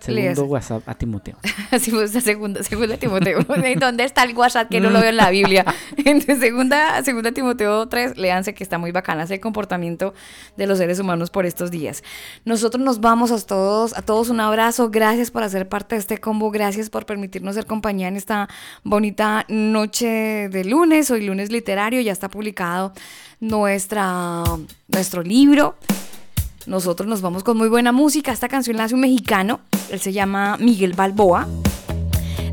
Segundo 0.00 0.44
WhatsApp 0.44 0.82
a 0.88 0.94
Timoteo. 0.94 1.36
Esa 1.70 2.20
segunda, 2.20 2.62
segunda 2.62 2.96
Timoteo. 2.96 3.40
¿Dónde 3.78 4.04
está 4.04 4.24
el 4.24 4.36
WhatsApp 4.36 4.68
que 4.68 4.80
no 4.80 4.90
lo 4.90 5.00
veo 5.00 5.10
en 5.10 5.16
la 5.16 5.30
Biblia? 5.30 5.64
Entonces, 5.96 6.38
segunda, 6.38 7.02
segunda 7.02 7.32
Timoteo 7.32 7.88
3, 7.88 8.16
léanse 8.16 8.54
que 8.54 8.62
está 8.62 8.78
muy 8.78 8.92
bacana 8.92 9.24
ese 9.24 9.40
comportamiento 9.40 10.14
de 10.56 10.66
los 10.66 10.78
seres 10.78 10.98
humanos 10.98 11.30
por 11.30 11.46
estos 11.46 11.70
días. 11.70 12.02
Nosotros 12.44 12.82
nos 12.84 13.00
vamos 13.00 13.32
a 13.32 13.44
todos, 13.44 13.96
a 13.96 14.02
todos 14.02 14.28
un 14.28 14.40
abrazo. 14.40 14.90
Gracias 14.90 15.30
por 15.30 15.42
hacer 15.42 15.68
parte 15.68 15.94
de 15.94 16.00
este 16.00 16.18
combo. 16.18 16.50
Gracias 16.50 16.90
por 16.90 17.06
permitirnos 17.06 17.54
ser 17.54 17.66
compañía 17.66 18.08
en 18.08 18.16
esta 18.16 18.48
bonita 18.84 19.44
noche 19.48 20.48
de 20.50 20.64
lunes. 20.64 21.10
Hoy 21.10 21.26
lunes 21.26 21.50
literario. 21.50 22.00
Ya 22.00 22.12
está 22.12 22.28
publicado 22.28 22.92
nuestra, 23.40 24.42
nuestro 24.88 25.22
libro. 25.22 25.76
Nosotros 26.66 27.08
nos 27.08 27.20
vamos 27.20 27.44
con 27.44 27.56
muy 27.56 27.68
buena 27.68 27.92
música. 27.92 28.32
Esta 28.32 28.48
canción 28.48 28.76
la 28.76 28.84
hace 28.84 28.94
un 28.94 29.00
mexicano. 29.00 29.60
Él 29.90 30.00
se 30.00 30.12
llama 30.12 30.56
Miguel 30.58 30.94
Balboa. 30.94 31.46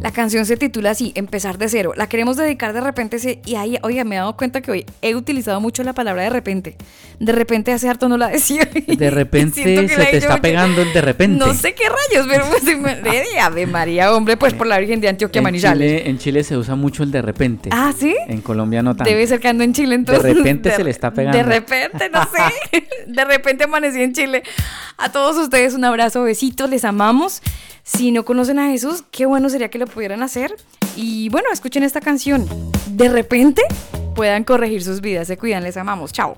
La 0.04 0.12
canción 0.12 0.46
se 0.46 0.58
titula 0.58 0.92
así, 0.92 1.14
Empezar 1.16 1.58
de 1.58 1.70
cero. 1.70 1.94
La 1.96 2.08
queremos 2.08 2.36
dedicar 2.36 2.74
de 2.74 2.82
repente. 2.82 3.20
se- 3.20 3.40
Y 3.46 3.56
ahí, 3.56 3.78
oiga, 3.84 4.04
me 4.04 4.16
he 4.16 4.18
dado 4.20 4.36
cuenta 4.36 4.60
que 4.62 4.70
hoy 4.70 4.86
he 5.02 5.16
utilizado 5.16 5.62
mucho 5.62 5.82
la 5.84 5.94
palabra 5.94 6.24
de 6.24 6.30
repente. 6.30 6.76
De 7.20 7.32
repente 7.32 7.72
hace 7.72 7.88
harto 7.88 8.10
no 8.10 8.18
la 8.18 8.28
decía. 8.28 8.68
De 8.86 9.10
repente 9.10 9.64
se 9.64 9.96
te 9.96 10.18
está 10.18 10.32
mucho. 10.32 10.42
pegando 10.42 10.82
el 10.82 10.92
de 10.92 11.02
repente. 11.02 11.38
No 11.38 11.54
sé 11.54 11.74
qué 11.74 11.86
rayos, 11.88 12.28
pero 12.30 12.46
pues, 12.50 12.66
de 13.04 13.40
Ave 13.40 13.66
María, 13.66 14.14
hombre, 14.14 14.36
pues 14.36 14.54
por 14.54 14.68
la 14.68 14.78
Virgen 14.78 15.00
de 15.00 15.08
Antioquia 15.08 15.40
en 15.40 15.44
Manizales. 15.44 16.00
Chile, 16.00 16.10
en 16.10 16.18
Chile 16.18 16.44
se 16.44 16.58
usa 16.58 16.76
mucho 16.76 17.04
el 17.04 17.12
de 17.12 17.22
repente. 17.22 17.70
Ah, 17.72 17.94
¿sí? 17.98 18.14
En 18.28 18.42
Colombia 18.42 18.84
no 18.84 18.96
tanto. 18.98 19.10
Debe 19.10 19.26
ser 19.26 19.40
que 19.40 19.48
ando 19.48 19.64
en 19.64 19.72
Chile 19.74 19.96
entonces. 19.96 20.36
repente 20.36 20.70
se 20.76 20.84
le 20.84 20.90
está 20.92 21.12
pegando. 21.14 21.38
De 21.38 21.44
repente, 21.46 22.10
no 22.10 22.22
sé. 22.24 22.84
De 23.08 23.24
repente 23.24 23.64
amanecí 23.64 24.02
en 24.02 24.12
Chile. 24.14 24.44
A 24.98 25.14
todos 25.14 25.38
ustedes 25.38 25.74
un 25.76 25.86
abrazo, 25.86 26.24
besitos, 26.24 26.70
les 26.70 26.84
amamos. 26.84 27.42
Si 27.84 28.12
no 28.12 28.24
conocen 28.24 28.60
a 28.60 28.70
Jesús, 28.70 29.04
qué 29.12 29.26
bueno 29.26 29.50
sería 29.50 29.70
que 29.70 29.78
lo 29.78 29.88
pudieran 29.88 30.24
hacer. 30.24 30.56
Y 30.96 31.28
bueno, 31.30 31.50
escuchen 31.52 31.84
esta 31.84 32.00
canción. 32.00 32.48
De 32.88 33.10
repente 33.10 33.62
puedan 34.16 34.46
corregir 34.46 34.84
sus 34.84 35.02
vidas. 35.02 35.28
Se 35.28 35.38
cuidan, 35.38 35.64
les 35.64 35.76
amamos. 35.76 36.14
Chao. 36.14 36.38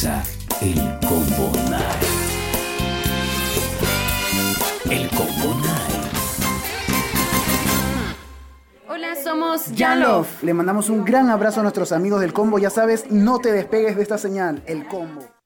El 0.00 0.76
Combo 1.08 1.50
Night. 1.68 2.04
El 4.88 5.08
Combo 5.08 5.60
Night. 5.60 6.12
Hola, 8.88 9.16
somos 9.20 9.64
Jan 9.76 9.98
Love. 9.98 10.44
Le 10.44 10.54
mandamos 10.54 10.88
un 10.88 11.04
gran 11.04 11.30
abrazo 11.30 11.58
a 11.58 11.62
nuestros 11.64 11.90
amigos 11.90 12.20
del 12.20 12.32
combo. 12.32 12.60
Ya 12.60 12.70
sabes, 12.70 13.10
no 13.10 13.40
te 13.40 13.50
despegues 13.50 13.96
de 13.96 14.02
esta 14.02 14.18
señal, 14.18 14.62
el 14.66 14.86
combo. 14.86 15.37